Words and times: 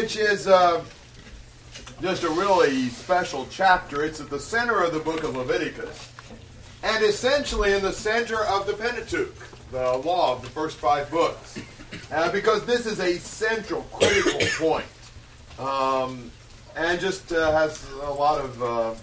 which 0.00 0.16
is 0.16 0.46
uh, 0.46 0.84
just 2.00 2.22
a 2.22 2.30
really 2.30 2.88
special 2.88 3.48
chapter. 3.50 4.04
It's 4.04 4.20
at 4.20 4.30
the 4.30 4.38
center 4.38 4.80
of 4.80 4.94
the 4.94 5.00
book 5.00 5.24
of 5.24 5.34
Leviticus, 5.34 6.12
and 6.84 7.02
essentially 7.02 7.72
in 7.72 7.82
the 7.82 7.92
center 7.92 8.44
of 8.44 8.68
the 8.68 8.74
Pentateuch, 8.74 9.34
the 9.72 9.96
law 9.98 10.36
of 10.36 10.42
the 10.42 10.50
first 10.50 10.76
five 10.76 11.10
books, 11.10 11.58
uh, 12.12 12.30
because 12.30 12.64
this 12.64 12.86
is 12.86 13.00
a 13.00 13.18
central, 13.18 13.82
critical 13.92 14.38
point, 14.68 14.86
um, 15.58 16.30
and 16.76 17.00
just 17.00 17.32
uh, 17.32 17.50
has 17.50 17.84
a 18.04 18.12
lot 18.12 18.40
of 18.40 18.62
uh, 18.62 18.94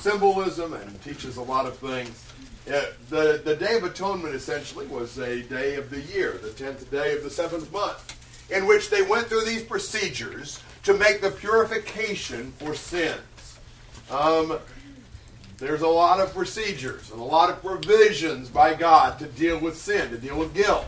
symbolism 0.00 0.74
and 0.74 1.02
teaches 1.02 1.38
a 1.38 1.42
lot 1.42 1.66
of 1.66 1.76
things. 1.76 2.24
Uh, 2.72 2.84
the, 3.08 3.42
the 3.44 3.56
Day 3.56 3.76
of 3.76 3.82
Atonement 3.82 4.36
essentially 4.36 4.86
was 4.86 5.18
a 5.18 5.42
day 5.42 5.74
of 5.74 5.90
the 5.90 6.02
year, 6.02 6.38
the 6.40 6.50
10th 6.50 6.88
day 6.88 7.16
of 7.16 7.24
the 7.24 7.30
seventh 7.30 7.72
month, 7.72 8.16
in 8.50 8.66
which 8.66 8.90
they 8.90 9.02
went 9.02 9.28
through 9.28 9.44
these 9.44 9.62
procedures 9.62 10.60
to 10.84 10.94
make 10.94 11.20
the 11.20 11.30
purification 11.30 12.52
for 12.52 12.74
sins. 12.74 13.58
Um, 14.10 14.58
there's 15.58 15.82
a 15.82 15.88
lot 15.88 16.20
of 16.20 16.34
procedures 16.34 17.10
and 17.10 17.20
a 17.20 17.24
lot 17.24 17.50
of 17.50 17.62
provisions 17.62 18.48
by 18.48 18.74
God 18.74 19.18
to 19.18 19.26
deal 19.26 19.58
with 19.58 19.76
sin, 19.76 20.10
to 20.10 20.18
deal 20.18 20.38
with 20.38 20.54
guilt, 20.54 20.86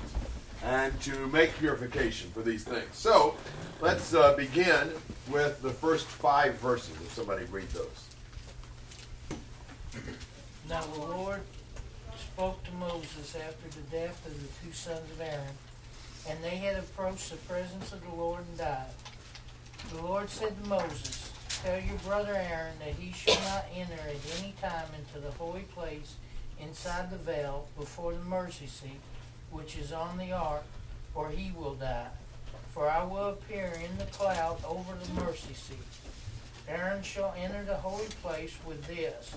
and 0.65 0.99
to 1.03 1.27
make 1.29 1.57
purification 1.59 2.31
for 2.31 2.41
these 2.41 2.65
things. 2.65 2.89
So 2.93 3.37
let's 3.81 4.15
uh, 4.15 4.35
begin 4.35 4.91
with 5.31 5.61
the 5.61 5.71
first 5.71 6.07
five 6.07 6.55
verses. 6.55 6.95
If 7.03 7.13
somebody 7.13 7.45
read 7.47 7.69
those. 7.71 8.09
Now 10.69 10.81
the 10.81 11.01
Lord 11.01 11.41
spoke 12.19 12.65
to 12.65 12.73
Moses 12.73 13.37
after 13.37 13.69
the 13.79 13.97
death 13.97 14.27
of 14.27 14.33
the 14.41 14.49
two 14.65 14.73
sons 14.73 15.11
of 15.11 15.21
Aaron, 15.21 15.55
and 16.29 16.43
they 16.43 16.57
had 16.57 16.77
approached 16.77 17.31
the 17.31 17.37
presence 17.37 17.93
of 17.93 18.03
the 18.03 18.15
Lord 18.15 18.45
and 18.49 18.59
died. 18.59 18.87
The 19.93 20.03
Lord 20.03 20.29
said 20.31 20.61
to 20.63 20.69
Moses, 20.69 21.33
Tell 21.63 21.81
your 21.81 21.99
brother 21.99 22.35
Aaron 22.35 22.79
that 22.81 22.95
he 22.95 23.13
shall 23.13 23.41
not 23.45 23.67
enter 23.75 23.95
at 23.95 24.41
any 24.41 24.55
time 24.61 24.89
into 24.99 25.21
the 25.25 25.33
holy 25.33 25.63
place 25.63 26.17
inside 26.61 27.11
the 27.11 27.17
veil 27.17 27.69
before 27.79 28.13
the 28.13 28.25
mercy 28.25 28.67
seat, 28.67 29.01
which 29.51 29.77
is 29.77 29.93
on 29.93 30.19
the 30.19 30.33
ark, 30.33 30.65
or 31.15 31.31
he 31.31 31.53
will 31.53 31.75
die. 31.75 32.09
For 32.73 32.89
I 32.89 33.05
will 33.05 33.29
appear 33.31 33.73
in 33.85 33.99
the 33.99 34.07
cloud 34.07 34.59
over 34.65 34.95
the 34.95 35.23
mercy 35.23 35.55
seat. 35.55 35.79
Aaron 36.69 37.03
shall 37.03 37.35
enter 37.39 37.65
the 37.65 37.77
holy 37.77 38.07
place 38.23 38.57
with 38.67 38.85
this 38.87 39.37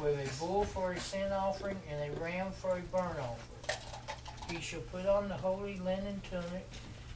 with 0.00 0.18
a 0.18 0.38
bull 0.38 0.64
for 0.64 0.92
a 0.92 1.00
sin 1.00 1.32
offering 1.32 1.76
and 1.90 2.12
a 2.12 2.20
ram 2.20 2.52
for 2.52 2.76
a 2.76 2.80
burnt 2.80 3.18
offering. 3.18 3.78
He 4.50 4.60
shall 4.60 4.80
put 4.80 5.06
on 5.06 5.28
the 5.28 5.36
holy 5.36 5.76
linen 5.78 6.20
tunic, 6.28 6.68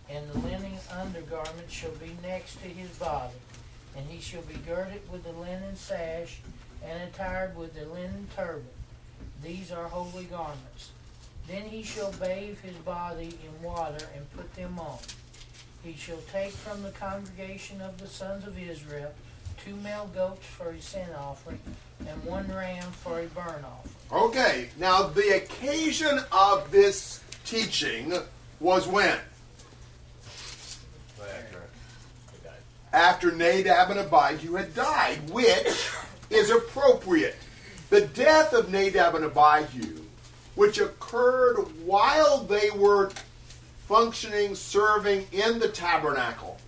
and 0.08 0.28
the 0.30 0.38
linen 0.38 0.78
undergarment 0.90 1.68
shall 1.68 1.90
be 1.92 2.16
next 2.22 2.62
to 2.62 2.68
his 2.68 2.90
body, 2.90 3.34
and 3.96 4.06
he 4.08 4.20
shall 4.20 4.42
be 4.42 4.54
girded 4.66 5.02
with 5.10 5.24
the 5.24 5.32
linen 5.32 5.74
sash, 5.74 6.38
and 6.84 7.02
attired 7.02 7.56
with 7.56 7.74
the 7.74 7.86
linen 7.86 8.28
turban. 8.36 8.68
These 9.42 9.72
are 9.72 9.88
holy 9.88 10.24
garments. 10.24 10.90
Then 11.48 11.62
he 11.62 11.82
shall 11.82 12.12
bathe 12.12 12.60
his 12.60 12.76
body 12.76 13.36
in 13.44 13.62
water 13.62 14.06
and 14.14 14.30
put 14.36 14.54
them 14.54 14.78
on. 14.78 14.98
He 15.82 15.94
shall 15.94 16.20
take 16.32 16.52
from 16.52 16.82
the 16.82 16.92
congregation 16.92 17.80
of 17.80 17.98
the 17.98 18.06
sons 18.06 18.46
of 18.46 18.58
Israel 18.58 19.12
two 19.62 19.76
male 19.76 20.10
goats 20.14 20.46
for 20.46 20.70
a 20.70 20.80
sin 20.80 21.08
offering, 21.18 21.60
and 22.06 22.24
one 22.24 22.48
ram 22.48 22.90
for 22.92 23.20
a 23.20 23.26
burnt 23.26 23.64
offering. 23.64 23.94
Okay, 24.12 24.68
now 24.78 25.04
the 25.04 25.36
occasion 25.36 26.20
of 26.32 26.70
this 26.70 27.20
teaching 27.44 28.12
was 28.60 28.86
when? 28.86 29.18
After 32.92 33.32
Nadab 33.32 33.90
and 33.90 34.00
Abihu 34.00 34.54
had 34.54 34.74
died, 34.74 35.28
which 35.30 35.90
is 36.30 36.50
appropriate. 36.50 37.36
The 37.90 38.02
death 38.02 38.52
of 38.52 38.70
Nadab 38.70 39.16
and 39.16 39.24
Abihu, 39.24 40.00
which 40.54 40.78
occurred 40.78 41.56
while 41.84 42.38
they 42.44 42.70
were 42.70 43.10
functioning, 43.88 44.54
serving 44.54 45.26
in 45.32 45.58
the 45.58 45.68
tabernacle, 45.68 46.58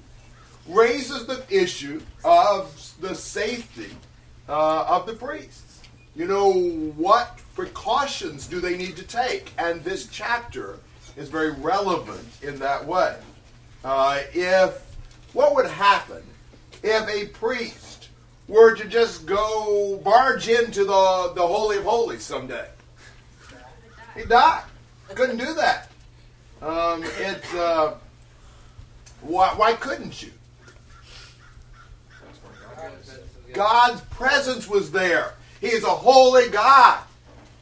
raises 0.69 1.27
the 1.27 1.45
issue 1.49 2.03
of 2.25 2.93
the 3.01 3.15
safety 3.15 3.97
uh, 4.49 4.85
of 4.89 5.07
the 5.07 5.15
priests. 5.15 5.81
You 6.17 6.27
know, 6.27 6.53
what 6.97 7.39
precautions 7.57 8.47
do 8.47 8.61
they 8.61 8.77
need 8.77 8.97
to 8.97 9.03
take? 9.03 9.53
And 9.59 9.83
this 9.83 10.07
chapter 10.07 10.79
is 11.17 11.29
very 11.31 11.51
relevant 11.51 12.29
in 12.43 12.59
that 12.59 12.87
way. 12.87 13.17
Uh, 13.83 14.21
if 14.33 14.97
what 15.33 15.55
would 15.55 15.67
happen 15.67 16.23
if 16.83 17.09
a 17.09 17.29
priest 17.29 18.09
were 18.47 18.75
to 18.75 18.85
just 18.85 19.27
go 19.27 20.01
barge 20.05 20.49
into 20.49 20.85
the, 20.85 21.33
the 21.35 21.47
Holy 21.47 21.79
of 21.79 21.85
Holies 21.85 22.23
someday? 22.23 22.69
He'd 24.15 24.29
die. 24.29 24.63
Couldn't 25.15 25.39
do 25.39 25.55
that. 25.55 25.91
Um, 26.61 27.05
it's 27.19 27.55
uh, 27.55 27.95
why, 29.23 29.49
why 29.57 29.73
couldn't 29.75 30.23
you? 30.23 30.31
God's 33.53 34.01
presence 34.03 34.69
was 34.69 34.91
there. 34.91 35.35
He 35.61 35.69
is 35.69 35.85
a 35.85 35.89
holy 35.89 36.49
God. 36.51 37.03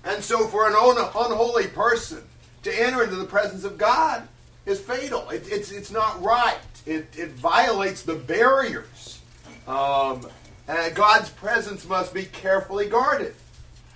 And 0.04 0.22
so 0.22 0.46
for 0.48 0.66
an 0.66 0.74
unholy 0.74 1.68
person 1.68 2.22
to 2.62 2.82
enter 2.82 3.02
into 3.02 3.16
the 3.16 3.24
presence 3.24 3.64
of 3.64 3.78
God 3.78 4.28
is 4.66 4.80
fatal. 4.80 5.28
It, 5.30 5.44
it's, 5.50 5.70
it's 5.70 5.90
not 5.90 6.22
right. 6.22 6.58
It, 6.86 7.08
it 7.16 7.30
violates 7.30 8.02
the 8.02 8.14
barriers. 8.14 9.20
Um, 9.66 10.26
and 10.68 10.94
God's 10.94 11.30
presence 11.30 11.86
must 11.86 12.12
be 12.12 12.24
carefully 12.24 12.88
guarded. 12.88 13.34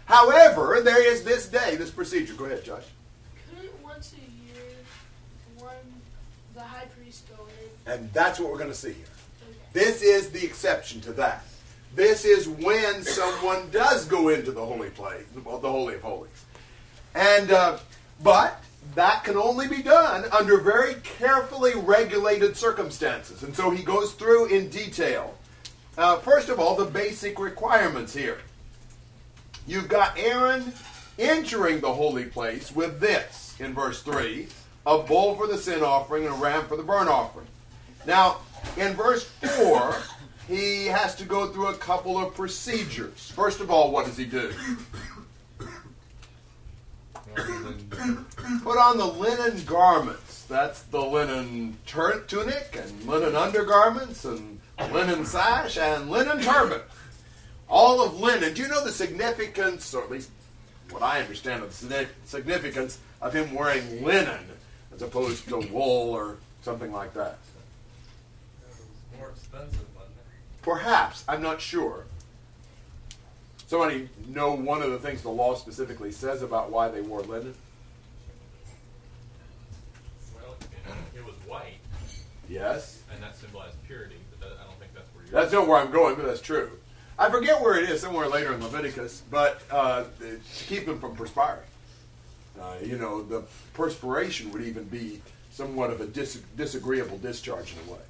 However, 0.07 0.81
there 0.83 1.07
is 1.07 1.23
this 1.23 1.49
day, 1.49 1.77
this 1.77 1.91
procedure. 1.91 2.35
Go 2.35 2.47
ahead, 2.47 2.65
Josh. 2.65 2.85
Couldn't 3.51 3.83
once 3.83 4.15
a 4.15 4.53
year 4.55 4.65
one 5.59 5.75
the 6.55 6.63
high 6.63 6.87
priest 6.99 7.25
go 7.37 7.45
in? 7.45 7.93
And 7.93 8.13
that's 8.15 8.41
what 8.41 8.51
we're 8.51 8.59
going 8.59 8.71
to 8.71 8.77
see 8.77 8.93
here. 8.93 9.07
This 9.75 10.03
is 10.03 10.31
the 10.31 10.43
exception 10.45 11.03
to 11.03 11.13
that. 11.13 11.45
This 11.99 12.25
is 12.25 12.47
when 12.47 13.03
someone 13.03 13.71
does 13.71 14.05
go 14.05 14.29
into 14.29 14.53
the 14.53 14.65
holy 14.65 14.91
place, 14.91 15.25
the 15.35 15.41
holy 15.43 15.97
of 15.97 16.03
holies, 16.03 16.45
and 17.13 17.51
uh, 17.51 17.79
but 18.23 18.63
that 18.95 19.25
can 19.25 19.37
only 19.37 19.67
be 19.67 19.83
done 19.83 20.25
under 20.31 20.61
very 20.61 20.95
carefully 21.03 21.73
regulated 21.75 22.57
circumstances. 22.57 23.43
And 23.43 23.53
so 23.53 23.71
he 23.71 23.83
goes 23.83 24.13
through 24.13 24.47
in 24.47 24.69
detail. 24.69 25.37
Uh, 25.97 26.19
first 26.19 26.49
of 26.51 26.61
all, 26.61 26.77
the 26.77 26.85
basic 26.85 27.41
requirements 27.41 28.15
here. 28.15 28.39
You've 29.67 29.89
got 29.89 30.17
Aaron 30.17 30.73
entering 31.19 31.81
the 31.81 31.93
holy 31.93 32.27
place 32.27 32.71
with 32.71 33.01
this 33.01 33.57
in 33.59 33.75
verse 33.75 34.05
3 34.05 34.47
a 34.87 34.99
bull 34.99 35.35
for 35.35 35.49
the 35.49 35.59
sin 35.59 35.83
offering 35.83 36.27
and 36.27 36.35
a 36.37 36.39
ram 36.39 36.65
for 36.67 36.77
the 36.77 36.85
burnt 36.85 37.09
offering. 37.11 37.49
Now, 38.07 38.37
in 38.77 38.93
verse 38.93 39.25
4, 39.25 39.97
he 40.49 40.87
has 40.87 41.15
to 41.17 41.25
go 41.25 41.49
through 41.49 41.69
a 41.69 41.75
couple 41.75 42.19
of 42.19 42.35
procedures. 42.35 43.31
First 43.35 43.61
of 43.61 43.71
all, 43.71 43.93
what 43.93 44.07
does 44.07 44.17
he 44.17 44.25
do? 44.25 44.53
Put 48.65 48.79
on 48.79 48.97
the 48.97 49.07
linen 49.07 49.63
garments. 49.65 50.45
That's 50.45 50.83
the 50.83 51.01
linen 51.01 51.77
tur- 51.87 52.25
tunic 52.27 52.79
and 52.83 53.05
linen 53.05 53.37
undergarments 53.37 54.25
and 54.25 54.59
linen 54.91 55.27
sash 55.27 55.77
and 55.77 56.11
linen 56.11 56.41
turban. 56.41 56.81
All 57.69 58.03
of 58.03 58.19
linen. 58.19 58.55
Do 58.55 58.63
you 58.63 58.69
know 58.69 58.83
the 58.83 58.91
significance, 58.91 59.93
or 59.93 60.03
at 60.03 60.11
least 60.11 60.31
what 60.91 61.03
I 61.03 61.21
understand 61.21 61.63
of 61.63 61.79
the 61.79 62.07
significance 62.25 62.99
of 63.21 63.35
him 63.35 63.55
wearing 63.55 64.03
linen 64.03 64.41
as 64.95 65.03
opposed 65.03 65.47
to 65.49 65.59
wool 65.59 66.11
or 66.11 66.39
something 66.63 66.91
like 66.91 67.13
that? 67.13 67.39
more 69.19 69.31
expensive, 69.31 69.88
Perhaps, 70.63 71.25
I'm 71.29 71.43
not 71.43 71.61
sure. 71.61 72.05
Somebody 73.67 74.09
know 74.27 74.55
one 74.55 74.83
of 74.83 74.91
the 74.91 74.99
things 74.99 75.23
the 75.23 75.29
law 75.29 75.55
specifically 75.55 76.11
says 76.11 76.43
about 76.43 76.71
why 76.71 76.89
they 76.89 77.03
wore 77.03 77.21
linen? 77.21 77.55
Well, 80.35 80.57
it, 81.15 81.25
was 81.25 81.35
white, 81.47 81.79
Yes. 82.49 83.03
and 83.13 83.23
that 83.23 83.37
symbolized 83.37 83.77
purity, 83.87 84.17
but 84.31 84.41
that, 84.41 84.59
I 84.59 84.65
don't 84.65 84.79
think 84.79 84.95
that's 84.95 85.15
where 85.15 85.25
you're. 85.25 85.33
That's 85.41 85.53
not 85.53 85.69
where 85.69 85.79
I'm 85.79 85.91
going, 85.91 86.15
but 86.17 86.25
that's 86.25 86.41
true. 86.41 86.71
I 87.19 87.29
forget 87.31 87.61
where 87.61 87.79
it 87.79 87.91
is, 87.91 88.01
somewhere 88.01 88.29
later 88.29 88.55
in 88.55 88.63
Leviticus, 88.63 89.23
but 89.31 89.61
uh, 89.71 90.05
to 90.21 90.41
keep 90.67 90.87
them 90.87 90.99
from 91.01 91.15
perspiring. 91.17 91.67
Uh, 92.61 92.75
you 92.83 92.97
know, 92.97 93.23
the 93.23 93.43
perspiration 93.75 94.51
would 94.53 94.63
even 94.63 94.85
be 94.85 95.21
somewhat 95.51 95.91
of 95.91 96.01
a 96.01 96.07
dis- 96.07 96.41
disagreeable 96.57 97.19
discharge 97.19 97.73
in 97.75 97.89
a 97.89 97.93
way. 97.93 98.01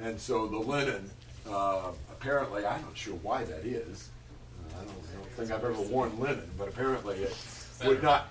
And 0.00 0.18
so 0.18 0.46
the 0.46 0.58
linen, 0.58 1.10
uh, 1.48 1.92
apparently, 2.10 2.64
I'm 2.64 2.82
not 2.82 2.96
sure 2.96 3.14
why 3.16 3.44
that 3.44 3.64
is. 3.64 4.10
Uh, 4.58 4.80
I, 4.80 4.84
don't, 4.84 4.90
I 4.90 5.16
don't 5.16 5.30
think 5.32 5.50
I've 5.50 5.64
ever 5.64 5.80
worn 5.82 6.18
linen, 6.18 6.48
but 6.58 6.68
apparently 6.68 7.16
it 7.16 7.36
would 7.84 8.02
not. 8.02 8.28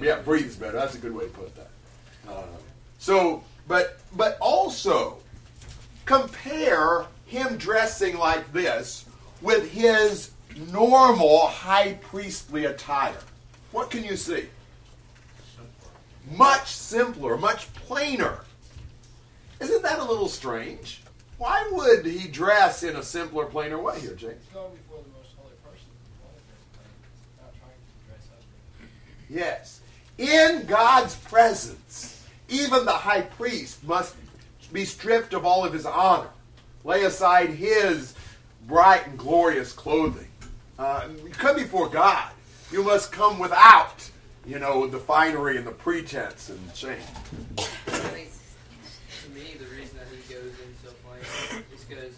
Yeah, 0.00 0.20
breathes 0.20 0.56
better. 0.56 0.72
That's 0.78 0.94
a 0.94 0.98
good 0.98 1.14
way 1.14 1.24
to 1.24 1.30
put 1.30 1.54
that. 1.56 1.70
Uh, 2.28 2.42
so, 2.98 3.42
but 3.68 4.00
but 4.16 4.38
also, 4.40 5.18
compare 6.06 7.06
him 7.26 7.56
dressing 7.56 8.18
like 8.18 8.52
this 8.52 9.04
with 9.42 9.70
his 9.70 10.30
normal 10.72 11.46
high 11.46 11.94
priestly 11.94 12.64
attire. 12.64 13.18
What 13.72 13.90
can 13.90 14.04
you 14.04 14.16
see? 14.16 14.46
Much 16.30 16.68
simpler, 16.68 17.36
much 17.36 17.72
plainer. 17.74 18.40
Isn't 19.60 19.82
that 19.82 19.98
a 19.98 20.04
little 20.04 20.28
strange? 20.28 21.02
Why 21.38 21.68
would 21.72 22.06
he 22.06 22.28
dress 22.28 22.82
in 22.82 22.96
a 22.96 23.02
simpler, 23.02 23.46
plainer 23.46 23.80
way 23.80 24.00
here, 24.00 24.14
James? 24.14 24.42
He's 24.44 24.52
before 24.52 25.02
the 25.02 25.10
most 25.16 25.34
holy 25.36 25.54
person. 25.64 25.88
Not 27.40 27.52
trying 27.58 27.72
to 27.72 28.08
dress 28.08 28.28
up. 28.32 28.42
Yes. 29.28 29.80
In 30.16 30.66
God's 30.66 31.16
presence, 31.16 32.24
even 32.48 32.84
the 32.84 32.92
high 32.92 33.22
priest 33.22 33.82
must 33.84 34.14
be 34.72 34.84
stripped 34.84 35.34
of 35.34 35.44
all 35.44 35.64
of 35.64 35.72
his 35.72 35.86
honor, 35.86 36.30
lay 36.84 37.02
aside 37.04 37.50
his 37.50 38.14
bright 38.66 39.06
and 39.06 39.18
glorious 39.18 39.72
clothing. 39.72 40.28
Uh, 40.78 41.08
come 41.32 41.56
before 41.56 41.88
God. 41.88 42.30
You 42.72 42.82
must 42.82 43.12
come 43.12 43.38
without, 43.38 44.10
you 44.46 44.58
know, 44.58 44.86
the 44.86 44.98
finery 44.98 45.56
and 45.56 45.66
the 45.66 45.72
pretense 45.72 46.48
and 46.48 46.58
shame. 46.74 46.96
I 47.58 47.62
think, 47.62 48.30
to 49.22 49.30
me, 49.30 49.54
the 49.58 49.66
reason 49.66 49.96
that 49.98 50.08
he 50.10 50.34
goes 50.34 50.44
in 50.44 50.74
so 50.82 50.90
because, 51.88 52.14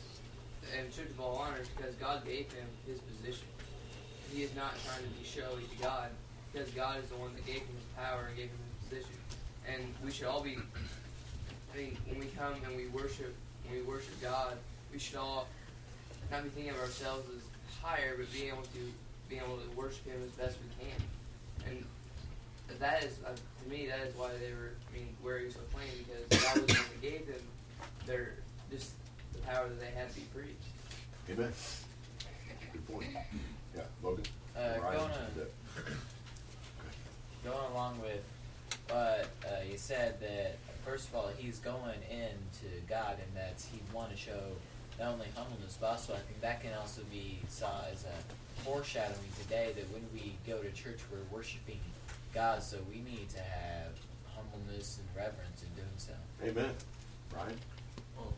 and 0.77 0.93
truth 0.95 1.11
of 1.11 1.21
all 1.21 1.37
honor, 1.37 1.61
because 1.77 1.95
God 1.97 2.25
gave 2.25 2.51
him 2.53 2.67
his 2.87 2.99
position. 3.01 3.47
He 4.33 4.43
is 4.43 4.55
not 4.55 4.75
trying 4.85 5.03
to 5.03 5.11
be 5.19 5.25
showy 5.25 5.63
to 5.63 5.83
God, 5.83 6.11
because 6.53 6.71
God 6.71 7.03
is 7.03 7.09
the 7.09 7.17
one 7.17 7.35
that 7.35 7.47
gave 7.47 7.63
him 7.63 7.77
his 7.77 7.89
power 7.97 8.27
and 8.29 8.37
gave 8.37 8.47
him 8.47 8.59
his 8.69 8.89
position. 8.89 9.17
And 9.67 9.83
we 10.05 10.11
should 10.11 10.27
all 10.27 10.43
be, 10.43 10.57
I 11.73 11.77
mean, 11.77 11.97
when 12.07 12.19
we 12.19 12.27
come 12.37 12.55
and 12.65 12.77
we 12.77 12.87
worship, 12.89 13.35
when 13.67 13.79
we 13.79 13.83
worship 13.83 14.21
God, 14.23 14.55
we 14.93 14.99
should 14.99 15.17
all 15.17 15.49
not 16.31 16.43
be 16.43 16.51
thinking 16.51 16.73
of 16.73 16.81
ourselves 16.81 17.29
as 17.35 17.43
higher, 17.83 18.15
but 18.19 18.33
being 18.33 18.49
able 18.49 18.63
to, 18.63 18.93
being 19.29 19.43
able 19.43 19.59
to 19.59 19.71
worship 19.77 20.07
Him 20.07 20.21
as 20.25 20.31
best 20.31 20.59
we 20.59 20.87
can. 20.87 21.01
And 21.69 21.85
that 22.81 23.05
is, 23.05 23.19
uh, 23.27 23.31
to 23.31 23.71
me, 23.71 23.87
that 23.87 24.01
is 24.01 24.17
why 24.17 24.31
they 24.41 24.53
were, 24.53 24.75
I 24.91 24.97
mean, 24.97 25.09
wearing 25.23 25.51
so 25.51 25.61
plain 25.73 25.91
because 25.99 26.43
God 26.43 26.63
was 26.63 26.67
the 26.67 26.75
one 26.75 26.91
that 26.91 27.03
gave 27.03 27.27
them 27.27 27.43
their 28.07 28.35
just 28.71 28.91
power 29.47 29.69
that 29.69 29.81
they 29.81 29.91
had 29.99 30.09
to 30.11 30.15
be 30.15 30.27
preached. 30.35 30.71
Amen. 31.31 31.53
Good 32.73 32.87
point. 32.89 33.09
Yeah, 33.75 33.83
Logan? 34.03 34.25
Uh, 34.57 34.79
going, 34.79 34.99
on, 34.99 35.11
going 37.45 37.73
along 37.73 38.01
with 38.01 38.23
what 38.89 39.29
uh, 39.45 39.63
you 39.71 39.77
said, 39.77 40.19
that 40.21 40.57
first 40.85 41.09
of 41.09 41.15
all, 41.15 41.31
he's 41.37 41.59
going 41.59 42.01
into 42.11 42.75
God, 42.89 43.19
and 43.23 43.37
that 43.37 43.63
he 43.71 43.81
want 43.93 44.11
to 44.11 44.17
show 44.17 44.41
not 44.99 45.13
only 45.13 45.27
humbleness, 45.37 45.77
but 45.81 45.89
also 45.89 46.15
I 46.15 46.19
think 46.19 46.41
that 46.41 46.63
can 46.63 46.73
also 46.81 47.03
be 47.11 47.39
saw 47.49 47.83
as 47.93 48.05
a 48.05 48.63
foreshadowing 48.63 49.19
today 49.43 49.73
that 49.77 49.93
when 49.93 50.03
we 50.15 50.37
go 50.47 50.63
to 50.63 50.71
church, 50.73 51.01
we're 51.13 51.37
worshiping 51.37 51.81
God, 52.33 52.63
so 52.63 52.79
we 52.89 52.97
need 52.97 53.29
to 53.31 53.41
have 53.41 53.93
humbleness 54.35 54.99
and 54.99 55.09
reverence 55.17 55.63
in 55.63 55.69
doing 55.75 55.89
so. 55.97 56.13
Amen. 56.45 56.75
Ryan? 57.35 57.59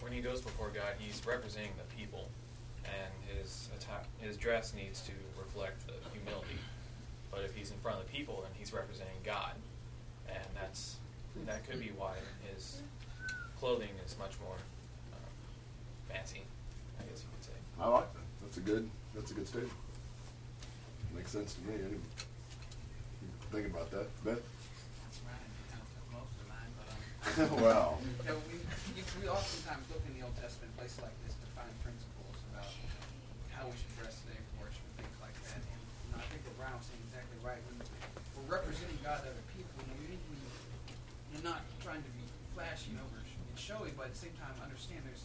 When 0.01 0.13
he 0.13 0.21
goes 0.21 0.41
before 0.41 0.69
God, 0.69 0.95
he's 0.99 1.21
representing 1.27 1.73
the 1.77 1.97
people, 1.97 2.29
and 2.85 3.13
his 3.37 3.69
his 4.21 4.37
dress 4.37 4.75
needs 4.75 5.01
to 5.03 5.13
reflect 5.39 5.87
the 5.87 5.95
humility. 6.13 6.59
But 7.31 7.43
if 7.45 7.55
he's 7.55 7.71
in 7.71 7.77
front 7.79 8.01
of 8.01 8.07
the 8.07 8.13
people, 8.13 8.41
then 8.43 8.51
he's 8.59 8.73
representing 8.73 9.21
God, 9.25 9.53
and 10.29 10.45
that's 10.55 10.97
that 11.47 11.69
could 11.69 11.81
be 11.81 11.93
why 11.97 12.15
his 12.53 12.81
clothing 13.61 13.91
is 14.05 14.17
much 14.19 14.33
more 14.43 14.57
um, 15.13 15.21
fancy. 16.09 16.43
I 16.99 17.03
guess 17.05 17.23
you 17.23 17.29
could 17.37 17.45
say. 17.45 17.59
I 17.81 17.89
like 17.89 18.13
that. 18.15 18.23
That's 18.43 18.57
a 18.57 18.61
good. 18.61 18.89
That's 19.15 19.31
a 19.31 19.35
good 19.35 19.47
statement. 19.47 19.73
Makes 21.15 21.31
sense 21.33 21.55
to 21.55 21.61
me. 21.63 21.75
Anyway. 21.75 22.01
Think 23.51 23.67
about 23.67 23.91
that, 23.91 24.07
Beth. 24.25 24.37
That's 24.37 25.21
right. 25.25 25.41
You 25.41 25.65
kind 25.73 25.81
of 25.81 25.89
took 25.89 26.07
most 26.13 26.37
of 26.37 26.49
mine, 26.49 26.69
but 26.77 26.93
um, 26.93 27.01
well, 27.61 28.01
you 28.01 28.25
know, 28.25 28.41
we, 28.49 28.57
you, 28.97 29.05
we 29.21 29.29
oftentimes 29.29 29.85
look 29.93 30.01
in 30.09 30.17
the 30.17 30.25
Old 30.25 30.33
Testament 30.41 30.73
places 30.81 30.97
like 31.05 31.13
this 31.29 31.37
to 31.37 31.47
find 31.53 31.69
principles 31.85 32.37
about 32.49 32.73
how 33.53 33.69
we 33.69 33.77
should 33.77 33.93
dress 34.01 34.17
today 34.25 34.41
for 34.49 34.65
worship 34.65 34.81
and 34.81 35.05
things 35.05 35.19
like 35.21 35.37
that. 35.45 35.61
And 35.61 35.77
you 36.09 36.11
know, 36.17 36.25
I 36.25 36.27
think 36.33 36.41
what 36.49 36.57
Brian 36.57 36.73
was 36.73 36.89
saying 36.89 37.05
exactly 37.05 37.37
right. 37.45 37.61
When 37.69 37.85
we're 37.85 38.49
representing 38.49 38.97
God 39.05 39.21
to 39.23 39.29
other 39.29 39.47
people, 39.53 39.77
we 40.01 40.09
need 40.09 40.23
to 40.25 41.45
not 41.45 41.63
trying 41.85 42.03
to 42.03 42.13
be 42.19 42.25
flashy 42.57 42.91
and 42.97 42.99
over 43.05 43.21
and 43.21 43.29
showy, 43.55 43.93
but 43.95 44.11
at 44.11 44.17
the 44.17 44.23
same 44.25 44.35
time 44.41 44.51
understand 44.65 45.05
there's 45.05 45.23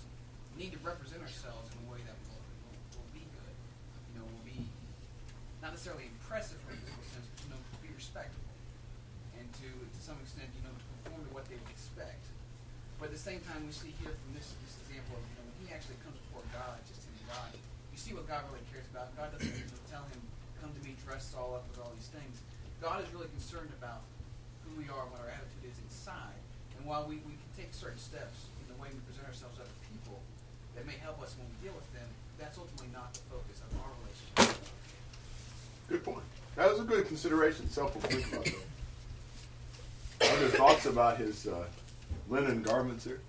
need 0.59 0.69
to 0.69 0.81
represent 0.85 1.23
ourselves 1.23 1.71
in 1.73 1.77
a 1.81 1.87
way 1.89 1.97
that 2.05 2.13
will, 2.29 2.37
will, 2.69 2.77
will 2.99 3.11
be 3.15 3.25
good. 3.33 3.55
You 4.13 4.21
know, 4.21 4.25
will 4.29 4.45
be 4.45 4.69
not 5.63 5.73
necessarily 5.73 6.11
impressive 6.11 6.61
from 6.61 6.77
a 6.77 7.07
sense, 7.09 7.25
but 7.25 7.39
you 7.41 7.49
know, 7.49 7.61
be 7.81 7.89
respectable 7.95 8.43
and 9.37 9.45
to 9.59 9.67
to 9.67 9.99
some 9.99 10.17
extent, 10.21 10.49
you 10.53 10.61
know, 10.63 10.73
to 10.73 10.85
conform 11.01 11.25
to 11.25 11.31
what 11.33 11.45
they 11.49 11.57
would 11.57 11.65
expect. 11.65 11.72
But 13.03 13.11
at 13.11 13.19
the 13.19 13.27
same 13.35 13.43
time, 13.43 13.67
we 13.67 13.75
see 13.75 13.91
here 13.99 14.15
from 14.15 14.31
this 14.31 14.55
this 14.63 14.79
example 14.87 15.19
of 15.19 15.27
you 15.27 15.35
know 15.35 15.43
when 15.43 15.67
he 15.67 15.75
actually 15.75 15.99
comes 16.07 16.15
before 16.23 16.39
God, 16.55 16.79
just 16.87 17.03
in 17.03 17.11
God, 17.27 17.51
you 17.91 17.99
see 17.99 18.15
what 18.15 18.23
God 18.31 18.47
really 18.47 18.63
cares 18.71 18.87
about. 18.95 19.11
God 19.19 19.27
doesn't 19.35 19.51
tell 19.91 20.07
him, 20.07 20.23
"Come 20.63 20.71
to 20.71 20.79
me 20.87 20.95
dressed 21.03 21.35
all 21.35 21.51
up 21.51 21.67
with 21.67 21.83
all 21.83 21.91
these 21.99 22.07
things." 22.15 22.39
God 22.79 23.03
is 23.03 23.11
really 23.11 23.27
concerned 23.35 23.75
about 23.75 24.07
who 24.63 24.79
we 24.79 24.87
are, 24.87 25.03
what 25.11 25.19
our 25.19 25.27
attitude 25.35 25.67
is 25.67 25.75
inside. 25.83 26.39
And 26.79 26.87
while 26.87 27.03
we, 27.03 27.19
we 27.27 27.35
can 27.35 27.51
take 27.59 27.75
certain 27.75 27.99
steps 27.99 28.47
in 28.63 28.71
the 28.71 28.79
way 28.79 28.87
we 28.87 29.03
present 29.03 29.27
ourselves 29.27 29.59
to 29.59 29.67
other 29.67 29.79
people 29.91 30.23
that 30.71 30.87
may 30.87 30.95
help 31.03 31.19
us 31.19 31.35
when 31.35 31.51
we 31.51 31.59
deal 31.59 31.75
with 31.75 31.91
them, 31.91 32.07
that's 32.39 32.55
ultimately 32.55 32.87
not 32.95 33.11
the 33.19 33.27
focus 33.27 33.59
of 33.67 33.83
our 33.83 33.91
relationship. 33.99 34.63
good 35.91 36.07
point. 36.07 36.23
That 36.55 36.71
was 36.71 36.79
a 36.79 36.87
good 36.87 37.03
consideration. 37.11 37.67
Self 37.67 37.99
will 37.99 38.07
think 38.07 38.31
about 38.31 38.47
that. 38.47 38.63
Other 40.39 40.55
thoughts 40.55 40.87
about 40.87 41.19
his 41.19 41.51
uh, 41.51 41.67
linen 42.29 42.61
garments 42.63 43.05
here? 43.05 43.19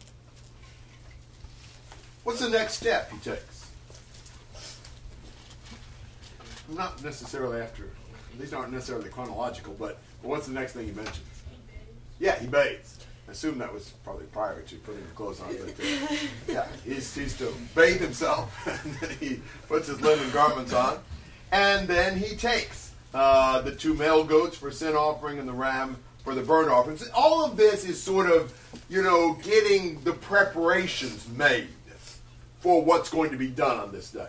What's 2.24 2.40
the 2.40 2.48
next 2.48 2.74
step 2.74 3.10
he 3.12 3.18
takes? 3.18 3.66
Not 6.68 7.02
necessarily 7.04 7.60
after. 7.60 7.90
These 8.38 8.52
aren't 8.52 8.72
necessarily 8.72 9.10
chronological, 9.10 9.76
but 9.78 9.98
what's 10.22 10.46
the 10.46 10.54
next 10.54 10.72
thing 10.72 10.86
he 10.86 10.92
mentions? 10.92 11.18
Yeah, 12.18 12.38
he 12.38 12.46
bathes. 12.46 12.98
I 13.28 13.32
assume 13.32 13.58
that 13.58 13.72
was 13.72 13.90
probably 14.04 14.26
prior 14.26 14.60
to 14.60 14.74
putting 14.76 15.02
the 15.02 15.14
clothes 15.14 15.40
on, 15.40 15.48
but 15.56 15.84
uh, 15.84 16.16
yeah, 16.48 16.66
he's, 16.84 17.14
he's 17.14 17.36
to 17.38 17.52
bathe 17.74 18.00
himself, 18.00 18.54
and 18.84 18.94
then 18.96 19.16
he 19.18 19.40
puts 19.68 19.88
his 19.88 20.00
linen 20.00 20.30
garments 20.30 20.72
on, 20.72 20.98
and 21.50 21.88
then 21.88 22.18
he 22.18 22.36
takes 22.36 22.92
uh, 23.14 23.60
the 23.62 23.74
two 23.74 23.94
male 23.94 24.24
goats 24.24 24.56
for 24.56 24.70
sin 24.70 24.94
offering 24.94 25.38
and 25.38 25.48
the 25.48 25.52
ram 25.52 25.96
for 26.24 26.34
the 26.34 26.42
burnt 26.42 26.70
offerings. 26.70 27.08
All 27.14 27.44
of 27.44 27.56
this 27.56 27.84
is 27.84 28.02
sort 28.02 28.30
of, 28.30 28.52
you 28.88 29.02
know, 29.02 29.34
getting 29.42 30.02
the 30.04 30.12
preparations 30.12 31.28
made 31.28 31.68
for 32.64 32.80
what's 32.80 33.12
going 33.12 33.28
to 33.28 33.36
be 33.36 33.52
done 33.52 33.76
on 33.76 33.92
this 33.92 34.08
day. 34.08 34.24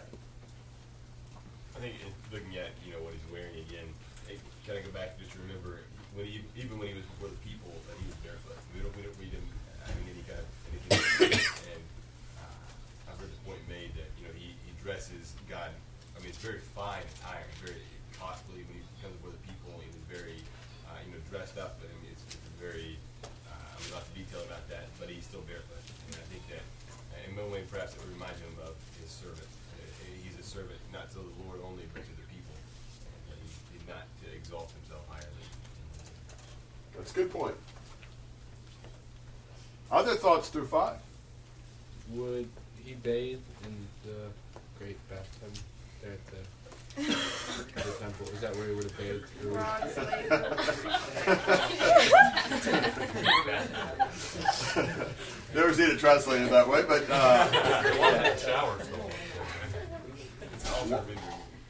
I 1.72 1.80
think 1.80 1.96
looking 2.36 2.60
at 2.60 2.76
you 2.84 2.92
know 2.92 3.00
what 3.00 3.16
he's 3.16 3.24
wearing 3.32 3.56
again, 3.64 3.88
it 4.28 4.44
kind 4.68 4.76
of 4.76 4.84
go 4.84 4.92
back 4.92 5.16
just 5.16 5.32
to 5.32 5.40
remember 5.40 5.80
when 6.20 6.28
he, 6.28 6.44
even 6.60 6.76
when 6.76 6.92
he 6.92 6.96
was 7.00 7.08
before 7.16 7.32
the 7.32 7.40
people 7.48 7.72
that 7.88 7.96
he 7.96 8.04
was 8.12 8.20
barefoot. 8.20 8.60
We 8.76 8.84
don't 8.84 8.92
we 9.00 9.08
don't 9.08 9.16
read 9.24 9.32
him 9.32 9.48
having 9.88 10.04
any 10.12 10.20
kind 10.28 10.44
of 10.44 10.52
anything. 10.68 11.32
and 11.80 11.84
uh, 12.44 13.08
I've 13.08 13.24
heard 13.24 13.32
the 13.32 13.44
point 13.48 13.64
made 13.72 13.96
that 13.96 14.12
you 14.20 14.28
know 14.28 14.36
he, 14.36 14.52
he 14.68 14.76
dresses 14.84 15.32
God. 15.48 15.72
I 15.72 16.20
mean, 16.20 16.36
it's 16.36 16.44
very 16.44 16.60
fine 16.76 17.08
attire, 17.16 17.48
very 17.64 17.88
costly 18.20 18.68
when 18.68 18.76
he 18.76 18.84
comes 19.00 19.16
before 19.24 19.32
the 19.32 19.44
people. 19.48 19.80
He 19.80 19.88
was 19.96 20.04
very 20.12 20.44
uh, 20.92 21.00
you 21.08 21.16
know 21.16 21.24
dressed 21.32 21.56
up. 21.56 21.80
I 21.80 21.88
mean, 22.04 22.12
it's, 22.12 22.36
it's 22.36 22.52
very 22.60 23.00
uh, 23.24 23.56
I 23.56 23.80
mean, 23.80 23.96
lots 23.96 24.12
of 24.12 24.16
detail 24.20 24.44
about 24.44 24.68
that, 24.68 24.92
but 25.00 25.08
he's 25.08 25.24
still 25.24 25.48
barefoot. 25.48 25.80
And 26.12 26.20
I 26.20 26.28
think 26.28 26.44
that 26.52 26.68
in 27.30 27.36
one 27.36 27.52
way, 27.52 27.64
perhaps 27.70 27.96
it 27.96 28.02
would 28.04 28.14
remind 28.14 28.36
him 28.38 28.54
of 28.64 28.76
his 29.02 29.10
servant. 29.10 29.48
Uh, 29.48 29.84
He's 30.22 30.38
a 30.40 30.46
servant, 30.46 30.78
not 30.94 31.10
to 31.14 31.22
the 31.22 31.34
Lord 31.46 31.62
only, 31.66 31.86
but 31.94 32.04
to 32.06 32.14
the 32.18 32.28
people. 32.30 32.54
And 33.30 33.38
he's, 33.42 33.56
he's 33.74 33.86
not 33.88 34.06
to 34.24 34.28
exalt 34.34 34.72
himself 34.82 35.06
higher 35.10 35.26
than. 35.26 35.46
That's 36.98 37.05
a 37.05 37.05
good 37.16 37.32
point. 37.32 37.56
Other 39.92 40.16
thoughts 40.16 40.50
through 40.50 40.68
five? 40.68 40.98
Would 42.12 42.48
he 42.84 42.94
bathe 42.96 43.40
in 43.64 43.88
the 44.06 44.30
great 44.78 44.98
bathtub 45.10 45.54
there 46.02 46.12
at 46.12 46.26
the, 46.28 46.38
the 47.84 47.92
temple? 48.00 48.28
Is 48.34 48.42
that 48.42 48.56
where 48.56 48.68
he 48.68 48.74
would 48.76 48.84
have 48.84 48.98
bathed? 48.98 49.26
Or 49.44 49.48
would- 49.48 49.54
Broad 49.54 49.90
slave. 49.92 50.30
Never 55.56 55.74
seen 55.74 55.90
it 55.92 56.00
translated 56.00 56.50
that 56.50 56.68
way, 56.68 56.84
but 56.88 57.10
uh, 57.10 58.36
Showers, 58.36 58.88
though. 58.90 59.10
It's 60.54 60.70
all 60.72 60.86
sort 60.88 61.02
of 61.02 61.10
in- 61.10 61.18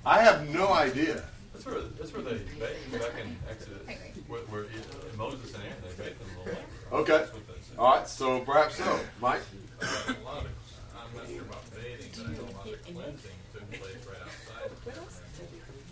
I 0.06 0.22
have 0.22 0.50
no 0.50 0.74
idea. 0.74 1.24
That's 1.54 1.66
where, 1.66 1.82
that's 1.82 2.14
where 2.14 2.24
they 2.24 2.34
bathed 2.60 2.92
back 2.92 3.12
in 3.24 3.36
Exodus, 3.50 3.88
where, 4.28 4.42
where 4.52 4.64
it- 4.64 5.18
Moses 5.18 5.54
and 5.54 5.64
Aaron, 5.64 5.78
they 5.84 6.04
bathed 6.04 6.22
in 6.22 6.28
the 6.44 6.50
lake. 6.52 6.58
Okay. 6.92 7.18
That's 7.18 7.34
what 7.34 7.48
they 7.48 7.54
said. 7.62 7.78
All 7.80 7.96
right, 7.96 8.08
so 8.08 8.40
perhaps 8.42 8.76
so. 8.78 9.00
Mike? 9.22 9.42
A 9.82 9.86
lot 10.24 10.46
of 10.46 10.52
I'm 10.96 11.18
not 11.18 11.28
sure 11.28 11.42
about 11.42 11.64
bathing, 11.76 12.12
but 12.16 12.26
I 12.26 12.32
know 12.34 12.42
a 12.42 12.56
lot 12.58 12.68
of 12.68 12.84
cleansing 12.84 13.40
took 13.54 13.70
place 13.72 14.02
right 14.08 14.22
outside 14.24 14.70
the 14.70 14.92
tabernacle 14.92 15.26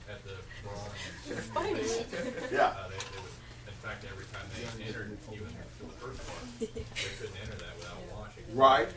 at 0.10 0.24
the 0.24 0.36
bronze. 0.64 2.06
Yeah. 2.52 2.68
Uh, 2.68 2.88
they, 2.90 2.98
they 2.98 3.20
would, 3.22 3.36
in 3.68 3.78
fact, 3.82 4.06
every 4.10 4.26
time 4.32 4.46
they 4.56 4.86
entered, 4.88 5.18
even 5.32 5.48
for 5.80 5.86
the 5.86 5.98
first 6.00 6.20
part, 6.28 6.44
they 6.60 6.68
couldn't 6.68 7.38
enter 7.44 7.58
that 7.64 7.76
without 7.78 7.98
washing. 8.12 8.44
Right. 8.56 8.88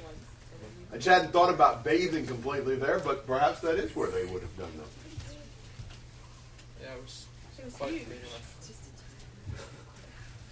I 0.93 0.97
just 0.97 1.09
hadn't 1.09 1.33
thought 1.33 1.53
about 1.53 1.85
bathing 1.85 2.27
completely 2.27 2.77
there, 2.77 2.99
but 3.01 3.27
perhaps 3.27 3.61
that 3.61 3.77
is 3.77 3.95
where 3.97 4.09
they 4.11 4.25
would 4.27 4.43
have 4.43 4.57
done 4.57 4.71
that. 4.79 4.89
Yeah, 6.83 6.95
it 6.95 7.03
was, 7.03 7.27
It 7.59 7.65
was 7.65 7.75
quite 7.75 7.91
huge. 7.93 8.09
big 8.09 8.19
enough. 8.19 8.56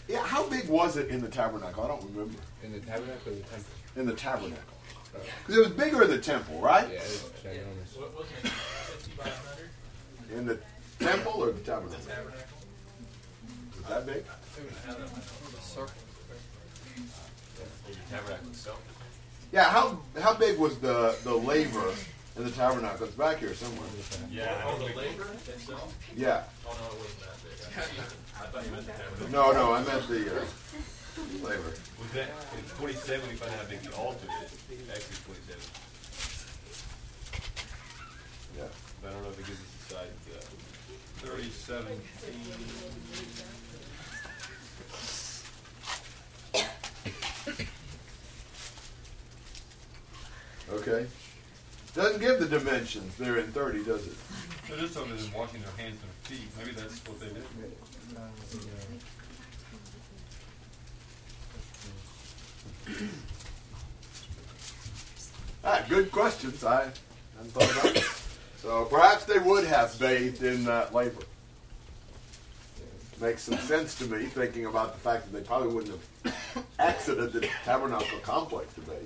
Yeah, 0.09 0.23
how 0.25 0.49
big 0.49 0.69
was 0.69 0.97
it 0.97 1.09
in 1.09 1.21
the 1.21 1.29
tabernacle? 1.29 1.85
I 1.85 1.89
don't 1.89 2.03
remember. 2.03 2.39
In 2.63 2.73
the 2.73 2.81
tabernacle 2.81 3.33
or 3.33 3.35
the 3.37 3.41
temple? 3.43 3.65
In 3.97 4.07
the 4.07 4.13
tabernacle. 4.13 4.75
Because 5.47 5.57
it 5.57 5.61
was 5.61 5.71
bigger 5.71 6.03
in 6.03 6.11
the 6.11 6.19
temple, 6.19 6.59
right? 6.61 6.89
Yeah, 6.89 6.97
it 6.97 7.03
was 7.03 7.33
ginormous. 7.43 8.01
What 8.01 8.15
wasn't 8.17 8.45
it, 8.45 8.51
fifty 8.51 9.13
by 9.17 9.29
hundred? 9.31 9.71
In 10.37 10.47
the 10.47 10.59
temple 10.99 11.33
or 11.43 11.53
the 11.53 11.61
tabernacle? 11.61 12.05
Tabernacle? 12.05 12.41
Was 13.79 13.89
that 13.89 14.07
big? 14.07 14.25
Circle. 15.63 15.93
The 17.87 17.95
tabernacle 18.11 18.49
itself. 18.49 18.83
Yeah, 19.53 19.65
how 19.65 20.01
how 20.21 20.35
big 20.35 20.59
was 20.59 20.79
the, 20.79 21.17
the 21.23 21.35
laver 21.35 21.93
in 22.37 22.45
the 22.45 22.51
tabernacle? 22.51 23.07
It's 23.07 23.15
back 23.15 23.39
here 23.39 23.55
somewhere. 23.55 23.87
Yeah. 24.31 24.55
I 24.59 24.65
Oh, 24.65 24.71
don't 24.79 24.81
the 24.81 24.85
think- 25.01 25.19
laver 25.19 25.33
itself? 25.33 25.95
Yeah. 26.17 26.43
Oh, 26.67 26.75
no, 26.81 26.87
it 26.87 26.99
wasn't 26.99 27.21
that 27.21 27.37
big. 27.43 27.59
I 27.65 28.43
I 28.43 28.47
thought 28.49 28.65
you 28.67 28.71
meant 28.73 28.87
the 28.87 28.93
tabernacle. 28.93 29.29
No, 29.31 29.53
no, 29.53 29.73
I 29.75 29.83
meant 29.85 30.09
the 30.09 30.41
uh, 30.41 30.45
laver. 31.47 31.73
Was 32.01 32.11
that 32.15 32.29
in 32.59 32.65
27? 32.79 33.29
We 33.29 33.37
found 33.37 33.53
out 33.53 33.59
how 33.61 33.67
big 33.71 33.83
the 33.83 33.95
altar 33.97 34.27
is. 34.45 34.53
Actually, 34.91 35.21
27. 35.27 35.61
Yeah. 38.59 38.65
But 39.03 39.09
I 39.09 39.13
don't 39.13 39.23
know 39.23 39.31
if 39.31 39.39
it 39.39 39.47
gives 39.47 39.61
us 39.61 39.67
the 39.89 39.95
size. 39.95 40.09
Uh, 40.31 40.41
Thirty-seven 41.25 42.01
Okay. 50.73 51.07
Doesn't 51.95 52.21
give 52.21 52.41
the 52.41 52.47
dimensions 52.47 53.17
there 53.17 53.37
in 53.37 53.47
30, 53.53 53.85
does 53.85 54.07
it? 54.07 54.15
They're 54.69 54.79
just 54.79 54.95
talking 54.95 55.13
about 55.13 55.35
washing 55.37 55.61
their 55.63 55.85
hands 55.85 56.01
and 56.03 56.39
feet. 56.39 56.49
Maybe 56.59 56.73
that's 56.73 56.99
what 57.07 57.21
they 57.21 57.29
did. 57.29 57.45
Ah, 65.63 65.85
good 65.89 66.11
questions. 66.11 66.65
I 66.65 66.91
hadn't 67.37 67.53
thought 67.53 67.71
about 67.71 67.97
it. 67.97 68.05
So 68.61 68.87
perhaps 68.87 69.25
they 69.25 69.39
would 69.39 69.65
have 69.65 69.99
bathed 69.99 70.43
in 70.43 70.65
that 70.65 70.93
laver. 70.95 71.23
Makes 73.21 73.43
some 73.43 73.59
sense 73.59 73.95
to 73.99 74.05
me, 74.07 74.25
thinking 74.27 74.67
about 74.67 74.95
the 74.95 75.01
fact 75.01 75.31
that 75.31 75.39
they 75.39 75.47
probably 75.47 75.69
wouldn't 75.73 76.01
have 76.25 76.65
exited 76.81 77.33
the 77.33 77.49
tabernacle 77.65 78.19
complex 78.23 78.75
to 78.75 78.81
bathe. 78.81 78.99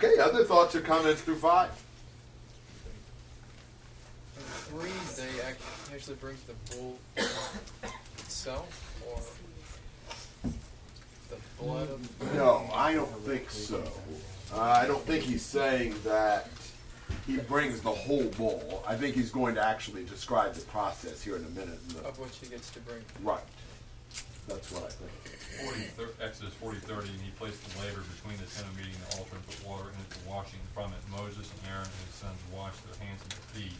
Okay, 0.00 0.16
other 0.20 0.44
thoughts 0.44 0.76
or 0.76 0.80
comments 0.80 1.22
through 1.22 1.38
five? 1.38 1.70
In 4.36 4.42
three, 4.44 4.92
they 5.16 5.40
act- 5.42 5.60
actually 5.92 6.14
brings 6.16 6.38
the 6.42 6.52
bull 6.76 6.96
itself, 8.18 8.94
or 9.10 9.20
the 11.30 11.36
blood 11.60 11.90
of 11.90 12.34
No, 12.34 12.70
I 12.72 12.92
don't 12.94 13.10
think 13.26 13.50
so. 13.50 13.82
Uh, 14.54 14.60
I 14.60 14.86
don't 14.86 15.04
think 15.04 15.24
he's 15.24 15.44
saying 15.44 15.96
that 16.04 16.48
he 17.26 17.38
brings 17.38 17.80
the 17.80 17.90
whole 17.90 18.22
bull. 18.38 18.84
I 18.86 18.94
think 18.94 19.16
he's 19.16 19.32
going 19.32 19.56
to 19.56 19.66
actually 19.66 20.04
describe 20.04 20.54
the 20.54 20.64
process 20.66 21.20
here 21.24 21.34
in 21.34 21.44
a 21.44 21.48
minute. 21.48 21.80
in 21.88 21.96
the- 21.96 22.04
of 22.08 22.20
which 22.20 22.36
he 22.40 22.46
gets 22.46 22.70
to 22.70 22.78
bring. 22.80 23.02
Right. 23.20 23.42
That's 24.46 24.70
what 24.70 24.84
I 24.84 24.90
think. 24.90 25.37
40, 25.64 25.80
thir- 25.98 26.14
Exodus 26.22 26.54
forty 26.54 26.78
thirty, 26.86 27.08
and 27.10 27.20
he 27.20 27.30
placed 27.38 27.58
the 27.66 27.72
laver 27.82 28.02
between 28.14 28.38
the 28.38 28.46
tent 28.50 28.66
of 28.70 28.74
meeting 28.78 28.94
and 28.94 29.04
the 29.10 29.12
altar 29.18 29.34
and 29.36 29.44
put 29.46 29.58
water 29.66 29.90
in 29.90 29.98
it 29.98 30.08
for 30.14 30.22
washing 30.30 30.60
from 30.74 30.92
it. 30.94 31.02
Moses 31.10 31.50
and 31.50 31.60
Aaron 31.72 31.86
and 31.88 32.02
his 32.06 32.14
sons 32.18 32.38
washed 32.54 32.78
their 32.86 32.98
hands 33.02 33.20
and 33.26 33.32
their 33.34 33.46
feet. 33.58 33.76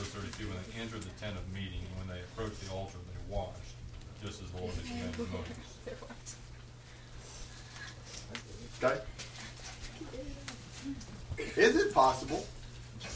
Verse 0.00 0.08
thirty-two, 0.16 0.48
when 0.48 0.56
they 0.64 0.80
entered 0.80 1.02
the 1.04 1.12
tent 1.20 1.36
of 1.36 1.44
meeting, 1.52 1.82
and 1.84 1.92
when 2.00 2.08
they 2.08 2.20
approached 2.32 2.56
the 2.64 2.72
altar, 2.72 2.96
they 3.10 3.20
washed, 3.28 3.76
just 4.24 4.40
as 4.42 4.48
the 4.50 4.58
Lord 4.64 4.72
had 4.74 4.84
commanded 4.88 5.28
Moses. 5.28 5.68
Okay? 8.82 8.98
Is 11.56 11.76
it 11.76 11.92
possible, 11.92 12.46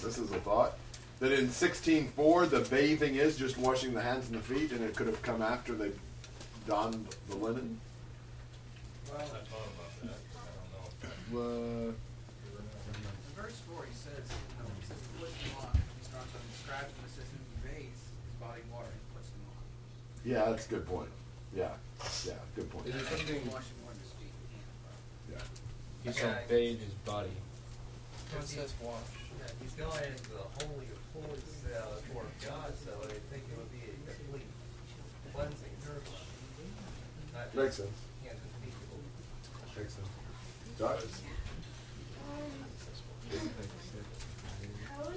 this 0.03 0.19
is 0.19 0.31
a 0.33 0.39
thought, 0.41 0.77
that 1.21 1.33
in 1.33 1.47
16.4 1.49 2.51
the 2.51 2.61
bathing 2.69 3.15
is 3.15 3.37
just 3.39 3.57
washing 3.57 3.95
the 3.95 4.03
hands 4.03 4.29
and 4.29 4.37
the 4.39 4.43
feet 4.43 4.73
and 4.73 4.83
it 4.85 4.95
could 4.95 5.07
have 5.07 5.23
come 5.23 5.41
after 5.41 5.73
they 5.75 5.91
donned 6.69 7.07
the 7.31 7.37
linen? 7.37 7.81
I 9.15 9.23
thought 9.23 9.71
about 9.71 9.91
that, 10.03 10.19
I 10.35 10.43
don't 10.43 10.71
know 10.75 10.85
if 10.91 10.99
that. 10.99 11.15
In 11.35 11.95
verse 13.39 13.59
four, 13.71 13.87
he 13.87 13.95
says, 13.95 14.27
you 14.27 14.59
know, 14.59 14.67
he 14.75 14.85
says, 14.87 14.99
he 14.99 15.15
puts 15.23 15.35
them 15.39 15.55
on. 15.63 15.73
He 15.79 16.03
starts 16.03 16.31
on 16.35 16.43
describes 16.51 16.91
them, 16.91 17.03
it 17.07 17.13
says, 17.15 17.29
and 17.31 17.43
he 17.47 17.55
bathes 17.63 18.03
his 18.03 18.35
body 18.43 18.63
water 18.75 18.91
and 18.91 19.05
puts 19.15 19.31
them 19.31 19.43
on. 19.55 19.63
yeah, 20.27 20.51
that's 20.51 20.67
a 20.67 20.71
good 20.71 20.87
point. 20.91 21.13
Yeah, 21.55 21.71
yeah, 22.27 22.43
good 22.59 22.67
point. 22.71 22.91
Is 22.91 22.99
there 22.99 23.07
something? 23.07 23.39
Washing 23.47 23.79
more 23.87 23.95
than 23.95 24.03
his 24.03 24.11
feet. 24.19 24.35
Yeah. 25.31 25.39
He 26.03 26.11
said 26.11 26.49
bathe 26.51 26.83
his 26.83 26.95
body. 27.07 27.31
It 27.31 28.43
he- 28.43 28.59
says 28.59 28.75
wash. 28.83 28.99
Yeah, 29.39 29.47
he's 29.63 29.75
going 29.79 29.95
into 30.11 30.31
the 30.35 30.43
holy 30.59 30.91
of 30.91 30.99
holies 31.15 31.63
uh, 31.71 32.03
for 32.11 32.27
God, 32.43 32.75
so 32.75 32.91
I 33.07 33.15
think 33.31 33.47
it 33.47 33.55
would 33.55 33.71
be 33.71 33.87
a 33.87 33.95
complete 34.11 34.51
cleansing. 35.31 35.71
Not 37.35 37.47
just 37.51 37.55
Makes 37.55 37.77
sense. 37.79 37.99
hands 38.27 38.39
and 38.43 38.55
feet. 38.63 38.75
Makes 39.79 39.95
sense. 39.95 40.07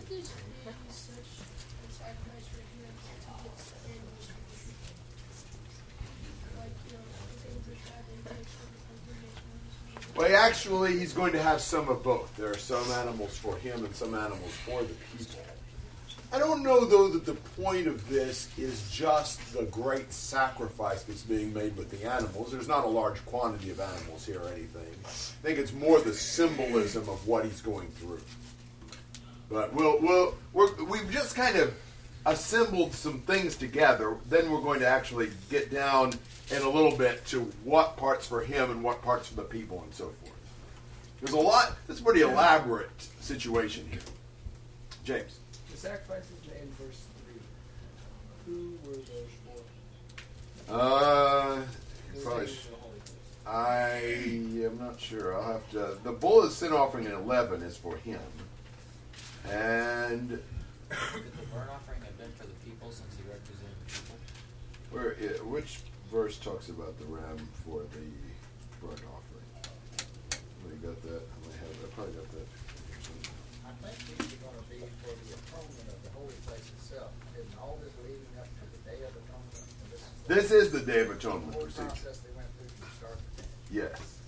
Be 0.07 0.21
such 0.21 1.17
a 1.17 1.91
sacrifice? 1.91 2.47
Like, 6.57 6.71
you 6.87 6.93
know. 6.93 7.03
Well, 10.15 10.35
actually, 10.35 10.99
he's 10.99 11.13
going 11.13 11.33
to 11.33 11.41
have 11.41 11.59
some 11.59 11.89
of 11.89 12.03
both. 12.03 12.35
There 12.37 12.51
are 12.51 12.57
some 12.57 12.89
animals 12.91 13.37
for 13.37 13.57
him 13.57 13.83
and 13.83 13.95
some 13.95 14.13
animals 14.13 14.53
for 14.65 14.83
the 14.83 14.93
people. 15.17 15.56
I 16.31 16.39
don't 16.39 16.61
know, 16.61 16.83
though, 16.83 17.07
that 17.07 17.25
the 17.25 17.33
point 17.33 17.87
of 17.87 18.07
this 18.09 18.49
is 18.57 18.91
just 18.91 19.53
the 19.53 19.63
great 19.63 20.11
sacrifice 20.11 21.03
that's 21.03 21.23
being 21.23 21.53
made 21.53 21.77
with 21.77 21.89
the 21.89 22.05
animals. 22.05 22.51
There's 22.51 22.67
not 22.67 22.83
a 22.83 22.89
large 22.89 23.25
quantity 23.25 23.69
of 23.69 23.79
animals 23.79 24.25
here 24.25 24.41
or 24.41 24.49
anything. 24.49 24.93
I 25.05 25.07
think 25.07 25.57
it's 25.57 25.71
more 25.71 26.01
the 26.01 26.13
symbolism 26.13 27.07
of 27.07 27.25
what 27.25 27.45
he's 27.45 27.61
going 27.61 27.87
through. 27.91 28.21
But 29.49 29.73
we'll, 29.73 29.99
we'll, 30.01 30.35
we're, 30.51 30.83
we've 30.83 31.09
just 31.09 31.33
kind 31.33 31.55
of 31.55 31.73
assembled 32.25 32.93
some 32.93 33.21
things 33.21 33.55
together. 33.55 34.17
Then 34.29 34.51
we're 34.51 34.61
going 34.61 34.81
to 34.81 34.87
actually 34.87 35.29
get 35.49 35.71
down 35.71 36.11
in 36.51 36.61
a 36.61 36.69
little 36.69 36.95
bit 36.95 37.25
to 37.27 37.41
what 37.63 37.95
parts 37.95 38.27
for 38.27 38.41
him 38.41 38.69
and 38.69 38.83
what 38.83 39.01
parts 39.01 39.29
for 39.29 39.35
the 39.35 39.43
people 39.43 39.81
and 39.83 39.93
so 39.93 40.11
forth. 40.21 40.33
There's 41.21 41.33
a 41.33 41.39
lot. 41.39 41.77
It's 41.87 42.01
a 42.01 42.03
pretty 42.03 42.21
elaborate 42.21 42.89
situation 43.21 43.87
here. 43.89 44.01
James. 45.05 45.39
The 45.77 45.89
sacrifices 45.89 46.31
made 46.47 46.63
in 46.63 46.71
verse 46.71 47.03
3. 48.45 48.51
Who 48.51 48.77
were 48.83 48.95
those 48.95 49.29
for? 50.65 50.73
Uh, 50.73 51.61
Who 52.15 52.19
probably. 52.21 52.45
came 52.47 52.55
to 52.55 52.69
the 52.71 52.75
holy 52.77 52.99
place? 53.05 53.45
I 53.45 54.65
am 54.65 54.79
not 54.79 54.99
sure. 54.99 55.35
I'll 55.35 55.53
have 55.53 55.69
to. 55.73 55.99
The 56.03 56.13
bull 56.13 56.41
is 56.45 56.55
sin 56.55 56.73
offering 56.73 57.05
in 57.05 57.11
eleven 57.11 57.61
is 57.61 57.77
for 57.77 57.95
him, 57.97 58.19
and 59.47 60.41
Could 60.89 61.31
the 61.37 61.45
burnt 61.53 61.69
offering 61.69 62.01
have 62.01 62.17
been 62.17 62.31
for 62.39 62.47
the 62.47 62.57
people 62.65 62.89
since 62.89 63.15
he 63.15 63.21
represented 63.29 63.77
the 63.85 63.93
people? 63.93 64.15
where? 64.89 65.15
i 65.21 65.43
which 65.45 65.81
verse 66.11 66.39
talks 66.39 66.69
about 66.69 66.97
the 66.97 67.05
ram 67.05 67.37
for 67.63 67.81
the 67.93 68.81
burnt 68.81 69.03
offering? 69.13 70.41
We 70.65 70.75
got 70.87 70.99
that. 71.03 71.21
I 71.21 71.37
might 71.45 71.59
have. 71.59 71.69
I 71.85 71.87
probably 71.93 72.13
got 72.15 72.31
that. 72.31 72.47
I 73.67 73.71
think 73.83 73.99
these 74.15 74.31
are 74.31 74.47
going 74.47 74.55
to 74.63 74.67
be 74.71 74.79
for 75.03 75.11
the 75.11 75.35
atonement 75.35 75.91
of 75.91 75.99
the 75.99 76.11
holy 76.15 76.39
place 76.47 76.63
itself. 76.79 77.11
Isn't 77.35 77.51
all 77.59 77.75
this 77.83 77.91
leading 77.99 78.31
up 78.39 78.47
to 78.47 78.63
the 78.63 78.79
day 78.87 79.03
of 79.03 79.11
atonement? 79.11 79.67
And 79.67 79.87
This 80.27 80.51
is 80.51 80.71
the 80.71 80.79
This 80.79 80.81
is 80.81 80.85
the 80.85 80.91
Day 80.91 80.99
of 81.01 81.11
Atonement 81.11 81.53
whole 81.53 81.63
procedure. 81.63 81.87
they 82.03 82.35
went 82.35 82.47
through 82.57 82.67
to 82.67 82.95
start 82.97 83.17
the 83.37 83.41
day. 83.43 83.47
Yes. 83.71 84.19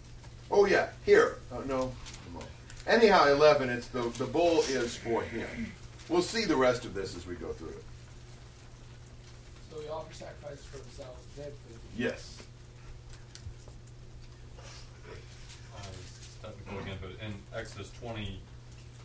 Oh 0.51 0.65
yeah. 0.65 0.87
Here. 1.05 1.37
Oh, 1.51 1.59
no. 1.61 1.91
Come 2.25 2.37
on. 2.37 2.43
Anyhow, 2.87 3.27
eleven. 3.27 3.69
It's 3.69 3.87
the 3.87 4.03
the 4.17 4.25
bull 4.25 4.59
is 4.61 4.95
for 4.95 5.21
him. 5.23 5.71
We'll 6.07 6.21
see 6.21 6.45
the 6.45 6.55
rest 6.55 6.85
of 6.85 6.93
this 6.93 7.15
as 7.15 7.27
we 7.27 7.35
go 7.35 7.49
through 7.53 7.69
it. 7.69 7.83
So 9.71 9.79
they 9.79 9.89
offer 9.89 10.13
sacrifices 10.13 10.65
for 10.65 10.77
themselves, 10.79 11.19
dead 11.35 11.51
for 11.67 11.73
the 11.73 11.79
people. 11.79 11.89
Yes. 11.97 12.35
Technical 16.41 16.79
again, 16.79 16.97
but 17.01 17.11
in 17.23 17.33
Exodus 17.53 17.91
twenty, 18.01 18.39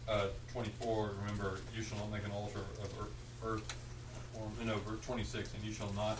uh, 0.08 0.28
twenty-four, 0.52 1.10
remember, 1.20 1.58
you 1.76 1.82
shall 1.82 1.98
not 1.98 2.12
make 2.12 2.24
an 2.24 2.30
altar 2.30 2.60
of 2.80 2.88
ear- 2.98 3.50
earth, 3.54 3.74
or, 4.36 4.64
no, 4.64 4.76
verse 4.88 5.04
twenty-six, 5.04 5.52
and 5.52 5.64
you 5.64 5.72
shall 5.72 5.92
not 5.94 6.18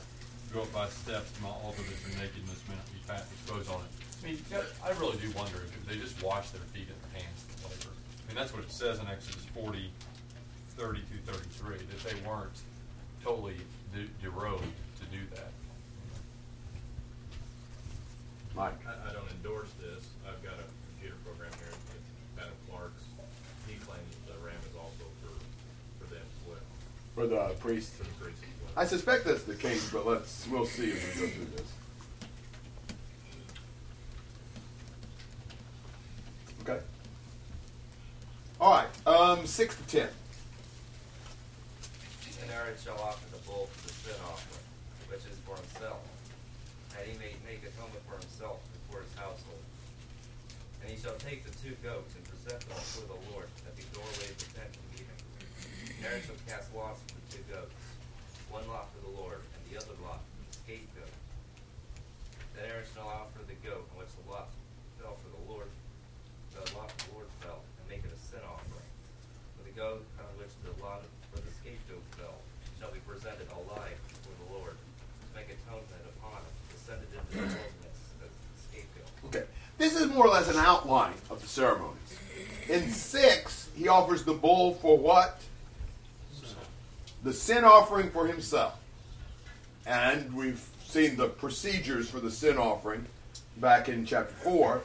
go 0.55 0.63
up 0.63 0.73
by 0.73 0.87
steps 0.89 1.35
to 1.35 1.43
my 1.43 1.51
altar 1.51 1.83
that 1.83 1.99
your 2.07 2.15
nakedness 2.23 2.63
may 2.71 2.79
not 2.79 2.87
be 2.95 3.03
fat 3.11 3.27
exposed 3.35 3.67
on 3.75 3.83
it. 3.83 3.91
I 4.23 4.31
mean, 4.31 4.39
you 4.39 4.55
know, 4.55 4.63
I 4.87 4.95
really 5.03 5.19
do 5.19 5.27
wonder 5.35 5.59
if 5.67 5.75
they 5.83 5.99
just 5.99 6.15
wash 6.23 6.55
their 6.55 6.63
feet 6.71 6.87
and 6.87 6.95
their 7.11 7.19
hands 7.19 7.43
and 7.51 7.59
whatever. 7.67 7.91
I 7.91 8.23
mean, 8.31 8.39
that's 8.39 8.55
what 8.55 8.63
it 8.63 8.71
says 8.71 9.03
in 9.03 9.11
Exodus 9.11 9.43
forty, 9.51 9.91
thirty 10.79 11.03
through 11.11 11.27
thirty-three, 11.27 11.83
that 11.83 12.01
they 12.07 12.15
weren't 12.23 12.55
totally 13.27 13.59
de- 13.91 14.07
derobed 14.23 14.63
to 15.03 15.05
do 15.11 15.19
that. 15.35 15.51
Mike. 18.55 18.79
I, 18.87 19.11
I 19.11 19.13
don't 19.13 19.27
endorse 19.35 19.75
this. 19.83 20.07
I've 20.23 20.39
got 20.47 20.55
a 20.55 20.67
computer 20.95 21.19
program 21.27 21.51
here, 21.59 21.75
it's 21.75 22.39
Adam 22.39 22.55
Clarke's. 22.71 23.03
He 23.67 23.75
claims 23.83 24.07
the 24.31 24.39
RAM 24.39 24.55
is 24.71 24.79
also 24.79 25.03
for, 25.19 25.35
for 25.99 26.07
them 26.15 26.23
as 26.23 26.41
well, 26.47 26.63
For 27.19 27.27
the 27.27 27.59
priest. 27.59 27.99
for 27.99 28.07
the 28.07 28.15
priests 28.23 28.39
as 28.39 28.44
well. 28.44 28.44
I 28.77 28.85
suspect 28.85 29.25
that's 29.25 29.45
the 29.45 29.55
case, 29.55 29.89
but 29.91 30.05
let's 30.05 30.49
we'll 30.49 30.67
see 30.67 30.91
as 30.91 30.99
we 30.99 31.21
go 31.21 31.29
through 31.29 31.47
this. 31.57 31.73
Okay. 36.63 36.81
All 38.61 38.73
right. 38.73 38.89
Um, 39.07 39.47
six 39.47 39.77
to 39.77 39.83
ten. 39.85 40.09
And 42.43 42.51
Aaron 42.51 42.75
shall 42.83 42.99
offer 42.99 43.25
the 43.31 43.39
bull 43.47 43.69
for 43.71 43.87
the 43.87 43.95
sin 43.95 44.19
offering, 44.27 44.67
which 45.07 45.23
is 45.31 45.39
for 45.47 45.55
himself, 45.55 46.03
that 46.91 47.07
he 47.07 47.17
may 47.19 47.39
make 47.47 47.63
atonement 47.63 48.03
for 48.11 48.19
himself 48.19 48.59
and 48.75 48.81
for 48.91 49.07
his 49.07 49.15
household. 49.15 49.63
And 50.83 50.91
he 50.91 50.99
shall 50.99 51.15
take 51.23 51.47
the 51.47 51.55
two 51.63 51.79
goats 51.79 52.11
and 52.19 52.25
present 52.27 52.59
them 52.67 52.75
before 52.75 53.07
the 53.07 53.21
Lord 53.31 53.47
at 53.71 53.77
the 53.79 53.87
doorway 53.95 54.35
of 54.35 54.39
the 54.43 54.51
tent 54.51 54.75
of 54.75 54.83
meeting. 54.91 55.21
And 55.95 56.11
Aaron 56.11 56.27
shall 56.27 56.41
cast 56.51 56.75
lots 56.75 56.99
for 57.07 57.23
the 57.23 57.27
two 57.39 57.45
goats, 57.49 57.73
one 58.55 58.63
lot 58.71 58.87
for 58.95 59.03
the 59.03 59.11
Lord, 59.19 59.43
and 59.43 59.61
the 59.67 59.75
other 59.75 59.99
lot 60.07 60.23
for 60.23 60.47
the 60.47 60.55
scapegoat. 60.55 61.11
Then 62.55 62.71
Aaron 62.71 62.87
shall 62.95 63.11
offer 63.11 63.43
the 63.51 63.59
goat 63.67 63.83
on 63.91 63.99
which 63.99 64.15
the 64.15 64.31
lot 64.31 64.47
fell 65.03 65.19
for 65.19 65.27
the 65.27 65.43
Lord, 65.51 65.67
the 66.55 66.63
lot 66.79 66.87
for 66.95 67.11
the 67.11 67.19
Lord 67.19 67.29
fell, 67.43 67.67
and 67.67 67.85
make 67.91 68.07
it 68.07 68.15
a 68.15 68.21
sin 68.23 68.47
offering. 68.47 68.87
For 69.59 69.67
the 69.67 69.75
goat 69.75 70.07
on 70.23 70.31
which 70.39 70.55
the 70.63 70.71
lot 70.79 71.03
for 71.35 71.43
the 71.43 71.51
scapegoat 71.51 72.07
fell 72.15 72.39
shall 72.79 72.95
be 72.95 73.03
presented 73.03 73.51
alive 73.59 73.99
before 74.07 74.39
the 74.39 74.49
Lord, 74.55 74.79
to 74.79 75.29
make 75.35 75.51
atonement 75.51 76.07
upon 76.15 76.39
it, 76.47 76.55
to 76.71 76.77
send 76.79 77.03
it 77.03 77.11
into 77.11 77.35
the 77.35 77.59
wilderness 77.59 77.99
as 78.23 78.31
the 78.31 78.59
scapegoat. 78.71 79.11
Okay. 79.35 79.51
This 79.83 79.99
is 79.99 80.07
more 80.15 80.31
or 80.31 80.39
less 80.39 80.47
an 80.47 80.63
outline 80.63 81.19
of 81.27 81.43
the 81.43 81.51
ceremonies. 81.51 81.99
In 82.71 82.87
six, 82.87 83.67
he 83.75 83.91
offers 83.91 84.23
the 84.23 84.39
bull 84.39 84.79
for 84.79 84.95
what? 84.95 85.43
The 87.25 87.33
sin 87.33 87.65
offering 87.65 88.11
for 88.11 88.27
himself. 88.27 88.79
And 89.87 90.33
we've 90.35 90.63
seen 90.87 91.17
the 91.17 91.29
procedures 91.29 92.09
for 92.09 92.21
the 92.21 92.31
sin 92.31 92.59
offering 92.59 93.07
back 93.57 93.89
in 93.89 94.05
chapter 94.05 94.35
4. 94.35 94.83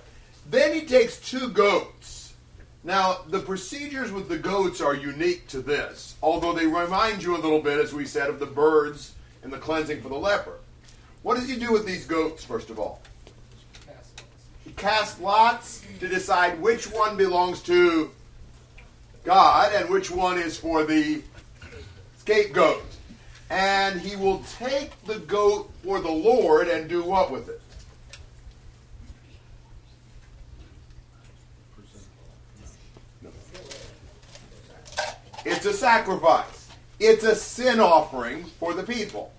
Then 0.50 0.74
he 0.74 0.86
takes 0.86 1.20
two 1.20 1.50
goats. 1.50 2.34
Now, 2.84 3.20
the 3.28 3.40
procedures 3.40 4.14
with 4.14 4.30
the 4.30 4.38
goats 4.38 4.80
are 4.80 4.96
unique 4.96 5.50
to 5.50 5.62
this, 5.62 6.16
although 6.24 6.54
they 6.54 6.66
remind 6.66 7.22
you 7.22 7.36
a 7.36 7.38
little 7.38 7.62
bit, 7.62 7.78
as 7.78 7.94
we 7.94 8.06
said, 8.06 8.30
of 8.30 8.40
the 8.40 8.46
birds 8.46 9.16
and 9.44 9.52
the 9.52 9.58
cleansing 9.58 10.02
for 10.02 10.08
the 10.08 10.16
leper. 10.16 10.60
What 11.24 11.36
does 11.36 11.50
he 11.50 11.58
do 11.58 11.74
with 11.74 11.86
these 11.86 12.06
goats, 12.06 12.46
first 12.46 12.70
of 12.70 12.80
all? 12.80 13.02
He 14.64 14.72
casts 14.72 15.20
lots 15.20 15.84
to 16.00 16.08
decide 16.08 16.62
which 16.62 16.86
one 16.90 17.18
belongs 17.18 17.62
to 17.64 18.12
God 19.26 19.74
and 19.74 19.90
which 19.90 20.10
one 20.10 20.38
is 20.38 20.58
for 20.58 20.86
the 20.86 21.22
scapegoat. 22.30 22.84
And 23.50 24.00
he 24.00 24.16
will 24.16 24.44
take 24.60 24.92
the 25.06 25.18
goat 25.20 25.72
for 25.84 26.00
the 26.00 26.12
Lord 26.12 26.68
and 26.68 26.88
do 26.88 27.04
what 27.04 27.32
with 27.32 27.50
it? 27.50 27.62
It's 35.44 35.66
a 35.66 35.74
sacrifice. 35.74 36.70
It's 37.00 37.24
a 37.24 37.34
sin 37.34 37.80
offering 37.80 38.44
for 38.60 38.76
the 38.76 38.84
people. 38.84 39.32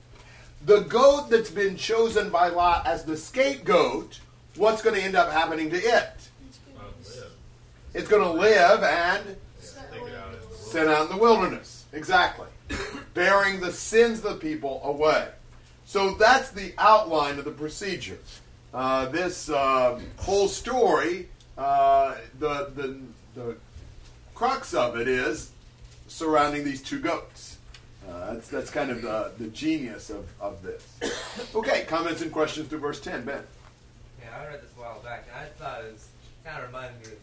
The 0.65 0.81
goat 0.81 1.31
that's 1.31 1.51
been 1.51 1.77
chosen 1.77 2.31
by 2.31 2.49
Lot 2.49 2.87
as 2.87 3.05
the 3.05 3.17
scapegoat, 3.17 4.19
what's 4.57 4.83
going 4.83 4.97
to 4.97 5.03
end 5.03 5.15
up 5.15 5.31
happening 5.31 5.71
to 5.71 5.77
it? 5.77 6.11
It's 7.95 8.09
going 8.09 8.25
to 8.25 8.33
live 8.33 8.83
and 8.83 9.37
sent 9.61 10.89
out 10.89 11.11
in 11.11 11.17
the 11.17 11.23
wilderness. 11.23 11.85
Exactly. 11.93 12.47
Bearing 13.15 13.61
the 13.61 13.73
sins 13.73 14.25
of 14.25 14.25
the 14.25 14.35
people 14.37 14.81
away. 14.85 15.29
So 15.85 16.15
that's 16.15 16.51
the 16.51 16.73
outline 16.79 17.39
of 17.39 17.45
the 17.45 17.51
procedure. 17.51 18.19
Uh, 18.73 19.07
this 19.07 19.51
um 19.51 20.03
whole 20.17 20.47
story, 20.47 21.29
uh, 21.59 22.15
the, 22.39 22.71
the, 22.77 23.01
the 23.35 23.57
crux 24.35 24.75
of 24.75 24.97
it 24.97 25.09
is 25.09 25.51
surrounding 26.07 26.65
these 26.65 26.83
two 26.83 27.01
goats. 27.01 27.59
Uh, 28.09 28.35
that's, 28.35 28.49
that's 28.49 28.71
kind 28.71 28.91
of 28.91 29.03
the, 29.03 29.33
the 29.39 29.49
genius 29.49 30.11
of, 30.11 30.27
of 30.41 30.63
this. 30.63 30.87
Okay, 31.55 31.85
comments 31.89 32.23
and 32.23 32.31
questions 32.31 32.69
to 32.69 32.79
verse 32.79 33.01
10. 33.01 33.25
Ben. 33.25 33.43
Yeah, 34.21 34.29
I 34.41 34.47
read 34.47 34.63
this 34.63 34.71
a 34.77 34.81
while 34.81 35.01
back, 35.01 35.27
and 35.33 35.41
I 35.41 35.49
thought 35.59 35.85
it 35.85 35.93
was 35.93 36.09
kind 36.45 36.59
of 36.59 36.67
reminded 36.67 37.01
me 37.07 37.13
of 37.13 37.21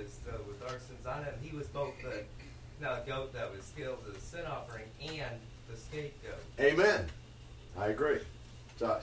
is 0.00 0.18
uh, 0.28 0.36
with 0.46 0.62
our 0.62 0.78
sins 0.78 1.06
on 1.06 1.24
him. 1.24 1.34
He 1.42 1.56
was 1.56 1.66
both 1.68 1.94
the 2.02 2.22
you 2.86 2.92
know, 2.92 3.02
goat 3.06 3.32
that 3.32 3.50
was 3.50 3.72
killed 3.76 3.98
as 4.08 4.16
a 4.16 4.20
sin 4.20 4.46
offering 4.46 4.84
and 5.00 5.40
the 5.70 5.76
scapegoat. 5.76 6.42
Amen. 6.60 7.06
I 7.76 7.88
agree. 7.88 8.20
Josh. 8.78 9.02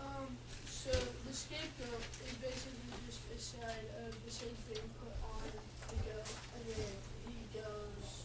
Um, 0.00 0.36
so 0.66 0.90
the 0.90 1.32
scapegoat 1.32 2.00
is 2.26 2.34
basically 2.34 2.72
just 3.06 3.20
a 3.34 3.38
side 3.38 3.84
of 4.06 4.24
the 4.24 4.30
same 4.30 4.48
thing 4.68 4.82
put 5.00 5.12
on 5.32 5.42
the 5.88 5.94
goat, 5.96 6.26
and 6.56 6.76
then 6.76 6.86
he 7.28 7.58
goes. 7.58 8.22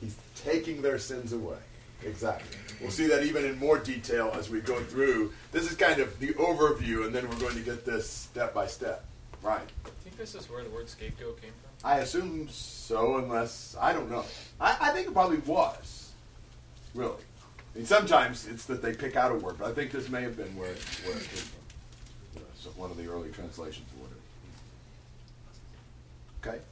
He's 0.00 0.16
taking 0.36 0.82
their 0.82 0.98
sins 0.98 1.32
away. 1.32 1.58
Exactly. 2.04 2.58
We'll 2.80 2.90
see 2.90 3.06
that 3.06 3.24
even 3.24 3.46
in 3.46 3.58
more 3.58 3.78
detail 3.78 4.30
as 4.34 4.50
we 4.50 4.60
go 4.60 4.78
through. 4.80 5.32
This 5.52 5.70
is 5.70 5.76
kind 5.76 6.00
of 6.00 6.18
the 6.20 6.34
overview, 6.34 7.06
and 7.06 7.14
then 7.14 7.28
we're 7.28 7.38
going 7.38 7.54
to 7.54 7.62
get 7.62 7.86
this 7.86 8.10
step 8.10 8.52
by 8.52 8.66
step. 8.66 9.06
Right. 9.44 9.60
I 9.84 9.90
think 10.02 10.16
this 10.16 10.34
is 10.34 10.48
where 10.48 10.64
the 10.64 10.70
word 10.70 10.88
scapegoat 10.88 11.40
came 11.42 11.50
from. 11.50 11.88
I 11.88 11.98
assume 11.98 12.48
so, 12.48 13.18
unless 13.18 13.76
I 13.78 13.92
don't 13.92 14.10
know. 14.10 14.24
I, 14.58 14.76
I 14.80 14.90
think 14.90 15.08
it 15.08 15.12
probably 15.12 15.38
was. 15.38 16.12
Really. 16.94 17.12
I 17.74 17.78
mean, 17.78 17.86
sometimes 17.86 18.46
it's 18.46 18.64
that 18.64 18.80
they 18.80 18.94
pick 18.94 19.16
out 19.16 19.32
a 19.32 19.34
word, 19.34 19.56
but 19.58 19.68
I 19.68 19.72
think 19.74 19.90
this 19.90 20.08
may 20.08 20.22
have 20.22 20.36
been 20.36 20.56
where 20.56 20.70
it, 20.70 20.78
where 21.04 21.16
it 21.16 21.24
came 21.24 21.44
from. 21.44 21.60
You 22.34 22.40
know, 22.40 22.46
so 22.58 22.70
one 22.70 22.90
of 22.90 22.96
the 22.96 23.06
early 23.06 23.28
translations 23.30 23.86
or 23.98 24.06
whatever. 24.06 24.20
Okay. 26.46 26.64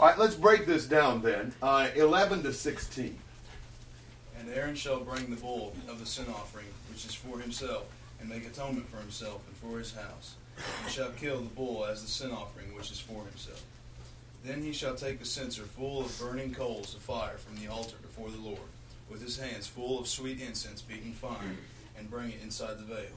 All 0.00 0.08
right, 0.08 0.18
let's 0.18 0.34
break 0.34 0.66
this 0.66 0.86
down 0.86 1.22
then. 1.22 1.52
Uh, 1.62 1.88
11 1.94 2.42
to 2.42 2.52
16. 2.52 3.16
And 4.40 4.48
Aaron 4.52 4.74
shall 4.74 4.98
bring 4.98 5.30
the 5.30 5.36
bull 5.36 5.74
of 5.88 6.00
the 6.00 6.06
sin 6.06 6.26
offering, 6.28 6.66
which 6.90 7.04
is 7.06 7.14
for 7.14 7.38
himself, 7.38 7.84
and 8.20 8.28
make 8.28 8.46
atonement 8.46 8.88
for 8.88 8.96
himself 8.96 9.42
and 9.46 9.56
for 9.56 9.78
his 9.78 9.94
house, 9.94 10.34
and 10.82 10.92
shall 10.92 11.10
kill 11.10 11.40
the 11.40 11.48
bull 11.50 11.84
as 11.84 12.02
the 12.02 12.08
sin 12.08 12.30
offering, 12.30 12.74
which 12.74 12.90
is 12.90 13.00
for 13.00 13.24
himself. 13.24 13.62
Then 14.44 14.62
he 14.62 14.72
shall 14.72 14.94
take 14.94 15.20
a 15.20 15.24
censer 15.24 15.62
full 15.62 16.02
of 16.02 16.18
burning 16.18 16.52
coals 16.52 16.94
of 16.94 17.00
fire 17.00 17.38
from 17.38 17.56
the 17.56 17.70
altar 17.70 17.96
before 18.02 18.30
the 18.30 18.40
Lord, 18.40 18.58
with 19.10 19.22
his 19.22 19.38
hands 19.38 19.66
full 19.66 19.98
of 19.98 20.06
sweet 20.06 20.40
incense 20.40 20.82
beaten 20.82 21.12
fine, 21.12 21.58
and 21.98 22.10
bring 22.10 22.30
it 22.30 22.42
inside 22.42 22.78
the 22.78 22.84
veil. 22.84 23.16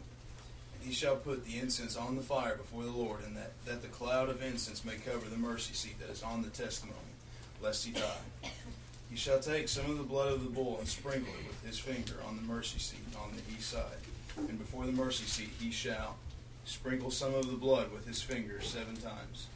And 0.76 0.88
he 0.88 0.94
shall 0.94 1.18
put 1.18 1.46
the 1.46 1.58
incense 1.58 1.98
on 1.98 2.16
the 2.16 2.22
fire 2.22 2.56
before 2.56 2.84
the 2.84 2.92
Lord, 2.92 3.20
and 3.26 3.36
that, 3.36 3.52
that 3.66 3.82
the 3.82 3.88
cloud 3.90 4.30
of 4.30 4.42
incense 4.42 4.86
may 4.86 4.96
cover 4.96 5.28
the 5.30 5.38
mercy 5.38 5.74
seat 5.74 6.00
that 6.00 6.10
is 6.10 6.24
on 6.24 6.44
the 6.44 6.50
testimony, 6.50 6.98
lest 7.62 7.86
he 7.86 7.92
die. 7.92 8.52
He 9.10 9.16
shall 9.18 9.40
take 9.40 9.68
some 9.68 9.90
of 9.90 9.98
the 9.98 10.04
blood 10.04 10.32
of 10.32 10.44
the 10.44 10.50
bull 10.50 10.78
and 10.80 10.88
sprinkle 10.88 11.34
it 11.34 11.48
with 11.48 11.66
his 11.66 11.80
finger 11.80 12.16
on 12.28 12.36
the 12.36 12.42
mercy 12.42 12.80
seat 12.80 13.00
on 13.20 13.32
the 13.36 13.56
east 13.56 13.72
side. 13.72 13.98
And 14.38 14.60
before 14.60 14.86
the 14.86 14.92
mercy 14.92 15.26
seat 15.26 15.50
he 15.60 15.72
shall 15.72 16.18
sprinkle 16.68 17.10
some 17.10 17.34
of 17.34 17.50
the 17.50 17.58
blood 17.58 17.92
with 17.92 18.06
his 18.06 18.22
finger 18.22 18.62
seven 18.62 18.96
times. 18.98 19.48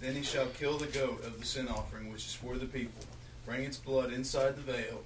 Then 0.00 0.14
he 0.14 0.22
shall 0.22 0.46
kill 0.46 0.78
the 0.78 0.86
goat 0.86 1.24
of 1.24 1.40
the 1.40 1.46
sin 1.46 1.66
offering, 1.66 2.12
which 2.12 2.26
is 2.26 2.34
for 2.34 2.56
the 2.56 2.66
people, 2.66 3.04
bring 3.44 3.64
its 3.64 3.78
blood 3.78 4.12
inside 4.12 4.54
the 4.54 4.72
veil, 4.72 5.02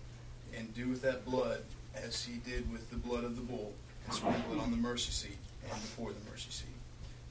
and 0.57 0.75
do 0.75 0.88
with 0.88 1.01
that 1.03 1.25
blood 1.25 1.62
as 1.94 2.25
he 2.25 2.38
did 2.38 2.70
with 2.70 2.90
the 2.90 2.96
blood 2.96 3.25
of 3.25 3.37
the 3.37 3.42
bull, 3.42 3.72
and 4.05 4.14
sprinkle 4.14 4.55
it 4.55 4.61
on 4.61 4.70
the 4.70 4.77
mercy 4.77 5.12
seat 5.12 5.38
and 5.70 5.81
before 5.81 6.11
the 6.11 6.31
mercy 6.31 6.51
seat. 6.51 6.66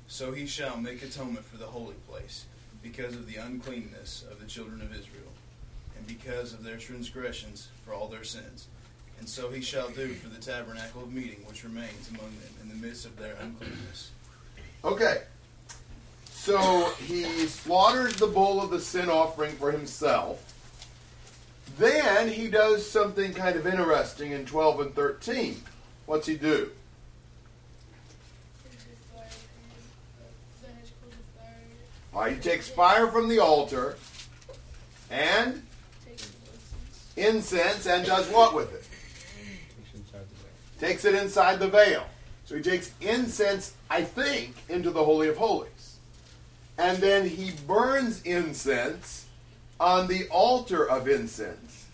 So 0.07 0.31
he 0.31 0.47
shall 0.47 0.77
make 0.77 1.03
atonement 1.03 1.45
for 1.45 1.57
the 1.57 1.67
holy 1.67 1.95
place, 2.09 2.45
because 2.81 3.15
of 3.15 3.27
the 3.27 3.35
uncleanness 3.35 4.25
of 4.31 4.39
the 4.39 4.47
children 4.47 4.81
of 4.81 4.91
Israel 4.91 5.31
and 5.97 6.07
because 6.07 6.53
of 6.53 6.63
their 6.63 6.77
transgressions 6.77 7.67
for 7.85 7.93
all 7.93 8.07
their 8.07 8.23
sins. 8.23 8.67
And 9.19 9.29
so 9.29 9.51
he 9.51 9.61
shall 9.61 9.89
do 9.89 10.07
for 10.13 10.29
the 10.29 10.41
tabernacle 10.41 11.03
of 11.03 11.13
meeting 11.13 11.43
which 11.45 11.63
remains 11.63 12.09
among 12.09 12.31
them 12.39 12.53
in 12.63 12.69
the 12.69 12.87
midst 12.87 13.05
of 13.05 13.17
their 13.17 13.35
uncleanness. 13.39 14.11
Okay. 14.83 15.21
So 16.25 16.89
he 17.05 17.23
slaughters 17.45 18.15
the 18.15 18.27
bull 18.27 18.61
of 18.61 18.71
the 18.71 18.79
sin 18.79 19.09
offering 19.09 19.55
for 19.57 19.71
himself. 19.71 20.47
Then 21.77 22.27
he 22.27 22.47
does 22.47 22.89
something 22.89 23.33
kind 23.33 23.55
of 23.55 23.67
interesting 23.67 24.31
in 24.31 24.45
12 24.45 24.79
and 24.79 24.95
13. 24.95 25.61
What's 26.05 26.27
he 26.27 26.35
do? 26.35 26.71
There's 28.63 28.75
a 28.75 29.13
fire 29.13 29.23
pan, 29.23 29.83
that 30.61 30.75
has 30.79 30.91
coals 30.99 31.13
of 31.13 31.41
fire 31.41 32.25
in 32.25 32.31
it. 32.31 32.35
He 32.35 32.41
takes 32.41 32.67
fire 32.67 33.07
from 33.07 33.29
the 33.29 33.39
altar 33.39 33.97
and 35.11 35.61
incense. 37.15 37.85
and 37.85 38.05
does 38.05 38.27
what 38.29 38.55
with 38.55 38.73
it? 38.73 38.87
Takes 38.89 39.93
inside 39.95 40.25
the 40.29 40.35
veil. 40.35 40.89
Takes 40.89 41.05
it 41.05 41.15
inside 41.15 41.59
the 41.59 41.67
veil. 41.67 42.05
So 42.51 42.57
he 42.57 42.63
takes 42.63 42.91
incense, 42.99 43.75
I 43.89 44.03
think, 44.03 44.55
into 44.67 44.91
the 44.91 45.01
Holy 45.01 45.29
of 45.29 45.37
Holies. 45.37 45.95
And 46.77 46.97
then 46.97 47.25
he 47.25 47.53
burns 47.65 48.21
incense 48.23 49.25
on 49.79 50.07
the 50.07 50.27
altar 50.27 50.85
of 50.85 51.07
incense. 51.07 51.85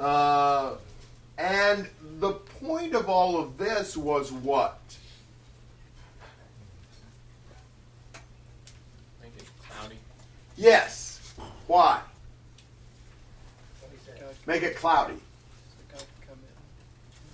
Uh, 0.00 0.76
and 1.36 1.90
the 2.20 2.32
point 2.32 2.94
of 2.94 3.10
all 3.10 3.38
of 3.38 3.58
this 3.58 3.98
was 3.98 4.32
what? 4.32 4.80
Make 9.20 9.32
it 9.36 9.44
cloudy. 9.62 9.98
Yes. 10.56 11.34
Why? 11.66 12.00
What 13.80 13.92
he 13.92 13.98
said. 14.06 14.24
Make 14.46 14.62
it 14.62 14.74
cloudy. 14.74 15.20
God 15.92 15.98
can 15.98 16.28
come 16.28 16.38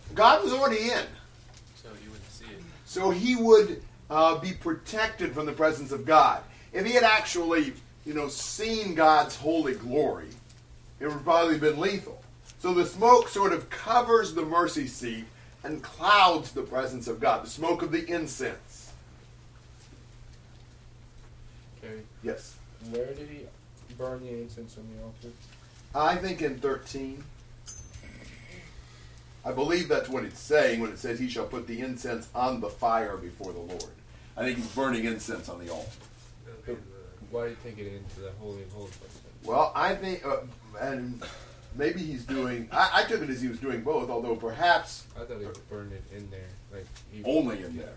in, 0.08 0.14
God 0.16 0.42
was 0.42 0.52
already 0.52 0.90
in. 0.90 1.06
so 1.80 1.88
you 2.02 2.10
wouldn't 2.10 2.32
see 2.32 2.46
it. 2.46 2.62
So 2.94 3.10
he 3.10 3.34
would 3.34 3.82
uh, 4.08 4.38
be 4.38 4.52
protected 4.52 5.32
from 5.34 5.46
the 5.46 5.52
presence 5.52 5.90
of 5.90 6.06
God. 6.06 6.44
If 6.72 6.86
he 6.86 6.92
had 6.92 7.02
actually, 7.02 7.72
you 8.06 8.14
know, 8.14 8.28
seen 8.28 8.94
God's 8.94 9.34
holy 9.34 9.74
glory, 9.74 10.28
it 11.00 11.08
would 11.08 11.24
probably 11.24 11.54
have 11.54 11.60
been 11.60 11.80
lethal. 11.80 12.22
So 12.60 12.72
the 12.72 12.86
smoke 12.86 13.28
sort 13.28 13.52
of 13.52 13.68
covers 13.68 14.32
the 14.32 14.44
mercy 14.44 14.86
seat 14.86 15.24
and 15.64 15.82
clouds 15.82 16.52
the 16.52 16.62
presence 16.62 17.08
of 17.08 17.18
God. 17.18 17.44
The 17.44 17.50
smoke 17.50 17.82
of 17.82 17.90
the 17.90 18.08
incense. 18.08 18.92
Carrie, 21.82 22.02
Yes. 22.22 22.54
where 22.90 23.06
did 23.06 23.28
he 23.28 23.40
burn 23.98 24.20
the 24.20 24.40
incense 24.40 24.78
on 24.78 24.86
the 24.94 25.02
altar? 25.02 25.36
I 25.96 26.14
think 26.14 26.42
in 26.42 26.60
13. 26.60 27.24
I 29.44 29.52
believe 29.52 29.88
that's 29.88 30.08
what 30.08 30.24
it's 30.24 30.40
saying 30.40 30.80
when 30.80 30.90
it 30.90 30.98
says 30.98 31.18
he 31.18 31.28
shall 31.28 31.44
put 31.46 31.66
the 31.66 31.80
incense 31.80 32.28
on 32.34 32.60
the 32.60 32.70
fire 32.70 33.16
before 33.16 33.52
the 33.52 33.58
Lord. 33.60 33.84
I 34.36 34.44
think 34.44 34.56
he's 34.56 34.68
burning 34.68 35.04
incense 35.04 35.48
on 35.48 35.64
the 35.64 35.70
altar. 35.72 35.90
But 36.66 36.78
why 37.30 37.48
did 37.48 37.56
he 37.62 37.70
take 37.70 37.78
it 37.78 37.92
into 37.92 38.20
the 38.20 38.30
holy 38.40 38.62
of 38.62 38.72
holies? 38.72 38.98
Well, 39.44 39.70
I 39.74 39.94
think, 39.94 40.24
uh, 40.24 40.38
and 40.80 41.22
maybe 41.76 42.00
he's 42.00 42.24
doing. 42.24 42.68
I, 42.72 43.02
I 43.02 43.04
took 43.04 43.20
it 43.22 43.28
as 43.28 43.42
he 43.42 43.48
was 43.48 43.58
doing 43.58 43.82
both, 43.82 44.08
although 44.08 44.34
perhaps 44.36 45.04
I 45.16 45.24
thought 45.24 45.38
he 45.40 45.46
burned 45.68 45.92
it 45.92 46.02
in 46.16 46.30
there, 46.30 46.48
like 46.72 46.86
only 47.26 47.62
in 47.62 47.76
there, 47.76 47.92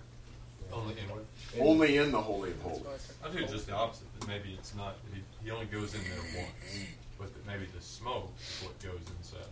Only 0.73 0.95
inward. 1.01 1.25
in- 1.55 1.61
only 1.61 1.97
in 1.97 2.11
the 2.11 2.21
holy 2.21 2.51
of 2.51 2.61
holies. 2.61 2.83
I 3.23 3.29
think 3.29 3.43
it's 3.43 3.53
just 3.53 3.67
the 3.67 3.73
opposite. 3.73 4.07
That 4.19 4.27
maybe 4.27 4.55
it's 4.59 4.75
not. 4.75 4.95
He, 5.13 5.21
he 5.45 5.51
only 5.51 5.65
goes 5.67 5.95
in 5.95 6.01
there 6.01 6.19
once, 6.43 6.87
but 7.17 7.33
that 7.33 7.47
maybe 7.47 7.67
the 7.73 7.81
smoke 7.81 8.33
is 8.41 8.65
what 8.67 8.77
goes 8.83 8.99
inside. 9.17 9.47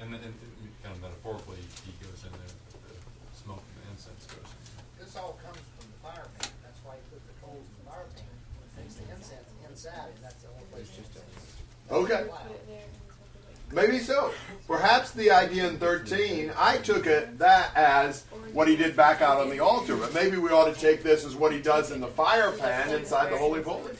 And, 0.00 0.12
then- 0.12 0.20
and 0.22 0.34
kind 0.82 0.94
of 0.94 1.00
metaphorically, 1.02 1.58
he 1.84 1.92
goes 2.04 2.22
in 2.24 2.32
there. 2.32 2.52
The 2.52 3.36
smoke 3.42 3.62
and 3.64 3.76
the 3.82 3.86
incense 3.92 4.26
goes 4.28 4.44
in 4.44 4.60
there. 4.76 5.04
This 5.06 5.16
all 5.16 5.38
comes 5.44 5.58
from 5.78 5.86
the 5.90 5.98
fire 6.04 6.26
pan. 6.38 6.50
That's 6.62 6.80
why 6.84 6.94
he 6.96 7.02
put 7.10 7.22
the 7.26 7.34
coals 7.44 7.64
in 7.64 7.74
the 7.84 7.90
fire 7.90 8.06
pan. 8.14 8.28
Takes 8.76 8.94
the 9.00 9.06
incense 9.10 9.48
inside, 9.68 10.12
and 10.14 10.22
that's 10.22 10.40
the 10.42 10.48
only 10.52 10.64
place. 10.72 10.88
It's 10.88 10.96
just 10.96 11.16
a- 11.16 11.94
Okay, 11.94 12.26
Put 12.28 12.50
it 12.50 12.66
there 12.66 12.76
and 12.82 12.92
it's 12.92 13.74
like- 13.74 13.88
maybe 13.88 13.98
so. 14.00 14.32
Perhaps 14.66 15.12
the 15.12 15.30
idea 15.30 15.66
in 15.68 15.78
thirteen, 15.78 16.52
I 16.56 16.78
took 16.78 17.06
it 17.06 17.38
that 17.38 17.74
as 17.76 18.24
what 18.52 18.68
he 18.68 18.76
did 18.76 18.96
back 18.96 19.22
out 19.22 19.40
on 19.40 19.50
the 19.50 19.60
altar, 19.60 19.96
but 19.96 20.12
maybe 20.12 20.36
we 20.36 20.50
ought 20.50 20.72
to 20.72 20.78
take 20.80 21.02
this 21.02 21.24
as 21.24 21.34
what 21.36 21.52
he 21.52 21.60
does 21.60 21.90
in 21.92 22.00
the 22.00 22.08
fire 22.08 22.50
pan 22.52 22.90
inside 22.92 23.32
the 23.32 23.38
holy 23.38 23.60
of 23.60 23.66
holies. 23.66 23.96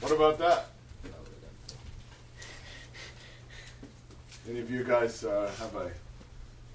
What 0.00 0.12
about 0.12 0.38
that? 0.38 0.66
Any 4.48 4.60
of 4.60 4.70
you 4.70 4.84
guys 4.84 5.24
uh, 5.24 5.50
have 5.58 5.74
a 5.76 5.90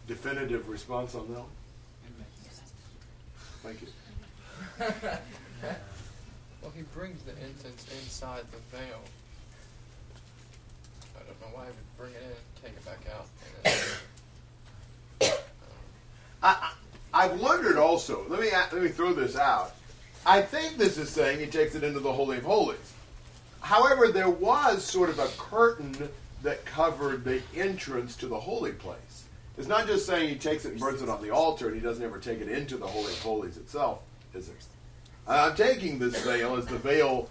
definitive 0.08 0.70
response 0.70 1.16
on 1.16 1.28
that? 1.34 1.44
Thank 3.64 3.82
you. 3.82 3.88
Well, 6.68 6.76
he 6.76 6.82
brings 6.94 7.22
the 7.24 7.32
incense 7.32 7.86
inside 8.04 8.44
the 8.52 8.78
veil. 8.78 9.00
I 11.16 11.20
don't 11.20 11.40
know 11.40 11.58
why 11.58 11.64
he 11.64 11.70
would 11.70 11.98
bring 11.98 12.12
it 12.12 12.22
in, 12.24 12.62
take 12.62 12.74
it 12.74 12.84
back 12.84 13.00
out. 13.16 13.28
Then, 15.22 15.32
um, 15.32 15.38
I, 16.44 16.74
I, 17.14 17.24
I've 17.24 17.40
wondered 17.40 17.78
also. 17.78 18.26
Let 18.28 18.42
me 18.42 18.50
let 18.52 18.82
me 18.82 18.90
throw 18.90 19.14
this 19.14 19.38
out. 19.38 19.76
I 20.26 20.42
think 20.42 20.78
this 20.78 20.98
is 20.98 21.10
saying 21.10 21.40
he 21.40 21.46
takes 21.46 21.74
it 21.74 21.86
into 21.86 22.02
the 22.02 22.12
holy 22.12 22.40
of 22.40 22.44
holies. 22.44 22.94
However, 23.62 24.10
there 24.10 24.30
was 24.30 24.84
sort 24.84 25.10
of 25.10 25.20
a 25.20 25.28
curtain 25.38 26.10
that 26.43 26.65
covered 26.65 27.23
the 27.23 27.41
entrance 27.56 28.15
to 28.17 28.28
the 28.28 28.39
holy 28.39 28.71
place. 28.71 29.26
It's 29.58 29.67
not 29.67 29.88
just 29.88 30.06
saying 30.06 30.30
he 30.30 30.36
takes 30.36 30.65
it 30.65 30.73
and 30.73 30.80
burns 30.80 31.02
it 31.02 31.10
on 31.10 31.21
the 31.21 31.32
altar 31.32 31.67
and 31.67 31.76
he 31.76 31.82
doesn't 31.82 32.04
ever 32.04 32.19
take 32.19 32.39
it 32.41 32.47
into 32.47 32.78
the 32.78 32.86
holy 32.86 33.12
of 33.12 33.19
holies 33.21 33.58
itself, 33.58 34.04
is 34.36 34.50
it? 34.50 34.56
I'm 35.28 35.56
taking 35.56 36.00
this 36.00 36.23
veil 36.23 36.56
as 36.56 36.67
the 36.67 36.78
veil 36.78 37.28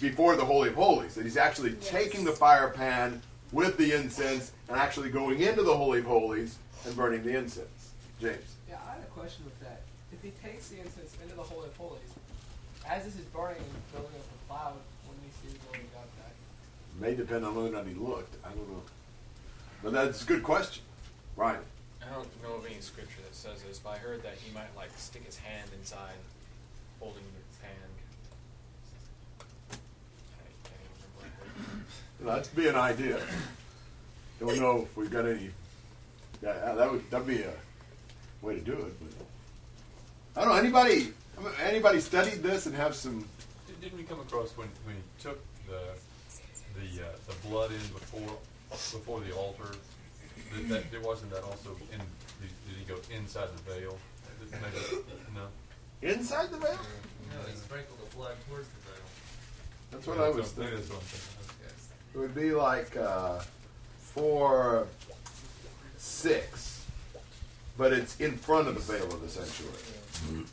before 0.00 0.34
the 0.34 0.44
holy 0.44 0.70
of 0.70 0.74
holies. 0.74 1.14
That 1.14 1.24
he's 1.24 1.36
actually 1.36 1.72
taking 1.74 2.24
the 2.24 2.32
fire 2.32 2.70
pan 2.70 3.20
with 3.52 3.76
the 3.76 3.92
incense 3.92 4.52
and 4.68 4.76
actually 4.76 5.10
going 5.10 5.40
into 5.40 5.62
the 5.62 5.76
holy 5.76 6.00
of 6.00 6.06
holies 6.06 6.58
and 6.84 6.96
burning 6.96 7.22
the 7.22 7.36
incense. 7.36 7.92
James. 8.20 8.56
Yeah, 8.68 8.78
I 8.88 8.94
had 8.94 9.02
a 9.02 9.12
question 9.12 9.44
with 9.44 9.60
that. 9.60 9.82
If 10.12 10.22
he 10.22 10.32
takes 10.42 10.68
the 10.68 10.80
incense 10.80 11.14
into 11.22 11.36
the 11.36 11.42
Holy 11.42 11.68
of 11.68 11.76
Holies, 11.76 12.10
as 12.88 13.04
this 13.04 13.14
is 13.16 13.26
burning 13.28 13.60
and 13.60 13.92
building 13.92 14.16
up 14.16 14.24
a 14.24 14.38
cloud, 14.48 14.74
when 15.04 15.16
we 15.20 15.28
see 15.42 15.52
the 15.52 15.60
glory 15.66 15.84
of 15.84 15.92
God 15.92 16.08
back? 16.16 16.32
May 17.00 17.14
depend 17.14 17.44
on 17.44 17.54
whether 17.54 17.68
or 17.68 17.72
not 17.72 17.86
he 17.86 17.94
looked. 17.94 18.34
I 18.44 18.48
don't 18.48 18.68
know. 18.70 18.82
But 19.82 19.92
that's 19.92 20.22
a 20.22 20.26
good 20.26 20.42
question. 20.42 20.82
Right. 21.36 21.58
I 22.02 22.14
don't 22.14 22.42
know 22.42 22.54
of 22.54 22.66
any 22.66 22.80
scripture 22.80 23.20
that 23.22 23.34
says 23.34 23.62
this, 23.62 23.78
but 23.78 23.90
I 23.90 23.98
heard 23.98 24.22
that 24.22 24.34
he 24.42 24.52
might 24.54 24.74
like 24.76 24.90
stick 24.96 25.24
his 25.24 25.36
hand 25.36 25.68
inside, 25.78 26.14
holding 27.00 27.22
the 27.22 27.66
hand. 27.66 27.76
I 29.72 30.68
can't 30.68 30.80
even 30.80 30.96
remember. 31.18 31.44
what 32.24 32.30
I 32.30 32.34
heard. 32.38 32.42
That'd 32.44 32.56
be 32.56 32.68
an 32.68 32.76
idea. 32.76 33.20
Don't 34.40 34.58
know 34.60 34.82
if 34.82 34.96
we've 34.96 35.10
got 35.10 35.26
any. 35.26 35.50
Yeah, 36.42 36.74
that 36.74 36.90
would 36.90 37.10
that'd 37.10 37.26
be 37.26 37.42
a 37.42 37.52
way 38.42 38.54
to 38.54 38.60
do 38.60 38.72
it. 38.72 38.94
But 39.00 40.40
I 40.40 40.44
don't 40.44 40.54
know. 40.54 40.60
Anybody 40.60 41.12
anybody 41.62 42.00
studied 42.00 42.42
this 42.42 42.66
and 42.66 42.74
have 42.74 42.94
some? 42.94 43.26
Did- 43.66 43.80
Didn't 43.80 43.98
we 43.98 44.04
come 44.04 44.20
across 44.20 44.56
when, 44.56 44.68
when 44.84 44.96
he 44.96 45.02
took 45.22 45.38
the 45.66 45.80
the 46.78 47.02
uh, 47.04 47.08
the 47.28 47.48
blood 47.48 47.70
in 47.70 47.78
before 47.92 48.36
before 48.70 49.20
the 49.20 49.32
altar? 49.34 49.70
That, 50.52 50.68
that 50.68 50.84
it 50.92 51.02
wasn't 51.02 51.32
that 51.32 51.42
also 51.42 51.70
in? 51.92 51.98
Did, 51.98 52.50
did 52.68 52.76
he 52.78 52.84
go 52.84 52.96
inside 53.16 53.48
the 53.56 53.62
veil? 53.72 53.96
Did- 54.40 54.52
Maybe, 54.52 55.02
no. 55.34 55.46
Inside 56.08 56.50
the 56.50 56.58
veil? 56.58 56.78
No, 57.32 57.40
he 57.50 57.56
sprinkled 57.56 57.98
the 57.98 58.14
blood 58.16 58.36
towards 58.48 58.68
the 58.68 58.80
veil. 58.90 59.06
That's 59.90 60.06
what 60.06 60.18
I 60.20 60.28
was 60.28 60.56
Maybe 60.56 60.70
thinking. 60.70 60.76
that's 60.76 60.88
what 60.90 60.98
I'm 60.98 61.06
thinking. 61.06 62.14
It 62.14 62.18
would 62.18 62.34
be 62.34 62.52
like 62.52 62.96
uh, 62.96 63.40
four, 63.98 64.86
six, 65.98 66.84
but 67.76 67.92
it's 67.92 68.18
in 68.20 68.36
front 68.36 68.68
of 68.68 68.74
the 68.74 68.80
veil 68.92 69.04
of 69.12 69.20
the 69.20 69.28
sanctuary. 69.28 70.46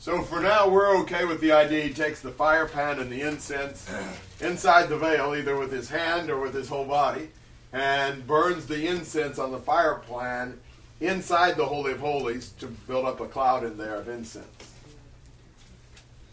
So 0.00 0.22
for 0.22 0.40
now, 0.40 0.66
we're 0.66 0.96
okay 1.00 1.26
with 1.26 1.42
the 1.42 1.52
idea 1.52 1.82
he 1.82 1.92
takes 1.92 2.22
the 2.22 2.30
fire 2.30 2.66
pan 2.66 3.00
and 3.00 3.12
the 3.12 3.20
incense 3.20 3.86
inside 4.40 4.88
the 4.88 4.96
veil, 4.96 5.36
either 5.36 5.58
with 5.58 5.70
his 5.70 5.90
hand 5.90 6.30
or 6.30 6.40
with 6.40 6.54
his 6.54 6.70
whole 6.70 6.86
body, 6.86 7.28
and 7.70 8.26
burns 8.26 8.64
the 8.64 8.86
incense 8.86 9.38
on 9.38 9.52
the 9.52 9.58
fire 9.58 10.00
pan 10.08 10.58
inside 11.00 11.58
the 11.58 11.66
Holy 11.66 11.92
of 11.92 12.00
Holies 12.00 12.52
to 12.60 12.66
build 12.66 13.04
up 13.04 13.20
a 13.20 13.26
cloud 13.26 13.62
in 13.62 13.76
there 13.76 13.96
of 13.96 14.08
incense. 14.08 14.46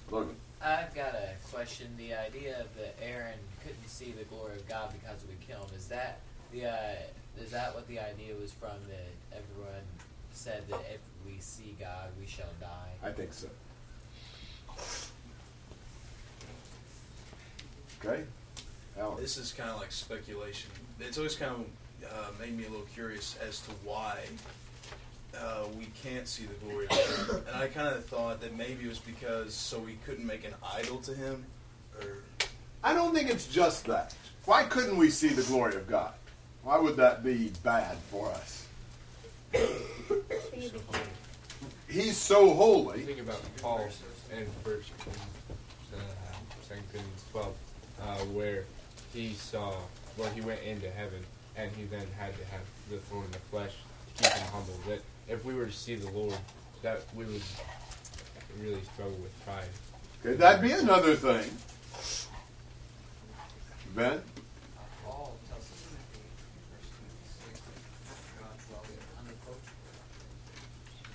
Logan. 0.10 0.38
I've 0.64 0.96
got 0.96 1.14
a 1.16 1.32
question. 1.52 1.88
The 1.98 2.14
idea 2.14 2.64
that 2.78 2.96
Aaron 3.02 3.38
couldn't 3.64 3.90
see 3.90 4.14
the 4.18 4.24
glory 4.24 4.56
of 4.56 4.66
God 4.70 4.94
because 4.94 5.22
it 5.24 5.28
would 5.28 5.46
kill 5.46 5.68
him 5.68 5.76
is 5.76 5.90
that 5.90 6.22
the 6.54 6.68
uh, 6.68 6.96
is 7.44 7.52
that 7.52 7.76
what 7.76 7.86
the 7.90 8.00
idea 8.00 8.34
was 8.40 8.54
from? 8.54 8.78
That 8.88 9.38
everyone 9.38 9.84
said 10.32 10.64
that 10.70 10.80
if 10.90 11.02
we 11.38 11.42
see 11.42 11.76
God, 11.80 12.10
we 12.20 12.26
shall 12.26 12.50
die. 12.60 13.08
I 13.08 13.12
think 13.12 13.32
so. 13.32 13.48
Okay. 18.04 18.24
Alan. 19.00 19.22
This 19.22 19.38
is 19.38 19.54
kind 19.54 19.70
of 19.70 19.80
like 19.80 19.92
speculation. 19.92 20.72
It's 21.00 21.20
always 21.20 21.36
kind 21.36 21.52
of 21.52 22.10
uh, 22.12 22.32
made 22.40 22.58
me 22.58 22.66
a 22.66 22.70
little 22.70 22.88
curious 22.88 23.38
as 23.48 23.60
to 23.62 23.72
why 23.84 24.18
uh, 25.38 25.66
we 25.78 25.88
can't 26.04 26.28
see 26.28 26.46
the 26.46 26.66
glory 26.66 26.86
of 26.86 27.28
God. 27.28 27.44
And 27.54 27.64
I 27.64 27.68
kind 27.68 27.90
of 27.90 28.04
thought 28.06 28.42
that 28.42 28.58
maybe 28.58 28.86
it 28.86 28.90
was 28.90 29.00
because 29.00 29.54
so 29.54 29.78
we 29.78 29.98
couldn't 30.06 30.26
make 30.26 30.44
an 30.44 30.56
idol 30.76 30.98
to 31.02 31.14
Him, 31.14 31.46
or 32.02 32.24
I 32.84 32.96
don't 32.96 33.14
think 33.14 33.30
it's 33.30 33.46
just 33.46 33.86
that. 33.86 34.16
Why 34.46 34.64
couldn't 34.64 34.98
we 34.98 35.12
see 35.12 35.30
the 35.30 35.44
glory 35.44 35.76
of 35.76 35.88
God? 35.88 36.14
Why 36.64 36.80
would 36.80 36.96
that 36.96 37.24
be 37.24 37.52
bad 37.64 37.98
for 38.10 38.32
us? 38.32 38.66
He's 41.88 42.18
so 42.18 42.54
holy. 42.54 43.02
Think 43.02 43.20
about 43.20 43.42
Paul 43.62 43.88
in 44.38 44.46
First 44.64 44.92
uh, 45.94 45.98
Second 46.68 46.84
Corinthians 46.92 47.24
twelve, 47.32 47.54
uh, 48.02 48.18
where 48.34 48.66
he 49.14 49.34
saw, 49.34 49.74
well, 50.18 50.30
he 50.32 50.42
went 50.42 50.62
into 50.64 50.90
heaven, 50.90 51.24
and 51.56 51.72
he 51.72 51.84
then 51.86 52.06
had 52.20 52.38
to 52.38 52.46
have 52.46 52.62
the 52.90 52.98
thorn 52.98 53.26
in 53.26 53.32
the 53.32 53.38
flesh 53.40 53.72
to 54.18 54.24
keep 54.24 54.34
him 54.34 54.48
humble. 54.52 54.78
That 54.88 55.00
if 55.30 55.46
we 55.46 55.54
were 55.54 55.66
to 55.66 55.72
see 55.72 55.96
the 55.96 56.10
Lord, 56.12 56.36
that 56.82 57.04
we 57.16 57.24
would 57.26 57.42
really 58.62 58.82
struggle 58.94 59.18
with 59.18 59.46
pride. 59.46 59.70
Could 60.24 60.40
that 60.40 60.62
be 60.62 60.72
another 60.72 61.16
thing? 61.16 61.50
Ben? 63.96 64.22
Paul 65.06 65.34
tells 65.50 65.66
Timothy, 65.74 66.22
verse 66.70 66.90
26, 67.50 67.66
that 67.66 68.22
God 68.38 68.54
dwells 68.68 68.90
in 68.94 69.02
unapproachable. 69.18 69.90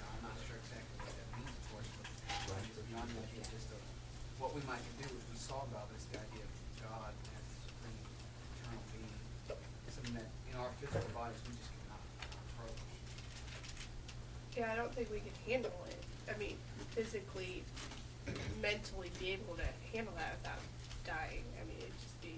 Now, 0.02 0.06
I'm 0.18 0.22
not 0.26 0.36
sure 0.42 0.58
exactly 0.58 0.98
what 1.02 1.14
that 1.14 1.28
means, 1.38 1.54
of 1.54 1.62
course, 1.70 1.88
but 2.46 2.58
it's 2.62 2.82
beyond 2.90 3.06
the 3.14 3.22
idea 3.22 3.42
just 3.54 3.70
of 3.70 3.78
what 4.42 4.50
we 4.54 4.62
might 4.66 4.82
do 4.98 5.06
if 5.06 5.24
we 5.30 5.38
saw 5.38 5.62
God 5.70 5.86
is 5.94 6.06
the 6.10 6.18
idea 6.18 6.42
of 6.42 6.54
God 6.82 7.14
as 7.14 7.44
supreme, 7.70 8.02
eternal 8.58 8.82
being. 8.90 9.14
Something 9.86 10.18
that 10.18 10.26
in 10.50 10.54
our 10.58 10.70
physical 10.82 11.06
bodies 11.14 11.38
we 11.46 11.54
just 11.54 11.70
cannot 11.70 12.02
approach. 12.26 12.82
Yeah, 14.58 14.74
I 14.74 14.81
don't 14.92 15.08
think 15.08 15.24
we 15.24 15.24
can 15.24 15.36
handle 15.48 15.72
it. 15.88 15.96
I 16.28 16.36
mean, 16.36 16.56
physically, 16.92 17.64
mentally 18.60 19.08
be 19.18 19.32
able 19.32 19.56
to 19.56 19.64
handle 19.96 20.12
that 20.20 20.36
without 20.36 20.60
dying. 21.08 21.44
I 21.56 21.64
mean, 21.64 21.80
it'd 21.80 21.96
just 21.96 22.20
be. 22.20 22.36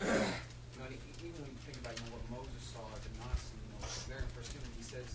You 0.72 0.80
know, 0.80 0.98
even 1.22 1.38
when 1.44 1.52
you 1.52 1.62
think 1.68 1.78
about 1.78 1.94
you 1.94 2.02
know, 2.08 2.16
what 2.16 2.42
Moses 2.42 2.64
saw 2.74 2.82
or 2.82 2.98
did 3.04 3.14
not 3.20 3.36
see, 3.38 3.54
you 3.54 3.70
know, 3.70 3.86
there 4.08 4.18
in 4.24 4.26
First 4.34 4.50
Timothy 4.50 4.72
he 4.74 4.82
says, 4.82 5.06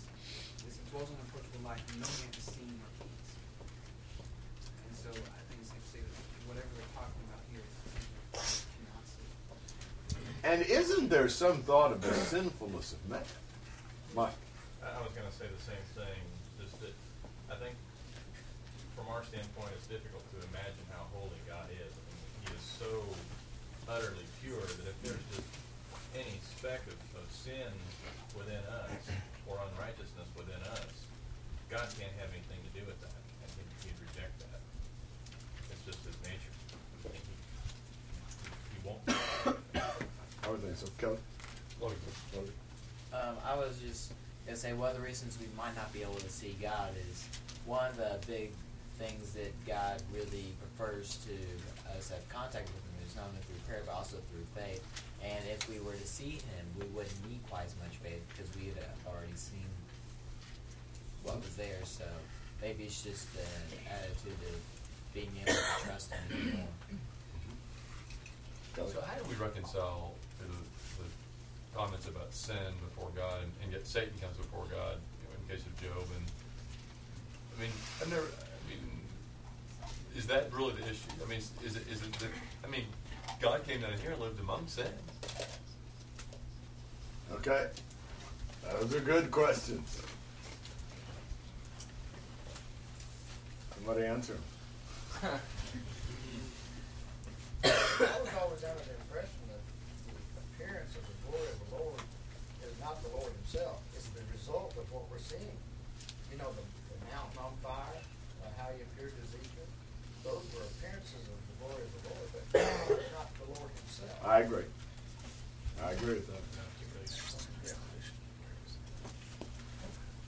"This 0.64 0.80
dwells 0.88 1.10
in 1.12 1.18
unapproachable 1.18 1.60
light, 1.66 1.82
and 1.92 2.00
no 2.00 2.08
man 2.08 2.30
has 2.32 2.46
seen 2.46 2.72
or 2.78 2.88
peace." 3.02 3.30
And 4.88 4.94
so 4.96 5.10
I 5.12 5.40
think 5.50 5.60
it's 5.60 5.74
safe 5.74 5.82
to 5.82 5.90
say 5.92 6.00
that 6.00 6.14
whatever 6.48 6.72
they're 6.72 6.94
talking 6.96 7.20
about 7.26 7.42
here 7.52 7.60
is 7.60 7.74
something 7.84 8.06
that 8.06 8.38
we 8.38 8.80
cannot 8.80 9.04
see. 9.12 9.28
And 10.46 10.58
isn't 10.64 11.10
there 11.12 11.28
some 11.28 11.60
thought 11.68 11.92
of 11.92 12.00
the 12.00 12.14
sinfulness 12.16 12.96
of 12.96 13.02
man? 13.12 13.28
Mike. 14.16 14.47
I 14.82 14.98
I 14.98 15.00
was 15.02 15.12
going 15.14 15.26
to 15.26 15.36
say 15.36 15.46
the 15.46 15.64
same 15.64 15.84
thing, 15.94 16.20
just 16.60 16.78
that 16.80 16.94
I 17.50 17.56
think 17.58 17.74
from 18.94 19.08
our 19.14 19.22
standpoint, 19.24 19.70
it's 19.78 19.86
difficult 19.86 20.22
to 20.34 20.42
imagine 20.50 20.82
how 20.90 21.06
holy 21.14 21.38
God 21.46 21.70
is. 21.70 21.92
I 21.94 22.02
mean, 22.10 22.20
he 22.42 22.46
is 22.54 22.64
so 22.64 22.90
utterly 23.86 24.26
pure 24.42 24.58
that 24.58 24.86
if 24.90 24.98
there's 25.06 25.22
just 25.34 25.46
any 26.18 26.38
speck 26.42 26.82
of, 26.90 26.98
of 27.18 27.26
sin 27.30 27.70
within 28.34 28.60
us 28.68 29.02
or 29.46 29.58
unrighteousness 29.70 30.28
within 30.34 30.60
us, 30.74 30.94
God 31.70 31.86
can't 31.94 32.12
have 32.18 32.30
anything 32.34 32.58
to 32.58 32.72
do 32.74 32.82
with 32.86 32.98
that, 33.06 33.14
and 33.14 33.50
he'd, 33.54 33.70
he'd 33.86 33.98
reject 34.02 34.34
that. 34.50 34.60
It's 35.70 35.84
just 35.86 36.00
his 36.02 36.18
nature. 36.26 36.54
He, 37.12 37.20
he 37.22 38.78
won't. 38.82 39.04
I 39.06 40.50
would 40.50 40.60
think 40.60 40.76
so. 40.76 40.88
Kelly? 40.98 41.18
Um, 43.12 43.36
I 43.46 43.54
was 43.54 43.78
just 43.78 44.12
gonna 44.48 44.56
say 44.56 44.72
one 44.72 44.88
of 44.88 44.96
the 44.96 45.04
reasons 45.04 45.36
we 45.36 45.44
might 45.60 45.76
not 45.76 45.92
be 45.92 46.00
able 46.00 46.14
to 46.14 46.30
see 46.30 46.56
God 46.56 46.96
is 47.12 47.28
one 47.66 47.84
of 47.84 47.98
the 47.98 48.16
big 48.26 48.48
things 48.96 49.36
that 49.36 49.52
God 49.68 50.00
really 50.08 50.56
prefers 50.56 51.20
to 51.28 51.36
us 51.92 52.08
have 52.08 52.26
contact 52.30 52.64
with 52.64 52.80
Him 52.80 52.96
is 53.04 53.14
not 53.14 53.28
only 53.28 53.44
through 53.44 53.60
prayer 53.68 53.84
but 53.84 53.92
also 53.92 54.16
through 54.32 54.48
faith. 54.56 54.80
And 55.20 55.44
if 55.52 55.68
we 55.68 55.84
were 55.84 55.92
to 55.92 56.06
see 56.06 56.40
Him, 56.40 56.64
we 56.80 56.86
wouldn't 56.96 57.28
need 57.28 57.44
quite 57.50 57.66
as 57.68 57.76
much 57.76 58.00
faith 58.00 58.24
because 58.32 58.48
we 58.56 58.72
had 58.72 58.88
already 59.04 59.36
seen 59.36 59.68
what 61.24 61.36
was 61.44 61.52
there. 61.60 61.84
So 61.84 62.08
maybe 62.62 62.84
it's 62.84 63.02
just 63.04 63.28
an 63.36 63.68
attitude 63.84 64.40
of 64.48 64.56
being 65.12 65.28
able 65.44 65.60
to 65.60 65.76
trust 65.84 66.08
Him 66.08 66.56
more. 66.56 66.72
So 68.88 69.04
how 69.04 69.12
do 69.20 69.28
we 69.28 69.36
reconcile 69.36 70.16
comments 71.78 72.08
about 72.08 72.34
sin 72.34 72.74
before 72.82 73.08
God 73.14 73.38
and, 73.42 73.52
and 73.62 73.72
yet 73.72 73.86
Satan 73.86 74.10
comes 74.20 74.36
before 74.36 74.64
God, 74.64 74.98
you 74.98 75.24
know, 75.30 75.38
in 75.38 75.46
the 75.46 75.54
case 75.54 75.64
of 75.64 75.80
Job 75.80 76.02
and 76.16 76.26
I 77.56 77.62
mean, 77.62 77.70
I've 78.02 78.10
never 78.10 78.26
I 78.26 78.68
mean 78.68 78.82
is 80.16 80.26
that 80.26 80.52
really 80.52 80.72
the 80.72 80.82
issue? 80.82 81.10
I 81.24 81.28
mean, 81.28 81.38
is, 81.38 81.52
is 81.64 81.76
it 81.76 81.86
is 81.88 82.02
it 82.02 82.12
that 82.14 82.30
I 82.64 82.66
mean, 82.66 82.86
God 83.40 83.64
came 83.64 83.80
down 83.80 83.92
here 84.02 84.10
and 84.10 84.20
lived 84.20 84.40
among 84.40 84.66
sin. 84.66 84.90
Okay. 87.32 87.68
Those 88.80 88.96
are 88.96 89.00
good 89.00 89.30
questions. 89.30 90.02
Somebody 93.76 94.04
answer 94.04 94.34
'em. 95.22 95.30
I 97.64 97.70
was 98.20 98.30
always 98.40 98.64
under 98.64 98.84
the 98.84 98.94
impression 99.02 99.42
that 99.50 99.62
the 100.06 100.64
appearance 100.64 100.94
of 100.94 101.02
the 101.02 101.14
glory 101.26 101.48
of 101.48 101.58
the 101.68 101.76
Lord 101.76 102.00
is 102.62 102.77
not 102.88 103.02
the 103.04 103.12
Lord 103.20 103.32
himself. 103.44 103.84
It's 103.92 104.08
the 104.16 104.24
result 104.32 104.72
of 104.80 104.88
what 104.88 105.04
we're 105.12 105.20
seeing. 105.20 105.56
You 106.32 106.38
know, 106.40 106.48
the, 106.56 106.64
the 106.64 106.98
mountain 107.12 107.36
on 107.36 107.52
fire, 107.60 108.00
uh, 108.00 108.48
how 108.56 108.72
he 108.72 108.80
appeared 108.80 109.12
to 109.12 109.20
Ezekiel. 109.28 109.68
Those 110.24 110.40
were 110.56 110.64
appearances 110.64 111.20
of 111.28 111.36
the 111.36 111.56
glory 111.60 111.84
of 111.84 111.92
the 111.92 112.08
Lord, 112.08 112.24
but 112.88 113.12
not 113.12 113.28
the 113.36 113.60
Lord 113.60 113.68
himself. 113.76 114.16
I 114.24 114.40
agree. 114.40 114.64
I 115.84 115.92
agree 115.92 116.16
with 116.16 116.28
that. 116.32 116.40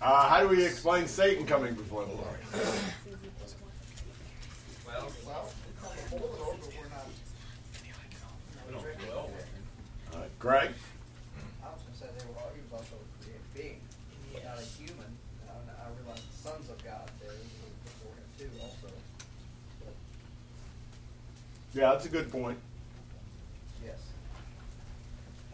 Uh, 0.03 0.29
how 0.29 0.41
do 0.41 0.49
we 0.49 0.65
explain 0.65 1.07
Satan 1.07 1.47
coming 1.47 1.75
before 1.75 2.05
the 2.05 2.13
Lord? 2.13 2.41
Well, 4.87 5.13
well, 5.27 5.49
we 5.65 5.73
come 5.81 5.93
before 5.93 6.21
the 6.21 6.45
Lord, 6.45 6.57
but 6.61 6.69
we're 6.77 6.89
not. 6.93 7.05
Uh, 10.15 10.25
Greg? 10.39 10.71
I 11.63 11.69
was 11.73 11.83
gonna 11.85 11.99
say 12.01 12.07
they 12.19 12.25
were, 12.27 12.35
he 12.57 12.61
was 12.67 12.83
also 12.83 12.97
a 12.99 13.07
created 13.23 13.47
being, 13.55 13.81
not 14.43 14.59
a 14.59 14.67
human. 14.75 15.07
I, 15.47 15.55
I 15.55 15.87
realize 16.01 16.25
the 16.25 16.39
sons 16.49 16.67
of 16.67 16.83
God 16.83 17.07
there 17.23 17.31
before 17.85 18.11
him 18.17 18.27
too 18.35 18.51
also. 18.59 18.91
Yeah, 21.73 21.95
that's 21.95 22.05
a 22.05 22.09
good 22.09 22.33
point. 22.33 22.59
Yes. 23.85 24.03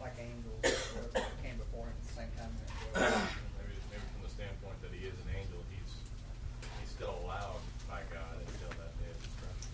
Like 0.01 0.17
angels, 0.17 0.73
whatever, 1.13 1.29
came 1.45 1.57
before 1.61 1.85
him 1.85 1.93
at 1.93 2.01
the 2.09 2.13
same 2.17 2.31
time. 2.33 2.49
Maybe 2.97 3.77
maybe 3.93 4.01
from 4.17 4.25
the 4.25 4.33
standpoint 4.33 4.81
that 4.81 4.89
he 4.97 5.05
is 5.05 5.13
an 5.13 5.29
angel, 5.37 5.61
he's 5.69 5.93
he's 6.81 6.89
still 6.89 7.13
allowed 7.21 7.61
by 7.85 8.01
God 8.09 8.33
until 8.33 8.73
that 8.81 8.97
day 8.97 9.13
of 9.13 9.19
destruction. 9.21 9.69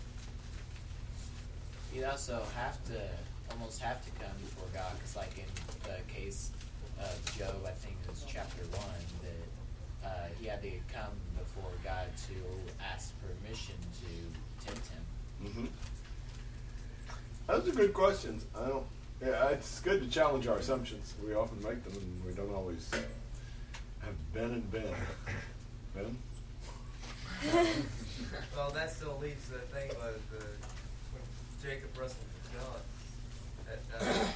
You'd 1.96 2.12
also 2.12 2.44
have 2.60 2.76
to, 2.92 3.00
almost 3.56 3.80
have 3.80 4.04
to 4.04 4.12
come 4.20 4.36
before 4.44 4.68
God, 4.76 4.92
because 5.00 5.16
like 5.16 5.32
in 5.40 5.48
the 5.88 6.04
case 6.12 6.52
of 7.00 7.16
Job, 7.40 7.56
I 7.64 7.72
think 7.72 7.96
it 8.04 8.12
was 8.12 8.28
chapter 8.28 8.68
one, 8.76 9.04
that 9.24 9.48
uh, 10.04 10.28
he 10.44 10.52
had 10.52 10.60
to 10.60 10.76
come 10.92 11.16
before 11.40 11.72
God 11.88 12.12
to 12.28 12.36
ask 12.84 13.16
permission 13.24 13.80
to 14.04 14.12
tempt 14.68 14.92
him. 14.92 15.04
Mm-hmm. 15.48 15.68
Those 17.48 17.68
are 17.68 17.72
good 17.72 17.94
questions. 17.94 18.46
I 18.56 18.68
don't. 18.68 18.86
Yeah, 19.22 19.50
it's 19.50 19.80
good 19.80 20.02
to 20.02 20.10
challenge 20.10 20.48
our 20.48 20.58
assumptions. 20.58 21.14
We 21.26 21.34
often 21.34 21.62
make 21.64 21.84
them, 21.84 21.94
and 21.94 22.26
we 22.26 22.34
don't 22.34 22.54
always 22.54 22.90
have 24.02 24.34
Ben 24.34 24.52
and 24.52 24.72
Ben. 24.72 24.84
Ben. 25.96 26.18
well, 28.56 28.72
that 28.72 28.92
still 28.92 29.18
leaves 29.22 29.48
the 29.50 29.60
thing 29.60 29.92
about 29.92 30.20
the 30.32 30.46
Jacob 31.66 31.90
wrestled 31.98 32.26
with 32.34 32.62
God. 32.62 32.82
That, 33.68 34.08
uh, 34.08 34.28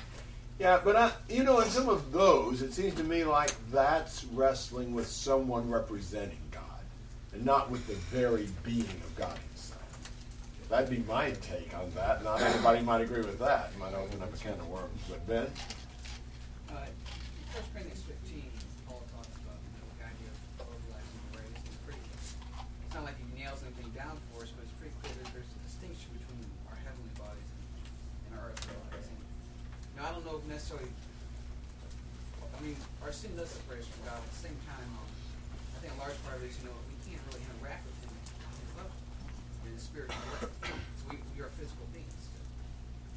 Yeah, 0.59 0.81
but 0.83 0.95
I, 0.95 1.11
you 1.29 1.43
know, 1.43 1.59
in 1.59 1.69
some 1.69 1.87
of 1.87 2.11
those, 2.11 2.61
it 2.61 2.73
seems 2.73 2.95
to 2.95 3.03
me 3.03 3.23
like 3.23 3.53
that's 3.71 4.23
wrestling 4.25 4.93
with 4.95 5.07
someone 5.07 5.69
representing 5.69 6.39
God, 6.51 6.63
and 7.33 7.45
not 7.45 7.69
with 7.69 7.85
the 7.87 7.93
very 7.93 8.47
being 8.63 8.81
of 8.81 9.15
God 9.15 9.27
Himself. 9.27 9.46
That'd 10.69 10.89
be 10.91 10.99
my 11.07 11.31
take 11.39 11.71
on 11.77 11.87
that. 11.95 12.23
Not 12.23 12.41
everybody 12.41 12.81
might 12.81 13.01
agree 13.01 13.23
with 13.23 13.39
that. 13.39 13.71
Might 13.79 13.93
open 13.95 14.21
up 14.21 14.33
a 14.33 14.37
can 14.37 14.59
of 14.59 14.67
worms. 14.67 14.99
But 15.07 15.23
Ben, 15.27 15.47
Uh, 16.67 16.83
First 17.55 17.71
Corinthians 17.71 18.03
15, 18.03 18.43
Paul 18.83 18.99
talks 19.15 19.31
about 19.47 19.55
the 19.63 20.03
idea 20.03 20.27
of 20.59 20.67
overlapping 20.67 21.19
the 21.31 21.39
race. 21.39 21.63
It's 21.71 21.79
pretty. 21.87 22.03
It's 22.11 22.93
not 22.93 23.07
like 23.07 23.15
he 23.15 23.27
nails 23.39 23.63
anything 23.63 23.95
down 23.95 24.19
for 24.35 24.43
us, 24.43 24.51
but 24.51 24.67
it's 24.67 24.75
pretty 24.75 24.91
clear 24.99 25.15
that 25.23 25.31
there's 25.31 25.47
a 25.47 25.59
distinction 25.63 26.11
between 26.19 26.43
our 26.67 26.75
heavenly 26.83 27.15
bodies 27.15 27.47
and 28.27 28.31
our 28.35 28.51
earthly 28.51 28.75
bodies. 28.91 29.07
Know, 29.95 30.03
I 30.03 30.11
don't 30.11 30.25
know 30.27 30.35
if 30.43 30.45
necessarily 30.51 30.91
I 32.43 32.59
mean, 32.65 32.75
our 33.05 33.13
sin 33.13 33.31
does 33.37 33.53
separate 33.53 33.85
us 33.85 33.87
from 33.87 34.01
God. 34.09 34.17
At 34.17 34.27
the 34.33 34.41
same 34.49 34.57
time, 34.65 34.89
um, 34.97 35.05
I 35.05 35.77
think 35.77 35.93
a 35.93 35.99
large 36.01 36.17
part 36.25 36.41
of 36.41 36.43
it 36.43 36.49
is, 36.49 36.57
you 36.57 36.65
know, 36.65 36.73
we 36.89 36.97
can't 37.05 37.21
really 37.29 37.45
interact 37.45 37.85
with 37.85 37.93
Him 38.01 38.09
on 38.17 38.49
His 38.57 38.71
level, 38.73 38.97
in 39.61 39.77
the 39.77 39.81
spiritual. 39.97 40.53
We, 41.09 41.17
we 41.33 41.41
are 41.41 41.49
physical 41.57 41.89
beings. 41.89 42.29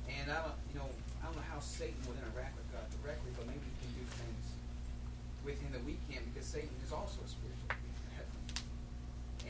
And 0.09 0.33
I 0.33 0.41
don't, 0.41 0.57
you 0.73 0.81
know, 0.81 0.89
I 1.21 1.29
don't 1.29 1.37
know 1.37 1.49
how 1.53 1.61
Satan 1.61 2.01
would 2.09 2.17
interact 2.17 2.57
with 2.57 2.69
God 2.73 2.89
directly, 3.05 3.37
but 3.37 3.45
maybe 3.45 3.61
he 3.61 3.73
can 3.85 3.93
do 4.01 4.05
things 4.17 4.45
with 5.45 5.61
Him 5.61 5.77
that 5.77 5.85
we 5.85 6.01
can't 6.09 6.25
because 6.33 6.49
Satan 6.49 6.73
is 6.81 6.93
also 6.93 7.21
a 7.21 7.29
spiritual 7.29 7.69
being. 7.69 7.89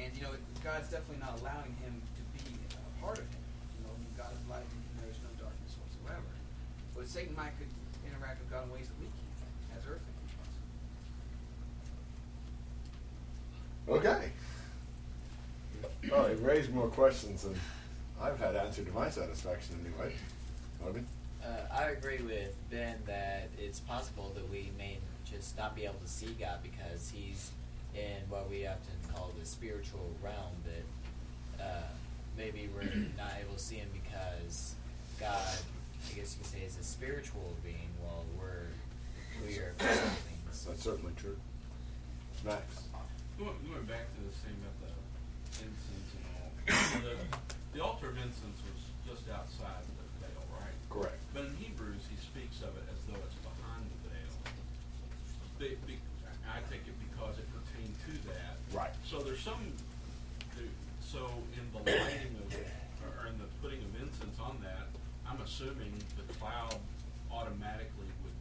And 0.01 0.11
you 0.17 0.25
know, 0.25 0.33
God's 0.65 0.89
definitely 0.89 1.21
not 1.21 1.37
allowing 1.45 1.77
him 1.85 1.93
to 2.01 2.23
be 2.41 2.57
a 2.73 2.95
part 3.05 3.21
of 3.21 3.29
Him. 3.29 3.45
You 3.77 3.85
know, 3.85 3.95
God 4.17 4.33
is 4.33 4.41
light 4.49 4.65
and 4.65 4.81
there 4.97 5.13
is 5.13 5.21
no 5.21 5.29
darkness 5.37 5.77
whatsoever. 5.77 6.33
But 6.97 7.05
Satan 7.05 7.37
might 7.37 7.53
could 7.61 7.69
interact 8.09 8.41
with 8.41 8.49
God 8.49 8.65
in 8.65 8.73
ways 8.73 8.89
that 8.89 8.97
we 8.97 9.07
can't, 9.13 9.77
as 9.77 9.85
earthly. 9.85 10.17
Okay. 13.91 14.30
It 16.41 16.47
raised 16.47 16.73
more 16.73 16.89
questions 16.89 17.43
than 17.43 17.55
I've 18.21 18.39
had 18.39 18.57
answered 18.57 18.87
to 18.87 18.93
my 18.93 19.11
satisfaction 19.11 19.77
anyway. 19.85 20.15
Logan? 20.83 21.07
Uh, 21.45 21.49
I 21.71 21.91
agree 21.91 22.23
with 22.23 22.55
Ben 22.71 22.97
that 23.07 23.51
it's 23.59 23.81
possible 23.81 24.33
that 24.35 24.51
we 24.51 24.71
may 24.79 24.99
just 25.31 25.59
not 25.59 25.77
be 25.77 25.85
able 25.85 26.01
to 26.03 26.09
see 26.09 26.35
God 26.41 26.61
because 26.63 27.13
He's 27.15 27.51
in 27.95 28.17
what 28.31 28.49
we 28.49 28.67
often 28.67 28.97
call 29.13 29.33
the 29.39 29.45
spiritual 29.45 30.11
realm. 30.23 30.57
That 30.65 31.63
uh, 31.63 31.89
maybe 32.39 32.71
we're 32.75 32.85
not 33.19 33.33
able 33.39 33.55
to 33.55 33.61
see 33.61 33.77
Him 33.77 33.91
because 33.93 34.77
God, 35.19 35.37
I 35.37 36.17
guess 36.17 36.37
you 36.37 36.43
could 36.43 36.47
say, 36.47 36.61
is 36.65 36.79
a 36.79 36.85
spiritual 36.85 37.55
being, 37.63 37.91
while 38.01 38.25
we're 38.39 38.65
we 39.47 39.59
are 39.59 39.75
physical 39.79 40.09
beings. 40.09 40.65
That's 40.67 40.83
certainly 40.83 41.13
true. 41.17 41.37
Max? 42.47 42.85
Going, 43.39 43.57
going 43.69 43.85
back 43.85 44.09
to 44.15 44.21
the 44.25 44.33
same 44.33 44.57
about 44.81 44.97
the 45.53 45.65
incense 45.65 46.13
and 46.17 46.20
all, 46.20 46.20
the, 46.71 47.17
the 47.75 47.81
altar 47.83 48.09
of 48.11 48.17
incense 48.17 48.59
was 48.63 48.81
just 49.07 49.29
outside 49.31 49.83
the 49.85 50.27
veil, 50.27 50.43
right? 50.55 50.77
Correct. 50.89 51.19
But 51.35 51.51
in 51.51 51.57
Hebrews, 51.57 52.07
he 52.07 52.17
speaks 52.19 52.63
of 52.63 52.75
it 52.79 52.87
as 52.91 53.01
though 53.07 53.19
it's 53.19 53.39
behind 53.43 53.85
the 53.91 53.99
veil. 54.11 54.35
Be, 55.59 55.77
be, 55.87 55.99
I 56.47 56.63
take 56.71 56.87
it 56.87 56.97
because 57.11 57.39
it 57.39 57.47
pertained 57.51 57.95
to 58.07 58.15
that. 58.31 58.55
Right. 58.73 58.95
So 59.05 59.21
there's 59.21 59.41
some, 59.43 59.61
so 61.01 61.31
in 61.55 61.65
the 61.75 61.83
lighting 61.91 62.35
of, 62.39 62.55
or 63.19 63.27
in 63.27 63.37
the 63.39 63.49
putting 63.63 63.81
of 63.83 63.91
incense 64.01 64.39
on 64.39 64.59
that, 64.63 64.87
I'm 65.29 65.41
assuming 65.43 65.93
the 66.17 66.27
cloud 66.35 66.75
automatically 67.31 68.11
would 68.23 68.39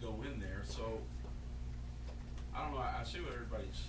go 0.00 0.16
in 0.24 0.40
there. 0.40 0.62
So 0.68 1.00
I 2.54 2.64
don't 2.64 2.74
know. 2.74 2.80
I 2.80 3.00
I 3.00 3.04
see 3.04 3.20
what 3.20 3.32
everybody's 3.32 3.80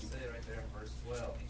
does 0.00 0.10
say 0.10 0.18
right 0.30 0.42
there 0.46 0.60
in 0.60 0.78
verse 0.78 0.92
12. 1.06 1.45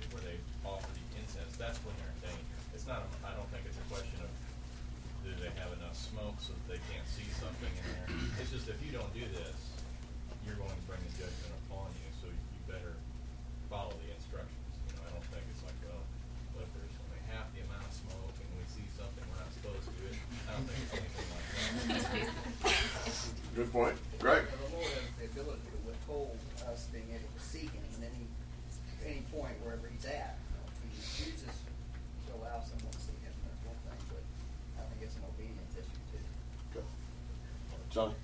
They, 0.00 0.06
where 0.16 0.24
they 0.24 0.38
offer 0.64 0.88
the 0.96 1.04
incense, 1.20 1.52
that's 1.60 1.76
when 1.84 1.92
they're 2.00 2.12
in 2.24 2.32
danger. 2.32 2.56
It's 2.72 2.88
not, 2.88 3.04
a- 3.04 3.28
I 3.28 3.36
don't 3.36 3.48
think 3.52 3.68
it's 3.68 3.76
a 3.76 3.86
question 3.92 4.16
of, 4.24 4.30
do 5.20 5.30
they 5.36 5.52
have 5.60 5.68
enough 5.76 5.92
smoke 5.94 6.40
so 6.40 6.56
that 6.56 6.64
they 6.72 6.80
can't 6.88 7.04
see 7.04 7.28
something 7.36 7.68
in 7.68 7.84
there? 7.92 8.08
It's 8.40 8.48
just 8.50 8.66
if 8.72 8.80
you 8.80 8.90
don't 8.96 9.12
do 9.12 9.22
this, 9.36 9.56
you're 10.48 10.56
going 10.56 10.72
to 10.72 10.84
bring 10.88 11.00
a 11.04 11.12
judgment 11.20 11.52
upon 11.68 11.92
you, 12.00 12.08
so 12.16 12.26
you 12.32 12.60
better 12.64 12.96
follow 13.68 13.92
the 14.00 14.08
instructions. 14.16 14.56
You 14.88 14.96
know, 14.96 15.04
I 15.04 15.10
don't 15.12 15.28
think 15.28 15.44
it's 15.52 15.60
like, 15.60 15.76
well, 15.84 16.00
what 16.56 16.64
if 16.64 16.72
there's 16.72 16.96
only 17.04 17.20
half 17.28 17.46
the 17.52 17.60
amount 17.68 17.84
of 17.84 17.92
smoke 17.92 18.32
and 18.40 18.48
we 18.56 18.64
see 18.72 18.86
something 18.96 19.20
we're 19.28 19.40
not 19.44 19.52
supposed 19.52 19.84
to? 19.92 20.04
I 20.48 20.50
don't 20.56 20.64
think 20.66 20.80
it's 20.88 20.96
anything 20.96 21.28
like 21.28 21.46
that. 22.00 23.54
Good 23.54 23.70
point. 23.70 23.96
Greg? 24.18 24.48
The 24.48 24.72
Lord 24.72 24.88
has 24.88 25.06
the 25.20 25.26
ability 25.28 25.68
to 25.68 25.78
withhold 25.84 26.34
us 26.64 26.88
being 26.90 27.12
able 27.12 27.28
to 27.28 27.42
see 27.44 27.68
Him 27.68 27.84
at 28.00 28.08
any, 28.08 28.24
any 29.04 29.22
point 29.28 29.54
wherever 29.60 29.84
He's 29.92 30.08
at. 30.08 30.40
You 30.40 30.56
know, 30.56 30.64
If 30.72 30.80
He 30.88 30.90
chooses 31.28 31.52
to 31.52 32.30
allow 32.40 32.58
someone 32.64 32.90
to 32.96 33.02
see 33.04 33.14
Him, 33.20 33.34
that's 33.44 33.60
one 33.68 33.78
thing, 33.84 34.00
but 34.10 34.24
I 34.80 34.82
think 34.88 35.04
it's 35.06 35.14
an 35.20 35.28
obedience 35.28 35.72
issue 35.76 36.00
too. 36.10 36.82
John? 37.92 38.14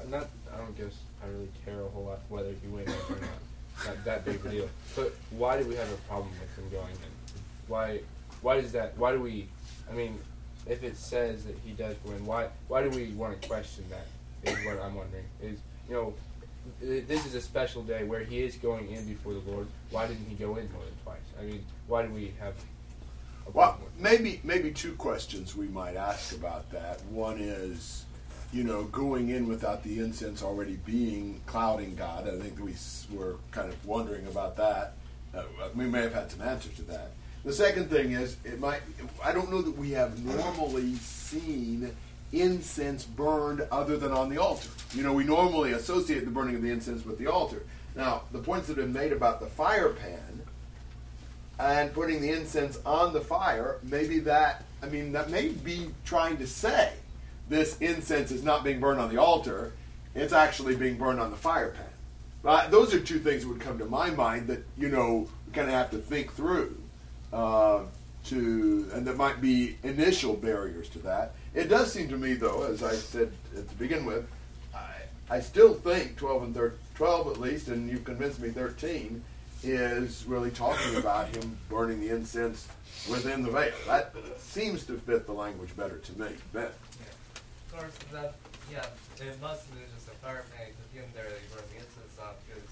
I'm 0.00 0.10
not. 0.10 0.28
I 0.52 0.56
don't 0.58 0.76
guess 0.78 0.94
I 1.22 1.27
really 1.38 1.50
care 1.64 1.80
a 1.80 1.88
whole 1.88 2.04
lot 2.04 2.20
whether 2.28 2.50
he 2.50 2.68
wins 2.68 2.90
or 3.08 3.16
not. 3.16 3.86
Not 3.86 4.04
that 4.04 4.24
big 4.24 4.36
of 4.36 4.46
a 4.46 4.50
deal. 4.50 4.68
But 4.96 5.14
why 5.30 5.58
do 5.60 5.66
we 5.66 5.76
have 5.76 5.90
a 5.90 5.96
problem 6.08 6.30
with 6.40 6.64
him 6.64 6.70
going 6.70 6.90
in? 6.90 7.40
Why? 7.68 8.00
Why 8.42 8.60
does 8.60 8.72
that? 8.72 8.96
Why 8.96 9.12
do 9.12 9.20
we? 9.20 9.48
I 9.90 9.94
mean, 9.94 10.18
if 10.66 10.82
it 10.82 10.96
says 10.96 11.44
that 11.44 11.56
he 11.64 11.72
does 11.72 11.96
win, 12.04 12.26
why? 12.26 12.48
Why 12.66 12.82
do 12.82 12.90
we 12.90 13.12
want 13.12 13.40
to 13.40 13.48
question 13.48 13.84
that? 13.90 14.06
Is 14.50 14.64
what 14.64 14.80
I'm 14.80 14.94
wondering. 14.94 15.24
Is 15.42 15.58
you 15.88 15.94
know, 15.94 16.14
this 16.80 17.24
is 17.26 17.34
a 17.34 17.40
special 17.40 17.82
day 17.82 18.04
where 18.04 18.20
he 18.20 18.42
is 18.42 18.56
going 18.56 18.90
in 18.90 19.04
before 19.06 19.34
the 19.34 19.50
Lord. 19.50 19.66
Why 19.90 20.06
didn't 20.06 20.26
he 20.26 20.34
go 20.34 20.56
in 20.56 20.70
more 20.72 20.82
than 20.82 20.94
twice? 21.04 21.18
I 21.40 21.44
mean, 21.44 21.64
why 21.86 22.02
do 22.02 22.12
we 22.12 22.34
have? 22.40 22.54
Well, 23.52 23.78
maybe 23.98 24.40
maybe 24.44 24.72
two 24.72 24.92
questions 24.94 25.56
we 25.56 25.68
might 25.68 25.96
ask 25.96 26.36
about 26.36 26.70
that. 26.72 27.04
One 27.06 27.38
is, 27.38 28.04
you 28.52 28.64
know, 28.64 28.84
going 28.84 29.28
in 29.28 29.46
without 29.46 29.82
the 29.82 29.98
incense 29.98 30.42
already 30.42 30.76
being 30.86 31.40
clouding 31.46 31.94
God. 31.94 32.26
I 32.28 32.38
think 32.38 32.58
we 32.58 32.74
were 33.14 33.36
kind 33.50 33.68
of 33.68 33.86
wondering 33.86 34.26
about 34.26 34.56
that. 34.56 34.94
Uh, 35.34 35.42
we 35.74 35.84
may 35.84 36.02
have 36.02 36.14
had 36.14 36.30
some 36.30 36.40
answers 36.40 36.74
to 36.76 36.82
that. 36.82 37.10
The 37.44 37.52
second 37.52 37.90
thing 37.90 38.12
is, 38.12 38.36
it 38.44 38.58
might. 38.58 38.80
I 39.22 39.32
don't 39.32 39.50
know 39.50 39.62
that 39.62 39.76
we 39.76 39.90
have 39.90 40.24
normally 40.24 40.94
seen 40.96 41.94
incense 42.32 43.04
burned 43.04 43.66
other 43.70 43.96
than 43.96 44.12
on 44.12 44.28
the 44.28 44.38
altar. 44.38 44.68
You 44.94 45.02
know, 45.02 45.12
we 45.12 45.24
normally 45.24 45.72
associate 45.72 46.24
the 46.24 46.30
burning 46.30 46.56
of 46.56 46.62
the 46.62 46.70
incense 46.70 47.04
with 47.04 47.18
the 47.18 47.26
altar. 47.26 47.62
Now, 47.94 48.22
the 48.32 48.38
points 48.38 48.68
that 48.68 48.76
have 48.76 48.92
been 48.92 48.92
made 48.92 49.12
about 49.12 49.40
the 49.40 49.46
fire 49.46 49.90
pan 49.90 50.42
and 51.58 51.92
putting 51.92 52.20
the 52.20 52.30
incense 52.30 52.78
on 52.84 53.12
the 53.12 53.20
fire, 53.20 53.78
maybe 53.82 54.20
that, 54.20 54.64
I 54.82 54.86
mean, 54.86 55.12
that 55.12 55.30
may 55.30 55.48
be 55.48 55.90
trying 56.04 56.36
to 56.38 56.46
say 56.46 56.92
this 57.48 57.78
incense 57.78 58.30
is 58.30 58.42
not 58.42 58.64
being 58.64 58.80
burned 58.80 59.00
on 59.00 59.14
the 59.14 59.20
altar, 59.20 59.72
it's 60.14 60.32
actually 60.32 60.76
being 60.76 60.96
burned 60.96 61.20
on 61.20 61.30
the 61.30 61.36
fire 61.36 61.70
pan. 61.70 61.84
But 62.42 62.70
those 62.70 62.94
are 62.94 63.00
two 63.00 63.18
things 63.18 63.42
that 63.42 63.48
would 63.48 63.60
come 63.60 63.78
to 63.78 63.84
my 63.84 64.10
mind 64.10 64.48
that, 64.48 64.64
you 64.76 64.88
know, 64.88 65.28
we 65.46 65.52
kind 65.52 65.68
of 65.68 65.74
have 65.74 65.90
to 65.90 65.98
think 65.98 66.32
through. 66.32 66.76
Uh, 67.32 67.82
to 68.28 68.90
and 68.92 69.06
there 69.06 69.14
might 69.14 69.40
be 69.40 69.76
initial 69.82 70.34
barriers 70.34 70.88
to 70.90 70.98
that. 71.00 71.32
It 71.54 71.68
does 71.68 71.92
seem 71.92 72.08
to 72.08 72.16
me, 72.16 72.34
though, 72.34 72.64
as 72.64 72.82
I 72.82 72.94
said 72.94 73.32
to 73.54 73.74
begin 73.76 74.04
with, 74.04 74.26
I, 74.74 74.86
I 75.30 75.40
still 75.40 75.74
think 75.74 76.16
12 76.16 76.42
and 76.42 76.54
thir- 76.54 76.74
12 76.94 77.28
at 77.28 77.40
least, 77.40 77.68
and 77.68 77.88
you've 77.88 78.04
convinced 78.04 78.40
me 78.40 78.50
13, 78.50 79.22
is 79.62 80.24
really 80.26 80.50
talking 80.50 80.96
about 80.96 81.34
him 81.34 81.56
burning 81.68 82.00
the 82.00 82.10
incense 82.10 82.68
within 83.10 83.42
the 83.42 83.50
veil. 83.50 83.72
That 83.86 84.14
seems 84.38 84.84
to 84.84 84.98
fit 84.98 85.26
the 85.26 85.32
language 85.32 85.74
better 85.76 85.98
to 85.98 86.20
me. 86.20 86.28
Ben. 86.52 86.68
Of 87.78 87.86
course, 87.86 88.10
that, 88.10 88.34
yeah, 88.74 88.82
it 89.22 89.38
must 89.38 89.70
have 89.70 89.78
been 89.78 89.86
just 89.94 90.10
a 90.10 90.16
fire 90.18 90.42
pan, 90.50 90.74
because 90.74 90.90
in 90.98 91.06
there 91.14 91.30
they 91.30 91.46
burn 91.54 91.62
incense 91.78 92.18
because 92.18 92.66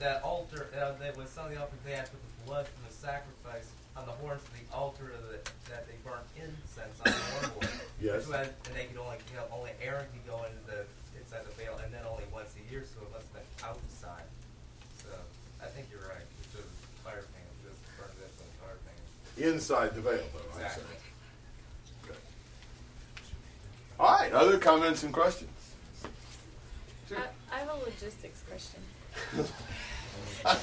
that 0.00 0.24
altar, 0.24 0.72
uh, 0.72 0.96
that 0.96 1.12
was 1.12 1.28
some 1.28 1.44
of 1.44 1.52
the 1.52 1.60
offerings 1.60 1.84
they 1.84 1.92
had 1.92 2.08
put 2.08 2.24
the 2.24 2.48
blood 2.48 2.64
from 2.64 2.88
the 2.88 2.94
sacrifice 2.96 3.68
on 3.92 4.08
the 4.08 4.16
horns 4.24 4.40
of 4.40 4.56
the 4.56 4.64
altar 4.72 5.12
of 5.12 5.20
the, 5.28 5.44
that 5.68 5.84
they 5.84 5.92
burnt 6.00 6.24
incense 6.40 6.96
on 7.04 7.12
the 7.12 7.20
horn. 7.52 7.68
Yes. 8.00 8.24
That, 8.32 8.56
and 8.64 8.72
they 8.72 8.88
could 8.88 8.96
only, 8.96 9.20
you 9.28 9.36
know, 9.36 9.44
only 9.52 9.76
Aaron 9.84 10.08
could 10.08 10.24
go 10.24 10.40
into 10.48 10.56
the, 10.72 10.88
inside 11.20 11.44
the 11.44 11.52
veil, 11.60 11.76
and 11.84 11.92
then 11.92 12.08
only 12.08 12.24
once 12.32 12.56
a 12.56 12.64
year, 12.72 12.80
so 12.88 13.04
it 13.04 13.12
must 13.12 13.28
have 13.28 13.44
been 13.44 13.50
outside. 13.60 14.24
So, 15.04 15.12
I 15.60 15.68
think 15.68 15.92
you're 15.92 16.00
right, 16.08 16.24
it's 16.40 16.48
just 16.48 16.72
fire 17.04 17.28
pan, 17.28 17.44
just 17.60 17.76
burned 18.00 18.16
this 18.16 18.32
on 18.40 18.48
fire 18.56 18.80
pan. 18.88 18.96
inside 19.36 19.92
the 19.92 20.00
veil, 20.00 20.24
though. 20.32 20.48
Exactly. 20.56 21.03
All 23.98 24.12
right. 24.18 24.32
Other 24.32 24.58
comments 24.58 25.02
and 25.02 25.12
questions? 25.12 25.50
I, 27.10 27.22
I 27.52 27.58
have 27.60 27.68
a 27.68 27.84
logistics 27.84 28.42
question. 28.48 28.80
I 30.46 30.58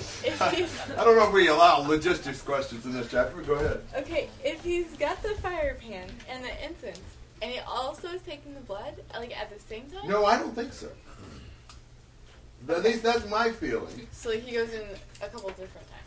don't 0.98 1.18
know 1.18 1.28
if 1.28 1.34
we 1.34 1.48
allow 1.48 1.80
logistics 1.80 2.42
questions 2.42 2.86
in 2.86 2.94
this 2.94 3.10
chapter, 3.10 3.36
but 3.36 3.48
go 3.48 3.54
ahead. 3.54 3.82
Okay, 3.96 4.30
if 4.44 4.64
he's 4.64 4.92
got 4.98 5.22
the 5.24 5.30
fire 5.36 5.78
pan 5.82 6.08
and 6.30 6.44
the 6.44 6.64
incense, 6.64 7.02
and 7.42 7.52
he 7.52 7.60
also 7.60 8.10
is 8.10 8.22
taking 8.22 8.54
the 8.54 8.60
blood, 8.62 8.96
like 9.16 9.36
at 9.36 9.52
the 9.52 9.60
same 9.64 9.88
time. 9.90 10.08
No, 10.08 10.26
I 10.26 10.38
don't 10.38 10.54
think 10.54 10.74
so. 10.74 10.90
At 12.70 12.84
least 12.84 13.02
that's 13.02 13.28
my 13.28 13.50
feeling. 13.50 14.08
So 14.12 14.32
he 14.32 14.56
goes 14.56 14.72
in 14.72 14.84
a 15.22 15.28
couple 15.28 15.50
different 15.50 15.90
times. 15.90 16.01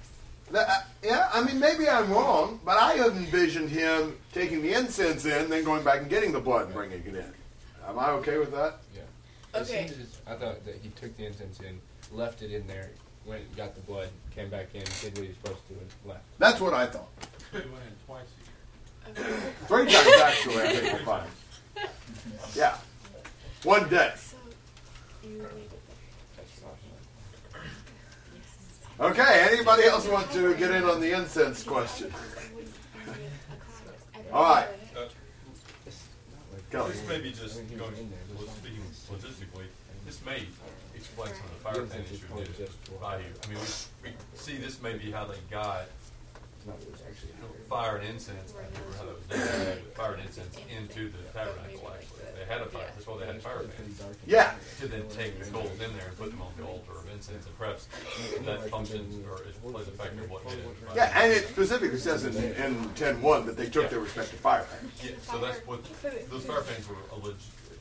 That, 0.55 0.69
uh, 0.69 0.81
yeah, 1.03 1.29
I 1.35 1.43
mean, 1.43 1.59
maybe 1.59 1.89
I'm 1.89 2.09
wrong, 2.13 2.61
but 2.65 2.77
I 2.79 2.93
have 2.93 3.17
envisioned 3.17 3.71
him 3.71 4.17
taking 4.33 4.63
the 4.63 4.73
incense 4.73 5.25
in, 5.25 5.51
then 5.51 5.65
going 5.65 5.83
back 5.83 5.99
and 6.03 6.09
getting 6.09 6.31
the 6.31 6.39
blood 6.39 6.67
and 6.67 6.73
bringing 6.75 7.01
it 7.01 7.09
in. 7.13 7.25
Am 7.89 7.99
I 7.99 8.11
okay 8.11 8.39
with 8.39 8.53
that? 8.53 8.77
Yeah. 8.95 9.01
Okay. 9.61 9.87
It 9.87 9.91
as- 9.91 10.21
I 10.29 10.35
thought 10.37 10.65
that 10.65 10.77
he 10.81 10.91
took 10.91 11.17
the 11.17 11.27
incense 11.27 11.59
in, 11.59 11.81
left 12.13 12.41
it 12.43 12.53
in 12.53 12.69
there, 12.69 12.91
went 13.27 13.43
and 13.43 13.57
got 13.57 13.75
the 13.75 13.81
blood, 13.81 14.11
came 14.33 14.49
back 14.49 14.69
in, 14.75 14.85
did 15.01 15.19
what 15.19 15.23
he 15.25 15.29
was 15.31 15.37
supposed 15.43 15.67
to, 15.67 15.75
and 15.75 15.91
left. 16.07 16.23
That's 16.39 16.61
what 16.61 16.73
I 16.73 16.87
thought. 16.87 17.09
We 17.53 17.59
went 17.59 17.73
in 17.73 18.07
twice 18.07 18.23
a 19.09 19.21
year. 19.21 19.37
Three 19.67 19.93
times 19.93 20.21
actually, 20.23 20.63
I 20.63 20.69
think 20.77 20.93
we're 20.93 21.05
fine. 21.05 21.29
Yeah. 22.55 22.77
One 23.65 23.89
day. 23.89 24.13
So 24.17 24.37
you 25.25 25.31
leave 25.31 25.43
it 25.49 25.81
Okay, 29.01 29.49
anybody 29.51 29.85
else 29.85 30.07
want 30.07 30.31
to 30.33 30.55
get 30.55 30.71
in 30.71 30.85
on 30.85 31.01
the 31.01 31.17
incense 31.17 31.65
question? 31.65 32.13
All 34.33 34.43
right. 34.43 34.69
Uh, 34.97 35.09
Go. 36.71 36.89
This 36.89 37.09
may 37.09 37.21
be 37.21 37.31
just 37.31 37.57
going, 37.77 37.95
speaking 38.59 38.83
logistically, 39.11 39.67
this 40.07 40.25
may 40.25 40.47
explain 40.95 41.33
some 41.35 41.45
of 41.47 41.51
the 41.51 41.61
fire 41.61 41.87
pan 41.87 42.05
issue. 42.13 42.25
I 43.05 43.17
mean, 43.17 43.59
we, 44.03 44.11
we 44.11 44.17
see 44.35 44.57
this 44.57 44.81
may 44.81 44.95
be 44.95 45.11
how 45.11 45.25
they 45.25 45.39
got 45.51 45.87
fire 47.69 47.97
and 47.97 48.09
incense, 48.09 48.55
I 48.55 48.59
remember 48.59 48.97
how 48.97 49.05
that 49.05 49.17
was 49.17 49.27
done, 49.27 49.79
but 49.85 49.97
fire 49.97 50.13
and 50.15 50.23
incense 50.27 50.57
into 50.71 51.11
the 51.11 51.19
tabernacle 51.33 51.93
actually. 51.93 52.21
They 52.35 52.45
had 52.53 52.61
a 52.63 52.67
fire, 52.67 52.87
that's 52.95 53.07
why 53.07 53.19
they 53.19 53.27
had 53.27 53.43
fire 53.43 53.59
pans. 53.59 54.03
Yeah. 54.27 54.55
To 54.81 54.89
then 54.89 55.03
take 55.09 55.39
the 55.39 55.51
coals 55.51 55.73
in 55.73 55.97
there 55.97 56.09
and 56.09 56.17
put 56.17 56.31
them 56.31 56.43
on 56.43 56.53
the 56.57 56.65
altar 56.65 56.93
of 56.93 57.09
incense 57.13 57.47
and 57.47 57.59
perhaps 57.59 57.89
that 58.45 58.71
functions 58.71 59.15
or 59.27 59.43
it 59.43 59.61
plays 59.63 59.89
a 59.89 59.93
factor 59.93 60.23
in 60.23 60.31
what 60.31 60.47
did. 60.49 60.59
it. 60.59 60.67
Yeah, 60.95 61.13
and 61.21 61.33
it 61.33 61.49
specifically 61.49 61.99
says 61.99 62.25
in, 62.25 62.35
in 62.37 62.75
10.1 62.91 63.47
that 63.47 63.57
they 63.57 63.67
took 63.69 63.91
their 63.91 64.01
respective 64.01 64.41
fire 64.41 64.67
pans. 64.71 64.93
Yeah, 65.03 65.11
so 65.23 65.39
that's 65.39 65.59
what, 65.67 65.85
those 66.31 66.45
fire 66.45 66.63
pans 66.63 66.89
were 66.89 66.97
a 67.13 67.17
leg, 67.17 67.35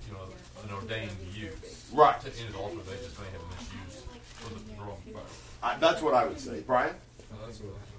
you 0.07 0.13
know, 0.13 0.19
an 0.63 0.73
ordained 0.73 1.11
use. 1.33 1.89
Right. 1.93 2.19
To 2.21 2.27
end 2.27 2.55
altar, 2.55 2.77
they 2.89 2.97
just 3.03 3.19
may 3.19 3.27
have 3.31 3.43
misused 3.51 4.05
for 4.35 4.53
the 4.53 4.81
wrong 4.81 5.01
fire. 5.11 5.23
I, 5.61 5.77
that's 5.77 6.01
what 6.01 6.13
I 6.13 6.25
would 6.25 6.39
say. 6.39 6.61
Brian? 6.65 6.95
Oh, 7.33 7.37
that's 7.45 7.59
what 7.59 7.69
I 7.69 7.71
was 7.71 7.79
saying. 7.81 7.83
Sure. 7.83 7.92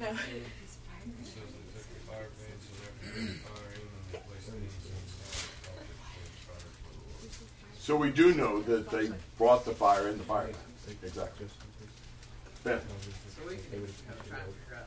No. 0.00 0.08
It 0.08 0.16
says 0.16 1.48
they 1.50 1.64
took 1.72 1.86
the 1.88 2.00
fire 2.08 2.28
pans 2.38 2.64
and 2.72 2.80
after 2.92 3.12
the 3.12 3.36
fire 3.44 3.70
in 3.74 3.82
and 3.82 4.04
they 4.12 4.18
placed 4.18 4.48
the 4.50 4.56
incense 4.56 5.12
on 5.68 5.74
the 5.74 5.74
altar 5.74 5.84
to 5.84 6.38
fire 6.46 6.66
for 6.80 6.92
the 6.92 7.02
Lord. 7.02 7.78
So 7.78 7.96
we 7.96 8.10
do 8.10 8.34
know 8.34 8.62
that 8.62 8.90
they 8.90 9.10
brought 9.38 9.64
the 9.64 9.72
fire 9.72 10.08
in 10.08 10.18
the 10.18 10.24
fireman. 10.24 10.56
Exactly. 11.02 11.46
Ben? 12.62 12.78
So 12.78 13.42
we 13.50 13.58
can, 13.58 13.82
kind 13.82 13.82
of 13.82 14.26
try 14.30 14.38
and 14.38 14.54
figure 14.54 14.78
out 14.78 14.86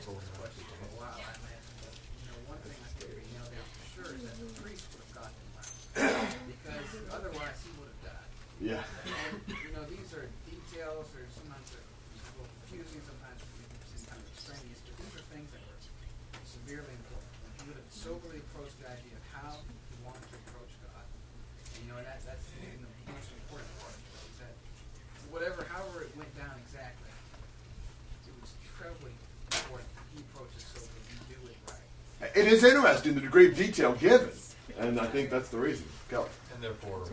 some 0.00 0.16
of 0.16 0.24
questions 0.40 0.64
for 0.72 0.88
a 0.88 0.96
while, 0.96 1.20
I 1.20 1.36
imagine. 1.36 1.76
But, 1.84 1.92
you 2.16 2.26
know, 2.32 2.38
one 2.48 2.60
thing 2.64 2.80
I 2.80 2.88
think 2.96 3.12
we 3.12 3.28
nailed 3.36 3.52
down 3.52 3.68
for 3.76 3.84
sure 3.92 4.08
is 4.16 4.24
that 4.24 4.40
the 4.40 4.48
priest 4.56 4.88
would 4.96 5.04
have 5.04 5.14
gotten 5.20 5.36
him 5.36 5.52
right. 5.52 6.32
Because 6.48 6.88
otherwise 7.12 7.60
he 7.60 7.70
would 7.76 7.92
have 7.92 8.02
died. 8.08 8.30
Yeah. 8.56 8.80
And, 8.80 9.36
you 9.52 9.70
know, 9.76 9.84
these 9.84 10.08
are 10.16 10.32
details, 10.48 11.12
or 11.12 11.28
sometimes 11.28 11.68
they're 11.76 11.84
a 11.84 12.32
little 12.40 12.48
confusing, 12.64 13.04
sometimes 13.04 13.36
they 13.36 13.68
seem 13.84 14.00
kind 14.08 14.16
of 14.16 14.32
extraneous, 14.32 14.80
but 14.80 14.96
these 14.96 15.12
are 15.20 15.26
things 15.28 15.48
that 15.52 15.60
were 15.60 15.80
severely 16.48 16.94
important. 17.04 17.36
And 17.36 17.52
he 17.60 17.64
would 17.68 17.76
have 17.84 17.89
soberly 18.00 18.40
approached 18.48 18.80
the 18.80 18.88
idea 18.88 19.12
of 19.12 19.24
how 19.28 19.52
he 19.60 19.96
wanted 20.00 20.24
to 20.24 20.36
approach 20.48 20.72
God. 20.80 21.04
And, 21.04 21.84
you 21.84 21.92
know, 21.92 22.00
and 22.00 22.08
that, 22.08 22.24
that's 22.24 22.48
the 22.48 22.64
most 23.12 23.28
important 23.44 23.68
part, 23.76 23.92
is 23.92 24.40
that 24.40 24.56
whatever, 25.28 25.68
however 25.68 26.08
it 26.08 26.12
went 26.16 26.32
down 26.32 26.56
exactly, 26.64 27.12
it 28.24 28.32
was 28.40 28.56
trebly 28.80 29.12
important 29.52 29.84
that 30.00 30.08
he 30.16 30.24
approaches 30.32 30.64
soberly 30.72 31.12
and 31.12 31.20
do 31.28 31.36
it 31.44 31.60
right. 31.68 32.32
It 32.32 32.48
is 32.48 32.64
interesting 32.64 33.20
the 33.20 33.20
degree 33.20 33.52
of 33.52 33.56
detail 33.60 33.92
given, 33.92 34.32
and 34.80 34.96
I 34.96 35.04
think 35.04 35.28
that's 35.28 35.52
the 35.52 35.60
reason. 35.60 35.84
Kelly? 36.08 36.32
And 36.56 36.64
therefore, 36.64 37.04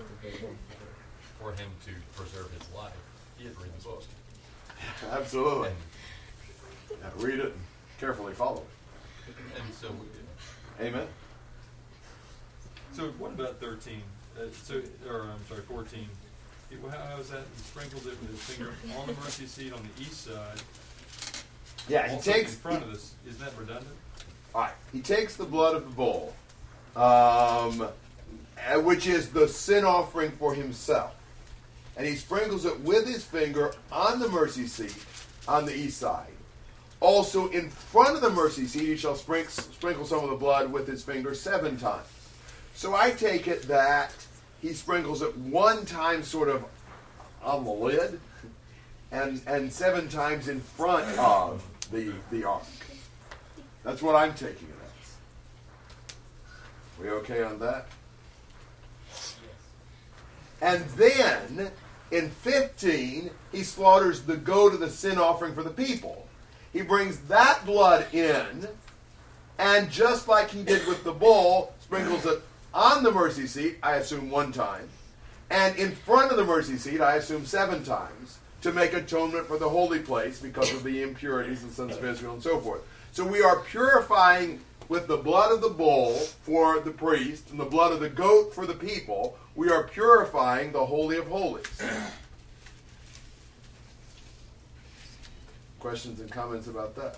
for 1.35 1.51
him 1.51 1.67
to 1.83 1.91
preserve 2.15 2.47
his 2.55 2.63
life, 2.71 2.95
he 3.35 3.43
had 3.43 3.59
to 3.59 3.59
read 3.59 3.75
the 3.75 3.83
book. 3.83 4.03
Absolutely. 5.11 5.69
Yeah, 6.89 7.11
read 7.19 7.39
it 7.43 7.51
and 7.51 7.63
carefully 7.99 8.31
follow 8.31 8.63
it. 8.63 9.35
And 9.59 9.73
so, 9.73 9.91
Amen. 10.80 11.07
so 12.93 13.07
what 13.17 13.32
about 13.32 13.59
thirteen? 13.59 14.01
Uh, 14.38 14.43
so, 14.63 14.82
or 15.09 15.21
I'm 15.23 15.45
sorry, 15.49 15.61
fourteen. 15.61 16.07
It- 16.69 16.80
How, 16.89 16.97
how 17.15 17.17
is 17.19 17.30
that? 17.30 17.43
He 17.55 17.61
sprinkled 17.63 18.05
it 18.05 18.19
with 18.21 18.30
his 18.32 18.41
finger 18.41 18.73
on 18.99 19.07
the 19.07 19.13
mercy 19.13 19.45
seat 19.47 19.73
on 19.73 19.80
the 19.95 20.01
east 20.01 20.25
side. 20.25 20.61
Yeah, 21.88 22.07
he 22.09 22.19
takes- 22.21 22.53
in 22.53 22.59
front 22.59 22.84
of 22.84 22.91
this. 22.91 23.13
Isn't 23.28 23.39
that 23.43 23.57
redundant? 23.57 23.95
All 24.53 24.61
right. 24.61 24.73
He 24.91 25.01
takes 25.01 25.36
the 25.36 25.45
blood 25.45 25.75
of 25.75 25.84
the 25.86 25.91
bull, 25.91 26.34
um, 26.95 27.82
uh, 27.82 28.80
which 28.82 29.07
is 29.07 29.30
the 29.30 29.47
sin 29.47 29.84
offering 29.86 30.32
for 30.32 30.53
himself, 30.53 31.15
and 31.95 32.05
he 32.07 32.15
sprinkles 32.15 32.65
it 32.65 32.80
with 32.82 33.07
his 33.07 33.23
finger 33.23 33.73
on 33.91 34.19
the 34.19 34.28
mercy 34.30 34.67
seat 34.67 34.95
on 35.47 35.65
the 35.65 35.75
east 35.75 35.99
side. 35.99 36.28
Also, 37.00 37.48
in 37.50 37.70
front 37.70 38.16
of 38.16 38.22
the 38.22 38.30
mercy 38.30 38.66
seat, 38.66 38.86
he 38.86 38.98
shall 38.98 39.16
sprinkle 39.16 40.06
some 40.06 40.24
of 40.24 40.30
the 40.30 40.36
blood 40.36 40.72
with 40.72 40.88
his 40.88 41.04
finger 41.04 41.36
seven 41.36 41.78
times. 41.78 42.08
So 42.74 42.95
I 42.95 43.12
take 43.12 43.48
it 43.48 43.64
that 43.64 44.14
he 44.62 44.74
sprinkles 44.74 45.22
it 45.22 45.38
one 45.38 45.86
time, 45.86 46.24
sort 46.24 46.50
of 46.50 46.66
on 47.43 47.66
the 47.66 47.72
lid, 47.72 48.20
and 49.12 49.41
and 49.45 49.72
seven 49.72 50.10
times 50.10 50.48
in 50.48 50.60
front 50.60 51.18
of 51.18 51.64
the 51.91 52.14
the 52.32 52.43
ark. 52.43 52.64
That's 53.84 54.02
what 54.02 54.16
I'm 54.16 54.34
taking 54.34 54.68
it 54.68 54.76
as. 54.84 55.16
We 57.00 57.10
okay 57.12 57.43
on 57.43 57.60
that? 57.60 57.88
And 60.62 60.84
then 60.89 61.72
in 62.12 62.30
15, 62.30 63.30
he 63.52 63.64
slaughters 63.64 64.24
the 64.24 64.38
goat 64.38 64.74
of 64.74 64.80
the 64.80 64.89
sin 64.89 65.18
offering 65.18 65.54
for 65.54 65.64
the 65.64 65.70
people. 65.70 66.26
He 66.74 66.82
brings 66.82 67.20
that 67.22 67.65
blood 67.65 68.13
in, 68.13 68.68
and 69.57 69.89
just 69.89 70.28
like 70.28 70.49
he 70.49 70.63
did 70.63 70.86
with 70.88 71.03
the 71.03 71.13
bull, 71.13 71.74
sprinkles 71.80 72.26
it 72.26 72.41
on 72.74 73.03
the 73.03 73.11
mercy 73.11 73.47
seat, 73.47 73.78
I 73.82 73.95
assume 73.95 74.30
one 74.30 74.51
time, 74.51 74.89
and 75.49 75.76
in 75.78 75.91
front 75.91 76.32
of 76.32 76.38
the 76.38 76.45
mercy 76.45 76.78
seat, 76.78 77.01
I 77.01 77.15
assume 77.15 77.45
seven 77.45 77.84
times, 77.84 78.38
to 78.61 78.72
make 78.72 78.93
atonement 78.93 79.47
for 79.47 79.57
the 79.57 79.70
holy 79.70 79.99
place 79.99 80.39
because 80.39 80.74
of 80.74 80.84
the 80.84 81.01
impurities 81.01 81.63
and 81.63 81.72
sons 81.72 81.95
of 81.95 82.03
Israel 82.03 82.34
and 82.34 82.43
so 82.43 82.59
forth. 82.59 82.82
So 83.11 83.26
we 83.26 83.41
are 83.41 83.59
purifying 83.59 84.61
with 84.89 85.07
the 85.07 85.18
blood 85.18 85.51
of 85.51 85.61
the 85.61 85.70
bull 85.70 86.15
for 86.15 86.80
the 86.80 86.91
priest 86.91 87.49
and 87.49 87.59
the 87.59 87.65
blood 87.65 87.91
of 87.91 87.99
the 87.99 88.09
goat 88.09 88.53
for 88.53 88.65
the 88.65 88.74
people. 88.74 89.38
We 89.55 89.70
are 89.70 89.84
purifying 89.84 90.72
the 90.72 90.86
Holy 90.86 91.18
of 91.18 91.28
Holies. 91.28 91.65
Questions 95.80 96.19
and 96.19 96.32
comments 96.32 96.67
about 96.67 96.95
that? 96.95 97.17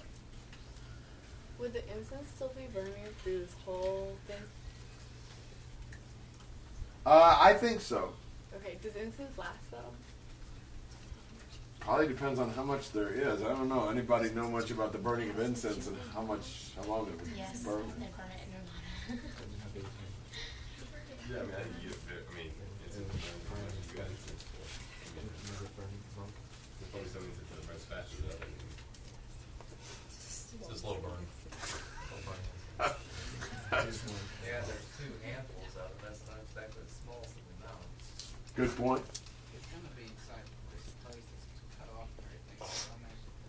Would 1.60 1.74
the 1.74 1.84
incense 1.98 2.28
still 2.36 2.52
be 2.56 2.64
burning 2.74 2.94
through 3.24 3.40
this 3.40 3.54
whole 3.66 4.16
thing? 4.28 4.38
Uh, 7.06 7.38
I 7.40 7.54
think 7.54 7.82
so. 7.82 8.14
Okay, 8.56 8.78
does 8.82 8.96
incense 8.96 9.38
last 9.38 9.72
though? 9.72 9.78
Probably 11.80 12.08
depends 12.08 12.40
on 12.40 12.50
how 12.52 12.64
much 12.64 12.92
there 12.92 13.10
is. 13.10 13.42
I 13.42 13.48
don't 13.50 13.70
know. 13.70 13.90
Anybody 13.90 14.30
know 14.32 14.50
much 14.50 14.70
about 14.72 14.92
the 14.92 14.98
burning 14.98 15.30
of 15.30 15.40
incense 15.40 15.88
and 15.88 15.98
how 16.14 16.22
much, 16.22 16.72
how 16.76 16.84
long 16.84 17.08
it 17.08 17.20
would 17.20 17.32
Yes, 17.38 17.64
burn? 17.64 17.84
they 17.98 18.08
burn 18.16 18.30
it 18.36 18.42
in 19.10 19.20
Yeah, 21.32 21.40
I 21.40 21.44
mean, 21.44 21.56
I 21.56 21.62
think 21.64 21.76
you, 21.84 21.90
I 22.10 22.36
mean, 22.36 22.52
it's, 22.86 22.98
you 22.98 23.04
got 23.98 24.06
it. 24.06 24.12
There's 25.48 25.70
probably 26.92 27.10
something 27.10 27.32
that 27.56 27.68
burns 27.68 27.86
faster 27.86 28.22
than 28.28 28.39
others. 30.86 31.00
It's 31.52 31.64
a 31.64 31.68
slow 32.10 32.18
burn. 32.24 32.40
Slow 32.80 32.80
burn. 32.80 32.94
Yeah, 33.70 34.62
there's 34.66 34.88
two 34.98 35.12
handfuls 35.24 35.74
of 35.78 35.92
it. 35.92 36.00
That's 36.04 36.22
not 36.26 36.40
exactly 36.42 36.82
the 36.82 36.94
smallest 37.04 37.36
of 37.38 37.44
the 37.46 37.58
mounds. 37.68 38.34
Good 38.56 38.74
point. 38.78 39.04
It's 39.56 39.68
gonna 39.70 39.94
be 39.96 40.10
inside 40.10 40.46
this 40.74 40.90
place 41.06 41.22
that's 41.22 41.48
cut 41.78 41.90
off 42.00 42.10
and 42.18 42.26
everything, 42.28 42.60
so 42.66 42.90
I'm 42.96 43.06
actually. 43.06 43.40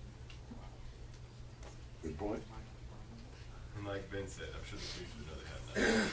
like 3.87 4.11
Ben 4.11 4.29
said, 4.29 4.49
I'm 4.55 4.65
sure 4.69 4.79
the 4.79 4.87
police 4.95 5.13
would 5.19 5.29
rather 5.31 5.47
have 5.49 5.63
had 5.67 5.75
that. 5.75 6.11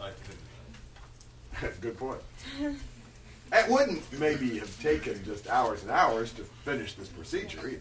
I 0.04 0.10
couldn't. 0.24 1.80
Good 1.80 1.98
point. 1.98 2.20
It 3.52 3.70
wouldn't 3.70 4.02
maybe 4.18 4.58
have 4.58 4.82
taken 4.82 5.22
just 5.24 5.48
hours 5.48 5.82
and 5.82 5.90
hours 5.90 6.32
to 6.34 6.42
finish 6.64 6.94
this 6.94 7.08
procedure 7.08 7.68
either. 7.68 7.80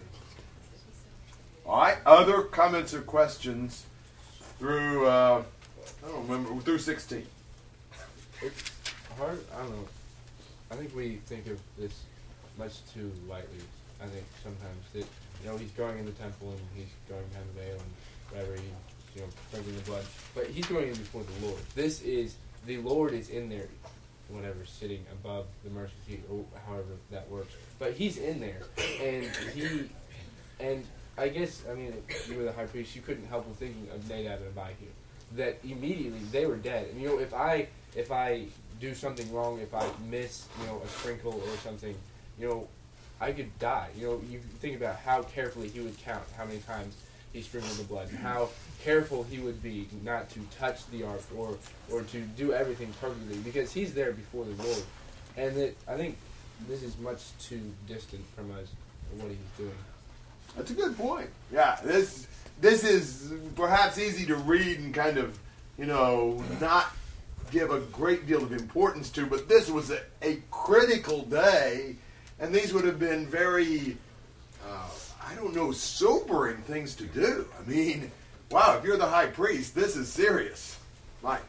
All 1.65 1.77
right. 1.77 1.97
Other 2.05 2.43
comments 2.43 2.93
or 2.93 3.01
questions 3.01 3.85
through 4.59 5.05
uh, 5.07 5.43
I 6.03 6.07
don't 6.07 6.27
remember 6.27 6.61
through 6.61 6.79
sixteen. 6.79 7.25
It's 8.41 8.71
hard. 9.17 9.39
I 9.55 9.61
don't 9.61 9.71
know. 9.71 9.87
I 10.71 10.75
think 10.75 10.95
we 10.95 11.17
think 11.25 11.47
of 11.47 11.59
this 11.77 11.93
much 12.57 12.79
too 12.93 13.11
lightly. 13.29 13.59
I 14.01 14.07
think 14.07 14.25
sometimes 14.43 14.83
that 14.93 15.05
you 15.41 15.49
know 15.49 15.57
he's 15.57 15.71
going 15.71 15.97
in 15.99 16.05
the 16.05 16.11
temple 16.11 16.49
and 16.49 16.59
he's 16.75 16.91
going 17.07 17.23
behind 17.29 17.47
the 17.55 17.61
veil 17.61 17.73
and 17.79 17.91
whatever 18.31 18.55
he 18.55 18.67
you 19.15 19.21
know 19.21 19.27
sprinkling 19.49 19.75
the 19.75 19.81
blood, 19.83 20.05
but 20.35 20.47
he's 20.47 20.65
going 20.65 20.89
in 20.89 20.95
before 20.95 21.23
the 21.23 21.45
Lord. 21.47 21.59
This 21.75 22.01
is 22.01 22.35
the 22.65 22.77
Lord 22.77 23.13
is 23.13 23.29
in 23.29 23.49
there, 23.49 23.67
whatever, 24.29 24.65
sitting 24.65 25.05
above 25.11 25.45
the 25.63 25.69
mercy 25.69 25.93
seat 26.07 26.23
or 26.29 26.43
however 26.67 26.97
that 27.11 27.29
works. 27.29 27.53
But 27.79 27.93
he's 27.93 28.17
in 28.17 28.39
there, 28.39 28.63
and 29.01 29.25
he 29.53 29.89
and 30.59 30.85
I 31.17 31.29
guess 31.29 31.63
I 31.69 31.75
mean 31.75 31.93
you 32.29 32.37
were 32.37 32.43
the 32.43 32.51
high 32.51 32.65
priest. 32.65 32.95
You 32.95 33.01
couldn't 33.01 33.27
help 33.27 33.45
but 33.47 33.57
thinking 33.57 33.87
of 33.93 34.07
Nadab 34.09 34.41
and 34.41 34.57
Abihu. 34.57 34.87
That 35.35 35.59
immediately 35.63 36.19
they 36.31 36.45
were 36.45 36.55
dead. 36.55 36.87
And 36.91 37.01
you 37.01 37.07
know 37.07 37.19
if 37.19 37.33
I 37.33 37.67
if 37.95 38.11
I 38.11 38.45
do 38.79 38.93
something 38.95 39.31
wrong, 39.31 39.59
if 39.59 39.73
I 39.73 39.87
miss 40.09 40.47
you 40.59 40.67
know 40.67 40.81
a 40.83 40.87
sprinkle 40.87 41.33
or 41.33 41.57
something, 41.63 41.95
you 42.39 42.47
know 42.47 42.67
I 43.21 43.31
could 43.31 43.57
die. 43.59 43.89
You 43.95 44.07
know 44.07 44.21
you 44.29 44.39
think 44.59 44.75
about 44.75 44.97
how 44.97 45.23
carefully 45.23 45.69
he 45.69 45.79
would 45.81 45.97
count 45.99 46.23
how 46.37 46.45
many 46.45 46.59
times 46.59 46.95
he 47.31 47.41
sprinkled 47.41 47.77
the 47.77 47.83
blood, 47.83 48.09
and 48.09 48.19
how 48.19 48.49
careful 48.83 49.23
he 49.23 49.39
would 49.39 49.61
be 49.63 49.87
not 50.03 50.29
to 50.29 50.39
touch 50.59 50.85
the 50.87 51.03
ark 51.03 51.23
or 51.37 51.57
or 51.91 52.03
to 52.03 52.21
do 52.37 52.53
everything 52.53 52.93
perfectly 52.99 53.37
because 53.37 53.71
he's 53.71 53.93
there 53.93 54.11
before 54.11 54.45
the 54.45 54.63
Lord. 54.63 54.83
And 55.37 55.55
that 55.55 55.75
I 55.87 55.95
think 55.95 56.17
this 56.67 56.83
is 56.83 56.97
much 56.97 57.21
too 57.39 57.61
distant 57.87 58.23
from 58.35 58.51
us 58.51 58.67
what 59.17 59.29
he's 59.29 59.37
doing. 59.57 59.75
That's 60.55 60.71
a 60.71 60.73
good 60.73 60.97
point. 60.97 61.29
Yeah, 61.51 61.79
this 61.83 62.27
this 62.61 62.83
is 62.83 63.33
perhaps 63.55 63.97
easy 63.97 64.25
to 64.27 64.35
read 64.35 64.79
and 64.79 64.93
kind 64.93 65.17
of, 65.17 65.37
you 65.77 65.85
know, 65.85 66.43
not 66.61 66.93
give 67.51 67.71
a 67.71 67.79
great 67.79 68.25
deal 68.25 68.43
of 68.43 68.53
importance 68.53 69.09
to, 69.11 69.25
but 69.25 69.47
this 69.49 69.69
was 69.69 69.91
a, 69.91 70.01
a 70.21 70.41
critical 70.49 71.23
day, 71.23 71.95
and 72.39 72.53
these 72.53 72.73
would 72.73 72.85
have 72.85 72.99
been 72.99 73.27
very, 73.27 73.97
uh, 74.67 74.89
I 75.23 75.35
don't 75.35 75.55
know, 75.55 75.71
sobering 75.71 76.57
things 76.57 76.95
to 76.95 77.05
do. 77.05 77.47
I 77.59 77.69
mean, 77.69 78.11
wow, 78.49 78.77
if 78.77 78.85
you're 78.85 78.97
the 78.97 79.05
high 79.05 79.27
priest, 79.27 79.75
this 79.75 79.95
is 79.95 80.07
serious. 80.07 80.79
Mike. 81.21 81.41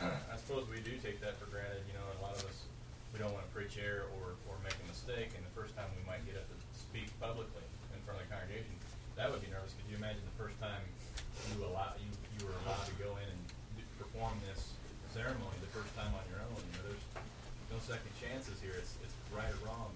I, 0.00 0.06
I 0.06 0.36
suppose 0.36 0.66
we 0.70 0.80
do 0.80 0.96
take 1.02 1.20
that 1.20 1.38
for 1.38 1.46
granted. 1.46 1.82
You 1.86 1.94
know, 1.94 2.06
a 2.18 2.22
lot 2.22 2.36
of 2.36 2.44
us 2.44 2.64
we 3.12 3.18
don't 3.22 3.32
want 3.32 3.46
to 3.46 3.52
preach 3.54 3.78
error 3.78 4.10
or, 4.18 4.34
or 4.50 4.58
make 4.66 4.74
a 4.74 4.86
mistake, 4.90 5.30
and 5.38 5.42
the 5.46 5.54
first 5.54 5.76
time 5.78 5.86
we 5.94 6.02
might 6.02 6.24
get 6.26 6.34
up 6.34 6.42
to 6.50 6.56
speak 6.74 7.06
publicly 7.22 7.62
in 7.94 8.00
front 8.02 8.18
of 8.18 8.26
the 8.26 8.30
congregation, 8.34 8.74
that 9.14 9.30
would 9.30 9.38
be 9.38 9.46
nervous. 9.54 9.70
Could 9.78 9.86
you 9.86 9.96
imagine 9.96 10.26
the 10.26 10.38
first 10.42 10.58
time 10.58 10.82
you 11.54 11.62
allow 11.62 11.94
you 12.02 12.10
you 12.34 12.42
were 12.42 12.58
allowed 12.66 12.82
to 12.82 12.96
go 12.98 13.14
in 13.22 13.28
and 13.30 13.40
do, 13.78 13.86
perform 14.02 14.34
this 14.50 14.74
ceremony 15.14 15.54
the 15.62 15.70
first 15.70 15.94
time 15.94 16.10
on 16.10 16.26
your 16.26 16.42
own? 16.42 16.58
You 16.58 16.72
know, 16.74 16.84
there's 16.90 17.06
no 17.70 17.78
second 17.86 18.10
chances 18.18 18.58
here. 18.58 18.74
It's 18.74 18.98
it's 19.06 19.14
right 19.30 19.46
or 19.46 19.70
wrong. 19.70 19.94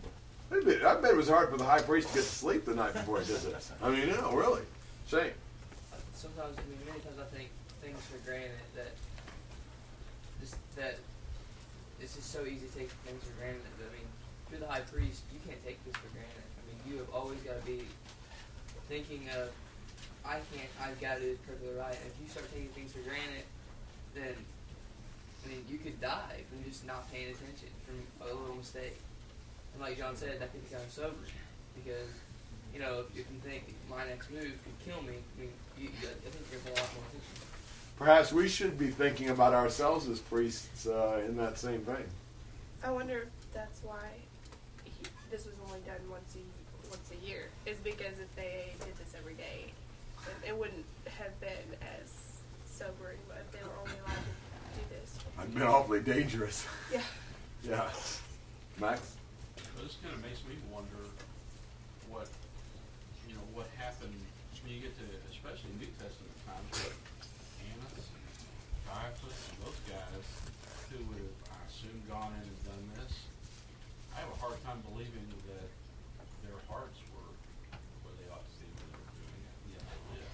I 0.55 0.62
bet, 0.62 0.87
I 0.87 0.95
bet 1.03 1.08
it 1.08 1.08
was 1.19 1.29
hard 1.29 1.51
for 1.51 1.59
the 1.59 1.66
high 1.66 1.83
priest 1.83 2.14
to 2.14 2.14
get 2.14 2.23
to 2.23 2.31
sleep 2.31 2.64
the 2.64 2.75
night 2.79 2.95
before 2.95 3.19
he 3.19 3.27
did 3.27 3.43
this. 3.43 3.75
I 3.83 3.91
mean, 3.91 4.07
no, 4.07 4.31
really. 4.31 4.62
Shame. 5.11 5.35
sometimes, 6.14 6.55
I 6.55 6.62
mean, 6.71 6.79
many 6.87 7.03
times 7.03 7.19
I 7.19 7.27
think 7.35 7.51
things 7.83 7.99
for 8.07 8.23
granted 8.23 8.55
that 8.79 8.95
just 10.39 10.55
that 10.79 11.03
it's 11.99 12.14
just 12.14 12.31
so 12.31 12.47
easy 12.47 12.71
to 12.71 12.73
take 12.79 12.95
things 13.03 13.19
for 13.27 13.35
granted. 13.35 13.66
I 13.83 13.91
mean, 13.91 14.07
you're 14.47 14.62
the 14.62 14.71
high 14.71 14.87
priest, 14.87 15.27
you 15.35 15.43
can't 15.43 15.59
take 15.66 15.83
this 15.83 15.99
for 15.99 16.07
granted. 16.14 16.47
I 16.55 16.62
mean, 16.71 16.79
you 16.87 17.03
have 17.03 17.11
always 17.11 17.43
got 17.43 17.59
to 17.59 17.66
be 17.66 17.83
thinking 18.87 19.27
of, 19.35 19.51
I 20.23 20.39
can't, 20.55 20.71
I've 20.79 21.03
got 21.03 21.19
to 21.19 21.27
do 21.27 21.35
this 21.35 21.43
perfectly 21.43 21.75
right. 21.75 21.99
And 21.99 22.07
if 22.14 22.16
you 22.23 22.31
start 22.31 22.47
taking 22.55 22.71
things 22.79 22.95
for 22.95 23.03
granted, 23.03 23.43
then 24.14 24.39
I 24.39 25.51
mean, 25.51 25.66
you 25.66 25.83
could 25.83 25.99
die 25.99 26.47
from 26.47 26.62
just 26.62 26.87
not 26.87 27.11
paying 27.11 27.35
attention 27.35 27.75
from 27.83 27.99
a 28.23 28.31
little 28.31 28.55
mistake. 28.55 29.03
And 29.75 29.83
like 29.83 29.99
John 29.99 30.16
said, 30.16 30.41
that 30.41 30.53
could 30.53 30.62
be 30.69 30.75
kind 30.75 30.85
of 30.85 30.93
sobering 30.93 31.33
because 31.75 32.09
you 32.75 32.81
know 32.81 33.05
if 33.09 33.16
you 33.16 33.25
can 33.25 33.41
think 33.41 33.75
my 33.89 34.07
next 34.07 34.31
move 34.31 34.43
could 34.43 34.79
kill 34.85 35.03
me, 35.03 35.14
I 35.37 35.41
mean, 35.41 35.53
you, 35.79 35.85
you, 35.85 36.09
I 36.09 36.31
think 36.31 36.45
you're 36.51 36.61
gonna 36.61 36.81
a 36.81 36.83
lot 36.83 36.95
more 36.95 37.05
attention. 37.09 37.49
Perhaps 37.99 38.33
we 38.33 38.49
should 38.49 38.79
be 38.79 38.89
thinking 38.89 39.31
about 39.31 39.55
ourselves 39.55 40.09
as 40.09 40.21
priests 40.21 40.87
uh, 40.87 41.21
in 41.27 41.37
that 41.37 41.59
same 41.59 41.81
vein. 41.81 42.07
I 42.85 42.91
wonder 42.93 43.27
if 43.27 43.53
that's 43.53 43.83
why 43.83 44.07
he, 44.85 44.93
this 45.31 45.47
was 45.47 45.55
only 45.66 45.81
done 45.81 45.99
once 46.11 46.37
a 46.37 46.91
once 46.91 47.11
a 47.11 47.27
year. 47.27 47.49
Is 47.66 47.77
because 47.79 48.19
if 48.21 48.35
they 48.37 48.73
did 48.81 48.97
this 48.99 49.14
every 49.19 49.35
day, 49.35 49.73
then 50.25 50.51
it 50.51 50.57
wouldn't 50.57 50.85
have 51.07 51.39
been 51.41 51.77
as 51.83 52.12
sobering. 52.64 53.19
But 53.27 53.39
if 53.47 53.53
they 53.53 53.66
were 53.66 53.75
only 53.81 53.99
allowed 54.07 54.23
to 54.23 54.79
do 54.79 54.85
this. 54.91 55.19
once 55.37 55.39
a 55.39 55.43
I've 55.43 55.55
been 55.55 55.62
awfully 55.64 56.01
dangerous. 56.01 56.66
Yeah. 56.93 57.03
Yeah. 57.64 57.91
Max? 58.79 59.16
Well, 59.79 59.87
this 59.87 60.03
kind 60.03 60.11
of 60.11 60.18
makes 60.26 60.43
me 60.43 60.59
wonder 60.74 61.07
what, 62.11 62.26
you 63.31 63.39
know, 63.39 63.47
what 63.55 63.70
happened 63.79 64.11
when 64.11 64.74
you 64.74 64.83
get 64.83 64.91
to, 64.99 65.07
especially 65.31 65.70
New 65.79 65.87
Testament 66.03 66.35
times, 66.43 66.66
what 66.83 66.99
Annas, 67.62 68.11
Caiaphas, 68.91 69.39
those 69.62 69.79
guys 69.87 70.26
who 70.91 70.99
would 71.07 71.22
have, 71.22 71.55
I 71.55 71.62
assume, 71.70 71.95
gone 72.11 72.35
in 72.35 72.43
and 72.43 72.59
done 72.66 72.91
this. 72.99 73.22
I 74.18 74.26
have 74.26 74.35
a 74.35 74.39
hard 74.43 74.59
time 74.66 74.83
believing 74.91 75.22
that 75.47 75.70
their 76.43 76.59
hearts 76.66 76.99
were 77.14 77.31
where 78.03 78.18
they 78.18 78.26
ought 78.35 78.43
to 78.43 78.55
see 78.59 78.66
when 78.66 78.83
they 78.83 78.99
were 78.99 79.14
doing 79.14 79.47
it. 79.47 79.79
Yeah, 79.79 79.87
they 79.87 80.18
did. 80.18 80.26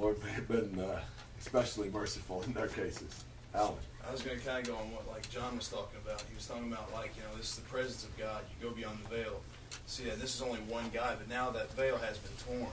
Lord 0.00 0.16
may 0.24 0.32
have 0.32 0.48
been 0.48 0.80
uh, 0.80 1.04
especially 1.44 1.92
merciful 1.92 2.40
in 2.48 2.56
their 2.56 2.72
cases. 2.72 3.28
I 3.56 4.12
was 4.12 4.22
going 4.22 4.38
to 4.38 4.44
kind 4.44 4.58
of 4.60 4.72
go 4.72 4.78
on 4.78 4.92
what 4.92 5.08
like 5.08 5.28
John 5.30 5.56
was 5.56 5.68
talking 5.68 5.98
about. 6.04 6.22
He 6.28 6.34
was 6.34 6.46
talking 6.46 6.70
about 6.70 6.92
like 6.92 7.16
you 7.16 7.22
know 7.22 7.36
this 7.36 7.50
is 7.50 7.56
the 7.56 7.68
presence 7.68 8.04
of 8.04 8.16
God. 8.18 8.42
You 8.60 8.68
go 8.68 8.74
beyond 8.74 8.98
the 9.04 9.16
veil. 9.16 9.40
See, 9.86 10.04
that 10.04 10.20
this 10.20 10.34
is 10.34 10.42
only 10.42 10.60
one 10.60 10.90
guy, 10.92 11.14
but 11.16 11.28
now 11.28 11.50
that 11.50 11.72
veil 11.72 11.96
has 11.96 12.18
been 12.18 12.36
torn, 12.46 12.72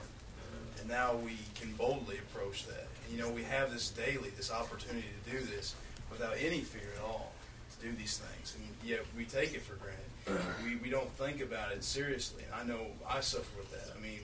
and 0.78 0.88
now 0.88 1.14
we 1.14 1.38
can 1.54 1.72
boldly 1.72 2.18
approach 2.18 2.66
that. 2.66 2.86
And 3.04 3.16
you 3.16 3.22
know 3.22 3.30
we 3.30 3.42
have 3.44 3.72
this 3.72 3.90
daily, 3.90 4.30
this 4.36 4.52
opportunity 4.52 5.08
to 5.24 5.30
do 5.30 5.40
this 5.40 5.74
without 6.10 6.34
any 6.38 6.60
fear 6.60 6.90
at 6.96 7.02
all. 7.02 7.32
To 7.80 7.86
do 7.88 7.96
these 7.96 8.18
things, 8.18 8.54
and 8.56 8.88
yet 8.88 9.00
we 9.16 9.24
take 9.24 9.54
it 9.54 9.62
for 9.62 9.76
granted. 9.76 10.44
we 10.64 10.76
we 10.76 10.90
don't 10.90 11.10
think 11.12 11.40
about 11.40 11.72
it 11.72 11.82
seriously. 11.82 12.44
And 12.44 12.54
I 12.54 12.74
know 12.74 12.86
I 13.08 13.20
suffer 13.20 13.58
with 13.58 13.70
that. 13.72 13.92
I 13.96 14.00
mean, 14.00 14.20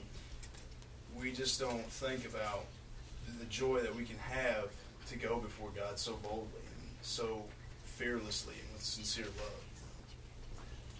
we 1.18 1.32
just 1.32 1.58
don't 1.58 1.84
think 1.86 2.24
about 2.26 2.66
the 3.38 3.46
joy 3.46 3.80
that 3.80 3.94
we 3.94 4.04
can 4.04 4.18
have 4.18 4.68
to 5.10 5.16
go 5.16 5.38
before 5.38 5.70
God 5.74 5.98
so 5.98 6.12
boldly 6.22 6.62
and 6.62 6.88
so 7.02 7.42
fearlessly 7.84 8.54
and 8.54 8.72
with 8.72 8.82
sincere 8.82 9.24
love. 9.24 9.64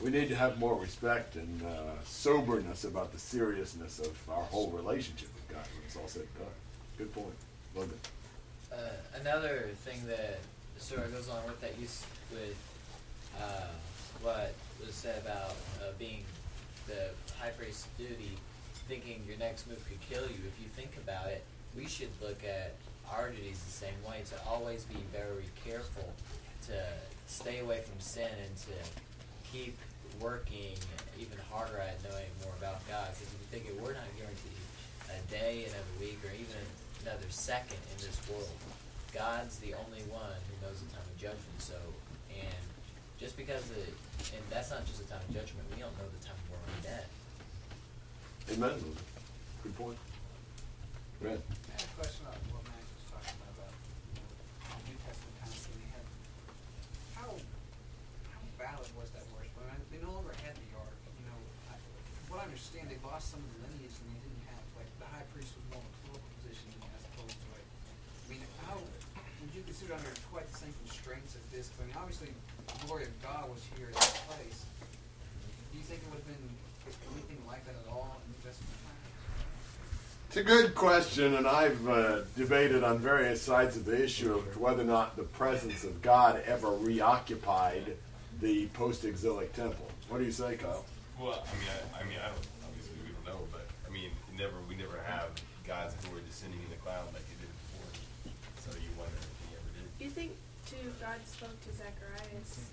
We 0.01 0.11
need 0.11 0.29
to 0.29 0.35
have 0.35 0.59
more 0.59 0.75
respect 0.75 1.37
and 1.37 1.63
uh, 1.63 2.03
soberness 2.05 2.85
about 2.85 3.13
the 3.13 3.19
seriousness 3.19 4.01
of 4.01 4.17
our 4.29 4.43
whole 4.43 4.71
relationship 4.71 5.29
with 5.35 5.49
God 5.49 5.67
when 5.75 5.85
it's 5.87 5.97
all 5.97 6.09
said 6.09 6.23
and 6.23 6.47
done. 6.47 6.55
Good 6.99 7.15
point. 7.15 7.35
Logan. 7.77 8.01
Uh, 8.73 8.77
another 9.21 9.69
thing 9.85 10.01
that 10.07 10.41
sort 10.79 11.03
of 11.03 11.13
goes 11.13 11.29
along 11.29 11.47
with 11.47 11.61
that 11.61 11.79
use 11.79 12.05
with 12.33 12.57
uh, 13.41 13.71
what 14.23 14.55
was 14.85 14.95
said 14.95 15.23
about 15.23 15.55
uh, 15.81 15.93
being 15.99 16.25
the 16.87 17.11
high 17.39 17.51
priest's 17.51 17.87
duty, 17.97 18.33
thinking 18.89 19.23
your 19.29 19.39
next 19.39 19.69
move 19.69 19.85
could 19.89 20.01
kill 20.01 20.23
you. 20.23 20.41
If 20.49 20.61
you 20.61 20.69
think 20.75 20.97
about 20.97 21.29
it, 21.29 21.45
we 21.77 21.87
should 21.87 22.11
look 22.21 22.43
at 22.45 22.75
our 23.17 23.31
duties 23.31 23.63
the 23.65 23.73
same 23.73 23.99
way 24.07 24.23
to 24.31 24.37
always 24.49 24.85
be 24.85 24.99
very 25.13 25.49
careful 25.65 26.13
to 26.67 26.79
stay 27.27 27.61
away 27.61 27.81
from 27.81 27.99
sin 28.01 28.31
and 28.31 28.57
to 28.57 28.77
keep 29.51 29.77
working 30.21 30.77
even 31.19 31.39
harder 31.51 31.79
at 31.79 32.03
knowing 32.03 32.31
more 32.45 32.55
about 32.59 32.87
God. 32.89 33.09
Because 33.13 33.33
if 33.33 33.39
you 33.41 33.49
think 33.51 33.63
it, 33.67 33.75
we're 33.81 33.95
not 33.95 34.09
guaranteed 34.19 34.61
a 35.11 35.21
day, 35.31 35.65
another 35.67 35.95
week, 35.99 36.19
or 36.23 36.33
even 36.35 36.63
another 37.03 37.27
second 37.31 37.79
in 37.93 37.99
this 38.05 38.19
world. 38.29 38.51
God's 39.13 39.59
the 39.59 39.75
only 39.75 40.03
one 40.07 40.39
who 40.47 40.55
knows 40.63 40.79
the 40.79 40.91
time 40.95 41.03
of 41.03 41.17
judgment. 41.19 41.59
So, 41.59 41.75
and 42.31 42.65
just 43.19 43.37
because 43.37 43.65
it, 43.73 43.95
and 44.33 44.43
that's 44.51 44.71
not 44.71 44.87
just 44.87 45.03
the 45.03 45.09
time 45.11 45.21
of 45.29 45.35
judgment. 45.35 45.67
We 45.75 45.83
don't 45.83 45.97
know 45.99 46.07
the 46.07 46.25
time 46.25 46.39
we're 46.47 46.61
on 46.63 46.79
death. 46.83 47.11
Amen. 48.55 48.79
Good 49.63 49.77
point. 49.77 49.99
Red. 51.21 51.43
understand 62.51 62.91
they 62.91 62.99
lost 63.07 63.31
some 63.31 63.39
of 63.39 63.51
the 63.55 63.63
lineage 63.63 63.95
and 63.95 64.11
they 64.11 64.19
didn't 64.27 64.43
have 64.51 64.65
like 64.75 64.91
the 64.99 65.07
high 65.07 65.23
priest 65.31 65.55
was 65.55 65.63
more 65.71 65.79
of 65.79 65.87
a 65.87 65.99
political 66.03 66.31
position 66.43 66.67
as 66.83 67.03
opposed 67.15 67.39
to 67.39 67.47
like 67.55 67.63
I 67.63 68.27
mean 68.27 68.43
how 68.67 68.75
would 68.75 69.53
you 69.55 69.63
consider 69.63 69.95
under 69.95 70.11
quite 70.35 70.51
the 70.51 70.59
same 70.59 70.75
constraints 70.83 71.39
as 71.39 71.45
this? 71.55 71.71
I 71.79 71.87
mean 71.87 71.95
obviously 71.95 72.35
the 72.35 72.75
glory 72.91 73.07
of 73.07 73.15
God 73.23 73.47
was 73.47 73.63
here 73.79 73.87
in 73.87 73.95
this 73.95 74.19
place. 74.27 74.67
Do 74.67 75.79
you 75.79 75.87
think 75.87 76.03
it 76.03 76.11
would 76.11 76.27
have 76.27 76.27
been 76.27 76.51
anything 77.15 77.39
like 77.47 77.63
that 77.71 77.79
at 77.79 77.87
all 77.87 78.19
in 78.27 78.35
the 78.35 78.43
Testament? 78.43 78.75
It's 80.27 80.39
a 80.39 80.43
good 80.43 80.75
question, 80.75 81.35
and 81.35 81.47
I've 81.47 81.89
uh, 81.89 82.23
debated 82.37 82.83
on 82.83 82.99
various 82.99 83.43
sides 83.43 83.77
of 83.77 83.85
the 83.85 84.03
issue 84.03 84.35
of 84.35 84.59
whether 84.59 84.83
or 84.83 84.91
not 84.91 85.17
the 85.17 85.23
presence 85.23 85.83
of 85.83 86.03
God 86.03 86.43
ever 86.47 86.71
reoccupied 86.71 87.97
the 88.41 88.67
post 88.75 89.05
exilic 89.05 89.53
temple. 89.55 89.87
What 90.09 90.19
do 90.19 90.25
you 90.25 90.33
say, 90.33 90.57
Kyle? 90.57 90.85
Well, 91.21 91.45
I 91.45 91.53
mean, 91.61 91.69
I, 91.69 92.01
I 92.01 92.03
mean, 92.09 92.17
I 92.17 92.29
don't 92.33 92.47
obviously 92.65 92.97
we 93.05 93.13
don't 93.13 93.27
know, 93.37 93.45
but 93.53 93.69
I 93.87 93.93
mean, 93.93 94.09
never 94.39 94.57
we 94.69 94.75
never 94.75 94.97
have 95.05 95.29
God's 95.67 95.95
glory 96.05 96.23
descending 96.27 96.61
in 96.65 96.71
the 96.71 96.77
cloud 96.77 97.05
like 97.13 97.23
He 97.29 97.37
did 97.37 97.53
before. 97.61 98.33
So 98.65 98.71
you 98.81 98.89
wonder 98.97 99.13
if 99.21 99.29
He 99.45 99.55
ever 99.55 99.69
did. 99.77 99.99
Do 99.99 100.05
you 100.05 100.11
think 100.11 100.33
too? 100.65 100.89
God 100.99 101.21
spoke 101.27 101.61
to 101.61 101.69
Zacharias 101.77 102.71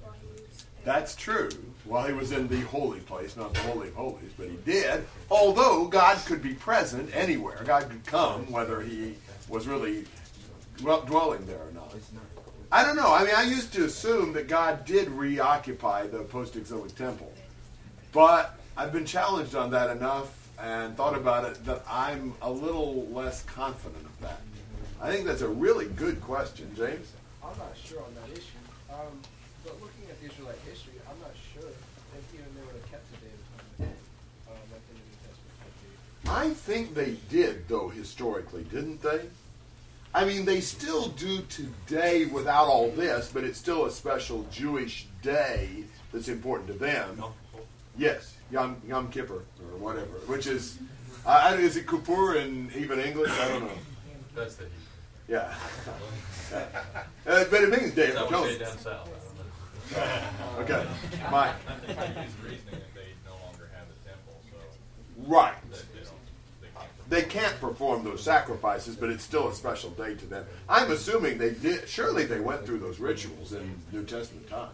while 0.00 0.14
he 0.22 0.30
was. 0.30 0.64
there. 0.84 0.94
That's 0.94 1.16
true. 1.16 1.48
While 1.84 2.06
he 2.06 2.12
was 2.12 2.30
in 2.30 2.46
the 2.46 2.60
holy 2.70 3.00
place, 3.00 3.36
not 3.36 3.52
the 3.52 3.60
holy 3.60 3.88
of 3.88 3.94
holies, 3.94 4.30
but 4.38 4.48
he 4.48 4.56
did. 4.64 5.04
Although 5.30 5.86
God 5.86 6.18
could 6.24 6.42
be 6.42 6.54
present 6.54 7.10
anywhere, 7.14 7.60
God 7.64 7.90
could 7.90 8.06
come, 8.06 8.50
whether 8.50 8.80
he 8.80 9.14
was 9.48 9.66
really 9.66 10.04
dwelling 10.78 11.44
there 11.46 11.58
or 11.66 11.72
not. 11.74 11.92
I 12.70 12.84
don't 12.84 12.96
know. 12.96 13.12
I 13.12 13.24
mean, 13.24 13.34
I 13.34 13.42
used 13.42 13.72
to 13.72 13.84
assume 13.86 14.34
that 14.34 14.46
God 14.46 14.84
did 14.84 15.08
reoccupy 15.08 16.06
the 16.06 16.18
post-exilic 16.18 16.94
temple, 16.94 17.32
but 18.18 18.58
I've 18.76 18.92
been 18.92 19.06
challenged 19.06 19.54
on 19.54 19.70
that 19.70 19.96
enough 19.96 20.50
and 20.60 20.96
thought 20.96 21.16
about 21.16 21.44
it 21.44 21.64
that 21.66 21.84
I'm 21.88 22.34
a 22.42 22.50
little 22.50 23.06
less 23.12 23.44
confident 23.44 24.04
of 24.04 24.20
that. 24.22 24.40
I 25.00 25.08
think 25.12 25.24
that's 25.24 25.42
a 25.42 25.48
really 25.48 25.86
good 25.86 26.20
question, 26.20 26.68
James. 26.76 27.12
I'm 27.44 27.56
not 27.56 27.76
sure 27.76 28.02
on 28.02 28.12
that 28.16 28.36
issue. 28.36 28.58
Um, 28.90 29.20
but 29.62 29.74
looking 29.74 30.10
at 30.10 30.20
the 30.20 30.26
Israelite 30.26 30.58
history, 30.68 30.94
I'm 31.08 31.20
not 31.20 31.30
sure 31.54 31.70
if 31.70 32.34
even 32.34 32.46
they 32.56 32.66
would 32.66 32.74
have 32.74 32.90
kept 32.90 33.08
the 33.12 33.18
Day 33.18 33.32
of 33.32 33.84
Atonement 33.86 33.98
um, 34.48 34.56
like 34.72 34.82
in 34.90 34.96
the 34.98 35.06
New 35.06 35.18
Testament 35.22 36.50
I 36.50 36.54
think 36.54 36.94
they 36.96 37.18
did, 37.30 37.68
though, 37.68 37.88
historically, 37.88 38.64
didn't 38.64 39.00
they? 39.00 39.26
I 40.12 40.24
mean, 40.24 40.44
they 40.44 40.60
still 40.60 41.10
do 41.10 41.42
today 41.42 42.26
without 42.26 42.66
all 42.66 42.90
this, 42.90 43.30
but 43.32 43.44
it's 43.44 43.60
still 43.60 43.84
a 43.84 43.92
special 43.92 44.44
Jewish 44.50 45.06
day 45.22 45.84
that's 46.12 46.26
important 46.26 46.66
to 46.66 46.74
them. 46.74 47.22
Yes, 47.98 48.36
Yom, 48.52 48.80
Yom 48.86 49.10
Kippur, 49.10 49.42
or 49.60 49.78
whatever, 49.78 50.06
which 50.26 50.46
is, 50.46 50.78
uh, 51.26 51.56
is 51.58 51.76
it 51.76 51.88
Kippur 51.88 52.36
in 52.36 52.70
even 52.76 53.00
English? 53.00 53.30
I 53.32 53.48
don't 53.48 53.64
know. 53.64 53.70
That's 54.36 54.54
the 54.54 54.64
Hebrew. 54.64 54.76
Yeah. 55.28 55.54
Uh, 57.26 57.44
but 57.50 57.62
it 57.62 57.70
means 57.70 57.92
Day 57.92 58.12
of 58.12 58.28
Atonement. 58.28 58.60
down 58.60 58.78
south. 58.78 59.08
I. 59.96 60.22
Okay, 60.60 60.86
Mike. 61.30 61.54
I 61.68 61.86
think 61.86 61.98
I 61.98 62.06
use 62.22 62.32
reasoning 62.42 62.72
that 62.72 62.94
they 62.94 63.08
no 63.26 63.32
longer 63.44 63.68
have 63.74 63.86
the 63.88 64.08
temple, 64.08 64.40
so. 64.50 64.58
Right. 65.26 65.54
They 65.70 65.78
they 66.60 66.68
can't. 66.74 67.08
They 67.08 67.22
can't 67.22 67.60
perform 67.60 68.04
those 68.04 68.22
sacrifices, 68.22 68.96
but 68.96 69.08
it's 69.10 69.24
still 69.24 69.48
a 69.48 69.54
special 69.54 69.90
day 69.90 70.14
to 70.14 70.26
them. 70.26 70.44
I'm 70.68 70.90
assuming 70.90 71.38
they 71.38 71.50
did. 71.50 71.88
Surely 71.88 72.24
they 72.24 72.40
went 72.40 72.66
through 72.66 72.78
those 72.80 72.98
rituals 73.00 73.52
in 73.52 73.74
New 73.92 74.04
Testament 74.04 74.48
times. 74.48 74.72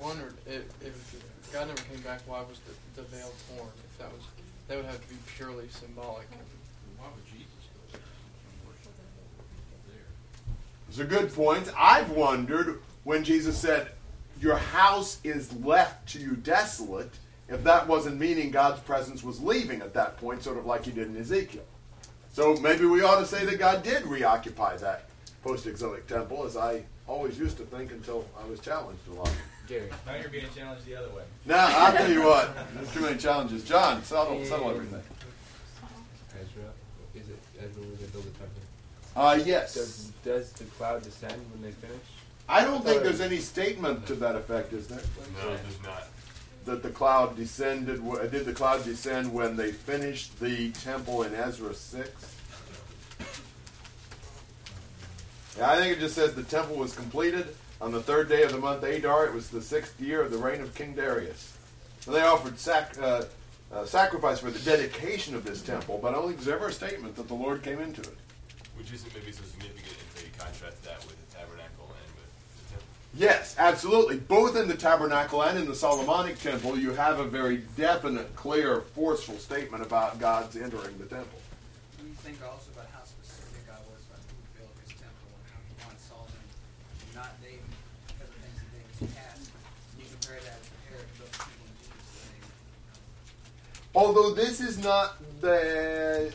I 0.00 0.04
wondered 0.04 0.34
if, 0.46 0.62
if 0.82 1.52
God 1.52 1.68
never 1.68 1.80
came 1.82 2.00
back, 2.00 2.20
why 2.26 2.40
was 2.40 2.58
the, 2.60 3.00
the 3.00 3.08
veil 3.08 3.30
torn? 3.48 3.68
If 3.68 3.98
that 3.98 4.12
was, 4.12 4.22
that 4.68 4.76
would 4.76 4.86
have 4.86 5.00
to 5.00 5.08
be 5.08 5.20
purely 5.36 5.68
symbolic. 5.68 6.26
Why 6.98 7.06
would 7.14 7.24
Jesus 7.26 7.46
go 7.92 7.98
and 7.98 8.68
worship 8.68 8.92
there? 9.86 9.96
It's 10.88 10.98
a 10.98 11.04
good 11.04 11.32
point. 11.32 11.70
I've 11.78 12.10
wondered 12.10 12.80
when 13.04 13.24
Jesus 13.24 13.56
said, 13.56 13.92
Your 14.40 14.56
house 14.56 15.20
is 15.22 15.52
left 15.56 16.08
to 16.10 16.18
you 16.18 16.36
desolate, 16.36 17.12
if 17.48 17.62
that 17.64 17.86
wasn't 17.86 18.18
meaning 18.18 18.50
God's 18.50 18.80
presence 18.80 19.22
was 19.22 19.40
leaving 19.40 19.82
at 19.82 19.94
that 19.94 20.16
point, 20.16 20.42
sort 20.42 20.58
of 20.58 20.66
like 20.66 20.84
he 20.84 20.90
did 20.90 21.08
in 21.08 21.16
Ezekiel. 21.16 21.64
So 22.32 22.54
maybe 22.56 22.86
we 22.86 23.02
ought 23.02 23.20
to 23.20 23.26
say 23.26 23.44
that 23.44 23.58
God 23.58 23.82
did 23.82 24.06
reoccupy 24.06 24.78
that 24.78 25.04
post 25.42 25.66
exilic 25.66 26.06
temple, 26.08 26.44
as 26.44 26.56
I 26.56 26.82
always 27.06 27.38
used 27.38 27.58
to 27.58 27.64
think 27.64 27.92
until 27.92 28.24
I 28.42 28.48
was 28.48 28.60
challenged 28.60 29.06
a 29.08 29.12
lot. 29.12 29.30
Gary. 29.66 29.88
Now 30.06 30.16
you're 30.16 30.28
being 30.28 30.46
challenged 30.54 30.84
the 30.86 30.96
other 30.96 31.08
way. 31.14 31.22
Now, 31.46 31.66
I'll 31.70 31.92
tell 31.92 32.10
you 32.10 32.22
what, 32.22 32.50
there's 32.74 32.92
too 32.92 33.00
many 33.00 33.16
challenges. 33.18 33.64
John, 33.64 34.02
settle, 34.04 34.44
settle 34.44 34.70
everything. 34.70 35.02
Ezra, 36.32 36.64
is 37.14 37.28
it 37.28 37.38
Ezra 37.58 37.82
where 37.82 37.96
they 37.96 38.06
build 38.06 38.24
the 38.24 38.30
temple? 38.38 38.60
Uh, 39.16 39.40
yes. 39.44 39.74
Does, 39.74 40.12
does 40.24 40.52
the 40.52 40.64
cloud 40.64 41.02
descend 41.02 41.40
when 41.52 41.62
they 41.62 41.70
finish? 41.70 41.96
I 42.48 42.62
don't 42.64 42.84
think 42.84 43.02
there's 43.02 43.20
any 43.22 43.38
statement 43.38 44.06
to 44.08 44.14
that 44.16 44.36
effect, 44.36 44.72
is 44.72 44.86
there? 44.88 45.00
No, 45.42 45.48
there's 45.48 45.82
not. 45.82 46.08
That 46.66 46.82
the 46.82 46.90
cloud 46.90 47.36
descended. 47.36 48.02
uh, 48.06 48.26
Did 48.26 48.44
the 48.44 48.52
cloud 48.52 48.84
descend 48.84 49.32
when 49.32 49.56
they 49.56 49.72
finished 49.72 50.38
the 50.40 50.70
temple 50.72 51.22
in 51.22 51.34
Ezra 51.34 51.74
six? 51.74 52.10
Yeah, 55.56 55.70
I 55.70 55.76
think 55.76 55.96
it 55.96 56.00
just 56.00 56.14
says 56.16 56.34
the 56.34 56.42
temple 56.42 56.76
was 56.76 56.94
completed 56.94 57.54
on 57.84 57.92
the 57.92 58.00
third 58.00 58.30
day 58.30 58.42
of 58.42 58.50
the 58.50 58.58
month 58.58 58.82
Adar. 58.82 59.26
It 59.26 59.34
was 59.34 59.50
the 59.50 59.60
sixth 59.60 60.00
year 60.00 60.22
of 60.22 60.30
the 60.30 60.38
reign 60.38 60.62
of 60.62 60.74
King 60.74 60.94
Darius. 60.94 61.56
And 62.06 62.14
they 62.14 62.22
offered 62.22 62.58
sac- 62.58 62.96
uh, 62.98 63.24
uh, 63.70 63.84
sacrifice 63.84 64.38
for 64.38 64.50
the 64.50 64.58
dedication 64.60 65.34
of 65.34 65.44
this 65.44 65.60
temple, 65.60 65.98
but 66.00 66.08
I 66.08 66.12
don't 66.12 66.28
think 66.28 66.38
there's 66.38 66.48
ever 66.48 66.68
a 66.68 66.72
statement 66.72 67.14
that 67.16 67.28
the 67.28 67.34
Lord 67.34 67.62
came 67.62 67.80
into 67.80 68.00
it. 68.00 68.16
Which 68.78 68.90
isn't 68.90 69.14
maybe 69.14 69.32
so 69.32 69.42
significant 69.44 69.84
if 69.84 70.14
they 70.14 70.42
contrast 70.42 70.82
that 70.84 71.04
with 71.04 71.16
the 71.28 71.36
tabernacle 71.36 71.84
and 71.92 72.08
with 72.16 72.30
the 72.56 72.70
temple. 72.70 72.88
Yes, 73.14 73.54
absolutely. 73.58 74.16
Both 74.16 74.56
in 74.56 74.66
the 74.66 74.76
tabernacle 74.76 75.42
and 75.42 75.58
in 75.58 75.66
the 75.66 75.74
Solomonic 75.74 76.38
temple, 76.40 76.78
you 76.78 76.92
have 76.92 77.20
a 77.20 77.24
very 77.24 77.58
definite, 77.76 78.34
clear, 78.34 78.80
forceful 78.80 79.36
statement 79.36 79.82
about 79.82 80.18
God's 80.18 80.56
entering 80.56 80.96
the 80.96 81.04
temple. 81.04 81.38
When 81.98 82.08
you 82.08 82.14
think 82.24 82.38
also 82.42 82.70
about 82.72 82.88
how 82.96 83.04
specific 83.04 83.66
God 83.66 83.80
was 83.92 84.00
about 84.08 84.24
who 84.24 84.40
built 84.56 84.72
his 84.82 84.96
temple 84.96 85.28
and 85.36 85.44
how 85.52 85.60
he 85.68 85.72
wanted 85.84 86.00
Solomon 86.00 86.44
and 87.06 87.14
not 87.14 87.32
David 87.40 87.62
because 88.10 88.28
of 88.28 88.38
things 88.42 88.58
that 88.58 88.70
David's 88.74 89.14
past, 89.14 89.50
and 89.54 90.02
you 90.02 90.06
compare 90.10 90.42
that 90.42 90.58
to 90.58 90.70
Herod 90.90 91.08
built 91.14 91.30
the 91.30 91.46
temple 91.46 91.66
in 91.70 91.74
Jesus' 91.78 92.26
name. 92.26 92.46
Although 93.94 94.34
this 94.34 94.60
is 94.60 94.82
not 94.82 95.16
the 95.40 96.32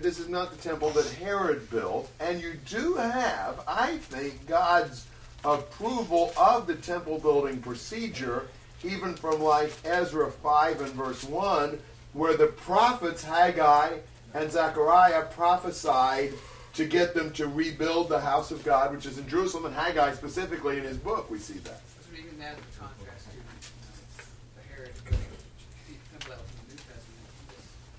this 0.00 0.18
is 0.18 0.28
not 0.28 0.50
the 0.50 0.56
temple 0.56 0.90
that 0.90 1.08
Herod 1.14 1.68
built, 1.70 2.10
and 2.20 2.40
you 2.40 2.54
do 2.68 2.94
have, 2.94 3.60
I 3.66 3.96
think, 3.98 4.46
God's 4.46 5.06
approval 5.44 6.32
of 6.38 6.66
the 6.66 6.76
temple 6.76 7.18
building 7.18 7.60
procedure, 7.60 8.46
even 8.84 9.14
from 9.14 9.42
like 9.42 9.72
Ezra 9.84 10.30
five 10.30 10.80
and 10.80 10.92
verse 10.92 11.24
one, 11.24 11.80
where 12.12 12.36
the 12.36 12.46
prophets 12.46 13.24
Haggai 13.24 13.98
and 14.34 14.50
Zechariah 14.50 15.24
prophesied 15.24 16.32
to 16.74 16.84
get 16.86 17.14
them 17.14 17.32
to 17.32 17.48
rebuild 17.48 18.08
the 18.08 18.20
house 18.20 18.50
of 18.50 18.64
God, 18.64 18.94
which 18.94 19.06
is 19.06 19.18
in 19.18 19.28
Jerusalem, 19.28 19.66
and 19.66 19.74
Haggai 19.74 20.14
specifically 20.14 20.78
in 20.78 20.84
his 20.84 20.96
book 20.96 21.28
we 21.30 21.38
see 21.38 21.58
that. 21.58 21.82
So 22.00 22.16
even 22.16 22.38
that 22.38 22.56
in 22.56 22.64
contrast 22.78 23.28
to 23.28 23.36
you 23.36 23.42
know, 23.42 23.52
the 24.56 24.62
Herod 24.72 24.94
building 25.04 25.26
the 25.28 25.92
temple 26.16 26.32
that 26.32 26.40
was 26.40 26.48
in 26.48 26.56
the 26.64 26.72
New 26.72 26.80
Testament, 26.80 27.28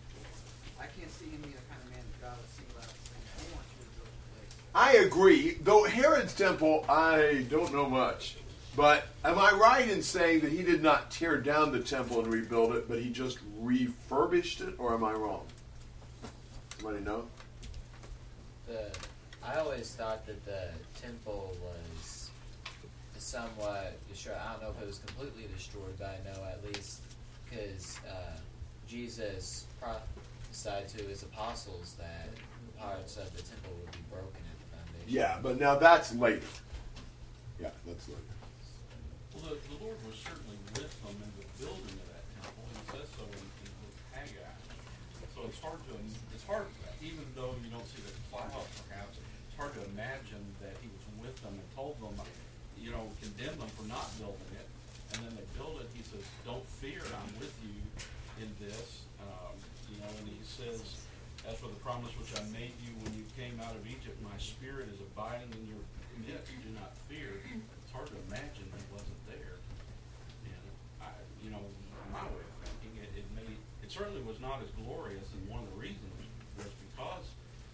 he 0.10 0.26
was, 0.26 0.42
I 0.82 0.88
can't 0.90 1.14
see 1.14 1.30
him 1.30 1.46
being 1.46 1.54
the 1.54 1.62
kind 1.70 1.86
of 1.86 1.90
man 1.94 2.02
that 2.02 2.18
God 2.26 2.34
would 2.34 2.50
single 2.50 2.82
out 2.82 2.90
and 2.90 2.98
say, 3.14 3.22
I 3.22 3.46
want 3.54 3.70
you 3.78 3.86
to 3.86 3.94
build 3.94 4.10
the 4.10 4.26
place. 4.34 4.54
I 4.76 4.94
agree. 4.94 5.58
Though 5.62 5.84
Herod's 5.84 6.34
temple, 6.34 6.86
I 6.90 7.46
don't 7.50 7.72
know 7.74 7.88
much. 7.88 8.38
But 8.76 9.08
am 9.24 9.38
I 9.38 9.52
right 9.52 9.88
in 9.88 10.02
saying 10.02 10.40
that 10.42 10.52
he 10.52 10.64
did 10.64 10.82
not 10.82 11.12
tear 11.12 11.38
down 11.38 11.72
the 11.72 11.80
temple 11.80 12.20
and 12.20 12.28
rebuild 12.28 12.76
it, 12.76 12.90
but 12.90 13.00
he 13.00 13.12
just 13.12 13.38
refurbished 13.60 14.62
it, 14.62 14.74
or 14.80 14.96
am 14.96 15.04
I 15.04 15.14
wrong? 15.14 15.46
Somebody 16.78 17.04
know? 17.04 17.26
The 18.68 18.90
I 19.46 19.56
always 19.58 19.92
thought 19.92 20.26
that 20.26 20.44
the 20.46 20.70
temple 21.00 21.56
was 21.62 22.32
somewhat 23.18 23.98
destroyed. 24.10 24.38
I 24.38 24.54
don't 24.54 24.64
know 24.64 24.70
if 24.70 24.82
it 24.82 24.88
was 24.88 25.00
completely 25.00 25.48
destroyed, 25.54 25.96
but 26.00 26.08
I 26.08 26.32
know 26.32 26.44
at 26.46 26.64
least 26.66 27.02
because 27.50 28.00
uh, 28.10 28.38
Jesus 28.88 29.66
prophesied 29.82 30.88
to 30.90 31.04
his 31.04 31.24
apostles 31.24 31.96
that 32.00 32.30
parts 32.80 33.18
of 33.18 33.36
the 33.36 33.42
temple 33.42 33.72
would 33.82 33.92
be 33.92 34.00
broken. 34.10 34.43
Yeah, 35.08 35.38
but 35.42 35.60
now 35.60 35.76
that's 35.76 36.16
later. 36.16 36.48
Yeah, 37.60 37.70
that's 37.86 38.08
later. 38.08 38.34
Well, 39.36 39.54
the, 39.54 39.60
the 39.60 39.78
Lord 39.84 39.98
was 40.06 40.16
certainly 40.22 40.58
with 40.74 40.94
them 41.04 41.16
in 41.20 41.32
the 41.38 41.48
building 41.60 41.96
of 42.00 42.08
that 42.14 42.26
temple. 42.40 42.64
He 42.70 42.84
says 42.98 43.10
so 43.18 43.24
in, 43.28 43.46
in 43.66 43.72
Haggai. 44.14 44.56
So 45.36 45.46
it's 45.50 45.60
hard 45.60 45.82
to, 45.90 45.94
it's 46.34 46.46
hard, 46.46 46.66
even 47.02 47.26
though 47.36 47.54
you 47.62 47.70
don't 47.74 47.86
see 47.90 48.02
the 48.06 48.16
cloud 48.32 48.66
perhaps, 48.88 49.20
it's 49.20 49.58
hard 49.60 49.74
to 49.76 49.84
imagine 49.94 50.44
that 50.64 50.78
he 50.80 50.88
was 50.88 51.04
with 51.28 51.36
them 51.44 51.54
and 51.54 51.68
told 51.76 52.00
them, 52.00 52.16
you 52.80 52.92
know, 52.92 53.06
condemned 53.22 53.60
them 53.60 53.72
for 53.76 53.86
not 53.90 54.08
building 54.20 54.54
it. 54.56 54.68
And 55.14 55.26
then 55.28 55.34
they 55.38 55.48
build 55.58 55.78
it. 55.84 55.88
He 55.94 56.02
says, 56.02 56.24
don't 56.48 56.66
fear, 56.82 57.04
I'm 57.06 57.32
with 57.38 57.54
you 57.62 57.76
in 58.42 58.50
this. 58.58 59.06
Um, 59.22 59.54
you 59.92 60.02
know, 60.02 60.10
and 60.10 60.26
he 60.26 60.42
says, 60.42 60.82
as 61.48 61.60
for 61.60 61.68
the 61.68 61.80
promise 61.84 62.12
which 62.18 62.34
I 62.40 62.44
made 62.56 62.74
you 62.82 62.92
when 63.04 63.14
you 63.14 63.23
came 63.38 63.60
out 63.66 63.74
of 63.74 63.82
Egypt, 63.90 64.22
my 64.22 64.38
spirit 64.38 64.86
is 64.94 65.02
abiding 65.02 65.50
in 65.58 65.66
your 65.66 65.82
midst. 66.22 66.54
Do 66.54 66.70
not 66.78 66.94
fear. 67.10 67.42
It's 67.42 67.94
hard 67.94 68.06
to 68.08 68.14
imagine 68.30 68.70
he 68.70 68.86
wasn't 68.94 69.18
there. 69.26 69.58
And 70.46 70.62
I, 71.02 71.10
you 71.42 71.50
know, 71.50 71.58
my 72.14 72.22
way 72.30 72.46
of 72.46 72.54
thinking, 72.62 72.94
it, 73.02 73.10
it 73.18 73.26
it 73.82 73.90
certainly 73.92 74.22
was 74.22 74.40
not 74.40 74.62
as 74.62 74.70
glorious, 74.78 75.26
and 75.34 75.50
one 75.50 75.66
of 75.66 75.70
the 75.74 75.80
reasons 75.82 76.14
was 76.58 76.70
because 76.94 77.26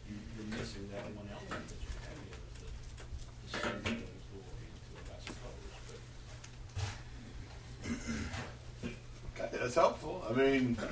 you, 0.08 0.16
you're 0.36 0.48
missing 0.58 0.88
that 0.96 1.04
one 1.14 1.28
element 1.28 1.68
that 1.68 1.80
you 1.84 1.92
have 2.08 2.16
here, 2.24 2.40
the, 2.56 2.72
the 3.52 3.60
of 4.00 4.24
glory 4.32 4.68
to 4.80 4.92
it, 4.96 5.12
I 5.12 5.20
suppose, 5.28 5.60
but. 9.44 9.52
That's 9.60 9.76
helpful. 9.76 10.24
I 10.30 10.32
mean, 10.34 10.78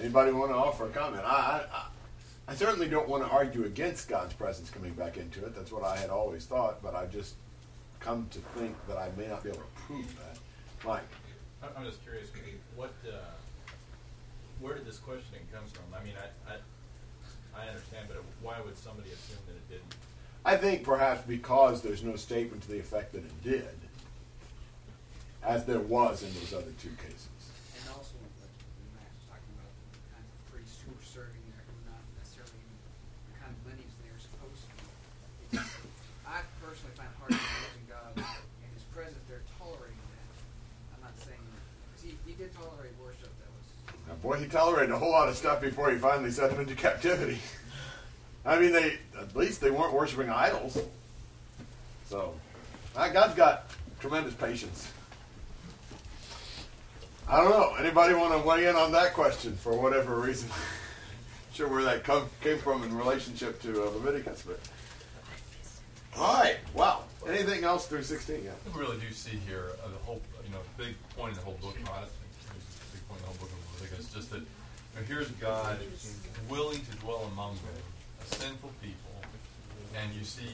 anybody 0.00 0.32
want 0.32 0.50
to 0.50 0.56
offer 0.56 0.86
a 0.86 0.90
comment? 0.90 1.22
I, 1.24 1.62
I, 1.72 1.86
I 2.48 2.54
certainly 2.54 2.88
don't 2.88 3.08
want 3.08 3.22
to 3.24 3.30
argue 3.30 3.64
against 3.64 4.08
God's 4.08 4.32
presence 4.32 4.70
coming 4.70 4.94
back 4.94 5.18
into 5.18 5.44
it. 5.44 5.54
That's 5.54 5.70
what 5.70 5.84
I 5.84 5.96
had 5.98 6.08
always 6.08 6.46
thought, 6.46 6.82
but 6.82 6.94
I 6.94 7.06
just 7.06 7.34
come 8.00 8.26
to 8.30 8.38
think 8.58 8.74
that 8.88 8.96
I 8.96 9.10
may 9.18 9.26
not 9.26 9.42
be 9.42 9.50
able 9.50 9.60
to 9.60 9.82
prove 9.82 10.16
that. 10.16 10.38
Mike, 10.86 11.02
I'm, 11.76 11.84
just 11.84 12.02
curious, 12.02 12.28
what, 12.74 12.94
uh, 13.06 13.16
where 14.60 14.74
did 14.74 14.86
this 14.86 14.98
questioning 14.98 15.42
come 15.52 15.64
from? 15.72 15.84
I 15.94 16.02
mean, 16.02 16.14
I, 16.16 16.52
I, 16.54 17.64
I 17.64 17.68
understand, 17.68 18.06
but 18.08 18.22
why 18.40 18.56
would 18.64 18.78
somebody 18.78 19.10
assume 19.10 19.38
that 19.46 19.52
it 19.52 19.68
didn't? 19.68 19.94
I 20.44 20.56
think 20.56 20.84
perhaps 20.84 21.22
because 21.26 21.82
there's 21.82 22.02
no 22.02 22.16
statement 22.16 22.62
to 22.62 22.68
the 22.70 22.78
effect 22.78 23.12
that 23.12 23.24
it 23.24 23.44
did, 23.44 23.76
as 25.42 25.64
there 25.66 25.80
was 25.80 26.22
in 26.22 26.32
those 26.40 26.54
other 26.54 26.72
two 26.80 26.94
cases. 26.96 27.28
And 27.82 27.90
also, 27.90 28.14
like, 28.38 28.54
when 28.78 28.90
Max 28.96 29.10
was 29.18 29.26
talking 29.26 29.50
about 29.58 29.72
the 29.92 30.00
kinds 30.14 30.30
of 30.30 30.38
priests 30.54 30.78
who 30.80 30.94
were 30.94 31.04
serving 31.04 31.42
there, 31.50 31.62
who 31.66 31.74
were 31.74 31.88
not 31.90 32.02
necessarily 32.22 32.54
in 32.62 32.70
the 32.70 33.36
kind 33.42 33.50
of 33.50 33.58
lineage 33.66 33.94
they 33.98 34.12
were 34.14 34.22
supposed 34.22 34.62
to 34.62 34.72
be. 34.78 34.86
It's, 35.58 35.74
I 36.22 36.46
personally 36.62 36.94
find 36.94 37.10
it 37.10 37.18
hard 37.18 37.32
to 37.34 37.42
imagine 37.42 37.84
God 37.90 38.12
in 38.62 38.68
His 38.72 38.86
presence 38.94 39.24
there 39.26 39.42
tolerating 39.58 39.98
that. 39.98 40.38
I'm 40.94 41.02
not 41.02 41.16
saying 41.18 41.42
because 41.90 42.02
he, 42.06 42.12
he 42.24 42.34
did 42.38 42.54
tolerate 42.54 42.94
worship 43.02 43.30
that 43.30 43.50
was. 43.52 43.66
Now, 44.06 44.17
boy, 44.28 44.36
he 44.38 44.46
tolerated 44.46 44.90
a 44.90 44.98
whole 44.98 45.10
lot 45.10 45.26
of 45.26 45.36
stuff 45.36 45.58
before 45.58 45.90
he 45.90 45.96
finally 45.96 46.30
sent 46.30 46.50
them 46.50 46.60
into 46.60 46.74
captivity. 46.74 47.38
I 48.44 48.58
mean, 48.58 48.72
they 48.72 48.98
at 49.18 49.34
least 49.34 49.62
they 49.62 49.70
weren't 49.70 49.94
worshiping 49.94 50.28
idols. 50.28 50.78
So, 52.10 52.34
God's 52.94 53.34
got 53.34 53.70
tremendous 54.00 54.34
patience. 54.34 54.92
I 57.26 57.42
don't 57.42 57.50
know. 57.50 57.74
Anybody 57.78 58.12
want 58.12 58.32
to 58.38 58.46
weigh 58.46 58.66
in 58.66 58.76
on 58.76 58.92
that 58.92 59.14
question 59.14 59.56
for 59.56 59.72
whatever 59.72 60.16
reason? 60.16 60.50
sure 61.54 61.68
where 61.68 61.84
that 61.84 62.04
come, 62.04 62.28
came 62.42 62.58
from 62.58 62.84
in 62.84 62.94
relationship 62.94 63.62
to 63.62 63.82
uh, 63.82 63.90
Leviticus, 63.90 64.44
but 64.46 64.60
all 66.18 66.34
right. 66.34 66.56
Wow. 66.74 67.04
Anything 67.26 67.64
else 67.64 67.86
through 67.86 68.02
sixteen? 68.02 68.44
Yeah. 68.44 68.50
We 68.74 68.78
really 68.78 68.98
do 68.98 69.10
see 69.10 69.38
here 69.46 69.70
the 69.82 70.04
whole, 70.04 70.20
you 70.44 70.52
know, 70.52 70.60
big 70.76 70.94
point 71.16 71.30
in 71.30 71.38
the 71.38 71.44
whole 71.44 71.58
book. 71.62 71.76
I 71.76 71.80
think 71.80 71.88
the 71.88 72.96
big 72.96 73.08
point 73.08 73.20
in 73.20 73.24
the 73.24 73.26
whole 73.26 73.36
book 73.40 73.50
of 74.08 74.14
Leviticus, 74.14 74.14
just 74.14 74.30
that 74.30 74.40
you 74.40 74.46
know, 74.96 75.02
here's 75.06 75.30
God 75.38 75.78
willing 76.48 76.80
to 76.80 76.94
dwell 76.98 77.28
among 77.32 77.54
them, 77.56 77.82
a 78.22 78.34
sinful 78.34 78.72
people, 78.82 79.14
and 79.96 80.12
you 80.14 80.24
see, 80.24 80.48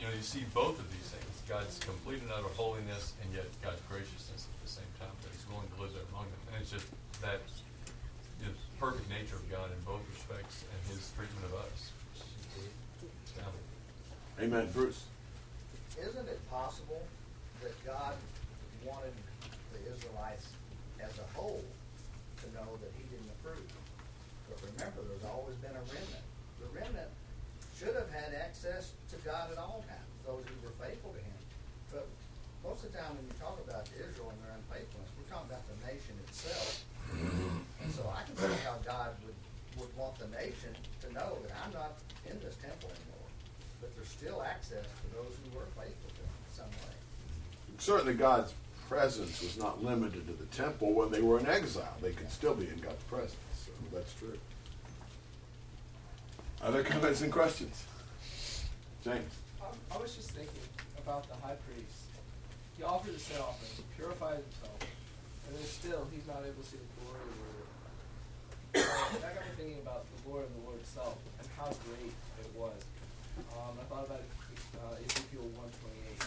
you 0.00 0.06
know, 0.06 0.12
you 0.12 0.22
see 0.22 0.44
both 0.54 0.78
of 0.78 0.86
these 0.90 1.08
things: 1.12 1.42
God's 1.48 1.78
complete 1.78 2.22
and 2.22 2.30
utter 2.32 2.52
holiness, 2.56 3.14
and 3.22 3.34
yet 3.34 3.46
God's 3.62 3.80
graciousness 3.88 4.46
at 4.46 4.58
the 4.64 4.70
same 4.70 4.92
time. 5.00 5.12
That 5.22 5.32
He's 5.32 5.46
willing 5.48 5.68
to 5.76 5.82
live 5.82 5.92
there 5.94 6.06
among 6.12 6.26
them, 6.28 6.42
and 6.52 6.62
it's 6.62 6.72
just 6.72 6.86
that 7.22 7.40
you 8.40 8.46
know, 8.46 8.54
perfect 8.78 9.08
nature 9.10 9.36
of 9.36 9.46
God 9.50 9.70
in 9.72 9.80
both 9.84 10.02
respects, 10.12 10.64
and 10.68 10.80
His 10.92 11.10
treatment 11.16 11.44
of 11.50 11.58
us. 11.64 11.92
Amen, 14.38 14.70
Bruce. 14.72 15.02
Isn't 15.98 16.28
it 16.30 16.38
possible 16.48 17.02
that 17.60 17.74
God 17.84 18.14
wanted 18.86 19.10
the 19.74 19.82
Israelites 19.90 20.46
as 21.02 21.10
a 21.18 21.26
whole 21.34 21.64
to 22.38 22.46
know 22.54 22.70
that 22.78 22.92
He 22.94 23.02
didn't 23.10 23.26
approve? 23.42 23.66
But 24.46 24.62
remember, 24.78 25.02
there's 25.10 25.26
always 25.26 25.58
been 25.58 25.74
a 25.74 25.82
remnant. 25.90 26.24
The 26.62 26.70
remnant 26.70 27.10
should 27.74 27.98
have 27.98 28.10
had 28.14 28.30
access 28.38 28.94
to 29.10 29.16
God 29.26 29.50
at 29.50 29.58
all 29.58 29.82
times, 29.90 30.06
those 30.22 30.46
who 30.46 30.54
were 30.62 30.74
faithful 30.78 31.10
to 31.10 31.22
Him. 31.22 31.38
But 31.90 32.06
most 32.62 32.86
of 32.86 32.94
the 32.94 33.02
time, 33.02 33.18
when 33.18 33.26
you 33.26 33.34
talk 33.42 33.58
about 33.66 33.90
Israel 33.98 34.30
and 34.30 34.38
their 34.46 34.54
unfaithfulness, 34.54 35.10
we're 35.18 35.26
talking 35.26 35.50
about 35.50 35.66
the 35.66 35.78
nation 35.82 36.14
itself. 36.30 36.86
And 37.82 37.90
so 37.90 38.06
I 38.06 38.22
can 38.22 38.38
see 38.38 38.54
how 38.62 38.78
God 38.86 39.18
would, 39.26 39.38
would 39.82 39.92
want 39.98 40.14
the 40.22 40.30
nation 40.30 40.70
to 41.02 41.06
know 41.10 41.42
that 41.42 41.54
I'm 41.58 41.74
not 41.74 41.98
in 42.26 42.38
this 42.38 42.54
temple 42.62 42.90
anymore. 42.94 43.30
But 43.82 43.94
there's 43.98 44.10
still 44.10 44.42
access 44.46 44.86
to 44.86 45.06
those 45.14 45.34
who 45.42 45.58
were 45.58 45.66
faithful 45.74 46.10
to 46.14 46.22
Him 46.22 46.38
in 46.46 46.52
some 46.54 46.70
way. 46.86 46.94
Certainly, 47.78 48.14
God's 48.14 48.54
presence 48.88 49.42
was 49.42 49.58
not 49.58 49.82
limited 49.82 50.26
to 50.26 50.34
the 50.34 50.46
temple 50.46 50.92
when 50.92 51.10
they 51.10 51.22
were 51.22 51.38
in 51.38 51.46
exile. 51.46 51.94
They 52.02 52.12
could 52.12 52.30
still 52.30 52.54
be 52.54 52.66
in 52.66 52.78
God's 52.78 53.02
presence. 53.04 53.36
So 53.54 53.70
that's 53.92 54.12
true. 54.14 54.38
Other 56.58 56.82
comments 56.82 57.22
and 57.22 57.30
questions? 57.30 57.86
James. 59.04 59.30
Um, 59.62 59.78
I 59.94 59.96
was 60.02 60.16
just 60.16 60.32
thinking 60.34 60.58
about 60.98 61.22
the 61.30 61.38
high 61.38 61.54
priest. 61.62 62.10
He 62.76 62.82
offered 62.82 63.14
the 63.14 63.22
sin 63.22 63.38
offering, 63.38 63.70
he 63.78 63.86
purified 63.94 64.42
himself, 64.42 64.78
and 65.46 65.54
then 65.54 65.62
still 65.62 66.02
he's 66.10 66.26
not 66.26 66.42
able 66.42 66.58
to 66.58 66.66
see 66.66 66.82
the 66.82 66.90
glory 66.98 67.22
of 67.22 67.30
the 67.30 67.46
Lord. 67.46 67.70
Uh, 68.74 69.22
that 69.22 69.38
got 69.38 69.46
me 69.46 69.54
thinking 69.54 69.80
about 69.86 70.02
the 70.10 70.18
glory 70.26 70.50
of 70.50 70.52
the 70.58 70.62
Lord 70.66 70.82
itself 70.82 71.14
and 71.38 71.46
how 71.54 71.70
great 71.86 72.10
it 72.10 72.50
was. 72.58 72.78
Um, 73.54 73.78
I 73.78 73.84
thought 73.86 74.10
about 74.10 74.22
uh, 74.82 74.98
Ezekiel 74.98 75.46
128, 75.62 76.26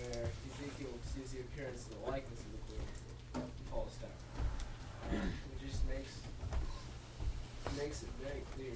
where 0.00 0.24
Ezekiel 0.24 0.96
sees 1.12 1.36
the 1.36 1.44
appearance 1.44 1.84
of 1.84 2.00
the 2.00 2.02
likeness 2.08 2.40
of 2.40 2.50
the 2.56 2.62
glory 2.64 2.80
of 2.80 2.96
the 2.96 3.44
Lord. 3.44 3.52
Falls 3.68 3.96
down. 4.00 4.16
Um, 5.20 5.36
it 5.52 5.60
just 5.60 5.84
makes 5.84 6.16
makes 7.76 8.02
it 8.02 8.10
very 8.24 8.40
clear 8.56 8.72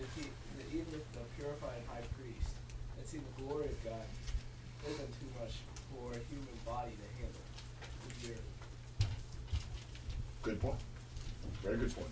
if 0.00 0.10
he, 0.16 0.28
even 0.76 0.92
if 0.94 1.04
the 1.12 1.24
purified 1.38 1.82
high 1.88 2.04
priest 2.18 2.54
had 2.96 3.06
seen 3.06 3.22
the 3.36 3.42
glory 3.42 3.66
of 3.66 3.84
God, 3.84 4.02
it 4.02 4.88
would 4.88 4.98
have 4.98 5.06
been 5.06 5.16
too 5.20 5.32
much 5.40 5.54
for 5.90 6.12
a 6.12 6.20
human 6.30 6.56
body 6.64 6.90
to 6.90 7.22
handle. 7.22 7.40
Good 10.42 10.60
point. 10.60 10.76
Very 11.62 11.78
good 11.78 11.94
point. 11.94 12.08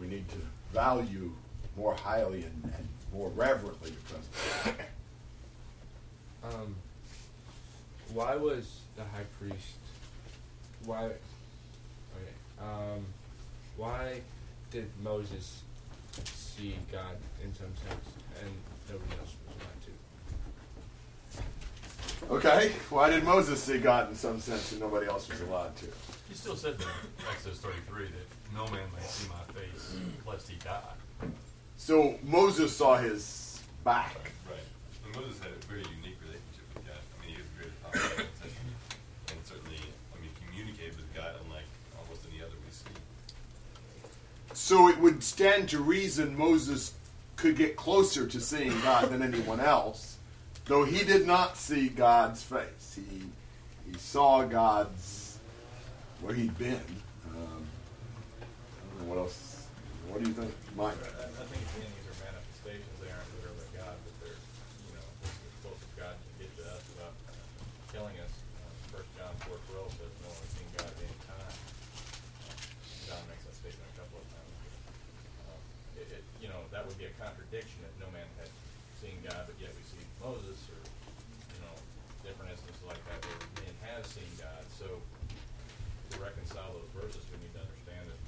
We 0.00 0.08
need 0.08 0.28
to 0.30 0.38
value 0.72 1.30
more 1.76 1.94
highly 1.94 2.42
and, 2.42 2.64
and 2.64 2.88
more 3.12 3.28
reverently 3.30 3.90
your 3.90 4.00
presence. 4.00 4.78
Um, 6.44 6.74
why 8.12 8.34
was 8.34 8.80
the 8.96 9.04
high 9.04 9.26
priest? 9.38 9.76
Why? 10.84 11.04
Okay. 11.04 12.32
Um, 12.60 13.06
why 13.76 14.22
did 14.72 14.90
Moses 15.04 15.62
see 16.24 16.76
God 16.90 17.16
in 17.42 17.54
some 17.54 17.74
sense, 17.88 18.06
and 18.40 18.50
nobody 18.90 19.12
else 19.20 19.34
was 19.46 19.56
allowed 19.56 19.80
to? 19.82 19.92
Okay, 22.30 22.72
why 22.90 23.10
did 23.10 23.24
Moses 23.24 23.62
see 23.62 23.78
God 23.78 24.08
in 24.10 24.14
some 24.14 24.40
sense 24.40 24.72
and 24.72 24.80
nobody 24.80 25.06
else 25.06 25.28
was 25.28 25.40
allowed 25.40 25.74
to? 25.76 25.86
He 26.28 26.34
still 26.34 26.56
said 26.56 26.78
that 26.78 26.86
in 27.18 27.24
Exodus 27.30 27.58
33 27.58 28.04
that 28.06 28.54
no 28.54 28.64
man 28.66 28.86
may 28.96 29.02
see 29.06 29.28
my 29.28 29.42
face 29.52 29.96
lest 30.26 30.48
he 30.48 30.56
die. 30.64 30.80
So 31.76 32.14
Moses 32.22 32.74
saw 32.74 32.96
his 32.96 33.60
back. 33.84 34.16
Right. 34.48 34.62
And 35.04 35.14
Moses 35.16 35.40
had 35.42 35.50
a 35.50 35.66
very 35.66 35.82
unique 35.98 36.16
relationship 36.22 36.64
with 36.74 36.86
God. 36.86 37.02
I 37.02 37.26
mean, 37.26 37.34
he 37.34 37.42
was 37.42 37.50
very 37.58 37.74
powerful 37.82 38.22
in 38.22 38.30
the 38.30 38.38
Testament, 38.38 38.78
and 39.34 39.38
certainly, 39.44 39.82
I 40.14 40.16
mean, 40.22 40.30
communicated 40.46 40.96
with 40.96 41.10
God 41.12 41.34
unlike 41.44 41.66
almost 41.98 42.22
any 42.30 42.40
other 42.40 42.54
we 42.62 42.70
see. 42.70 42.94
So 44.62 44.86
it 44.88 44.96
would 45.00 45.24
stand 45.24 45.70
to 45.70 45.80
reason 45.80 46.38
Moses 46.38 46.94
could 47.34 47.56
get 47.56 47.74
closer 47.74 48.28
to 48.28 48.40
seeing 48.40 48.80
God 48.82 49.10
than 49.10 49.20
anyone 49.20 49.58
else, 49.58 50.18
though 50.66 50.84
he 50.84 51.02
did 51.04 51.26
not 51.26 51.56
see 51.56 51.88
God's 51.88 52.44
face. 52.44 52.94
He 52.94 53.26
he 53.90 53.98
saw 53.98 54.44
God's 54.44 55.40
where 56.20 56.32
he'd 56.32 56.56
been. 56.56 56.78
Um, 57.26 57.66
I 58.38 58.44
don't 58.86 59.02
know 59.02 59.10
what 59.10 59.18
else. 59.18 59.66
What 60.08 60.22
do 60.22 60.30
you 60.30 60.34
think, 60.34 60.54
Mike? 60.76 60.94
I, 60.94 61.26
I 61.26 61.44
think 61.50 61.66
again 61.74 61.90
these 61.98 62.06
are 62.06 62.22
manifestations. 62.22 62.96
They 63.02 63.10
aren't 63.10 63.26
literally 63.42 63.66
God, 63.74 63.98
but 63.98 64.14
they're 64.22 64.38
you 64.86 64.94
know 64.94 65.06
this 65.26 65.34
is 65.34 65.42
as 65.42 65.54
close 65.66 65.82
as 65.82 65.92
God 65.98 66.14
can 66.14 66.32
get 66.38 66.50
to 66.62 66.64
us 66.70 66.86
without 66.94 67.18
killing 67.90 68.14
us. 68.22 68.30
Uh, 68.62 68.94
First 68.94 69.10
John 69.18 69.34
four 69.42 69.58
twelve 69.74 69.90
says 69.98 70.14
no 70.22 70.30
one 70.30 70.38
has 70.38 70.54
seen 70.54 70.70
God 70.78 70.86
at 70.86 71.02
any 71.02 71.18
time. 71.26 71.50
Uh, 71.50 73.10
John 73.10 73.22
makes 73.26 73.42
that 73.42 73.58
statement 73.58 73.90
a 73.90 73.96
couple 73.98 74.22
of 74.22 74.26
times. 74.30 74.38
Uh, 75.50 75.58
it, 75.98 76.06
it, 76.08 76.24
you 76.40 76.48
know 76.48 76.62
that 76.70 76.86
would 76.86 76.96
be 76.96 77.06
a 77.10 77.14
contradiction 77.18 77.82
if 77.84 77.94
no 77.98 78.08
man 78.14 78.26
had 78.38 78.50
seen 79.02 79.14
God, 79.26 79.44
but 79.46 79.56
yet 79.58 79.74
we 79.74 79.82
see 79.84 80.00
Moses 80.22 80.58
or 80.70 80.80
you 81.56 81.60
know 81.66 81.74
different 82.22 82.54
instances 82.54 82.84
like 82.86 83.00
that 83.10 83.18
where 83.26 83.38
men 83.64 83.74
have 83.90 84.04
seen 84.06 84.28
God. 84.38 84.62
So 84.76 84.86
to 84.88 86.16
reconcile 86.20 86.68
those 86.76 86.92
verses, 86.92 87.24
we 87.32 87.40
need 87.44 87.54
to 87.56 87.62
understand 87.64 88.04
that 88.08 88.20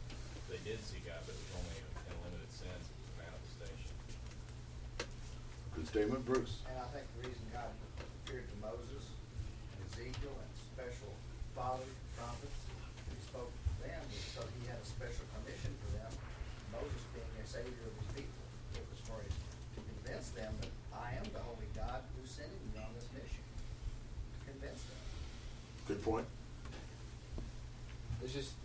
they 0.48 0.60
did 0.62 0.78
see 0.84 1.00
God, 1.02 1.18
but 1.26 1.34
it 1.34 1.40
was 1.40 1.52
only 1.58 1.76
in 1.82 2.12
a 2.14 2.18
limited 2.28 2.52
sense. 2.52 2.84
It 2.84 2.96
was 3.00 3.10
a 3.10 3.18
manifestation. 3.26 3.92
Good 5.74 5.83
statement, 5.94 6.26
Bruce. 6.26 6.58
And 6.66 6.74
I 6.74 6.90
think 6.90 7.06
the 7.14 7.30
reason 7.30 7.38
God 7.54 7.70
appeared 8.26 8.50
to 8.50 8.56
Moses 8.58 9.14
and 9.14 9.78
Ezekiel 9.86 10.34
and 10.34 10.50
special 10.74 11.14
fathers, 11.54 11.86
prophets, 12.18 12.58
he 13.14 13.18
spoke 13.22 13.46
to 13.46 13.72
them 13.86 14.02
was 14.02 14.26
so 14.34 14.42
he 14.58 14.66
had 14.66 14.74
a 14.74 14.88
special 14.90 15.22
commission 15.38 15.70
for 15.86 15.94
them. 15.94 16.10
Moses 16.74 16.98
being 17.14 17.30
a 17.38 17.46
savior 17.46 17.86
of 17.86 17.94
his 17.94 18.10
people. 18.10 18.42
It 18.74 18.82
was 18.90 19.06
for 19.06 19.22
his, 19.22 19.38
to 19.38 19.80
convince 19.86 20.34
them 20.34 20.50
that 20.66 20.74
I 20.90 21.14
am 21.14 21.30
the 21.30 21.38
holy 21.46 21.70
God 21.78 22.02
who's 22.18 22.26
sending 22.26 22.58
you 22.74 22.82
on 22.82 22.90
this 22.98 23.06
mission. 23.14 23.46
To 23.46 24.38
convince 24.50 24.82
them. 24.90 24.98
Good 25.86 26.02
point. 26.02 26.26
It's 28.18 28.34
just 28.34 28.58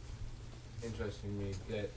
interesting 0.81 1.29
to 1.29 1.37
me 1.45 1.53
that 1.77 1.93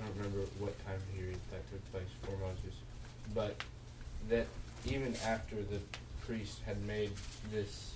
I 0.00 0.08
don't 0.08 0.16
remember 0.16 0.48
what 0.64 0.72
time 0.88 1.04
period 1.12 1.36
that 1.52 1.60
took 1.68 1.84
place 1.92 2.08
for 2.24 2.40
Moses, 2.40 2.72
but 3.34 3.56
that 4.28 4.46
even 4.86 5.14
after 5.24 5.56
the 5.56 5.78
priest 6.26 6.60
had 6.66 6.84
made 6.86 7.10
this 7.52 7.94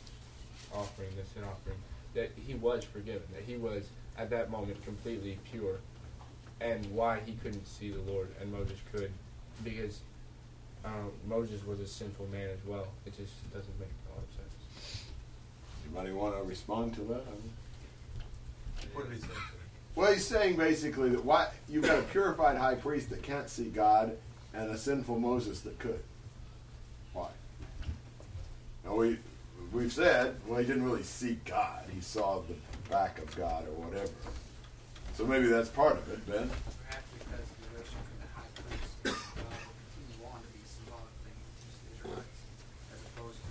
offering, 0.75 1.09
this 1.17 1.29
sin 1.35 1.43
offering, 1.45 1.77
that 2.15 2.31
he 2.47 2.55
was 2.55 2.85
forgiven, 2.85 3.23
that 3.33 3.43
he 3.45 3.57
was 3.57 3.85
at 4.19 4.31
that 4.31 4.51
moment 4.51 4.83
completely 4.85 5.39
pure, 5.51 5.77
and 6.61 6.85
why 6.93 7.21
he 7.25 7.33
couldn't 7.43 7.67
see 7.67 7.91
the 7.91 8.01
Lord 8.11 8.29
and 8.41 8.53
Moses 8.53 8.79
could, 8.93 9.11
because 9.65 10.01
um, 10.85 11.11
Moses 11.29 11.65
was 11.67 11.81
a 11.81 11.87
sinful 11.87 12.27
man 12.27 12.49
as 12.51 12.65
well. 12.67 12.89
It 13.07 13.17
just 13.17 13.33
doesn't 13.53 13.79
make 13.79 13.89
a 13.89 14.15
lot 14.15 14.23
of 14.23 14.37
sense. 14.37 15.05
Anybody 15.85 16.13
want 16.13 16.37
to 16.37 16.43
respond 16.43 16.95
to 16.95 17.01
that? 17.03 17.23
What 18.93 19.09
did 19.09 19.17
he 19.17 19.23
say? 19.23 19.29
Well, 19.95 20.13
he's 20.13 20.27
saying 20.27 20.57
basically 20.57 21.11
that 21.11 21.25
why 21.25 21.49
you've 21.69 21.85
got 21.85 21.99
a 21.99 22.03
purified 22.03 22.57
high 22.57 22.77
priest 22.77 23.11
that 23.11 23.23
can't 23.23 23.49
see 23.51 23.65
God 23.65 24.17
and 24.55 24.71
a 24.71 24.79
sinful 24.79 25.19
Moses 25.19 25.61
that 25.61 25.79
could. 25.79 26.03
Why? 27.13 27.29
Now 28.85 28.95
we 28.97 29.19
we've 29.73 29.93
said 29.93 30.35
well 30.47 30.59
he 30.61 30.67
didn't 30.67 30.85
really 30.85 31.03
see 31.03 31.39
God; 31.45 31.85
he 31.93 32.01
saw 32.01 32.41
the 32.41 32.55
back 32.91 33.19
of 33.19 33.35
God 33.37 33.65
or 33.67 33.87
whatever. 33.87 34.11
So 35.15 35.25
maybe 35.27 35.47
that's 35.47 35.69
part 35.69 35.93
of 35.97 36.09
it, 36.11 36.25
Ben. 36.27 36.51
Perhaps 36.89 37.07
because 37.13 37.47
the 37.61 37.69
relationship 37.77 38.07
with 38.09 38.21
the 38.25 38.31
high 38.35 38.51
priest 38.57 38.89
uh, 39.05 39.13
will 39.37 39.53
continue 39.53 40.41
to 40.41 40.49
be 40.51 40.65
symbolic 40.65 41.15
thing 41.23 41.37
to 41.61 41.67
Israelites, 41.93 42.41
as 42.95 43.01
opposed 43.05 43.37
to 43.37 43.49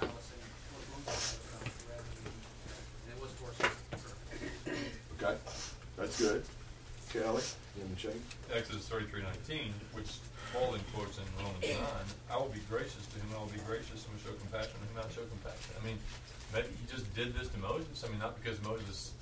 Alice 0.00 0.26
saying, 0.32 0.48
well, 0.72 0.84
Moses 0.96 1.28
has 1.28 1.44
done 1.52 1.62
it 1.68 1.76
forever, 1.76 2.08
and 3.04 3.12
it 3.12 3.18
was 3.20 3.32
for 3.36 3.52
a 3.52 3.54
specific 3.54 3.90
purpose. 4.00 4.48
Okay, 5.20 5.36
that's 5.98 6.16
good. 6.18 6.40
Kelly, 7.12 7.44
Shane. 7.98 8.22
Exodus 8.54 8.86
thirty-three 8.88 9.22
nineteen, 9.22 9.74
which 9.92 10.22
Paul 10.54 10.72
then 10.72 10.80
quotes 10.94 11.18
in 11.18 11.24
Romans 11.42 11.66
nine, 11.66 12.08
I 12.30 12.36
will 12.38 12.48
be 12.48 12.62
gracious 12.70 13.04
to 13.10 13.18
whom 13.20 13.36
I 13.36 13.38
will 13.42 13.52
be 13.52 13.60
gracious 13.66 14.06
and 14.06 14.14
will 14.14 14.22
show 14.22 14.38
compassion 14.38 14.72
to 14.78 14.86
whom 14.86 14.98
I 14.98 15.04
will 15.04 15.14
show 15.14 15.26
compassion. 15.26 15.74
I 15.74 15.84
mean, 15.84 15.98
maybe 16.54 16.68
he 16.78 16.86
just 16.86 17.12
did 17.14 17.34
this 17.34 17.48
to 17.48 17.58
Moses. 17.58 18.04
I 18.06 18.08
mean, 18.08 18.18
not 18.22 18.38
because 18.40 18.62
Moses 18.62 19.12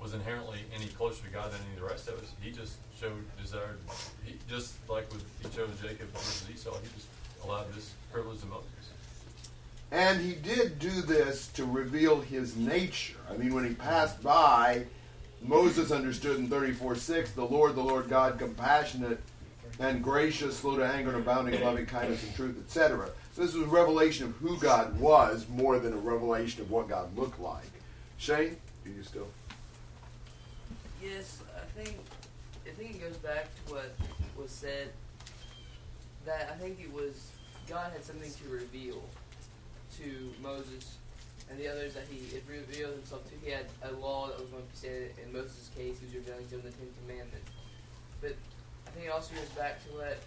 was 0.00 0.14
inherently 0.14 0.58
any 0.74 0.86
closer 0.86 1.22
to 1.22 1.30
God 1.30 1.52
than 1.52 1.60
any 1.62 1.74
of 1.76 1.80
the 1.84 1.86
rest 1.86 2.08
of 2.08 2.18
us. 2.18 2.32
He 2.40 2.50
just 2.50 2.76
showed 2.98 3.22
desire. 3.40 3.76
He 4.24 4.34
just 4.48 4.74
like 4.88 5.12
with 5.12 5.22
he 5.42 5.48
chose 5.54 5.70
Jacob 5.80 6.10
versus 6.10 6.48
Esau. 6.50 6.74
He 6.82 6.88
just 6.94 7.06
allowed 7.44 7.72
this 7.74 7.92
privilege 8.10 8.40
to 8.40 8.46
Moses. 8.46 8.66
And 9.92 10.20
he 10.22 10.32
did 10.32 10.78
do 10.78 11.02
this 11.02 11.48
to 11.48 11.66
reveal 11.66 12.22
his 12.22 12.56
nature. 12.56 13.18
I 13.30 13.36
mean, 13.36 13.52
when 13.54 13.68
he 13.68 13.74
passed 13.74 14.22
by, 14.22 14.86
Moses 15.42 15.90
understood 15.90 16.38
in 16.38 16.48
34 16.48 16.96
6, 16.96 17.32
the 17.32 17.44
Lord, 17.44 17.74
the 17.74 17.82
Lord 17.82 18.08
God, 18.08 18.38
compassionate 18.38 19.20
and 19.80 20.02
gracious, 20.02 20.58
slow 20.58 20.76
to 20.76 20.86
anger, 20.86 21.10
and 21.10 21.18
abounding 21.18 21.54
in 21.54 21.62
loving 21.62 21.86
kindness 21.86 22.22
and 22.22 22.34
truth, 22.34 22.56
etc. 22.64 23.10
So 23.34 23.42
this 23.42 23.54
was 23.54 23.64
a 23.64 23.70
revelation 23.70 24.26
of 24.26 24.32
who 24.36 24.58
God 24.58 24.98
was 25.00 25.46
more 25.48 25.78
than 25.78 25.92
a 25.92 25.96
revelation 25.96 26.62
of 26.62 26.70
what 26.70 26.88
God 26.88 27.16
looked 27.16 27.40
like. 27.40 27.64
Shane, 28.18 28.56
do 28.84 28.90
you 28.90 29.02
still? 29.02 29.28
Yes, 31.02 31.42
I 31.56 31.82
think 31.82 31.96
I 32.66 32.70
think 32.70 32.96
it 32.96 33.00
goes 33.00 33.16
back 33.16 33.48
to 33.66 33.72
what 33.72 33.92
was 34.36 34.50
said 34.50 34.90
that 36.24 36.50
I 36.54 36.58
think 36.58 36.78
it 36.80 36.92
was 36.92 37.30
God 37.66 37.92
had 37.92 38.04
something 38.04 38.30
to 38.30 38.48
reveal 38.48 39.02
to 39.98 40.32
Moses 40.40 40.96
and 41.52 41.60
the 41.60 41.68
others 41.68 41.92
that 41.92 42.04
he 42.08 42.24
revealed 42.48 42.96
himself 42.96 43.28
to. 43.28 43.36
He 43.44 43.52
had 43.52 43.66
a 43.84 43.92
law 44.00 44.28
that 44.28 44.40
was 44.40 44.48
going 44.48 44.64
to 44.64 44.72
be 44.72 44.76
said 44.76 45.12
in 45.20 45.32
Moses' 45.32 45.68
case, 45.76 46.00
he 46.00 46.08
was 46.08 46.14
revealing 46.16 46.48
to 46.48 46.54
him 46.56 46.62
the 46.64 46.72
Ten 46.72 46.88
Commandments. 47.04 47.52
But 48.24 48.36
I 48.88 48.90
think 48.96 49.06
it 49.06 49.12
also 49.12 49.36
goes 49.36 49.52
back 49.52 49.84
to 49.84 49.88
what 49.92 50.18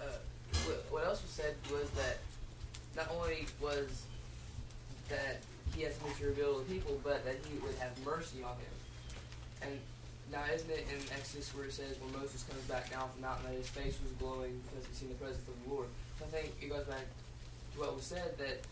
uh, 0.00 0.16
what, 0.90 1.04
else 1.04 1.20
was 1.20 1.30
said 1.30 1.54
was 1.70 1.90
that 1.90 2.24
not 2.96 3.12
only 3.12 3.44
was 3.60 4.08
that 5.12 5.44
he 5.76 5.84
something 5.84 6.16
to 6.16 6.26
reveal 6.32 6.54
to 6.54 6.64
the 6.64 6.72
people, 6.72 6.98
but 7.04 7.24
that 7.26 7.36
he 7.44 7.58
would 7.60 7.76
have 7.76 7.92
mercy 8.04 8.40
on 8.40 8.56
him. 8.56 8.76
And 9.60 9.72
now, 10.32 10.44
isn't 10.48 10.70
it 10.70 10.86
in 10.88 11.00
Exodus 11.12 11.52
where 11.54 11.66
it 11.66 11.72
says 11.72 12.00
when 12.00 12.12
Moses 12.16 12.44
comes 12.44 12.62
back 12.64 12.90
down 12.90 13.10
from 13.12 13.20
the 13.20 13.26
mountain 13.28 13.50
that 13.50 13.56
his 13.58 13.68
face 13.68 13.98
was 14.00 14.12
glowing 14.16 14.56
because 14.64 14.88
he's 14.88 14.96
seen 14.96 15.08
the 15.10 15.20
presence 15.20 15.44
of 15.44 15.54
the 15.64 15.74
Lord? 15.74 15.88
So 16.18 16.24
I 16.24 16.28
think 16.28 16.56
it 16.62 16.70
goes 16.70 16.84
back 16.84 17.04
to 17.04 17.80
what 17.80 17.94
was 17.94 18.04
said 18.04 18.38
that 18.38 18.64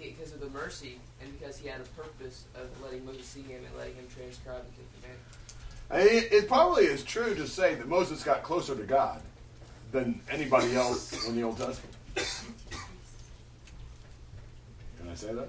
because 0.00 0.32
of 0.32 0.40
the 0.40 0.50
mercy 0.50 0.98
and 1.20 1.38
because 1.38 1.58
he 1.58 1.68
had 1.68 1.80
a 1.80 2.00
purpose 2.00 2.44
of 2.54 2.68
letting 2.82 3.04
Moses 3.04 3.26
see 3.26 3.42
him 3.42 3.64
and 3.64 3.76
letting 3.76 3.94
him 3.94 4.06
transcribe 4.14 4.62
the 4.64 4.72
Ten 4.76 4.86
Commandments. 5.00 6.32
It, 6.32 6.32
it 6.32 6.48
probably 6.48 6.84
is 6.84 7.04
true 7.04 7.34
to 7.34 7.46
say 7.46 7.74
that 7.74 7.88
Moses 7.88 8.22
got 8.22 8.42
closer 8.42 8.74
to 8.74 8.82
God 8.82 9.20
than 9.90 10.20
anybody 10.30 10.74
else 10.74 11.26
in 11.26 11.36
the 11.36 11.42
Old 11.42 11.58
Testament. 11.58 11.94
Can 14.98 15.10
I 15.10 15.14
say 15.14 15.34
that? 15.34 15.48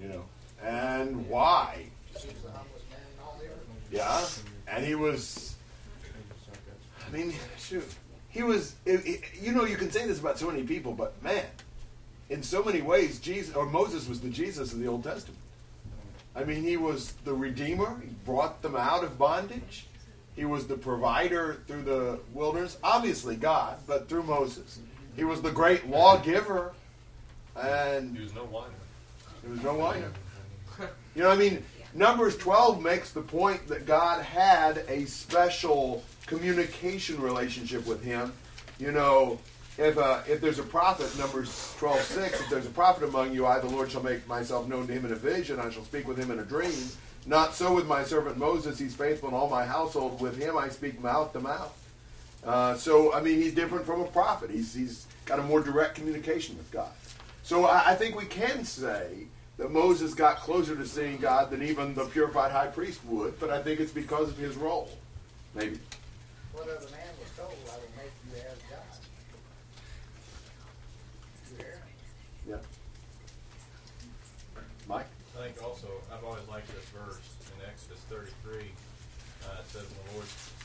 You 0.00 0.08
know, 0.08 0.24
and 0.62 1.28
why? 1.28 1.84
Yeah, 3.90 4.24
and 4.68 4.84
he 4.84 4.94
was. 4.94 5.56
I 7.06 7.10
mean, 7.10 7.34
shoot, 7.58 7.84
he 8.28 8.42
was. 8.42 8.74
You 8.86 9.52
know, 9.52 9.64
you 9.64 9.76
can 9.76 9.90
say 9.90 10.06
this 10.06 10.20
about 10.20 10.38
so 10.38 10.46
many 10.50 10.62
people, 10.62 10.92
but 10.92 11.20
man, 11.22 11.44
in 12.30 12.42
so 12.42 12.62
many 12.62 12.82
ways, 12.82 13.18
Jesus 13.18 13.54
or 13.54 13.66
Moses 13.66 14.08
was 14.08 14.20
the 14.20 14.28
Jesus 14.28 14.72
of 14.72 14.80
the 14.80 14.86
Old 14.86 15.04
Testament. 15.04 15.38
I 16.36 16.44
mean, 16.44 16.62
he 16.62 16.76
was 16.76 17.12
the 17.24 17.34
redeemer. 17.34 18.00
He 18.02 18.10
brought 18.24 18.62
them 18.62 18.76
out 18.76 19.02
of 19.02 19.18
bondage. 19.18 19.86
He 20.36 20.44
was 20.44 20.66
the 20.68 20.76
provider 20.76 21.62
through 21.66 21.82
the 21.82 22.20
wilderness. 22.32 22.78
Obviously, 22.82 23.34
God, 23.34 23.78
but 23.86 24.08
through 24.08 24.22
Moses. 24.22 24.78
He 25.16 25.24
was 25.24 25.42
the 25.42 25.50
great 25.50 25.88
lawgiver, 25.88 26.74
and 27.56 28.16
He 28.16 28.22
was 28.22 28.34
no 28.34 28.44
whiner. 28.44 28.72
there 29.42 29.50
was 29.50 29.62
no 29.62 29.74
whiner. 29.74 30.12
You 31.16 31.24
know, 31.24 31.30
I 31.30 31.36
mean, 31.36 31.64
Numbers 31.92 32.36
12 32.36 32.80
makes 32.80 33.10
the 33.10 33.22
point 33.22 33.66
that 33.66 33.84
God 33.84 34.24
had 34.24 34.84
a 34.86 35.06
special 35.06 36.04
communication 36.26 37.20
relationship 37.20 37.84
with 37.84 38.04
him. 38.04 38.32
You 38.78 38.92
know, 38.92 39.40
if, 39.78 39.96
uh, 39.96 40.20
if 40.28 40.40
there's 40.40 40.58
a 40.58 40.64
prophet, 40.64 41.16
Numbers 41.18 41.74
12 41.78 42.00
6, 42.00 42.40
if 42.40 42.50
there's 42.50 42.66
a 42.66 42.70
prophet 42.70 43.04
among 43.04 43.32
you, 43.32 43.46
I, 43.46 43.60
the 43.60 43.68
Lord, 43.68 43.90
shall 43.90 44.02
make 44.02 44.26
myself 44.28 44.68
known 44.68 44.86
to 44.86 44.92
him 44.92 45.04
in 45.04 45.12
a 45.12 45.16
vision. 45.16 45.58
I 45.58 45.70
shall 45.70 45.84
speak 45.84 46.06
with 46.06 46.18
him 46.18 46.30
in 46.30 46.38
a 46.40 46.44
dream. 46.44 46.88
Not 47.26 47.54
so 47.54 47.74
with 47.74 47.86
my 47.86 48.04
servant 48.04 48.36
Moses. 48.36 48.78
He's 48.78 48.94
faithful 48.94 49.28
in 49.28 49.34
all 49.34 49.48
my 49.48 49.64
household. 49.64 50.20
With 50.20 50.36
him 50.36 50.56
I 50.56 50.68
speak 50.68 51.00
mouth 51.00 51.32
to 51.32 51.40
mouth. 51.40 51.74
Uh, 52.44 52.74
so, 52.74 53.12
I 53.12 53.20
mean, 53.20 53.40
he's 53.40 53.54
different 53.54 53.84
from 53.84 54.00
a 54.00 54.06
prophet. 54.06 54.50
He's, 54.50 54.74
he's 54.74 55.06
got 55.26 55.38
a 55.38 55.42
more 55.42 55.60
direct 55.60 55.94
communication 55.94 56.56
with 56.56 56.70
God. 56.70 56.90
So 57.42 57.66
I, 57.66 57.92
I 57.92 57.94
think 57.94 58.16
we 58.16 58.26
can 58.26 58.64
say 58.64 59.26
that 59.58 59.70
Moses 59.72 60.14
got 60.14 60.36
closer 60.36 60.76
to 60.76 60.86
seeing 60.86 61.18
God 61.18 61.50
than 61.50 61.62
even 61.62 61.94
the 61.94 62.04
purified 62.06 62.52
high 62.52 62.68
priest 62.68 63.00
would, 63.06 63.38
but 63.40 63.50
I 63.50 63.62
think 63.62 63.80
it's 63.80 63.92
because 63.92 64.30
of 64.30 64.38
his 64.38 64.56
role. 64.56 64.88
Maybe. 65.54 65.78
What 66.52 66.66
man 66.66 66.76
was 67.20 67.30
told, 67.36 67.54
I 67.70 67.76
will 67.76 67.92
make 67.96 68.12
you 68.26 68.36
as 68.36 68.58
God? 68.70 68.98
You 71.50 71.56
hear? 71.56 71.80
Yeah. 72.48 72.56
Mike? 74.88 75.06
I 75.38 75.46
think 75.46 75.62
also, 75.62 75.88
I've 76.12 76.24
always 76.24 76.46
liked 76.48 76.68
this 76.68 76.84
verse 76.90 77.20
in 77.56 77.68
Exodus 77.68 78.00
33. 78.10 78.56
Uh, 79.44 79.60
it 79.60 79.70
says, 79.70 79.84
"When 79.84 80.18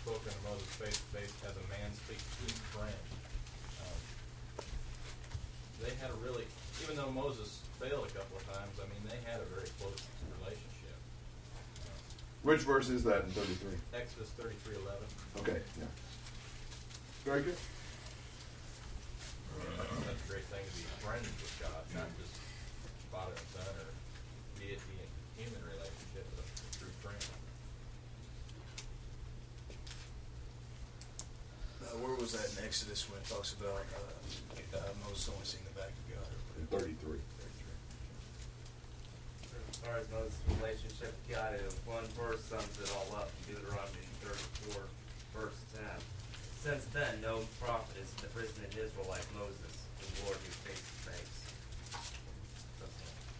the 0.03 0.11
Lord 0.11 0.21
spoke 0.21 0.23
unto 0.27 0.41
Moses 0.49 0.67
face 0.75 0.97
to 0.97 1.07
face 1.17 1.33
as 1.47 1.55
a 1.55 1.65
man 1.71 1.89
speaks 1.93 2.23
to 2.23 2.43
his 2.47 2.59
friend." 2.75 3.01
Um, 3.83 3.99
they 5.83 5.93
had 5.99 6.11
a 6.11 6.17
really, 6.23 6.45
even 6.83 6.95
though 6.95 7.11
Moses 7.11 7.59
failed 7.79 8.07
a 8.07 8.13
couple 8.15 8.37
of 8.37 8.45
times, 8.51 8.79
I 8.79 8.87
mean, 8.91 9.03
they 9.07 9.19
had 9.29 9.41
a 9.41 9.47
very 9.51 9.67
close 9.79 9.99
relationship. 10.39 10.97
Which 12.43 12.61
verse 12.61 12.89
is 12.89 13.03
that 13.03 13.23
in 13.23 13.31
33? 13.31 13.77
Exodus 13.95 14.29
33:11. 14.39 15.07
Okay, 15.39 15.61
yeah. 15.79 15.85
Very 17.25 17.41
good. 17.43 17.55
That's 19.63 20.23
a 20.23 20.31
great 20.31 20.43
thing 20.51 20.59
to 20.59 20.73
be 20.75 20.83
friends 20.99 21.23
with 21.39 21.55
God, 21.61 21.83
not 21.95 22.09
just 22.19 22.35
father 23.11 23.31
and 23.31 23.47
son 23.55 23.73
or 23.79 23.87
deity 24.59 24.97
and 24.99 25.11
human 25.39 25.61
relationship, 25.63 26.25
but 26.35 26.43
a 26.43 26.77
true 26.77 26.91
friend. 26.99 27.23
Uh, 31.82 31.82
where 32.01 32.15
was 32.17 32.33
that 32.33 32.49
in 32.57 32.65
Exodus 32.65 33.05
when 33.09 33.21
it 33.21 33.27
talks 33.29 33.53
about 33.53 33.85
uh, 33.93 34.77
uh, 34.77 34.89
Moses 35.05 35.29
only 35.29 35.45
seeing 35.45 35.61
the 35.69 35.77
back 35.77 35.93
of 35.93 36.05
God? 36.09 36.25
In 36.57 36.65
33. 36.65 37.21
As 39.69 39.77
far 39.77 39.97
as 40.01 40.07
Moses' 40.09 40.41
relationship 40.57 41.13
with 41.13 41.27
God, 41.29 41.59
one 41.85 42.07
verse 42.17 42.41
sums 42.49 42.73
it 42.81 42.89
all 42.97 43.19
up 43.19 43.29
in 43.45 43.53
Deuteronomy 43.53 44.07
34, 44.25 44.81
verse 45.37 45.59
10. 45.75 45.83
Since 46.63 46.85
then, 46.95 47.21
no 47.21 47.43
prophet 47.59 47.99
has 47.99 48.09
risen 48.33 48.63
in 48.63 48.71
Israel 48.73 49.05
like 49.11 49.25
Moses, 49.35 49.73
the 49.99 50.07
Lord 50.25 50.37
who 50.39 50.49
face 50.65 50.79
to 50.79 50.95
face. 51.11 51.37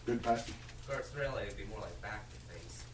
Good 0.06 0.22
passage. 0.22 0.54
Of 0.54 0.94
course, 0.94 1.10
really, 1.16 1.48
it'd 1.48 1.56
be 1.56 1.64
more 1.72 1.80
like 1.80 1.96
back 2.02 2.28
to 2.28 2.38
face. 2.52 2.84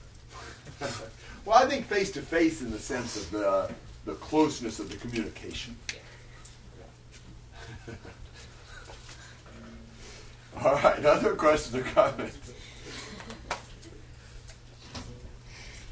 well, 1.45 1.59
I 1.59 1.67
think 1.67 1.87
face 1.87 2.13
to 2.13 2.23
face 2.23 2.63
in 2.63 2.71
the 2.71 2.79
sense 2.79 3.17
of 3.17 3.31
the 3.33 3.69
the 4.05 4.15
closeness 4.15 4.79
of 4.79 4.91
the 4.91 4.97
communication. 4.97 5.77
All 10.63 10.75
right, 10.75 11.05
other 11.05 11.35
questions 11.35 11.75
or 11.75 11.83
comments? 11.83 12.39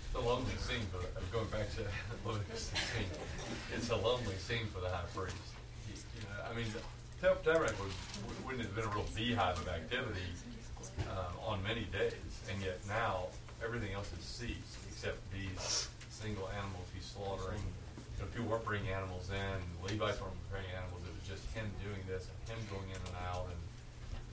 It's 0.05 0.15
a 0.15 0.21
lonely 0.21 0.57
scene 0.59 0.81
for 0.93 0.99
the, 0.99 1.09
going 1.33 1.49
back 1.49 1.71
to 1.77 1.83
Leviticus 2.27 2.73
16. 2.75 3.07
It's 3.75 3.91
a 3.91 3.97
lonely 3.97 4.35
scene 4.37 4.67
for 4.75 4.81
the 4.81 4.89
high 4.89 5.05
priest. 5.15 5.37
He, 5.87 5.95
you 6.19 6.25
know, 6.25 6.51
I 6.51 6.55
mean, 6.57 6.67
the 6.73 6.81
tabernacle 7.45 7.85
would, 7.85 8.47
wouldn't 8.47 8.65
have 8.65 8.75
been 8.75 8.85
a 8.85 8.89
real 8.89 9.07
beehive 9.15 9.59
of 9.59 9.69
activity 9.69 10.21
uh, 11.11 11.47
on 11.47 11.63
many 11.63 11.87
days, 11.93 12.13
and 12.51 12.61
yet 12.63 12.81
now 12.89 13.27
everything 13.65 13.93
else 13.93 14.11
has 14.11 14.25
ceased 14.25 14.79
except 14.91 15.19
these 15.33 15.89
single 16.11 16.49
animals 16.57 16.87
he's 16.95 17.05
slaughtering. 17.05 17.61
You 18.19 18.25
know, 18.25 18.31
people 18.35 18.51
weren't 18.51 18.65
bringing 18.65 18.91
animals 18.91 19.31
in. 19.31 19.59
Levites 19.83 20.21
weren't 20.21 20.35
bringing 20.51 20.71
animals. 20.77 21.03
It 21.07 21.15
was 21.15 21.29
just 21.29 21.47
him 21.55 21.71
doing 21.85 22.03
this 22.09 22.27
and 22.27 22.59
him 22.59 22.67
going 22.71 22.91
in 22.91 22.97
and 22.97 23.17
out, 23.33 23.47
and 23.47 23.59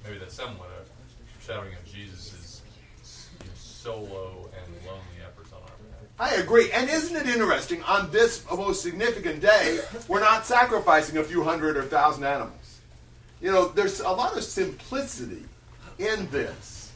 maybe 0.03 0.17
that's 0.17 0.33
somewhat 0.33 0.69
a 0.73 1.43
shadowing 1.45 1.73
of 1.73 1.85
Jesus' 1.85 2.61
solo 3.55 4.49
and 4.57 4.85
lonely 4.85 5.21
efforts 5.23 5.53
on 5.53 5.61
our 5.61 5.69
behalf. 6.17 6.37
I 6.37 6.41
agree. 6.41 6.71
And 6.71 6.89
isn't 6.89 7.15
it 7.15 7.27
interesting? 7.27 7.83
On 7.83 8.09
this 8.09 8.43
most 8.49 8.81
significant 8.81 9.41
day, 9.41 9.79
we're 10.07 10.21
not 10.21 10.45
sacrificing 10.45 11.17
a 11.17 11.23
few 11.23 11.43
hundred 11.43 11.77
or 11.77 11.83
thousand 11.83 12.23
animals. 12.23 12.79
You 13.41 13.51
know, 13.51 13.67
there's 13.67 13.99
a 13.99 14.09
lot 14.09 14.35
of 14.35 14.43
simplicity 14.43 15.43
in 15.99 16.27
this. 16.31 16.91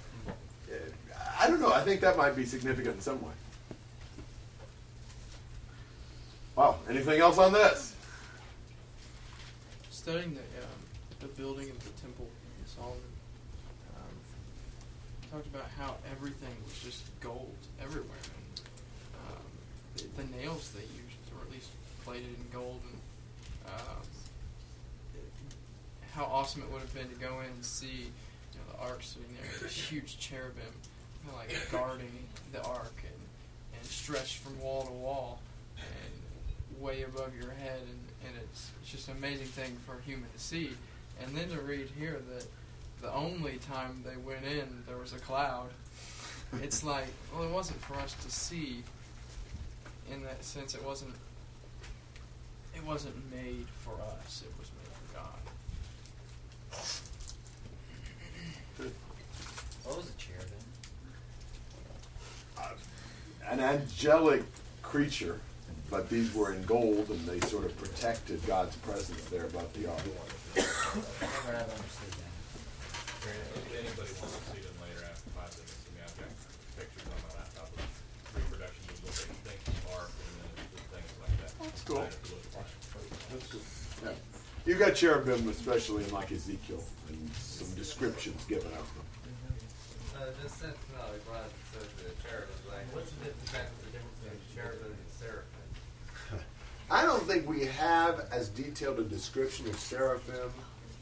I 1.39 1.47
don't 1.47 1.61
know. 1.61 1.71
I 1.71 1.81
think 1.81 2.01
that 2.01 2.17
might 2.17 2.35
be 2.35 2.45
significant 2.45 2.95
in 2.95 3.01
some 3.01 3.21
way. 3.21 3.31
Wow. 6.59 6.75
Anything 6.89 7.21
else 7.21 7.37
on 7.37 7.53
this? 7.53 7.95
Studying 9.91 10.33
the 10.33 10.41
um, 10.41 10.81
the 11.21 11.27
building 11.27 11.69
of 11.69 11.79
the 11.85 12.01
temple 12.01 12.27
in 12.59 12.67
Solomon, 12.67 12.99
um, 13.95 15.31
talked 15.31 15.47
about 15.47 15.67
how 15.77 15.95
everything 16.11 16.51
was 16.65 16.77
just 16.83 17.03
gold 17.21 17.55
everywhere. 17.81 18.11
And, 18.35 18.61
um, 19.29 19.45
the, 19.95 20.21
the 20.21 20.37
nails 20.37 20.71
they 20.71 20.81
used 20.81 21.33
were 21.33 21.45
at 21.47 21.51
least 21.53 21.69
plated 22.03 22.27
in 22.27 22.45
gold, 22.51 22.81
and 22.91 22.99
it, 25.15 25.23
how 26.13 26.25
awesome 26.25 26.61
it 26.63 26.69
would 26.73 26.81
have 26.81 26.93
been 26.93 27.07
to 27.07 27.15
go 27.25 27.39
in 27.39 27.45
and 27.45 27.63
see 27.63 27.87
you 27.87 28.59
know, 28.59 28.73
the 28.73 28.79
ark 28.83 29.01
sitting 29.01 29.29
there, 29.41 29.49
this 29.61 29.77
huge 29.77 30.19
cherubim, 30.19 30.75
kind 31.23 31.29
of 31.29 31.35
like 31.35 31.71
guarding 31.71 32.27
the 32.51 32.61
ark, 32.63 33.01
and 33.01 33.79
and 33.79 33.85
stretched 33.89 34.39
from 34.39 34.59
wall 34.59 34.83
to 34.83 34.91
wall, 34.91 35.39
way 36.79 37.03
above 37.03 37.35
your 37.35 37.51
head, 37.51 37.81
and, 37.81 37.99
and 38.27 38.35
it's, 38.43 38.71
it's 38.81 38.91
just 38.91 39.07
an 39.09 39.17
amazing 39.17 39.47
thing 39.47 39.75
for 39.85 39.97
a 39.97 40.01
human 40.01 40.29
to 40.31 40.39
see. 40.39 40.71
And 41.21 41.35
then 41.35 41.49
to 41.49 41.59
read 41.61 41.89
here 41.99 42.21
that 42.33 42.45
the 43.01 43.13
only 43.13 43.57
time 43.57 44.03
they 44.05 44.15
went 44.17 44.45
in, 44.45 44.83
there 44.87 44.97
was 44.97 45.13
a 45.13 45.19
cloud. 45.19 45.69
It's 46.63 46.83
like, 46.83 47.05
well, 47.31 47.43
it 47.43 47.51
wasn't 47.51 47.79
for 47.79 47.93
us 47.97 48.15
to 48.25 48.31
see. 48.31 48.83
In 50.11 50.23
that 50.23 50.43
sense, 50.43 50.73
it 50.73 50.83
wasn't. 50.83 51.13
It 52.75 52.83
wasn't 52.83 53.13
made 53.31 53.67
for 53.81 53.93
us. 54.01 54.41
It 54.43 54.51
was 54.57 54.71
made 54.71 54.91
for 54.97 55.13
God. 55.15 55.39
What 59.83 59.97
was 59.97 60.09
a 60.09 60.13
cherubim? 60.17 60.65
An 63.47 63.59
angelic 63.59 64.41
creature, 64.81 65.39
but 65.89 66.09
these 66.09 66.33
were 66.33 66.53
in 66.53 66.63
gold, 66.63 67.09
and 67.09 67.19
they 67.25 67.39
sort 67.47 67.65
of 67.65 67.75
protected 67.77 68.45
God's 68.45 68.75
presence 68.77 69.23
there 69.25 69.45
above 69.45 69.71
the 69.73 69.89
ark. 69.89 70.01
Never 70.55 71.57
have 71.57 71.69
understood 71.69 72.13
that. 72.17 72.29
If 73.19 73.67
anybody 73.73 74.13
wants 74.21 74.37
to 74.37 74.43
see 74.53 74.61
them 74.63 74.77
later 74.79 75.03
after 75.05 75.29
five 75.35 75.51
minutes, 75.57 75.81
I 75.83 75.91
mean, 75.91 76.03
I've 76.07 76.17
got 76.17 76.31
pictures 76.77 77.03
on 77.09 77.19
my 77.25 77.31
laptop 77.41 77.67
of 77.73 77.83
reproductions 78.37 78.95
of 78.95 79.11
what 79.11 79.43
they 79.43 79.57
think 79.59 79.81
are, 79.91 80.07
and 80.07 80.33
then 80.39 80.53
things 80.93 81.13
like 81.19 81.35
that. 81.41 81.51
That's 81.59 81.83
cool. 81.83 82.05
Excited 82.05 82.23
to 82.23 82.31
look 82.37 82.47
at 82.53 82.69
it. 82.69 82.79
That's 83.29 83.47
good. 83.49 83.65
Yeah. 84.05 84.15
You 84.65 84.75
got 84.77 84.95
cherubim, 84.95 85.49
especially 85.49 86.03
in 86.05 86.11
like 86.13 86.31
Ezekiel, 86.31 86.83
and 87.09 87.19
some 87.35 87.73
descriptions 87.75 88.45
given 88.45 88.71
of 88.77 88.87
them. 88.93 89.07
Uh, 90.15 90.31
just 90.43 90.59
since, 90.59 90.75
no, 90.91 90.99
we 91.11 91.19
brought 91.25 91.47
up 91.47 91.53
the 91.75 92.11
cherubim, 92.21 92.59
like, 92.67 92.85
what's 92.91 93.11
the 93.17 93.31
difference, 93.31 93.71
the 93.83 93.91
difference 93.95 94.19
between 94.19 94.39
cherubim 94.51 94.91
and 94.91 95.11
seraphim? 95.15 95.57
I 96.91 97.03
don't 97.03 97.23
think 97.23 97.47
we 97.47 97.65
have 97.65 98.27
as 98.31 98.49
detailed 98.49 98.99
a 98.99 99.03
description 99.03 99.67
of 99.67 99.79
seraphim. 99.79 100.51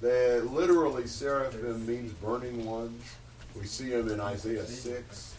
The 0.02 0.48
literally 0.52 1.08
seraphim 1.08 1.86
means 1.88 2.12
burning 2.14 2.66
ones. 2.66 3.16
We 3.56 3.66
see 3.66 3.90
them 3.90 4.10
in 4.10 4.20
Isaiah 4.20 4.66
six. 4.66 5.34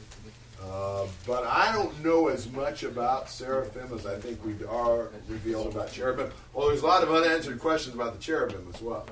Uh, 0.61 1.07
but 1.27 1.45
I 1.45 1.71
don't 1.73 2.03
know 2.03 2.29
as 2.29 2.51
much 2.51 2.83
about 2.83 3.31
seraphim 3.31 3.93
as 3.95 4.07
I 4.07 4.19
think 4.19 4.45
we 4.45 4.55
are 4.67 5.11
revealed 5.29 5.69
about 5.69 5.93
cherubim. 5.93 6.33
Well, 6.53 6.69
there's 6.69 6.83
a 6.83 6.87
lot 6.87 7.03
of 7.05 7.13
unanswered 7.13 7.61
questions 7.61 7.95
about 7.95 8.15
the 8.15 8.19
cherubim 8.19 8.67
as 8.75 8.83
well. 8.83 9.07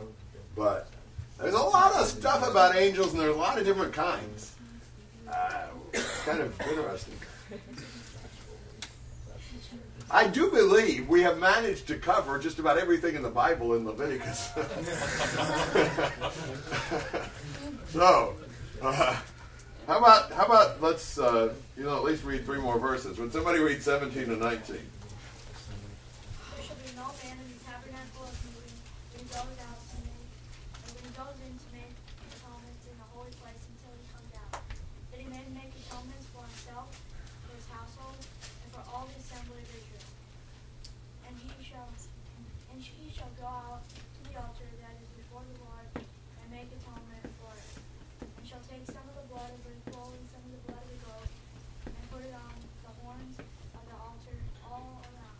But 0.57 0.89
there's 1.39 1.55
a 1.55 1.59
lot 1.59 1.93
of 1.95 2.07
stuff 2.07 2.49
about 2.49 2.75
angels, 2.75 3.13
and 3.13 3.21
there 3.21 3.29
are 3.29 3.33
a 3.33 3.37
lot 3.37 3.59
of 3.59 3.65
different 3.65 3.93
kinds. 3.93 4.55
Uh, 5.29 5.67
kind 6.25 6.41
of 6.41 6.61
interesting. 6.63 7.15
I 10.11 10.27
do 10.29 10.51
believe 10.51 11.09
we 11.09 11.23
have 11.23 11.39
managed 11.39 11.87
to 11.89 11.97
cover 11.97 12.39
just 12.39 12.59
about 12.59 12.79
everything 12.79 13.17
in 13.17 13.23
the 13.23 13.31
Bible 13.31 13.75
in 13.75 13.85
Leviticus. 13.85 14.51
so, 17.89 18.35
uh, 18.83 19.17
how 19.87 19.99
about 19.99 20.33
how 20.33 20.45
about 20.45 20.81
let's 20.81 21.19
uh, 21.19 21.53
you 21.77 21.85
know 21.85 21.97
at 21.97 22.05
least 22.05 22.25
read 22.25 22.45
three 22.45 22.61
more 22.61 22.79
verses. 22.79 23.19
Would 23.19 23.33
somebody 23.33 23.59
read 23.59 23.83
seventeen 23.83 24.31
and 24.31 24.41
nineteen? 24.41 24.87
There 26.55 26.63
shall 26.63 26.77
be 26.77 26.91
no 26.95 27.07
man 27.23 27.37
in 27.43 27.49
the 27.51 27.59
tabernacle 27.67 28.25
of 28.31 28.37
meeting 28.47 28.79
when 29.11 29.21
he 29.23 29.27
goes 29.27 29.59
out 29.63 29.81
to 29.91 29.97
make, 30.07 30.31
and 30.87 30.91
when 30.95 31.03
he 31.03 31.11
goes 31.19 31.35
in 31.43 31.51
to 31.51 31.67
make 31.75 31.95
atonements 32.31 32.85
in 32.87 32.95
the 32.95 33.09
holy 33.11 33.35
place 33.43 33.59
until 33.75 33.91
he 33.99 34.07
comes 34.15 34.31
out, 34.39 34.63
that 35.11 35.19
he 35.19 35.27
may 35.27 35.43
make 35.51 35.75
atonements 35.87 36.31
for 36.31 36.47
himself, 36.47 36.95
for 37.43 37.59
his 37.59 37.67
household, 37.75 38.23
and 38.23 38.69
for 38.71 38.83
all 38.91 39.07
the 39.11 39.19
assembly 39.19 39.63
of 39.63 39.71
Israel. 39.71 40.03
And 41.31 41.35
he 41.39 41.55
shall, 41.63 41.87
and 42.75 42.83
he 42.83 43.07
shall 43.15 43.31
go 43.39 43.47
out 43.47 43.87
to 43.87 44.19
the 44.27 44.35
altar 44.35 44.67
that 44.83 44.99
is 44.99 45.11
before 45.15 45.47
the 45.47 45.63
Lord, 45.63 45.87
and 45.95 46.47
make 46.51 46.67
atonement 46.75 47.23
for 47.39 47.55
it. 47.55 47.71
And 48.27 48.43
shall 48.47 48.63
take 48.67 48.83
some 48.87 49.03
of 49.07 49.15
the 49.15 49.27
blood 49.31 49.47
of 49.51 49.59
the 49.63 49.75
bull 49.91 50.11
and 50.15 50.27
some 50.31 50.43
of 50.47 50.53
the 50.55 50.63
blood 50.71 50.83
of 50.87 50.91
the 50.95 51.01
goat, 51.03 51.27
and 51.87 52.03
put 52.15 52.23
it 52.23 52.31
on 52.31 52.55
the 52.87 52.95
horns 53.03 53.35
of 53.43 53.83
the 53.91 53.97
altar 53.99 54.39
all 54.63 55.03
around. 55.03 55.39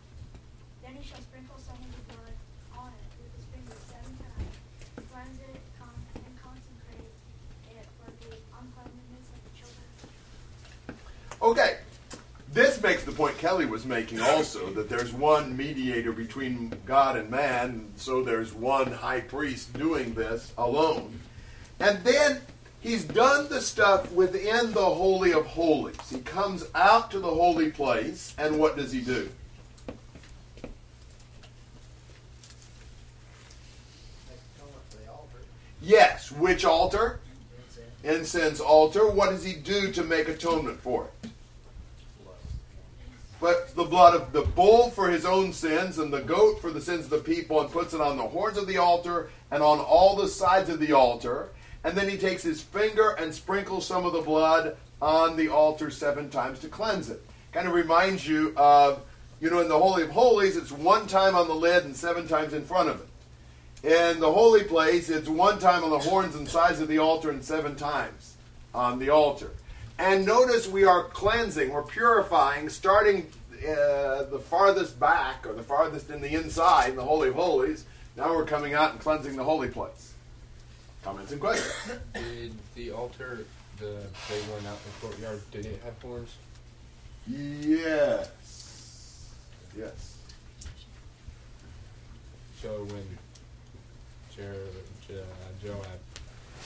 Then 0.83 0.99
he 0.99 1.03
shall 1.07 1.23
sprinkle 1.23 1.55
some 1.55 1.79
of 1.79 1.87
the 1.87 2.03
blood 2.11 2.35
on 2.75 2.91
it 2.91 3.07
with 3.15 3.31
his 3.31 3.47
fingers 3.47 3.79
seven 3.87 4.11
times, 4.19 4.51
cleanse 5.07 5.39
it 5.39 5.55
con- 5.79 6.03
and 6.19 6.35
consecrate 6.35 7.15
it 7.71 7.87
for 7.95 8.11
the 8.27 8.35
uncleanness 8.59 9.27
of 9.31 9.39
the 9.39 9.51
children. 9.55 9.87
Okay. 11.39 11.79
This 12.53 12.81
makes 12.81 13.03
the 13.03 13.11
point 13.11 13.36
Kelly 13.47 13.65
was 13.65 13.85
making 13.85 14.19
also 14.19 14.69
that 14.71 14.89
there's 14.89 15.13
one 15.13 15.55
mediator 15.55 16.11
between 16.11 16.73
God 16.85 17.15
and 17.15 17.29
man, 17.29 17.93
so 17.95 18.21
there's 18.21 18.53
one 18.53 18.91
high 18.91 19.21
priest 19.21 19.71
doing 19.71 20.13
this 20.15 20.51
alone. 20.57 21.21
And 21.79 22.03
then 22.03 22.41
he's 22.81 23.05
done 23.05 23.47
the 23.47 23.61
stuff 23.61 24.11
within 24.11 24.73
the 24.73 24.83
Holy 24.83 25.31
of 25.31 25.45
Holies. 25.45 25.95
He 26.09 26.19
comes 26.19 26.65
out 26.75 27.09
to 27.11 27.19
the 27.19 27.29
holy 27.29 27.71
place, 27.71 28.35
and 28.37 28.59
what 28.59 28.75
does 28.75 28.91
he 28.91 28.99
do? 28.99 29.29
Yes, 35.81 36.33
which 36.33 36.65
altar? 36.65 37.21
Incense 38.03 38.59
altar. 38.59 39.07
What 39.07 39.29
does 39.29 39.45
he 39.45 39.53
do 39.53 39.93
to 39.93 40.03
make 40.03 40.27
atonement 40.27 40.81
for 40.81 41.05
it? 41.23 41.29
But 43.39 43.75
the 43.75 43.83
blood 43.83 44.15
of 44.15 44.33
the 44.33 44.41
bull 44.41 44.89
for 44.89 45.09
his 45.09 45.25
own 45.25 45.53
sins 45.53 45.99
and 45.99 46.11
the 46.11 46.21
goat 46.21 46.59
for 46.59 46.71
the 46.71 46.81
sins 46.81 47.05
of 47.05 47.11
the 47.11 47.19
people 47.19 47.61
and 47.61 47.71
puts 47.71 47.93
it 47.93 48.01
on 48.01 48.17
the 48.17 48.23
horns 48.23 48.57
of 48.57 48.67
the 48.67 48.77
altar 48.77 49.29
and 49.51 49.61
on 49.61 49.79
all 49.79 50.15
the 50.15 50.27
sides 50.27 50.69
of 50.69 50.79
the 50.79 50.93
altar. 50.93 51.49
And 51.83 51.95
then 51.95 52.09
he 52.09 52.17
takes 52.17 52.41
his 52.41 52.61
finger 52.61 53.11
and 53.11 53.33
sprinkles 53.33 53.85
some 53.85 54.05
of 54.05 54.13
the 54.13 54.21
blood 54.21 54.75
on 55.01 55.37
the 55.37 55.49
altar 55.49 55.91
seven 55.91 56.29
times 56.29 56.59
to 56.59 56.67
cleanse 56.67 57.09
it. 57.09 57.23
Kind 57.51 57.67
of 57.67 57.73
reminds 57.73 58.27
you 58.27 58.53
of, 58.57 59.01
you 59.39 59.51
know, 59.51 59.59
in 59.59 59.69
the 59.69 59.77
Holy 59.77 60.03
of 60.03 60.09
Holies, 60.09 60.57
it's 60.57 60.71
one 60.71 61.05
time 61.05 61.35
on 61.35 61.47
the 61.47 61.55
lid 61.55 61.85
and 61.85 61.95
seven 61.95 62.27
times 62.27 62.53
in 62.53 62.63
front 62.63 62.89
of 62.89 62.99
it. 62.99 63.07
In 63.83 64.19
the 64.19 64.31
holy 64.31 64.63
place, 64.63 65.09
it's 65.09 65.29
one 65.29 65.59
time 65.59 65.83
on 65.83 65.91
the 65.91 65.99
horns 65.99 66.35
and 66.35 66.49
sides 66.49 66.79
of 66.79 66.87
the 66.87 66.97
altar 66.97 67.29
and 67.29 67.43
seven 67.43 67.75
times 67.75 68.35
on 68.73 68.97
the 68.97 69.11
altar. 69.11 69.51
And 69.99 70.25
notice 70.25 70.67
we 70.67 70.83
are 70.83 71.03
cleansing, 71.05 71.71
we're 71.71 71.81
purifying, 71.81 72.69
starting 72.69 73.31
uh, 73.63 74.23
the 74.23 74.39
farthest 74.39 74.99
back 74.99 75.45
or 75.47 75.53
the 75.53 75.63
farthest 75.63 76.09
in 76.11 76.21
the 76.21 76.33
inside, 76.35 76.91
in 76.91 76.95
the 76.95 77.03
Holy 77.03 77.29
of 77.29 77.35
Holies. 77.35 77.85
Now 78.15 78.35
we're 78.35 78.45
coming 78.45 78.73
out 78.73 78.91
and 78.91 78.99
cleansing 78.99 79.35
the 79.35 79.43
holy 79.43 79.69
place. 79.69 80.13
Comments 81.03 81.31
and 81.31 81.41
questions? 81.41 81.99
Did 82.13 82.53
the 82.75 82.91
altar, 82.91 83.45
the 83.79 84.01
big 84.29 84.43
one 84.49 84.65
out 84.65 84.77
in 84.77 84.91
the 84.91 84.99
courtyard, 85.01 85.41
did 85.51 85.65
it 85.65 85.81
have 85.83 85.99
horns? 86.01 86.35
Yes. 87.27 89.29
Yes. 89.77 90.17
So 92.61 92.83
when 92.85 93.17
Jer- 94.35 94.55
Joab 95.63 95.85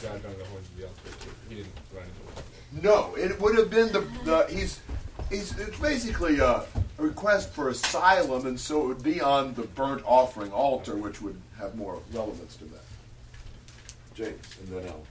got 0.02 0.14
on 0.14 0.22
the 0.22 0.46
horns 0.46 0.68
of 0.68 0.78
the 0.78 0.88
altar, 0.88 1.32
he 1.50 1.56
didn't 1.56 1.74
run 1.94 2.04
into 2.04 2.40
it. 2.40 2.84
No, 2.84 3.16
it 3.16 3.40
would 3.42 3.58
have 3.58 3.70
been 3.70 3.92
the, 3.92 4.00
the 4.24 4.48
he's 4.50 4.80
he's 5.30 5.58
it's 5.60 5.78
basically 5.80 6.40
a, 6.40 6.64
a 6.64 6.66
request 6.98 7.52
for 7.52 7.70
asylum, 7.70 8.46
and 8.48 8.60
so 8.60 8.84
it 8.84 8.88
would 8.88 9.04
be 9.04 9.22
on 9.22 9.54
the 9.54 9.64
burnt 9.64 10.04
offering 10.06 10.52
altar, 10.52 10.96
which 10.96 11.22
would 11.22 11.40
have 11.60 11.76
more 11.76 12.00
relevance 12.14 12.56
to 12.58 12.66
that. 12.66 12.84
James, 14.16 14.58
and 14.60 14.70
then 14.70 14.88
Ellen. 14.88 15.02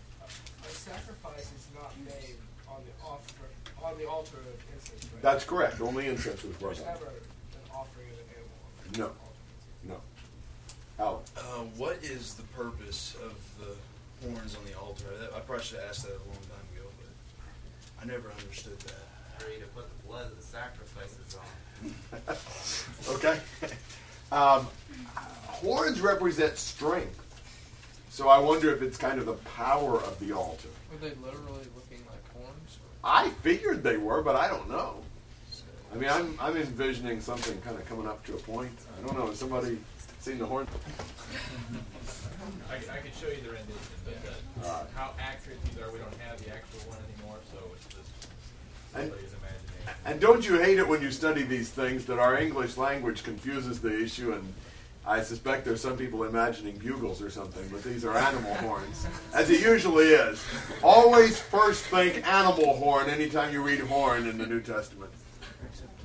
A 0.65 0.69
sacrifice 0.69 1.51
is 1.53 1.67
not 1.75 1.93
made 2.05 2.37
on 2.69 2.83
the 2.85 3.07
offer, 3.07 3.45
on 3.83 3.99
the 3.99 4.09
altar 4.09 4.37
of 4.37 4.75
incense, 4.75 5.13
right? 5.13 5.23
That's 5.23 5.45
correct. 5.45 5.81
Only 5.81 6.07
incense 6.07 6.43
was 6.43 6.57
brought 6.57 6.77
There's 6.77 6.87
never 6.87 7.07
an 7.07 7.71
offering 7.75 8.09
of 8.09 8.97
an 8.97 9.03
animal. 9.03 9.13
No, 9.87 9.95
no. 9.95 10.01
Alan. 10.99 11.23
Uh, 11.37 11.65
what 11.77 12.03
is 12.03 12.35
the 12.35 12.43
purpose 12.43 13.17
of 13.25 13.35
the 13.59 13.75
horns 14.23 14.57
on 14.57 14.65
the 14.65 14.79
altar? 14.79 15.05
I, 15.33 15.37
I 15.37 15.41
probably 15.41 15.65
should 15.65 15.81
have 15.81 15.91
asked 15.91 16.03
that 16.05 16.13
a 16.13 16.27
long 16.29 16.43
time 16.49 16.67
ago, 16.75 16.89
but 16.99 18.03
I 18.03 18.07
never 18.07 18.31
understood 18.31 18.79
that. 18.81 19.45
Ready 19.47 19.61
to 19.61 19.67
put 19.69 19.87
the 19.89 20.07
blood 20.07 20.27
of 20.27 20.37
the 20.37 20.43
sacrifices 20.43 21.37
on. 21.37 22.21
okay. 23.17 23.41
Um, 24.33 24.69
horns 25.47 26.01
represent 26.01 26.57
strength. 26.57 27.17
So 28.11 28.29
I 28.29 28.39
wonder 28.39 28.75
if 28.75 28.83
it's 28.83 28.99
kind 28.99 29.19
of 29.19 29.27
the 29.27 29.35
power 29.35 29.97
of 29.97 30.19
the 30.21 30.33
altar. 30.33 30.69
Were 30.91 30.99
they 30.99 31.15
literally 31.23 31.65
looking 31.75 32.05
like 32.07 32.33
horns? 32.35 32.79
I 33.03 33.31
figured 33.43 33.83
they 33.83 33.97
were, 33.97 34.21
but 34.23 34.37
I 34.37 34.49
don't 34.49 34.69
know. 34.69 34.97
I 35.93 35.97
mean, 35.97 36.11
I'm, 36.11 36.37
I'm 36.41 36.57
envisioning 36.57 37.21
something 37.21 37.61
kind 37.63 37.77
of 37.77 37.89
coming 37.89 38.07
up 38.07 38.25
to 38.27 38.35
a 38.35 38.39
point. 38.39 38.71
I 38.99 39.07
don't 39.07 39.19
know. 39.19 39.27
Has 39.27 39.39
somebody 39.39 39.79
seen 40.21 40.39
the 40.39 40.47
horn? 40.47 40.67
I, 42.71 42.75
I 42.75 42.97
could 42.99 43.15
show 43.21 43.29
you 43.29 43.43
the 43.43 43.51
rendition, 43.51 43.77
but 44.05 44.15
uh, 44.65 44.69
Alright. 44.69 44.87
how 44.95 45.11
accurate 45.19 45.59
these 45.65 45.79
are, 45.83 45.91
we 45.91 45.99
don't 45.99 46.15
have 46.27 46.43
the 46.43 46.51
actual 46.55 46.81
one 46.91 46.99
anymore, 47.15 47.37
so 47.53 47.59
it's 47.75 47.87
just 47.87 48.29
And- 48.95 49.09
somebody's 49.11 49.33
imagination. 49.33 50.01
And 50.05 50.21
don't 50.21 50.47
you 50.47 50.59
hate 50.59 50.79
it 50.79 50.87
when 50.87 51.03
you 51.03 51.11
study 51.11 51.43
these 51.43 51.71
things 51.71 52.05
that 52.07 52.19
our 52.19 52.39
English 52.39 52.77
language 52.77 53.23
confuses 53.25 53.81
the 53.81 53.99
issue 54.03 54.33
and 54.33 54.53
I 55.07 55.23
suspect 55.23 55.65
there's 55.65 55.81
some 55.81 55.97
people 55.97 56.25
imagining 56.25 56.77
bugles 56.77 57.23
or 57.23 57.31
something, 57.31 57.67
but 57.73 57.83
these 57.83 58.05
are 58.05 58.17
animal 58.17 58.55
horns, 58.57 59.07
as 59.35 59.49
it 59.49 59.63
usually 59.63 60.05
is. 60.09 60.45
Always 60.83 61.41
first 61.41 61.85
think 61.85 62.25
animal 62.29 62.77
horn 62.77 63.09
anytime 63.09 63.51
you 63.53 63.63
read 63.63 63.81
horn 63.81 64.27
in 64.27 64.37
the 64.37 64.47
New 64.47 64.61
Testament. 64.61 65.11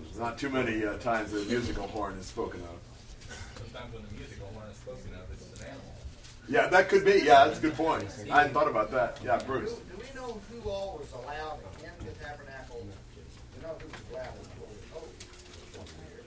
There's 0.01 0.17
not 0.17 0.37
too 0.37 0.49
many 0.49 0.85
uh, 0.85 0.97
times 0.97 1.31
that 1.33 1.41
a 1.45 1.45
musical 1.45 1.87
horn 1.87 2.15
is 2.17 2.25
spoken 2.25 2.61
of. 2.61 2.69
Sometimes 3.85 4.01
when 4.01 4.17
the 4.17 4.17
musical 4.17 4.47
horn 4.53 4.69
is 4.69 4.77
spoken 4.77 5.13
of, 5.13 5.29
it's 5.29 5.61
an 5.61 5.67
animal. 5.67 5.93
Yeah, 6.49 6.67
that 6.73 6.89
could 6.89 7.05
be. 7.05 7.21
Yeah, 7.21 7.45
that's 7.45 7.59
a 7.59 7.61
good 7.61 7.75
point. 7.75 8.05
I 8.31 8.41
hadn't 8.41 8.53
thought 8.53 8.67
about 8.69 8.89
that. 8.91 9.19
Yeah, 9.23 9.37
Bruce. 9.45 9.73
Do, 9.73 9.77
do 9.93 10.01
we 10.01 10.09
know 10.17 10.41
who 10.49 10.69
all 10.69 10.97
was 10.97 11.11
allowed 11.13 11.59
in 11.85 11.93
the 12.01 12.13
tabernacle? 12.17 12.81
We 12.81 13.61
know 13.61 13.77
who 13.77 13.85
was 13.85 14.01
allowed 14.09 14.33
in 14.41 14.41
the 14.41 14.57
holy 14.57 14.73
of 14.73 14.89
holies 14.89 15.25
once 15.77 15.93
a 15.93 16.01
year. 16.09 16.25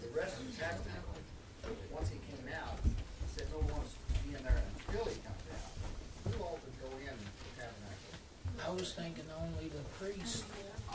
The 0.00 0.12
rest 0.16 0.40
of 0.40 0.48
the 0.48 0.56
tabernacle, 0.56 1.16
once 1.92 2.08
he 2.08 2.20
came 2.24 2.48
out, 2.56 2.76
he 2.84 2.92
said 3.36 3.52
no 3.52 3.60
one 3.60 3.84
was 3.84 3.92
to 3.92 4.00
be 4.24 4.32
in 4.32 4.40
there 4.44 4.64
until 4.64 5.04
he 5.04 5.20
comes 5.20 5.44
out. 5.52 5.72
Who 6.24 6.40
all 6.40 6.56
could 6.64 6.76
go 6.80 6.88
in 7.04 7.12
the 7.12 7.32
tabernacle? 7.60 8.12
I 8.64 8.70
was 8.72 8.96
thinking 8.96 9.28
only 9.36 9.68
the 9.68 9.84
priest. 10.00 10.44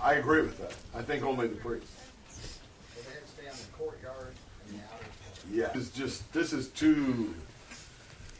I 0.01 0.17
agree 0.17 0.41
with 0.41 0.57
that. 0.57 0.73
I 0.97 1.05
think 1.05 1.21
only 1.21 1.53
the 1.53 1.61
priest. 1.61 1.93
So 2.33 2.97
they 2.97 3.13
had 3.13 3.21
to 3.21 3.29
stay 3.29 3.45
in 3.45 3.53
the 3.53 3.69
courtyard 3.77 4.33
and 4.65 4.73
the 4.73 4.81
outer. 4.89 5.05
Yeah. 5.51 5.67
This 5.73 5.83
is 5.83 5.91
just 5.91 6.33
this 6.33 6.53
is 6.53 6.67
too 6.69 7.33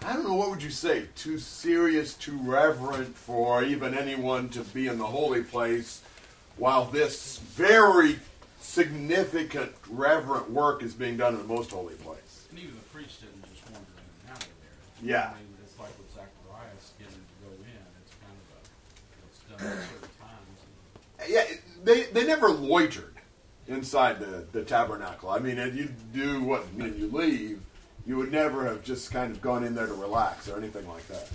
I 0.06 0.14
don't 0.14 0.24
know 0.24 0.36
what 0.36 0.50
would 0.50 0.64
you 0.64 0.70
say, 0.70 1.08
too 1.16 1.38
serious, 1.38 2.14
too 2.14 2.38
reverent 2.42 3.16
for 3.16 3.64
even 3.64 3.94
anyone 3.94 4.48
to 4.50 4.62
be 4.62 4.88
in 4.88 4.98
the 4.98 5.06
holy 5.06 5.44
place 5.44 6.02
while 6.56 6.86
this 6.86 7.40
very 7.40 8.18
significant 8.62 9.74
reverent 9.90 10.50
work 10.52 10.84
is 10.84 10.94
being 10.94 11.18
done 11.18 11.34
in 11.34 11.42
the 11.42 11.54
most 11.54 11.72
holy 11.72 11.96
place. 11.96 12.46
And 12.50 12.60
even 12.60 12.76
the 12.76 12.98
priest 12.98 13.22
didn't 13.22 13.44
just 13.54 13.66
wander 13.66 13.86
in 13.98 14.30
and 14.30 14.32
out 14.32 14.44
of 14.44 14.50
there. 14.62 15.10
Yeah. 15.10 15.30
I 15.32 15.34
mean, 15.34 15.48
it's 15.66 15.78
like 15.78 15.90
with 15.98 16.10
Zacharias 16.14 16.94
getting 16.98 17.14
to 17.14 17.20
go 17.44 17.52
in. 17.60 17.84
It's 18.02 18.16
kind 18.24 18.38
of 18.40 18.56
a, 18.56 18.60
it's 19.28 19.40
done 19.50 19.60
at 19.68 19.84
certain 19.84 20.16
times. 20.22 21.30
Yeah, 21.30 21.44
they 21.84 22.04
they 22.14 22.26
never 22.26 22.50
loitered 22.50 23.19
inside 23.70 24.20
the, 24.20 24.46
the 24.52 24.64
tabernacle. 24.64 25.30
I 25.30 25.40
mean, 25.40 25.58
if 25.58 25.76
you 25.76 25.90
do 26.14 26.44
what 26.44 26.64
when 26.76 26.98
you 26.98 27.08
leave, 27.08 27.62
you 28.06 28.18
would 28.18 28.32
never 28.32 28.66
have 28.66 28.84
just 28.84 29.12
kind 29.12 29.32
of 29.32 29.42
gone 29.42 29.64
in 29.64 29.76
there 29.76 29.88
to 29.88 29.94
relax 29.94 30.50
or 30.50 30.58
anything 30.58 30.88
like 30.88 31.08
that. 31.08 31.30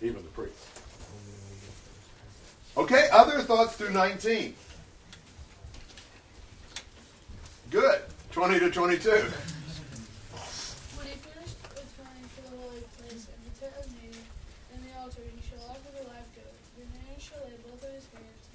Even 0.00 0.22
the 0.22 0.30
priest. 0.30 0.54
Okay, 2.76 3.08
other 3.10 3.40
thoughts 3.42 3.74
through 3.74 3.90
19. 3.90 4.54
Good. 7.70 8.00
20 8.30 8.60
to 8.60 8.70
22. 8.70 9.10
When 9.10 9.26
he 11.10 11.18
finished 11.18 11.58
atoning 11.74 12.30
for 12.38 12.46
the 12.46 12.54
holy 12.54 12.86
place 12.94 13.26
and 13.26 13.40
the 13.42 13.52
tent 13.58 13.74
of 13.82 13.90
meeting 13.98 14.22
and 14.70 14.78
the 14.86 14.94
altar, 15.02 15.26
he 15.26 15.42
shall 15.42 15.66
offer 15.66 15.90
the 15.90 16.06
live 16.06 16.30
goat. 16.38 16.54
The 16.78 16.86
man 16.86 17.18
shall 17.18 17.42
lay 17.42 17.58
both 17.66 17.82
of 17.82 17.90
his 17.90 18.06
hands 18.14 18.46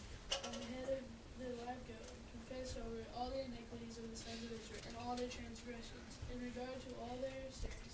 on 0.48 0.56
the 0.56 0.68
head 0.80 0.88
of 0.96 1.04
the 1.44 1.52
live 1.68 1.84
goat 1.92 2.08
and 2.08 2.24
confess 2.32 2.80
over 2.80 3.04
it 3.04 3.12
all 3.20 3.28
the 3.28 3.44
iniquities 3.44 4.00
of 4.00 4.08
the 4.08 4.16
sons 4.16 4.40
of 4.40 4.56
Israel 4.56 4.88
and 4.88 5.03
all 5.14 5.20
their 5.22 5.30
transgressions 5.30 6.18
in 6.34 6.42
regard 6.42 6.74
to 6.82 6.90
all 6.98 7.14
their 7.22 7.46
sins. 7.54 7.92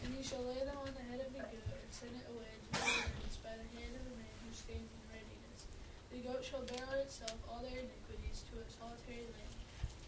And 0.00 0.08
he 0.16 0.24
shall 0.24 0.40
lay 0.40 0.64
them 0.64 0.72
on 0.80 0.88
the 0.96 1.04
head 1.04 1.20
of 1.20 1.28
the 1.36 1.44
goat 1.44 1.52
and 1.52 1.92
send 1.92 2.16
it 2.16 2.24
away 2.32 2.48
to 2.48 2.68
the 2.72 2.80
wilderness 2.80 3.36
by 3.44 3.52
the 3.60 3.68
hand 3.76 3.92
of 3.92 4.00
the 4.08 4.16
man 4.16 4.32
who 4.40 4.56
stands 4.56 4.88
in 4.88 5.04
readiness. 5.12 5.68
The 6.16 6.24
goat 6.24 6.40
shall 6.40 6.64
bear 6.64 6.80
on 6.88 7.04
itself 7.04 7.36
all 7.44 7.60
their 7.60 7.76
iniquities 7.76 8.48
to 8.48 8.56
a 8.56 8.64
solitary 8.72 9.28
land, 9.36 9.52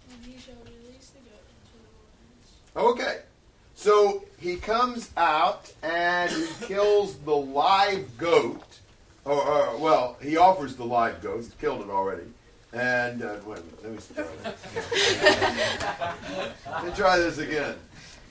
and 0.09 0.25
he 0.25 0.41
shall 0.41 0.57
release 0.65 1.13
the 1.13 1.21
goat 1.29 1.45
into 1.53 1.77
the 1.85 1.93
wilderness. 2.01 2.49
Okay. 2.97 3.29
So 3.77 4.25
he 4.41 4.57
comes 4.57 5.13
out 5.21 5.69
and 5.83 6.33
he 6.33 6.49
kills 6.65 7.21
the 7.29 7.37
live 7.37 8.17
goat. 8.17 8.81
Or, 9.27 9.37
or 9.37 9.77
well, 9.77 10.17
he 10.23 10.39
offers 10.39 10.77
the 10.77 10.89
live 10.89 11.21
goat. 11.21 11.45
He's 11.45 11.53
killed 11.61 11.83
it 11.83 11.91
already. 11.93 12.25
And 12.75 13.23
uh, 13.23 13.37
wait 13.47 13.61
let 13.83 13.93
me 13.93 13.99
Let 16.67 16.85
me 16.85 16.91
try 16.97 17.19
this 17.19 17.39
again. 17.39 17.77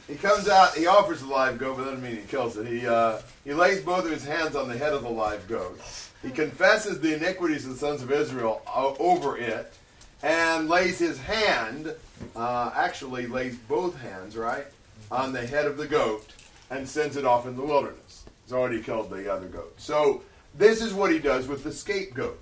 He 0.07 0.15
comes 0.15 0.49
out. 0.49 0.75
He 0.75 0.85
offers 0.85 1.21
the 1.21 1.27
live 1.27 1.57
goat, 1.57 1.77
but 1.77 1.85
doesn't 1.85 2.03
mean 2.03 2.17
he 2.17 2.23
kills 2.23 2.57
it. 2.57 2.67
He 2.67 2.85
uh, 2.85 3.19
he 3.45 3.53
lays 3.53 3.81
both 3.81 4.03
of 4.03 4.11
his 4.11 4.25
hands 4.25 4.55
on 4.55 4.67
the 4.67 4.77
head 4.77 4.93
of 4.93 5.03
the 5.03 5.09
live 5.09 5.47
goat. 5.47 5.79
He 6.21 6.29
confesses 6.29 6.99
the 6.99 7.15
iniquities 7.15 7.65
of 7.65 7.71
the 7.71 7.77
sons 7.77 8.01
of 8.01 8.11
Israel 8.11 8.61
over 8.99 9.37
it, 9.37 9.73
and 10.21 10.67
lays 10.67 10.99
his 10.99 11.19
hand, 11.19 11.93
uh, 12.35 12.71
actually 12.75 13.27
lays 13.27 13.57
both 13.57 13.97
hands, 14.01 14.35
right, 14.35 14.65
on 15.09 15.31
the 15.31 15.45
head 15.47 15.65
of 15.65 15.77
the 15.77 15.87
goat 15.87 16.33
and 16.69 16.87
sends 16.87 17.15
it 17.15 17.25
off 17.25 17.45
in 17.45 17.55
the 17.55 17.63
wilderness. 17.63 18.25
He's 18.45 18.53
already 18.53 18.81
killed 18.81 19.09
the 19.09 19.31
other 19.31 19.47
goat. 19.47 19.73
So 19.77 20.21
this 20.55 20.81
is 20.81 20.93
what 20.93 21.11
he 21.11 21.19
does 21.19 21.47
with 21.47 21.63
the 21.63 21.71
scapegoat. 21.71 22.39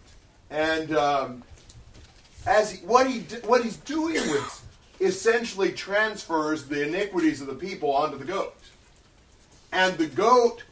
And 0.49 0.95
um, 0.95 1.43
as 2.45 2.71
he, 2.71 2.85
what 2.85 3.07
he 3.07 3.19
what 3.45 3.63
he's 3.63 3.77
doing 3.77 4.15
with 4.15 4.67
essentially 4.99 5.71
transfers 5.71 6.65
the 6.65 6.87
iniquities 6.87 7.41
of 7.41 7.47
the 7.47 7.55
people 7.55 7.91
onto 7.91 8.17
the 8.17 8.25
goat. 8.25 8.55
And 9.71 9.97
the 9.97 10.07
goat 10.07 10.63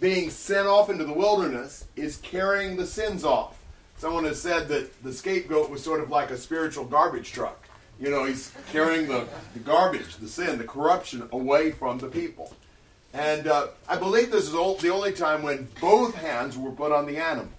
being 0.00 0.30
sent 0.30 0.66
off 0.66 0.90
into 0.90 1.04
the 1.04 1.12
wilderness 1.12 1.86
is 1.96 2.16
carrying 2.18 2.76
the 2.76 2.86
sins 2.86 3.24
off. 3.24 3.58
Someone 3.96 4.24
has 4.24 4.40
said 4.40 4.68
that 4.68 5.02
the 5.02 5.12
scapegoat 5.12 5.70
was 5.70 5.82
sort 5.82 6.00
of 6.00 6.10
like 6.10 6.30
a 6.30 6.36
spiritual 6.36 6.84
garbage 6.84 7.32
truck. 7.32 7.68
You 8.00 8.10
know, 8.10 8.24
he's 8.24 8.50
carrying 8.72 9.06
the, 9.06 9.28
the 9.54 9.60
garbage, 9.60 10.16
the 10.16 10.26
sin, 10.26 10.58
the 10.58 10.64
corruption 10.64 11.28
away 11.30 11.70
from 11.70 11.98
the 11.98 12.08
people. 12.08 12.52
And 13.14 13.46
uh, 13.46 13.68
I 13.88 13.96
believe 13.96 14.30
this 14.30 14.44
is 14.44 14.52
the 14.52 14.90
only 14.90 15.12
time 15.12 15.42
when 15.42 15.68
both 15.80 16.14
hands 16.14 16.56
were 16.56 16.72
put 16.72 16.90
on 16.90 17.06
the 17.06 17.18
animal. 17.18 17.52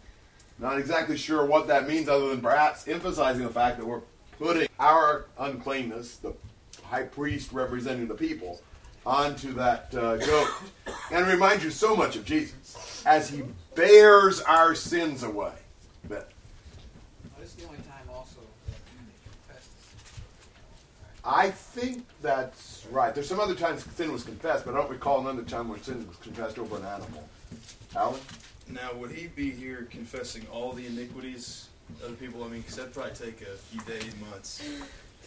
Not 0.64 0.80
exactly 0.80 1.18
sure 1.18 1.46
what 1.46 1.68
that 1.68 1.90
means, 1.90 2.08
other 2.08 2.30
than 2.30 2.40
perhaps 2.40 2.88
emphasizing 2.88 3.44
the 3.44 3.52
fact 3.52 3.78
that 3.78 3.86
we're 3.86 4.00
putting 4.40 4.70
our 4.80 5.26
uncleanness, 5.38 6.16
the 6.16 6.34
high 6.84 7.04
priest 7.04 7.52
representing 7.52 8.08
the 8.08 8.16
people, 8.16 8.62
onto 9.06 9.52
that 9.56 9.94
uh, 9.94 10.16
goat. 10.16 10.48
And 11.12 11.28
it 11.28 11.30
reminds 11.30 11.66
you 11.66 11.70
so 11.70 11.98
much 11.98 12.16
of 12.16 12.24
Jesus 12.24 13.04
as 13.06 13.30
he 13.30 13.44
bears 13.76 14.40
our 14.40 14.74
sins 14.74 15.24
away. 15.24 15.52
But 16.08 16.32
This 17.38 17.50
is 17.50 17.56
the 17.56 17.66
only 17.66 17.80
time 17.80 18.10
also 18.10 18.40
that 19.50 19.62
I 21.26 21.52
think 21.52 22.06
that's 22.22 22.88
right. 22.90 23.14
There's 23.14 23.28
some 23.28 23.42
other 23.42 23.56
times 23.56 23.86
sin 23.98 24.14
was 24.14 24.24
confessed, 24.24 24.64
but 24.64 24.76
I 24.76 24.78
don't 24.78 24.90
recall 24.90 25.20
another 25.20 25.44
time 25.44 25.68
where 25.68 25.80
sin 25.80 26.08
was 26.08 26.16
confessed 26.16 26.58
over 26.58 26.78
an 26.78 26.86
animal. 26.86 27.28
Alan? 27.98 28.22
Now, 28.70 28.94
would 28.96 29.12
he 29.12 29.28
be 29.28 29.52
here 29.52 29.88
confessing 29.92 30.46
all 30.52 30.74
the 30.74 30.86
iniquities 30.86 31.70
of 32.04 32.12
the 32.12 32.26
people? 32.26 32.44
I 32.44 32.48
mean, 32.48 32.62
because 32.62 32.76
that'd 32.78 32.94
probably 32.94 33.14
take 33.14 33.42
a 33.42 33.56
few 33.58 33.82
days, 33.82 34.14
months 34.30 34.64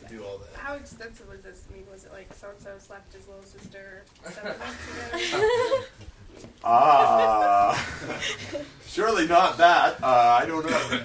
to 0.01 0.09
do 0.09 0.25
all 0.25 0.39
that. 0.39 0.59
How 0.59 0.75
extensive 0.75 1.29
was 1.29 1.41
this? 1.41 1.65
I 1.71 1.75
mean, 1.75 1.85
was 1.91 2.05
it 2.05 2.13
like 2.13 2.33
so 2.35 2.49
and 2.51 2.61
so 2.61 2.71
slapped 2.79 3.13
his 3.13 3.27
little 3.29 3.43
sister 3.43 4.03
seven 4.31 4.59
months 4.59 5.33
ago? 5.33 5.81
Ah, 6.63 7.83
surely 8.87 9.27
not 9.27 9.57
that. 9.57 10.03
Uh, 10.03 10.39
I 10.39 10.45
don't 10.45 10.69
know. 10.69 11.01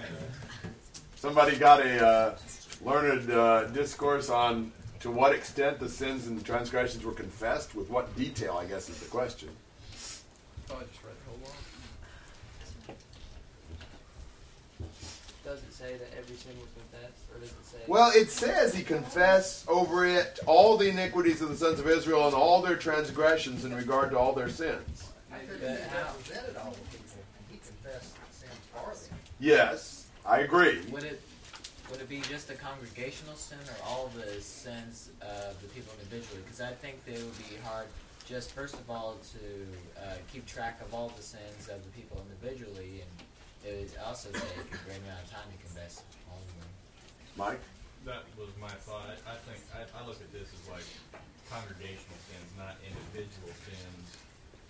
Somebody 1.15 1.55
got 1.55 1.79
a 1.79 2.05
uh, 2.05 2.37
learned 2.83 3.31
uh, 3.31 3.65
discourse 3.65 4.29
on 4.29 4.73
to 4.99 5.09
what 5.09 5.33
extent 5.33 5.79
the 5.79 5.87
sins 5.87 6.27
and 6.27 6.37
the 6.37 6.43
transgressions 6.43 7.05
were 7.05 7.13
confessed. 7.13 7.75
With 7.75 7.89
what 7.89 8.13
detail, 8.17 8.57
I 8.59 8.65
guess, 8.65 8.89
is 8.89 8.99
the 8.99 9.07
question. 9.07 9.49
Probably 10.67 10.87
just 10.91 11.03
read 11.03 11.13
the 11.25 11.29
whole 11.29 11.39
law. 11.45 11.55
Does 15.43 15.59
it 15.63 15.73
say 15.73 15.97
that 15.97 16.07
every 16.17 16.35
sin 16.35 16.53
was 16.59 16.69
confessed, 16.75 17.23
or 17.33 17.39
does 17.39 17.49
it 17.49 17.65
say? 17.65 17.77
Well, 17.87 18.11
it 18.13 18.29
says 18.29 18.75
he 18.75 18.83
confessed 18.83 19.67
over 19.67 20.05
it 20.05 20.39
all 20.45 20.77
the 20.77 20.87
iniquities 20.87 21.41
of 21.41 21.49
the 21.49 21.57
sons 21.57 21.79
of 21.79 21.87
Israel 21.87 22.27
and 22.27 22.35
all 22.35 22.61
their 22.61 22.75
transgressions 22.75 23.65
in 23.65 23.75
regard 23.75 24.11
to 24.11 24.19
all 24.19 24.33
their 24.33 24.49
sins. 24.49 25.09
He 25.31 25.35
represented 25.37 26.57
all 26.57 26.71
the 26.71 26.77
people, 26.89 27.17
and 27.17 27.45
he 27.49 27.57
confessed 27.57 28.15
the 28.15 28.35
sins 28.37 28.59
for 28.71 29.09
them. 29.09 29.19
Yes, 29.39 30.05
I 30.25 30.41
agree. 30.41 30.81
Would 30.91 31.05
it 31.05 31.21
would 31.89 31.99
it 31.99 32.07
be 32.07 32.21
just 32.21 32.49
a 32.49 32.53
congregational 32.53 33.35
sin 33.35 33.57
or 33.67 33.85
all 33.85 34.11
the 34.15 34.39
sins 34.41 35.09
of 35.21 35.59
the 35.61 35.67
people 35.69 35.93
individually? 35.99 36.41
Because 36.45 36.61
I 36.61 36.71
think 36.71 37.03
that 37.05 37.15
it 37.15 37.23
would 37.23 37.37
be 37.37 37.57
hard, 37.65 37.87
just 38.25 38.51
first 38.51 38.75
of 38.75 38.89
all, 38.89 39.17
to 39.33 40.01
uh, 40.01 40.13
keep 40.31 40.45
track 40.45 40.79
of 40.81 40.93
all 40.93 41.11
the 41.17 41.23
sins 41.23 41.67
of 41.69 41.83
the 41.83 41.89
people 41.89 42.23
individually, 42.29 43.01
and 43.01 43.11
it 43.65 43.73
would 43.77 43.93
also 44.01 44.29
take 44.33 44.57
a 44.57 44.77
great 44.85 45.01
amount 45.05 45.21
of 45.21 45.29
time 45.29 45.47
to 45.53 45.57
confess 45.61 46.01
all 46.29 46.41
of 46.41 46.49
them. 46.57 46.69
Mike? 47.37 47.63
That 48.05 48.25
was 48.33 48.49
my 48.57 48.73
thought. 48.81 49.05
I, 49.05 49.15
I 49.29 49.37
think, 49.45 49.61
I, 49.77 49.85
I 49.85 50.01
look 50.09 50.17
at 50.17 50.33
this 50.33 50.49
as 50.49 50.65
like 50.73 50.87
congregational 51.45 52.17
sins, 52.25 52.49
not 52.57 52.81
individual 52.81 53.53
sins. 53.69 54.17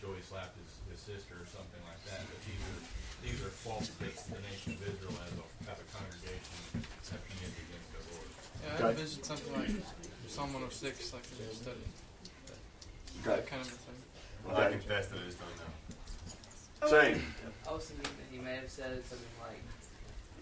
Joey 0.03 0.19
slapped 0.26 0.57
his, 0.59 0.72
his 0.91 0.99
sister 0.99 1.38
or 1.39 1.47
something 1.47 1.80
like 1.88 2.01
that, 2.09 2.26
but 2.27 2.39
these 2.43 2.59
are, 2.59 2.81
these 3.23 3.39
are 3.45 3.53
faults 3.53 3.93
that 4.01 4.11
the 4.34 4.41
nation 4.43 4.76
of 4.76 4.81
Israel 4.84 5.15
as 5.23 5.31
a, 5.38 5.45
as 5.72 5.77
a 5.77 5.88
congregation 5.93 6.84
have 6.84 7.23
committed 7.30 7.55
against 7.69 7.88
their 7.93 8.03
Lord. 8.11 8.30
Yeah, 8.65 8.81
I 8.81 8.89
envision 8.91 9.22
something 9.23 9.53
like 9.53 9.72
Psalm 10.27 10.51
106, 10.57 11.13
like 11.13 11.23
we 11.31 11.45
just 11.45 11.63
studied. 11.63 11.91
Okay. 13.22 13.30
That 13.30 13.45
kind 13.45 13.61
of 13.61 13.69
a 13.69 13.77
thing. 13.77 14.01
Well, 14.43 14.57
I 14.57 14.73
confess 14.73 15.07
that 15.13 15.22
I 15.22 15.26
just 15.30 15.38
don't 15.38 15.53
know. 15.61 15.72
Oh, 16.81 16.87
Same. 16.89 17.21
I 17.69 17.73
was 17.73 17.85
thinking 17.85 18.03
that 18.03 18.35
he 18.35 18.39
may 18.41 18.55
have 18.55 18.69
said 18.69 19.05
something 19.05 19.27
like, 19.39 19.61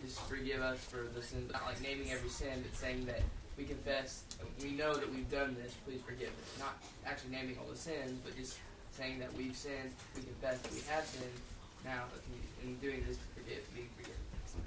"Just 0.06 0.22
forgive 0.22 0.62
us 0.62 0.80
for 0.86 1.04
the 1.14 1.22
sins," 1.22 1.52
not 1.52 1.66
like 1.66 1.82
naming 1.82 2.12
every 2.12 2.30
sin, 2.30 2.64
but 2.64 2.74
saying 2.80 3.06
that 3.08 3.22
we 3.58 3.66
confess, 3.66 4.24
we 4.62 4.72
know 4.72 4.96
that 4.96 5.10
we've 5.12 5.30
done 5.30 5.56
this. 5.62 5.74
Please 5.86 6.00
forgive 6.06 6.30
us. 6.30 6.60
Not 6.60 6.78
actually 7.06 7.32
naming 7.32 7.58
all 7.58 7.68
the 7.70 7.78
sins, 7.78 8.18
but 8.24 8.38
just 8.38 8.58
saying 8.94 9.20
that 9.20 9.34
we've 9.34 9.56
sinned. 9.56 9.92
We 10.16 10.22
confess 10.24 10.60
that 10.62 10.72
we 10.72 10.80
have 10.90 11.06
sinned. 11.06 11.40
Now, 11.84 12.06
if 12.16 12.64
in 12.64 12.76
doing 12.78 13.04
this, 13.06 13.18
forgive, 13.36 13.64
be 13.76 13.88
forgiven. 13.98 14.16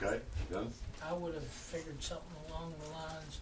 Okay, 0.00 0.20
done. 0.50 0.72
I 1.02 1.12
would 1.12 1.34
have 1.34 1.44
figured 1.44 2.02
something 2.02 2.36
along 2.48 2.74
the 2.84 2.90
lines 2.90 3.40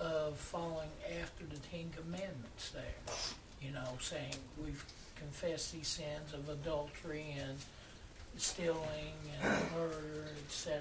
of 0.00 0.36
following 0.36 0.88
after 1.20 1.44
the 1.44 1.56
Ten 1.68 1.90
Commandments 1.96 2.70
there. 2.70 3.16
You 3.62 3.72
know, 3.72 3.96
saying 4.00 4.36
we've 4.62 4.84
confessed 5.20 5.72
these 5.72 5.88
sins 5.88 6.32
of 6.32 6.48
adultery 6.48 7.36
and 7.38 7.58
stealing 8.36 9.12
and 9.42 9.52
murder, 9.76 10.32
etc., 10.48 10.80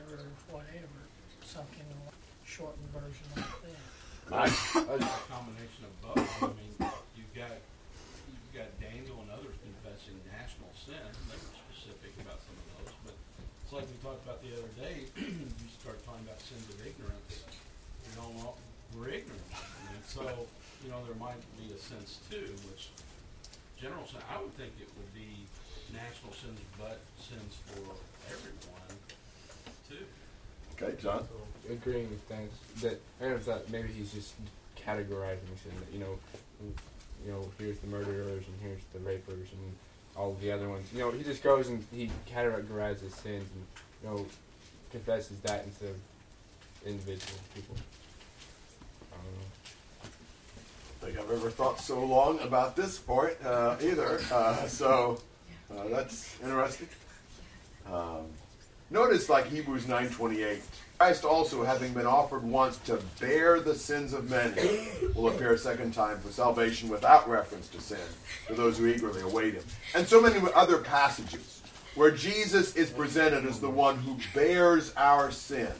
whatever. 0.49 0.99
Something 1.44 1.84
like 2.06 2.16
shortened 2.45 2.88
version 2.95 3.28
like 3.36 3.45
that. 3.68 3.99
a 4.30 5.10
combination 5.28 5.84
of 5.90 5.94
both. 6.06 6.44
I 6.44 6.53
mean, 6.56 6.74
you've 7.18 7.34
got 7.34 7.57
you've 8.30 8.53
got 8.53 8.70
Daniel 8.78 9.18
and 9.26 9.30
others 9.34 9.57
confessing 9.60 10.16
national 10.30 10.70
sin. 10.78 11.02
They 11.28 11.38
were 11.41 11.56
specific 11.74 12.14
about 12.22 12.38
some 12.45 12.53
of 12.53 12.66
those, 12.78 12.94
but 13.02 13.16
it's 13.18 13.74
like 13.74 13.90
we 13.90 13.98
talked 14.06 14.22
about 14.24 14.40
the 14.45 14.53
other 14.53 14.74
day. 14.78 15.10
you 15.18 15.70
start 15.82 15.98
talking 16.06 16.22
about 16.24 16.38
sins 16.45 16.64
of 16.70 16.78
ignorance. 16.86 17.41
You 18.06 18.11
know, 18.22 18.30
well, 18.38 18.53
we're 18.94 19.18
ignorant. 19.18 19.49
I 19.57 19.90
mean, 19.90 20.06
so 20.06 20.22
you 20.86 20.94
know 20.94 21.02
there 21.10 21.18
might 21.18 21.41
be 21.57 21.74
a 21.74 21.80
sense 21.82 22.22
too, 22.30 22.53
which 22.70 22.94
general 23.81 24.06
sin. 24.06 24.19
I 24.30 24.41
would 24.41 24.53
think 24.56 24.73
it 24.80 24.89
would 24.97 25.14
be 25.14 25.47
national 25.93 26.34
sins, 26.34 26.60
but 26.77 26.99
sins 27.18 27.57
for 27.65 27.95
everyone 28.27 28.93
too. 29.88 30.06
Okay, 30.76 30.95
John. 31.01 31.27
agreeing 31.69 32.10
with 32.10 32.22
things 32.23 32.51
that 32.81 32.99
I 33.19 33.23
don't 33.23 33.31
know 33.31 33.35
if 33.38 33.45
that 33.45 33.69
maybe 33.69 33.89
he's 33.89 34.14
just 34.14 34.34
categorizing 34.77 35.56
sin 35.61 35.73
that 35.80 35.91
you 35.91 35.99
know 35.99 36.18
you 37.26 37.31
know 37.31 37.49
here's 37.57 37.80
the 37.80 37.88
murderers 37.88 38.43
and 38.47 38.56
here's 38.61 38.81
the 38.93 38.99
rapers 38.99 39.47
and 39.51 39.76
all 40.15 40.35
the 40.41 40.51
other 40.51 40.69
ones 40.69 40.88
you 40.93 40.99
know 40.99 41.11
he 41.11 41.23
just 41.23 41.43
goes 41.43 41.68
and 41.68 41.85
he 41.91 42.10
categorizes 42.34 43.11
sins 43.11 43.47
and 43.53 43.65
you 44.03 44.10
know 44.10 44.26
confesses 44.91 45.39
that 45.41 45.65
instead 45.65 45.89
of 45.89 45.97
individual 46.85 47.39
people 47.53 47.76
I 47.76 47.80
don't 47.80 47.85
know 47.85 48.09
think 50.99 51.17
I've 51.17 51.31
ever 51.31 51.49
thought 51.49 51.80
so 51.80 52.03
long 52.03 52.39
about 52.39 52.76
this 52.76 52.97
point 52.97 53.34
uh, 53.45 53.77
either. 53.81 54.19
Uh, 54.31 54.67
so 54.67 55.21
uh, 55.71 55.88
that's 55.89 56.35
interesting. 56.41 56.89
Um, 57.91 58.26
notice, 58.89 59.30
like 59.30 59.47
Hebrews 59.47 59.88
nine 59.88 60.09
twenty 60.09 60.43
eight, 60.43 60.61
Christ 60.97 61.23
also, 61.23 61.63
having 61.63 61.93
been 61.93 62.05
offered 62.05 62.43
once 62.43 62.77
to 62.80 62.99
bear 63.19 63.61
the 63.61 63.73
sins 63.76 64.13
of 64.13 64.30
many, 64.30 64.89
will 65.15 65.30
appear 65.30 65.53
a 65.53 65.57
second 65.57 65.93
time 65.93 66.19
for 66.19 66.30
salvation 66.31 66.89
without 66.89 67.30
reference 67.30 67.69
to 67.69 67.80
sin 67.80 67.97
for 68.47 68.55
those 68.55 68.77
who 68.77 68.88
eagerly 68.88 69.21
await 69.21 69.53
Him. 69.53 69.63
And 69.95 70.05
so 70.05 70.21
many 70.21 70.39
other 70.53 70.80
passages 70.80 71.61
where 71.95 72.11
Jesus 72.11 72.76
is 72.76 72.89
presented 72.89 73.45
as 73.45 73.59
the 73.59 73.69
one 73.69 73.97
who 73.97 74.17
bears 74.35 74.93
our 74.97 75.31
sin. 75.31 75.71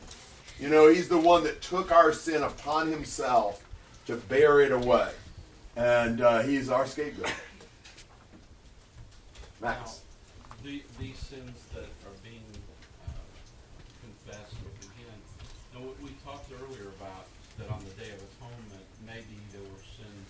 You 0.59 0.69
know, 0.69 0.87
He's 0.87 1.09
the 1.09 1.19
one 1.19 1.43
that 1.43 1.61
took 1.61 1.91
our 1.91 2.13
sin 2.13 2.43
upon 2.43 2.89
Himself 2.89 3.63
to 4.10 4.15
bear 4.26 4.60
it 4.61 4.72
away. 4.72 5.14
And 5.77 6.22
uh, 6.22 6.41
he's 6.41 6.69
our 6.73 6.88
scapegoat. 6.88 7.30
Max. 9.61 10.02
The, 10.65 10.81
these 10.98 11.22
sins 11.22 11.53
that 11.77 11.86
are 12.10 12.18
being 12.26 12.41
uh, 13.06 13.14
confessed 14.02 14.57
again, 14.81 15.19
and 15.77 15.86
what 15.86 15.94
we 16.02 16.10
talked 16.26 16.49
earlier 16.49 16.90
about 16.98 17.30
that 17.61 17.69
on 17.69 17.86
the 17.86 17.94
Day 18.02 18.10
of 18.10 18.18
Atonement, 18.18 18.88
maybe 19.06 19.38
there 19.53 19.61
were 19.61 19.86
sins 19.94 20.30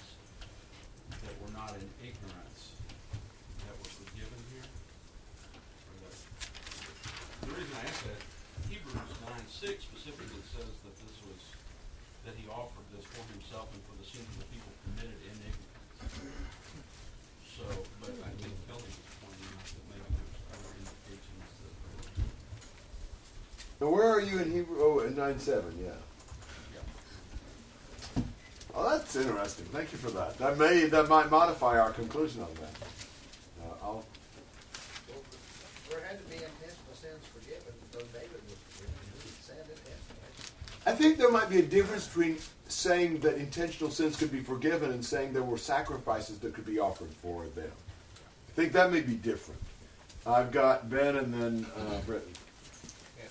that 1.23 1.33
were 1.39 1.55
not 1.55 1.71
in 1.79 1.87
ignorance 2.03 2.75
that 3.63 3.73
were 3.79 3.91
forgiven 3.95 4.43
here. 4.51 4.67
Or 5.87 5.95
that- 6.03 6.19
The 7.47 7.51
reason 7.55 7.73
I 7.79 7.87
ask 7.87 8.03
that, 8.11 8.21
Hebrews 8.67 9.07
nine 9.23 9.47
six 9.47 9.87
specifically 9.87 10.43
says 10.51 10.67
that 10.67 10.95
this 10.99 11.15
was, 11.25 11.41
that 12.27 12.35
he 12.35 12.43
offered 12.51 12.85
this 12.93 13.07
for 13.07 13.23
himself 13.33 13.71
and 13.73 13.81
for 13.89 13.95
the 13.97 14.05
sins 14.05 14.27
of 14.35 14.45
the 14.45 14.49
people 14.53 14.69
committed 14.85 15.17
in 15.25 15.33
ignorance. 15.41 15.65
So, 17.57 17.65
but 18.03 18.13
I 18.23 18.31
think 18.39 18.53
Kelly 18.69 18.87
was 18.87 18.99
pointing 19.19 19.51
out 19.57 19.67
that 19.67 19.85
maybe 19.89 20.07
there's 20.11 20.39
other 20.53 20.71
indications 20.79 21.49
that. 21.59 21.75
Now, 23.81 23.89
where 23.89 24.09
are 24.09 24.19
you 24.19 24.39
in 24.39 24.51
Hebrew? 24.51 24.77
Oh, 24.79 24.99
in 24.99 25.15
9 25.15 25.39
7, 25.39 25.63
yeah. 25.81 25.91
Oh, 28.75 28.89
that's 28.89 29.15
interesting. 29.15 29.65
Thank 29.65 29.91
you 29.91 29.97
for 29.97 30.11
that. 30.11 30.37
That 30.37 30.57
may 30.57 30.85
that 30.85 31.09
might 31.09 31.29
modify 31.31 31.79
our 31.79 31.91
conclusion 31.91 32.41
on 32.41 32.49
that. 32.55 32.71
Uh, 33.61 33.83
I'll, 33.83 34.05
There 35.89 35.99
had 36.01 36.19
to 36.19 36.25
be 36.25 36.35
intentional 36.35 36.93
sins 36.93 37.25
forgiven, 37.33 37.73
though 37.91 37.99
David 38.13 38.39
was 38.47 38.57
forgiven. 38.69 38.99
I 40.85 40.91
think 40.93 41.17
there 41.17 41.31
might 41.31 41.49
be 41.49 41.59
a 41.59 41.65
difference 41.65 42.07
between 42.07 42.37
saying 42.67 43.19
that 43.19 43.35
intentional 43.35 43.91
sins 43.91 44.15
could 44.15 44.31
be 44.31 44.39
forgiven 44.39 44.91
and 44.91 45.03
saying 45.03 45.33
there 45.33 45.43
were 45.43 45.57
sacrifices 45.57 46.39
that 46.39 46.53
could 46.53 46.65
be 46.65 46.79
offered 46.79 47.11
for 47.21 47.47
them. 47.47 47.71
I 47.71 48.51
think 48.55 48.71
that 48.73 48.91
may 48.91 49.01
be 49.01 49.15
different. 49.15 49.59
I've 50.25 50.51
got 50.51 50.89
Ben 50.89 51.17
and 51.17 51.33
then 51.33 51.65
uh, 51.75 51.99
Britton. 52.05 52.31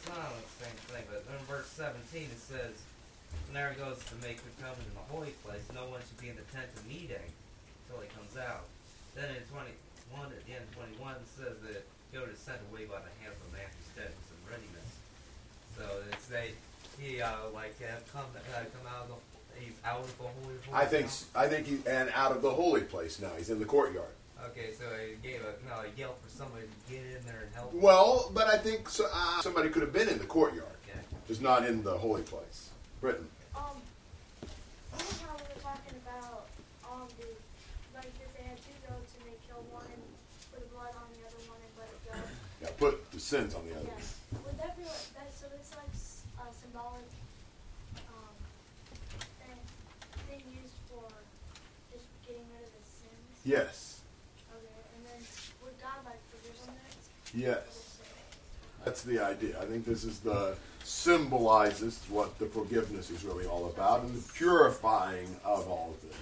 The 0.08 0.64
same 0.64 0.78
thing, 0.88 1.04
but 1.04 1.20
in 1.28 1.44
verse 1.44 1.68
17 1.76 2.00
it 2.32 2.40
says, 2.40 2.72
Whenever 3.52 3.76
he 3.76 3.78
goes 3.80 4.00
to 4.08 4.16
make 4.24 4.40
atonement 4.56 4.88
in 4.88 4.96
the 4.96 5.06
holy 5.12 5.36
place, 5.44 5.60
no 5.76 5.84
one 5.92 6.00
should 6.00 6.16
be 6.16 6.32
in 6.32 6.36
the 6.36 6.48
tent 6.48 6.68
of 6.72 6.80
meeting 6.88 7.28
until 7.84 8.00
he 8.00 8.08
comes 8.16 8.40
out. 8.40 8.64
Then 9.12 9.28
in 9.36 9.44
21, 9.52 10.32
at 10.32 10.40
the 10.48 10.52
end 10.56 10.64
of 10.64 10.72
21, 10.96 11.20
it 11.20 11.28
says 11.28 11.56
that 11.68 11.84
Yoda 12.12 12.32
is 12.32 12.40
sent 12.40 12.56
away 12.72 12.88
by 12.88 13.04
the 13.04 13.12
hand 13.20 13.36
of 13.36 13.52
who's 13.52 13.90
dead 13.92 14.08
with 14.08 14.26
some 14.32 14.40
readiness. 14.48 14.90
So 15.76 15.84
it's 16.08 16.26
they, 16.32 16.56
he, 16.96 17.20
uh, 17.20 17.52
like, 17.52 17.76
uh, 17.84 18.00
come, 18.08 18.32
uh, 18.32 18.64
come 18.64 18.86
out 18.88 19.12
of 19.12 19.20
the, 19.20 19.60
he's 19.60 19.76
out 19.84 20.00
of 20.00 20.12
the 20.16 20.24
holy 20.24 20.56
place. 20.64 20.72
I 20.72 20.84
think 20.88 21.06
now? 21.06 21.40
I 21.40 21.46
think 21.48 21.66
he 21.68 21.76
and 21.84 22.08
out 22.16 22.32
of 22.32 22.40
the 22.40 22.50
holy 22.50 22.82
place 22.82 23.20
now. 23.20 23.36
He's 23.36 23.50
in 23.50 23.60
the 23.60 23.68
courtyard. 23.68 24.16
Okay, 24.46 24.70
so 24.72 24.84
he 25.02 25.16
gave 25.26 25.40
a, 25.42 25.52
no, 25.68 25.82
a 25.82 25.98
yell 25.98 26.14
for 26.22 26.28
somebody 26.30 26.64
to 26.64 26.92
get 26.92 27.02
in 27.04 27.24
there 27.26 27.42
and 27.44 27.54
help. 27.54 27.74
Well, 27.74 28.30
but 28.34 28.46
I 28.46 28.56
think 28.56 28.88
so, 28.88 29.06
uh, 29.12 29.40
somebody 29.42 29.68
could 29.68 29.82
have 29.82 29.92
been 29.92 30.08
in 30.08 30.18
the 30.18 30.24
courtyard, 30.26 30.70
Okay. 30.88 31.00
just 31.26 31.42
not 31.42 31.66
in 31.66 31.82
the 31.82 31.96
holy 31.98 32.22
place. 32.22 32.70
Britton. 33.00 33.26
Um, 33.56 33.82
remember 34.92 35.14
how 35.26 35.34
we 35.36 35.42
were 35.54 35.60
talking 35.60 35.96
about, 36.06 36.46
um, 36.86 37.08
the, 37.18 37.26
like, 37.94 38.06
if 38.14 38.30
they 38.38 38.44
had 38.46 38.56
two 38.62 38.78
goats 38.86 39.10
and 39.18 39.26
they 39.26 39.36
killed 39.46 39.66
one 39.74 39.86
and 39.90 40.02
put 40.54 40.62
the 40.62 40.70
blood 40.74 40.94
on 40.94 41.06
the 41.18 41.26
other 41.26 41.42
one 41.50 41.58
and 41.58 41.72
let 41.74 41.90
it 41.90 42.00
go? 42.06 42.14
Yeah, 42.62 42.70
put 42.78 43.10
the 43.10 43.20
sins 43.20 43.54
on 43.54 43.66
the 43.66 43.74
other. 43.74 43.90
Yes. 43.90 44.14
Would 44.46 44.58
that 44.58 44.78
be 44.78 44.84
like, 44.86 45.06
that, 45.18 45.30
so 45.34 45.46
it's 45.54 45.74
like 45.74 45.90
s- 45.94 46.22
a 46.38 46.46
symbolic, 46.54 47.06
um, 48.06 48.34
thing, 49.42 49.58
thing 50.30 50.42
used 50.62 50.78
for 50.86 51.06
just 51.90 52.06
getting 52.26 52.46
rid 52.54 52.62
of 52.66 52.70
the 52.70 52.84
sins? 52.86 53.34
Yes. 53.44 54.00
Okay, 54.50 54.82
and 54.98 55.02
then 55.06 55.20
would 55.62 55.76
God 55.78 56.02
like 56.02 56.18
forgive 56.34 56.58
them 56.66 56.74
that? 56.74 56.98
Yes. 57.38 57.98
That's 58.84 59.02
the 59.02 59.20
idea. 59.20 59.60
I 59.60 59.64
think 59.64 59.84
this 59.84 60.04
is 60.04 60.18
the 60.20 60.56
symbolizes 60.82 62.00
what 62.08 62.38
the 62.38 62.46
forgiveness 62.46 63.10
is 63.10 63.24
really 63.24 63.46
all 63.46 63.66
about 63.66 64.00
and 64.02 64.14
the 64.14 64.32
purifying 64.32 65.28
of 65.44 65.68
all 65.68 65.94
of 65.94 66.02
this. 66.02 66.16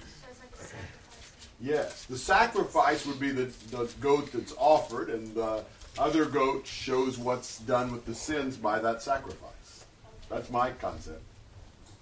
Yes, 1.59 2.05
the 2.05 2.19
sacrifice 2.19 3.07
would 3.07 3.19
be 3.19 3.31
the, 3.31 3.45
the 3.71 3.89
goat 4.01 4.31
that's 4.31 4.53
offered, 4.59 5.09
and 5.09 5.35
the 5.35 5.65
other 5.99 6.27
goat 6.27 6.67
shows 6.67 7.17
what's 7.17 7.61
done 7.61 7.93
with 7.93 8.05
the 8.05 8.15
sins 8.15 8.59
by 8.59 8.79
that 8.79 9.01
sacrifice. 9.01 9.87
That's 10.29 10.51
my 10.51 10.73
concept. 10.73 11.23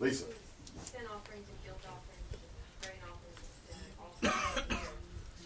Lisa. 0.00 0.24
Sin 0.82 1.06
offerings 1.06 1.46
and 1.46 1.58
guilt 1.62 1.78
offerings, 1.86 2.34
and 2.34 2.42
grain 2.82 2.98
offerings, 3.06 3.46
and 3.70 3.78
also 4.02 4.26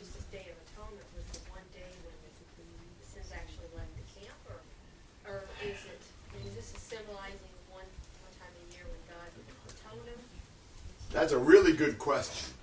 just 0.01 0.15
this 0.17 0.25
day 0.33 0.49
of 0.49 0.57
atonement 0.73 1.05
was 1.13 1.29
the 1.37 1.45
one 1.53 1.69
day 1.77 1.93
when 2.01 2.17
the 2.25 3.05
sins 3.05 3.29
actually 3.29 3.69
left 3.77 3.93
the 3.93 4.09
camp, 4.17 4.41
or, 4.49 4.57
or 5.29 5.45
is 5.61 5.85
it, 5.85 6.01
is 6.49 6.57
this 6.57 6.73
symbolizing 6.81 7.53
one, 7.69 7.85
one 8.25 8.33
time 8.41 8.57
a 8.57 8.65
year 8.73 8.89
when 8.89 9.03
God 9.13 9.29
atoned 9.69 10.09
them? 10.09 10.21
That's 11.19 11.33
a 11.33 11.39
really 11.39 11.73
good 11.73 11.99
question. 11.99 12.55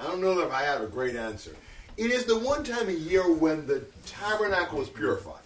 I 0.00 0.04
don't 0.04 0.22
know 0.22 0.40
if 0.40 0.50
I 0.50 0.62
have 0.62 0.80
a 0.80 0.86
great 0.86 1.14
answer. 1.14 1.54
It 1.98 2.10
is 2.10 2.24
the 2.24 2.38
one 2.38 2.64
time 2.64 2.88
a 2.88 2.92
year 2.92 3.30
when 3.30 3.66
the 3.66 3.84
tabernacle 4.06 4.80
is 4.80 4.88
purified, 4.88 5.42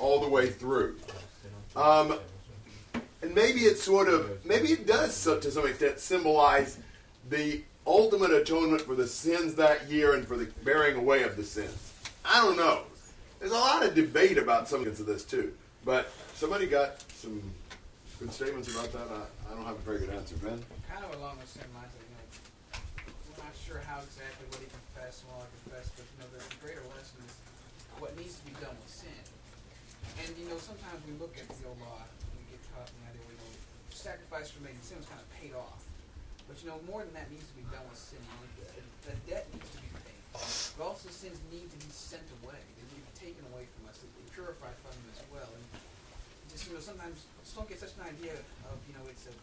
all 0.00 0.20
the 0.20 0.28
way 0.28 0.50
through. 0.50 0.96
Um, 1.76 2.18
and 3.22 3.32
maybe 3.32 3.60
it 3.60 3.78
sort 3.78 4.08
of, 4.08 4.44
maybe 4.44 4.72
it 4.72 4.88
does 4.88 5.22
to 5.22 5.48
some 5.52 5.68
extent 5.68 6.00
symbolize 6.00 6.78
the 7.30 7.62
ultimate 7.86 8.32
atonement 8.32 8.82
for 8.82 8.96
the 8.96 9.06
sins 9.06 9.54
that 9.54 9.88
year 9.88 10.14
and 10.14 10.26
for 10.26 10.36
the 10.36 10.46
bearing 10.64 10.96
away 10.96 11.22
of 11.22 11.36
the 11.36 11.44
sins. 11.44 11.92
I 12.24 12.44
don't 12.44 12.56
know. 12.56 12.82
There's 13.38 13.52
a 13.52 13.54
lot 13.54 13.86
of 13.86 13.94
debate 13.94 14.36
about 14.36 14.68
some 14.68 14.84
of 14.84 15.06
this 15.06 15.22
too. 15.22 15.54
But 15.84 16.10
somebody 16.34 16.66
got 16.66 17.04
some 17.12 17.40
good 18.18 18.32
statements 18.32 18.74
about 18.74 18.92
that. 18.94 19.06
I, 19.12 19.52
I 19.52 19.54
don't 19.54 19.64
have 19.64 19.76
a 19.76 19.82
very 19.82 20.00
good 20.00 20.10
answer, 20.10 20.34
Ben. 20.38 20.60
Kind 20.90 21.02
of 21.04 21.10
along 21.18 21.40
the 21.40 21.48
same 21.48 21.68
lines. 21.72 21.92
You 21.96 22.10
know, 22.14 22.26
we're 23.30 23.40
not 23.42 23.54
sure 23.56 23.80
how 23.84 24.00
exactly 24.04 24.46
what 24.52 24.60
he 24.60 24.68
confessed 24.68 25.24
and 25.24 25.28
all 25.34 25.42
he 25.44 25.50
confessed, 25.64 25.92
but 25.96 26.06
you 26.06 26.18
know, 26.22 26.28
the 26.32 26.42
greater 26.60 26.84
lesson 26.94 27.20
is 27.24 27.34
what 27.98 28.12
needs 28.18 28.36
to 28.40 28.44
be 28.48 28.54
done 28.60 28.74
with 28.74 28.92
sin. 28.92 29.22
And 30.22 30.30
you 30.36 30.46
know, 30.50 30.60
sometimes 30.60 31.00
we 31.08 31.16
look 31.16 31.34
at 31.40 31.48
the 31.48 31.64
old 31.66 31.80
law 31.80 32.04
and 32.04 32.30
we 32.36 32.44
get 32.52 32.60
caught 32.74 32.86
in 32.86 32.96
the 33.02 33.14
idea 33.14 33.24
you 33.24 33.38
know, 33.40 33.54
sacrifice 33.90 34.52
for 34.52 34.60
making 34.62 34.82
sin 34.84 35.00
was 35.00 35.08
kind 35.08 35.22
of 35.22 35.28
paid 35.34 35.54
off. 35.56 35.82
But 36.44 36.60
you 36.60 36.68
know, 36.68 36.78
more 36.84 37.00
than 37.02 37.14
that 37.16 37.32
needs 37.32 37.48
to 37.48 37.56
be 37.56 37.64
done 37.72 37.84
with 37.88 37.98
sin. 37.98 38.20
The, 38.60 39.10
the 39.10 39.14
debt 39.24 39.48
needs 39.50 39.70
to 39.72 39.80
be 39.80 39.90
paid. 40.04 40.20
But 40.76 40.82
also, 40.84 41.08
sins 41.08 41.38
need 41.48 41.70
to 41.70 41.78
be 41.78 41.88
sent 41.94 42.26
away. 42.42 42.58
They 42.58 42.84
need 42.90 43.00
to 43.00 43.08
be 43.08 43.16
taken 43.16 43.42
away 43.54 43.64
from 43.72 43.88
us. 43.88 44.02
They 44.02 44.10
purified 44.34 44.76
from 44.82 44.92
them 44.92 45.08
as 45.14 45.22
well. 45.30 45.46
And 45.46 45.64
just 46.52 46.68
you 46.68 46.76
know, 46.76 46.82
sometimes 46.82 47.24
just 47.40 47.56
don't 47.56 47.70
get 47.70 47.80
such 47.80 47.96
an 47.96 48.04
idea 48.10 48.36
of 48.68 48.76
you 48.84 48.92
know, 48.98 49.06
it's 49.08 49.24
a 49.30 49.34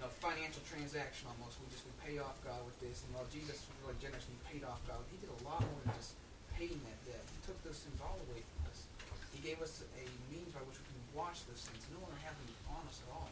you 0.00 0.08
know, 0.08 0.16
financial 0.24 0.64
transaction 0.64 1.28
almost. 1.28 1.60
We 1.60 1.68
just 1.68 1.84
we 1.84 1.92
pay 2.00 2.16
off 2.24 2.40
God 2.40 2.64
with 2.64 2.80
this, 2.80 3.04
and 3.04 3.12
while 3.12 3.28
Jesus 3.28 3.60
was 3.68 3.76
really 3.84 4.00
generous 4.00 4.24
and 4.24 4.32
he 4.32 4.56
paid 4.56 4.64
off 4.64 4.80
God, 4.88 5.04
he 5.12 5.20
did 5.20 5.28
a 5.28 5.40
lot 5.44 5.60
more 5.60 5.80
than 5.84 5.92
just 6.00 6.16
paying 6.56 6.80
that 6.88 6.96
debt. 7.04 7.20
He 7.20 7.38
took 7.44 7.60
those 7.68 7.76
sins 7.76 8.00
all 8.00 8.16
away 8.32 8.40
from 8.40 8.72
us. 8.72 8.88
He 9.36 9.44
gave 9.44 9.60
us 9.60 9.84
a 9.84 10.04
means 10.32 10.48
by 10.56 10.64
which 10.64 10.80
we 10.80 10.88
can 10.88 11.04
wash 11.12 11.44
those 11.44 11.60
sins. 11.60 11.84
No 11.92 12.00
longer 12.00 12.16
have 12.24 12.32
them 12.32 12.48
on 12.72 12.80
us 12.88 13.04
at 13.04 13.12
all. 13.12 13.28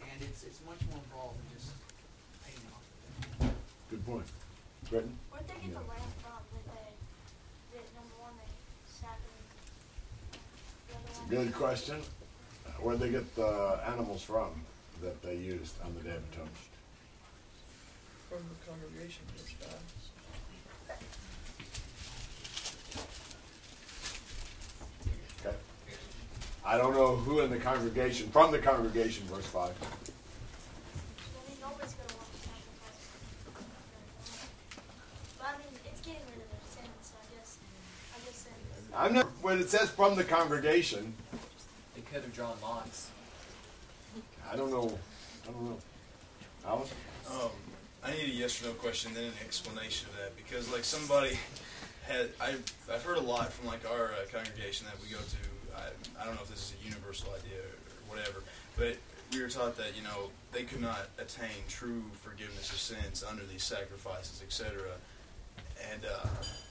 And 0.00 0.16
it's 0.24 0.48
it's 0.48 0.64
much 0.64 0.80
more 0.88 0.96
involved 0.96 1.36
than 1.44 1.48
just 1.60 1.76
paying 2.40 2.64
off 2.72 2.80
the 2.80 3.44
debt. 3.44 3.52
Good 3.92 4.00
point. 4.08 4.28
Britton? 4.88 5.12
Where'd 5.28 5.44
they 5.44 5.60
get 5.60 5.76
the 5.76 5.84
lamb 5.84 6.08
from 6.24 6.40
that 6.40 6.64
they, 6.72 6.88
that 7.76 7.84
number 8.00 8.16
one, 8.16 8.32
they 8.40 8.48
sacrificed? 8.88 9.60
The 10.32 10.96
It's 11.04 11.20
a 11.20 11.28
good 11.36 11.52
question. 11.52 12.00
Where'd 12.80 12.96
they 12.96 13.12
get 13.12 13.28
the 13.36 13.76
animals 13.92 14.24
from 14.24 14.56
that 15.02 15.22
they 15.22 15.36
used 15.36 15.74
on 15.84 15.94
the 15.94 16.00
Day 16.00 16.16
of 16.16 16.22
Atonement? 16.32 16.56
From 18.28 18.44
the 18.48 18.56
congregation, 18.68 19.22
verse 19.36 19.54
5. 19.60 20.96
Okay. 25.44 25.56
I 26.64 26.76
don't 26.76 26.94
know 26.94 27.16
who 27.16 27.40
in 27.40 27.50
the 27.50 27.58
congregation, 27.58 28.28
from 28.30 28.50
the 28.50 28.58
congregation, 28.58 29.26
verse 29.26 29.46
5. 29.46 29.62
I 29.62 29.70
mean, 31.48 31.58
nobody's 31.60 31.94
gonna 31.94 32.14
want 32.18 32.32
to 32.32 32.38
sacrifice. 32.38 33.02
But 35.38 35.46
I 35.46 35.52
mean, 35.58 35.78
it's 35.84 36.00
getting 36.00 36.26
rid 36.26 36.40
of 36.42 36.48
their 36.50 36.66
sins, 36.68 37.02
so 37.02 37.14
I 37.22 37.26
guess, 37.36 37.58
I 38.12 38.18
guess 38.24 38.42
then. 38.42 38.58
I'm 38.96 39.12
not, 39.14 39.26
when 39.42 39.58
it 39.60 39.68
says 39.70 39.88
from 39.90 40.16
the 40.16 40.24
congregation, 40.24 41.14
They 41.96 42.02
could 42.02 42.22
have 42.22 42.34
drawn 42.34 42.56
lots. 42.62 43.10
I 44.50 44.56
don't 44.56 44.70
know. 44.70 44.98
I 45.48 45.52
don't 45.52 45.64
know. 45.64 45.78
Alice? 46.66 46.92
Um, 47.30 47.50
I 48.04 48.10
need 48.12 48.24
a 48.24 48.32
yes 48.32 48.62
or 48.62 48.66
no 48.66 48.72
question, 48.74 49.14
then 49.14 49.24
an 49.24 49.32
explanation 49.44 50.08
of 50.10 50.16
that 50.16 50.36
because 50.36 50.70
like 50.72 50.84
somebody 50.84 51.38
had 52.06 52.30
I've 52.40 52.62
I've 52.92 53.02
heard 53.02 53.18
a 53.18 53.20
lot 53.20 53.52
from 53.52 53.66
like 53.66 53.88
our 53.90 54.12
uh, 54.12 54.26
congregation 54.32 54.86
that 54.86 54.96
we 55.02 55.10
go 55.10 55.18
to. 55.18 55.76
I, 55.76 56.22
I 56.22 56.24
don't 56.24 56.34
know 56.34 56.42
if 56.42 56.48
this 56.48 56.70
is 56.70 56.74
a 56.80 56.84
universal 56.84 57.30
idea 57.34 57.58
or 57.58 58.14
whatever, 58.14 58.42
but 58.76 58.96
we 59.32 59.42
were 59.42 59.48
taught 59.48 59.76
that 59.76 59.96
you 59.96 60.02
know 60.02 60.30
they 60.52 60.62
could 60.62 60.80
not 60.80 61.08
attain 61.18 61.66
true 61.68 62.02
forgiveness 62.22 62.70
of 62.70 62.78
sins 62.78 63.24
under 63.28 63.42
these 63.44 63.64
sacrifices, 63.64 64.42
etc. 64.42 64.82
And 65.92 66.02
uh, 66.04 66.28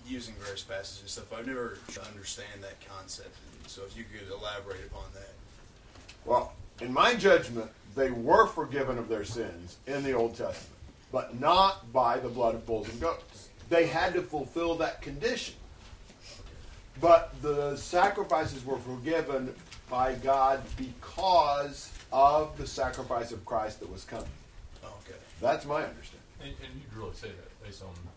using 0.08 0.34
various 0.36 0.64
passages 0.64 1.02
and 1.02 1.10
stuff. 1.10 1.26
But 1.30 1.40
I've 1.40 1.48
never 1.48 1.78
understand 2.08 2.64
that 2.64 2.78
concept. 2.88 3.36
And 3.62 3.70
so 3.70 3.84
if 3.86 3.96
you 3.98 4.04
could 4.04 4.32
elaborate 4.32 4.86
upon 4.88 5.06
that. 5.14 5.34
Well, 6.26 6.54
in 6.82 6.94
my 6.94 7.16
judgment, 7.16 7.72
they 7.96 8.12
were 8.12 8.48
forgiven 8.48 8.98
of 8.98 9.08
their 9.08 9.24
sins 9.24 9.78
in 9.88 10.04
the 10.04 10.14
Old 10.14 10.36
Testament, 10.36 10.76
but 11.12 11.40
not 11.40 11.92
by 11.94 12.18
the 12.18 12.30
blood 12.30 12.56
of 12.56 12.66
bulls 12.66 12.90
and 12.90 13.00
goats. 13.00 13.50
They 13.70 13.88
had 13.88 14.14
to 14.14 14.22
fulfill 14.22 14.76
that 14.76 15.02
condition. 15.02 15.56
But 17.02 17.34
the 17.42 17.76
sacrifices 17.76 18.66
were 18.66 18.78
forgiven 18.78 19.54
by 19.90 20.16
God 20.16 20.62
because 20.78 21.92
of 22.12 22.58
the 22.58 22.68
sacrifice 22.68 23.32
of 23.32 23.46
Christ 23.46 23.80
that 23.82 23.92
was 23.92 24.04
coming. 24.04 24.26
Okay. 24.84 25.20
That's 25.42 25.66
my 25.66 25.84
understanding. 25.84 26.22
And, 26.42 26.50
and 26.50 26.76
you 26.76 26.82
could 26.90 26.98
really 26.98 27.16
say 27.16 27.28
that 27.28 27.64
based 27.64 27.82
on 27.82 27.90
Romans 27.90 28.15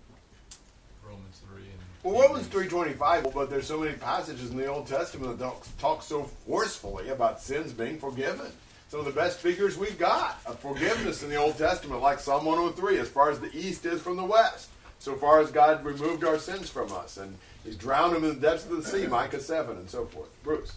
3 2.03 2.11
and. 2.11 2.19
Well, 2.19 2.29
Romans 2.29 2.49
3.25, 2.49 3.33
but 3.35 3.51
there's 3.51 3.67
so 3.67 3.79
many 3.79 3.95
passages 3.95 4.51
in 4.51 4.57
the 4.57 4.67
Old 4.67 4.87
Testament 4.87 5.39
that 5.39 5.45
don't 5.45 5.79
talk 5.79 6.03
so 6.03 6.25
forcefully 6.47 7.09
about 7.11 7.41
sins 7.41 7.73
being 7.73 7.99
forgiven. 7.99 8.47
Some 8.89 9.01
of 9.01 9.07
the 9.07 9.13
best 9.13 9.39
figures 9.39 9.77
we've 9.77 9.99
got 9.99 10.41
of 10.47 10.59
forgiveness 10.61 11.23
in 11.23 11.29
the 11.29 11.37
Old 11.37 11.59
Testament, 11.59 12.01
like 12.01 12.21
Psalm 12.21 12.47
103, 12.47 12.99
as 12.99 13.09
far 13.09 13.31
as 13.31 13.39
the 13.39 13.55
east 13.55 13.85
is 13.85 14.01
from 14.01 14.17
the 14.17 14.25
west, 14.25 14.71
so 14.99 15.15
far 15.15 15.41
as 15.41 15.51
God 15.51 15.85
removed 15.85 16.25
our 16.25 16.39
sins 16.39 16.71
from 16.71 16.91
us, 16.93 17.19
and 17.19 17.37
He's 17.65 17.77
drowned 17.77 18.17
them 18.17 18.25
in 18.25 18.41
the 18.41 18.41
depths 18.41 18.65
of 18.65 18.73
the 18.73 18.83
sea, 18.83 19.07
Micah 19.07 19.41
7, 19.41 19.77
and 19.77 19.91
so 19.91 20.07
forth. 20.07 20.31
Bruce. 20.43 20.73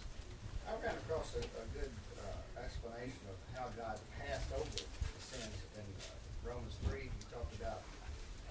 I've 0.68 0.76
ran 0.84 0.92
across 1.08 1.32
a 1.36 1.40
good 1.72 1.88
uh, 2.20 2.60
explanation 2.60 3.16
of 3.32 3.36
how 3.56 3.72
God 3.80 3.96
passed 4.20 4.44
over 4.52 4.68
the 4.68 5.22
sins 5.24 5.56
in 5.72 5.86
uh, 6.04 6.12
Romans 6.44 6.76
three, 6.84 7.08
he 7.08 7.22
talked 7.32 7.54
about, 7.56 7.80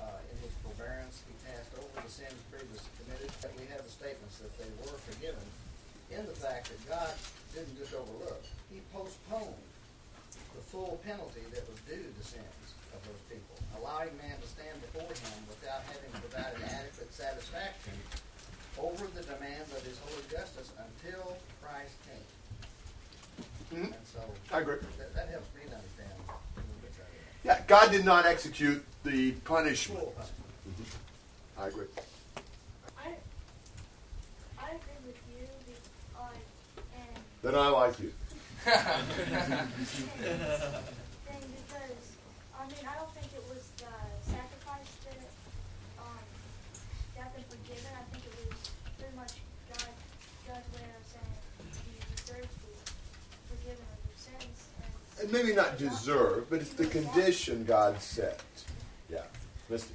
uh, 0.01 0.17
in 0.33 0.41
his 0.41 0.49
forbearance, 0.65 1.21
he 1.29 1.37
passed 1.45 1.69
over 1.77 2.01
the 2.01 2.09
sins 2.09 2.33
previously 2.49 2.89
committed. 2.97 3.29
That 3.45 3.53
we 3.61 3.69
have 3.69 3.85
the 3.85 3.93
statements 3.93 4.41
that 4.41 4.49
they 4.57 4.69
were 4.81 4.97
forgiven 5.05 5.45
in 6.09 6.25
the 6.25 6.33
fact 6.33 6.73
that 6.73 6.81
God 6.89 7.13
didn't 7.53 7.77
just 7.77 7.93
overlook, 7.93 8.41
he 8.73 8.79
postponed 8.95 9.59
the 10.55 10.63
full 10.71 10.97
penalty 11.05 11.43
that 11.53 11.63
was 11.67 11.77
due 11.85 11.99
to 11.99 12.13
the 12.17 12.25
sins 12.25 12.65
of 12.95 12.99
those 13.05 13.21
people, 13.27 13.55
allowing 13.79 14.11
man 14.17 14.35
to 14.39 14.47
stand 14.47 14.75
before 14.81 15.07
him 15.07 15.37
without 15.47 15.83
having 15.87 16.11
provided 16.19 16.59
adequate 16.63 17.11
satisfaction 17.13 17.93
over 18.79 19.03
the 19.15 19.23
demands 19.27 19.67
of 19.75 19.83
his 19.83 19.99
holy 20.07 20.23
justice 20.31 20.71
until 20.79 21.35
Christ 21.59 21.95
came. 22.07 22.27
Mhm. 23.71 23.91
And 23.91 24.07
so 24.07 24.23
I 24.53 24.59
agree. 24.59 24.75
That, 24.97 25.15
that 25.15 25.29
helps 25.29 25.47
me 25.55 25.61
understand 25.63 26.11
a 26.27 26.59
little 26.59 26.81
bit 26.81 26.91
better. 26.97 27.09
Yeah, 27.43 27.61
God 27.67 27.91
did 27.91 28.03
not 28.05 28.25
execute 28.25 28.83
the 29.03 29.31
punishment. 29.45 29.99
Full 30.01 30.11
punishment. 30.11 30.45
Mhm. 30.69 31.63
I 31.63 31.67
agree. 31.67 31.85
I 32.97 33.07
I 34.59 34.69
agree 34.71 34.99
with 35.05 35.17
you, 35.29 35.47
be- 35.65 36.19
like, 36.19 36.45
and 36.95 37.23
Then 37.41 37.55
I 37.55 37.67
like 37.69 37.99
you. 37.99 38.11
thing 38.61 38.77
because 41.57 42.03
I 42.53 42.61
mean 42.69 42.85
I 42.85 42.93
don't 42.99 43.09
think 43.17 43.33
it 43.33 43.43
was 43.49 43.63
the 43.81 43.89
sacrifice 44.21 44.91
that 45.09 45.17
um 45.97 46.21
got 47.17 47.33
them 47.33 47.43
forgiven. 47.49 47.89
I 47.97 48.03
think 48.13 48.21
it 48.29 48.35
was 48.37 48.69
pretty 48.99 49.15
much 49.15 49.33
God 49.73 49.89
God's 50.45 50.67
way 50.77 50.85
of 50.93 51.03
saying 51.09 51.35
you 51.89 51.97
deserve 52.13 52.45
to 52.45 52.57
be 52.61 52.73
forgiven 53.49 53.81
of 53.81 53.99
your 54.05 54.17
sins. 54.21 54.59
And 54.77 55.20
And 55.20 55.20
maybe 55.31 55.53
not 55.53 55.77
deserve, 55.77 56.49
but 56.49 56.61
it's 56.61 56.73
the 56.73 56.85
condition 56.85 57.63
God 57.65 58.01
set. 58.01 58.41
Yeah. 59.09 59.21
Misty. 59.69 59.93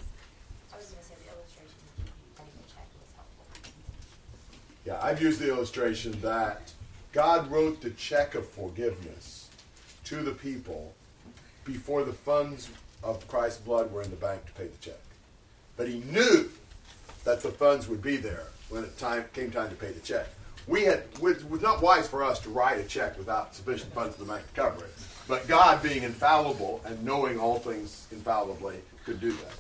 I 0.73 0.77
was 0.77 0.87
gonna 0.87 1.03
say 1.03 1.15
the 1.25 1.33
illustration 1.35 1.75
of 1.99 2.39
writing 2.39 2.55
a 2.59 2.73
check 2.73 2.87
was 3.01 3.15
helpful. 3.15 3.73
Yeah, 4.85 5.01
I've 5.03 5.21
used 5.21 5.41
the 5.41 5.49
illustration 5.49 6.19
that 6.23 6.73
God 7.13 7.51
wrote 7.51 7.81
the 7.81 7.91
check 7.91 8.35
of 8.35 8.49
forgiveness 8.49 9.49
to 10.05 10.23
the 10.23 10.33
people 10.33 10.95
before 11.65 12.05
the 12.05 12.13
funds 12.13 12.71
of 13.03 13.27
Christ's 13.29 13.61
blood 13.61 13.93
were 13.93 14.03
in 14.03 14.11
the 14.11 14.17
bank 14.17 14.47
to 14.47 14.53
pay 14.53 14.67
the 14.67 14.77
check. 14.79 15.01
But 15.77 15.89
he 15.89 16.01
knew 16.11 16.51
that 17.25 17.43
the 17.43 17.51
funds 17.51 17.89
would 17.89 18.03
be 18.03 18.17
there 18.17 18.45
when 18.69 18.85
it 18.85 18.97
time 18.99 19.25
came 19.33 19.51
time 19.51 19.71
to 19.71 19.77
pay 19.77 19.91
the 19.91 20.01
check. 20.01 20.29
We 20.67 20.83
had 20.83 21.05
it 21.23 21.51
was 21.51 21.63
not 21.63 21.81
wise 21.81 22.09
for 22.09 22.25
us 22.25 22.41
to 22.41 22.51
write 22.51 22.79
a 22.79 22.85
check 22.85 23.17
without 23.19 23.55
sufficient 23.55 23.93
funds 23.93 24.19
in 24.19 24.27
the 24.27 24.33
bank 24.33 24.47
to 24.47 24.61
cover 24.61 24.85
it. 24.85 24.93
But 25.29 25.47
God, 25.49 25.83
being 25.83 26.03
infallible 26.03 26.81
and 26.85 27.03
knowing 27.05 27.39
all 27.39 27.59
things 27.59 28.07
infallibly, 28.11 28.77
could 29.05 29.21
do 29.21 29.33
that. 29.33 29.55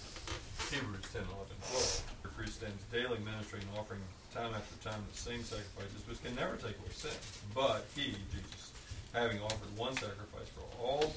Hebrews 0.70 1.06
10, 1.12 1.22
11, 1.22 1.46
12. 1.70 2.02
The 2.22 2.28
priest 2.28 2.54
stands 2.54 2.82
daily 2.90 3.18
ministering 3.24 3.62
and 3.70 3.78
offering 3.78 4.00
time 4.34 4.52
after 4.54 4.88
time 4.88 5.00
the 5.10 5.18
same 5.18 5.42
sacrifices, 5.42 6.02
which 6.08 6.22
can 6.22 6.34
never 6.34 6.56
take 6.56 6.78
away 6.78 6.90
sin. 6.90 7.14
But 7.54 7.86
he, 7.94 8.14
Jesus, 8.30 8.72
having 9.12 9.40
offered 9.40 9.76
one 9.76 9.94
sacrifice 9.94 10.50
for 10.54 10.66
all, 10.82 11.14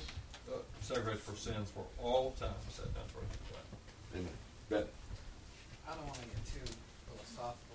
uh, 0.50 0.58
sacrifice 0.82 1.20
for 1.20 1.36
sins 1.36 1.70
for 1.72 1.86
all 2.02 2.32
time, 2.40 2.58
sat 2.70 2.94
down 2.94 3.06
for 3.14 3.22
his 3.22 3.40
Amen. 4.16 4.30
Ben. 4.70 4.84
I 5.88 5.94
don't 5.94 6.06
want 6.06 6.16
to 6.16 6.26
get 6.26 6.46
too 6.46 6.74
philosophical 7.06 7.38
about 7.38 7.58
this. 7.58 7.69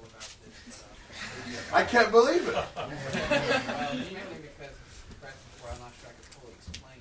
I 1.72 1.82
can't 1.82 2.10
believe 2.10 2.46
it. 2.46 2.55
well, 2.55 3.94
mainly 3.98 4.38
because 4.46 4.74
before 5.20 5.70
I'm 5.72 5.80
not 5.82 5.92
sure 5.98 6.10
I 6.10 6.14
could 6.14 6.30
fully 6.38 6.55
explain 6.55 7.01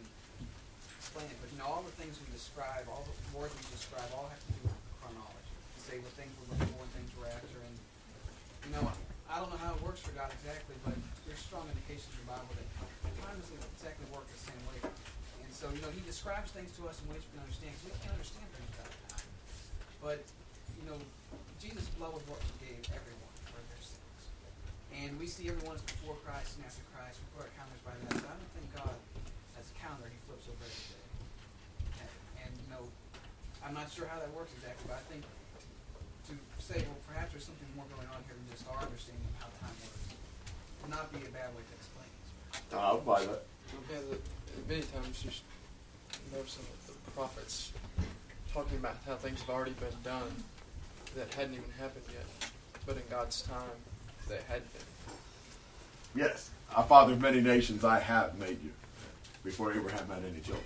explain 1.13 1.29
it. 1.29 1.37
But 1.37 1.53
you 1.53 1.57
know, 1.61 1.69
all 1.69 1.85
the 1.85 1.93
things 2.01 2.17
we 2.17 2.25
describe, 2.33 2.89
all 2.89 3.05
the 3.05 3.13
words 3.37 3.53
we 3.53 3.65
describe, 3.69 4.09
all 4.17 4.33
have 4.33 4.41
to 4.41 4.51
do 4.57 4.61
with 4.65 4.77
chronology. 4.97 5.53
Say 5.77 6.01
what 6.01 6.09
things 6.17 6.33
we're 6.41 6.57
looking 6.57 6.73
for 6.73 6.81
and 6.81 6.93
things 6.97 7.13
we're 7.13 7.29
after. 7.29 7.57
And 7.61 7.75
you 8.65 8.71
know, 8.73 8.83
I 9.29 9.37
don't 9.37 9.53
know 9.53 9.61
how 9.61 9.77
it 9.77 9.81
works 9.85 10.01
for 10.01 10.13
God 10.17 10.33
exactly, 10.33 10.73
but 10.81 10.97
there's 11.29 11.41
strong 11.41 11.69
indications 11.69 12.09
in 12.17 12.25
the 12.25 12.33
Bible 12.33 12.49
that 12.57 12.65
time 13.21 13.37
doesn't 13.37 13.61
exactly 13.77 14.09
work 14.09 14.25
the 14.25 14.41
same 14.41 14.61
way. 14.73 14.79
And 14.89 15.51
so, 15.53 15.69
you 15.69 15.85
know, 15.85 15.93
He 15.93 16.01
describes 16.01 16.49
things 16.49 16.73
to 16.81 16.89
us 16.89 16.97
in 17.05 17.13
ways 17.13 17.21
we 17.29 17.37
can 17.37 17.45
understand. 17.45 17.77
Because 17.77 17.93
we 17.93 18.01
can't 18.01 18.15
understand 18.17 18.47
things 18.57 18.69
without 18.73 18.93
time. 19.13 19.27
But 20.01 20.19
you 20.81 20.85
know, 20.89 20.97
Jesus' 21.61 21.93
was 22.01 22.25
what 22.25 22.41
everyone 22.41 22.53
for 22.65 22.71
their 22.71 23.21
sins. 23.21 23.32
And 25.01 25.17
we 25.17 25.25
see 25.25 25.49
everyone 25.49 25.75
as 25.75 25.83
before 25.83 26.15
Christ 26.21 26.57
and 26.61 26.65
after 26.69 26.85
Christ. 26.93 27.17
We 27.19 27.25
put 27.33 27.49
our 27.49 27.53
counters 27.57 27.81
by 27.81 27.93
that. 27.97 28.13
But 28.21 28.29
I 28.29 28.35
don't 28.37 28.53
think 28.53 28.67
God 28.77 28.95
has 29.57 29.65
a 29.71 29.75
calendar 29.81 30.07
he 30.07 30.19
flips 30.29 30.45
over 30.47 30.61
every 30.61 30.85
day. 30.93 31.05
And, 31.97 32.11
and 32.45 32.51
you 32.61 32.67
know, 32.69 32.83
I'm 33.65 33.73
not 33.73 33.89
sure 33.89 34.05
how 34.05 34.21
that 34.21 34.29
works 34.37 34.53
exactly, 34.53 34.85
but 34.87 35.01
I 35.01 35.05
think 35.09 35.23
to 36.29 36.33
say, 36.61 36.79
well, 36.87 36.99
perhaps 37.09 37.35
there's 37.35 37.43
something 37.43 37.67
more 37.75 37.89
going 37.91 38.07
on 38.15 38.21
here 38.29 38.37
than 38.37 38.47
just 38.53 38.63
our 38.71 38.79
understanding 38.79 39.27
of 39.33 39.43
how 39.43 39.49
time 39.59 39.75
works 39.83 40.07
would 40.81 40.91
not 40.93 41.11
be 41.11 41.19
a 41.25 41.31
bad 41.35 41.51
way 41.51 41.63
to 41.67 41.73
explain 41.75 42.07
it. 42.07 42.23
I'll 42.77 43.03
buy 43.03 43.27
that. 43.27 43.43
Yeah, 43.91 43.99
the, 44.07 44.17
many 44.69 44.85
times 44.87 45.19
you 45.25 45.31
s- 45.33 45.43
notice 46.31 46.55
some 46.59 46.63
of 46.69 46.79
the 46.87 47.11
prophets 47.11 47.73
talking 48.53 48.77
about 48.77 48.97
how 49.05 49.15
things 49.15 49.41
have 49.41 49.49
already 49.49 49.75
been 49.83 49.97
done 50.03 50.31
that 51.15 51.33
hadn't 51.33 51.55
even 51.59 51.71
happened 51.79 52.05
yet, 52.07 52.27
but 52.85 52.95
in 52.95 53.03
God's 53.09 53.41
time 53.41 53.75
they 54.27 54.39
had 54.47 54.61
been. 54.73 54.81
Yes, 56.15 56.49
our 56.75 56.83
father 56.83 57.13
of 57.13 57.21
many 57.21 57.41
nations, 57.41 57.83
I 57.83 57.99
have 57.99 58.37
made 58.37 58.63
you 58.63 58.71
before 59.43 59.73
Abraham 59.73 60.07
had 60.07 60.23
any 60.23 60.39
children. 60.39 60.63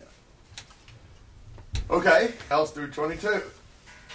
Yeah. 0.00 0.06
Okay, 1.90 2.32
else 2.50 2.70
through 2.70 2.90
22. 2.90 3.42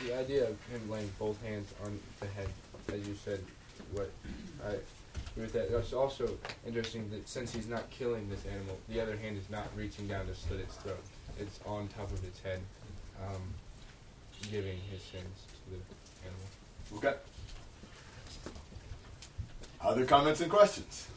The 0.05 0.17
idea 0.17 0.43
of 0.43 0.57
him 0.71 0.89
laying 0.89 1.11
both 1.19 1.41
hands 1.43 1.71
on 1.83 1.99
the 2.19 2.27
head, 2.27 2.47
as 2.93 3.07
you 3.07 3.15
said, 3.15 3.39
what 3.91 4.09
I 4.65 4.69
agree 5.31 5.43
with 5.43 5.53
that. 5.53 5.75
It's 5.75 5.93
also 5.93 6.37
interesting 6.65 7.09
that 7.11 7.27
since 7.27 7.53
he's 7.53 7.67
not 7.67 7.89
killing 7.89 8.29
this 8.29 8.45
animal, 8.45 8.77
the 8.89 9.01
other 9.01 9.17
hand 9.17 9.37
is 9.37 9.49
not 9.49 9.67
reaching 9.75 10.07
down 10.07 10.27
to 10.27 10.35
slit 10.35 10.59
its 10.61 10.75
throat. 10.75 11.03
It's 11.39 11.59
on 11.65 11.87
top 11.89 12.11
of 12.11 12.23
its 12.23 12.39
head, 12.41 12.61
um, 13.27 13.41
giving 14.51 14.77
his 14.91 15.01
sins 15.01 15.45
to 15.47 15.71
the 15.71 15.79
animal. 16.27 16.47
Okay. 16.97 17.17
Other 19.83 20.05
comments 20.05 20.41
and 20.41 20.51
questions? 20.51 21.07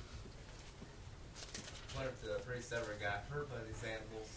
What 1.94 2.06
if 2.06 2.22
the 2.22 2.42
priest 2.44 2.72
ever 2.72 2.96
got 3.00 3.24
hurt 3.30 3.50
by 3.50 3.58
these 3.68 3.82
animals? 3.84 4.30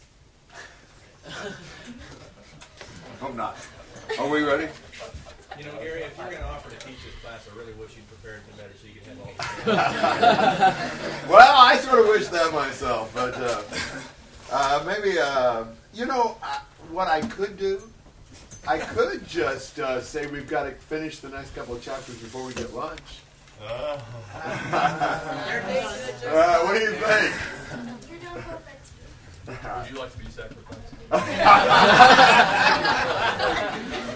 Hope 3.22 3.36
not. 3.36 3.58
Are 4.20 4.30
we 4.30 4.44
ready? 4.44 4.68
You 5.58 5.64
know, 5.64 5.72
Gary, 5.80 6.02
if 6.02 6.18
you're 6.18 6.28
going 6.28 6.38
to 6.38 6.45
offer 6.45 6.70
to 6.70 6.86
teach 6.86 6.98
this 7.04 7.16
class, 7.24 7.48
I 7.52 7.58
really 7.58 7.74
wish 7.74 7.95
you'd 7.95 8.08
prepared 8.10 8.41
it 8.48 8.58
better 8.58 8.74
so 8.80 8.88
you 8.88 8.99
could 8.99 9.08
have 9.08 9.20
all 9.22 9.34
the. 11.26 11.30
well, 11.32 11.58
I 11.58 11.78
sort 11.78 11.99
of 11.99 12.08
wish 12.08 12.28
that 12.28 12.54
myself, 12.54 13.12
but 13.14 13.34
uh, 13.38 13.64
uh, 14.52 14.84
maybe, 14.86 15.18
uh, 15.20 15.64
you 15.94 16.06
know, 16.06 16.38
uh, 16.44 16.60
what 16.91 17.08
I 17.08 17.22
could 17.22 17.58
do, 17.58 17.82
I 18.68 18.78
could 18.78 19.26
just 19.28 19.80
uh, 19.80 20.02
say 20.02 20.28
we've 20.28 20.49
got 20.49 20.64
to 20.64 20.72
finish 20.72 21.20
the 21.20 21.30
next 21.30 21.56
couple 21.56 21.76
of 21.76 21.82
chapters 21.82 22.18
before 22.18 22.45
we 22.45 22.54
get 22.54 22.74
lunch. 22.74 23.22
Uh, 23.60 24.00
uh, 24.74 26.60
what 26.64 26.74
do 26.74 26.80
you 26.80 26.92
think? 26.92 27.34
Would 29.48 29.90
you 29.90 29.98
like 29.98 30.12
to 30.12 30.18
be 30.18 30.26
sacrificed? 30.30 30.94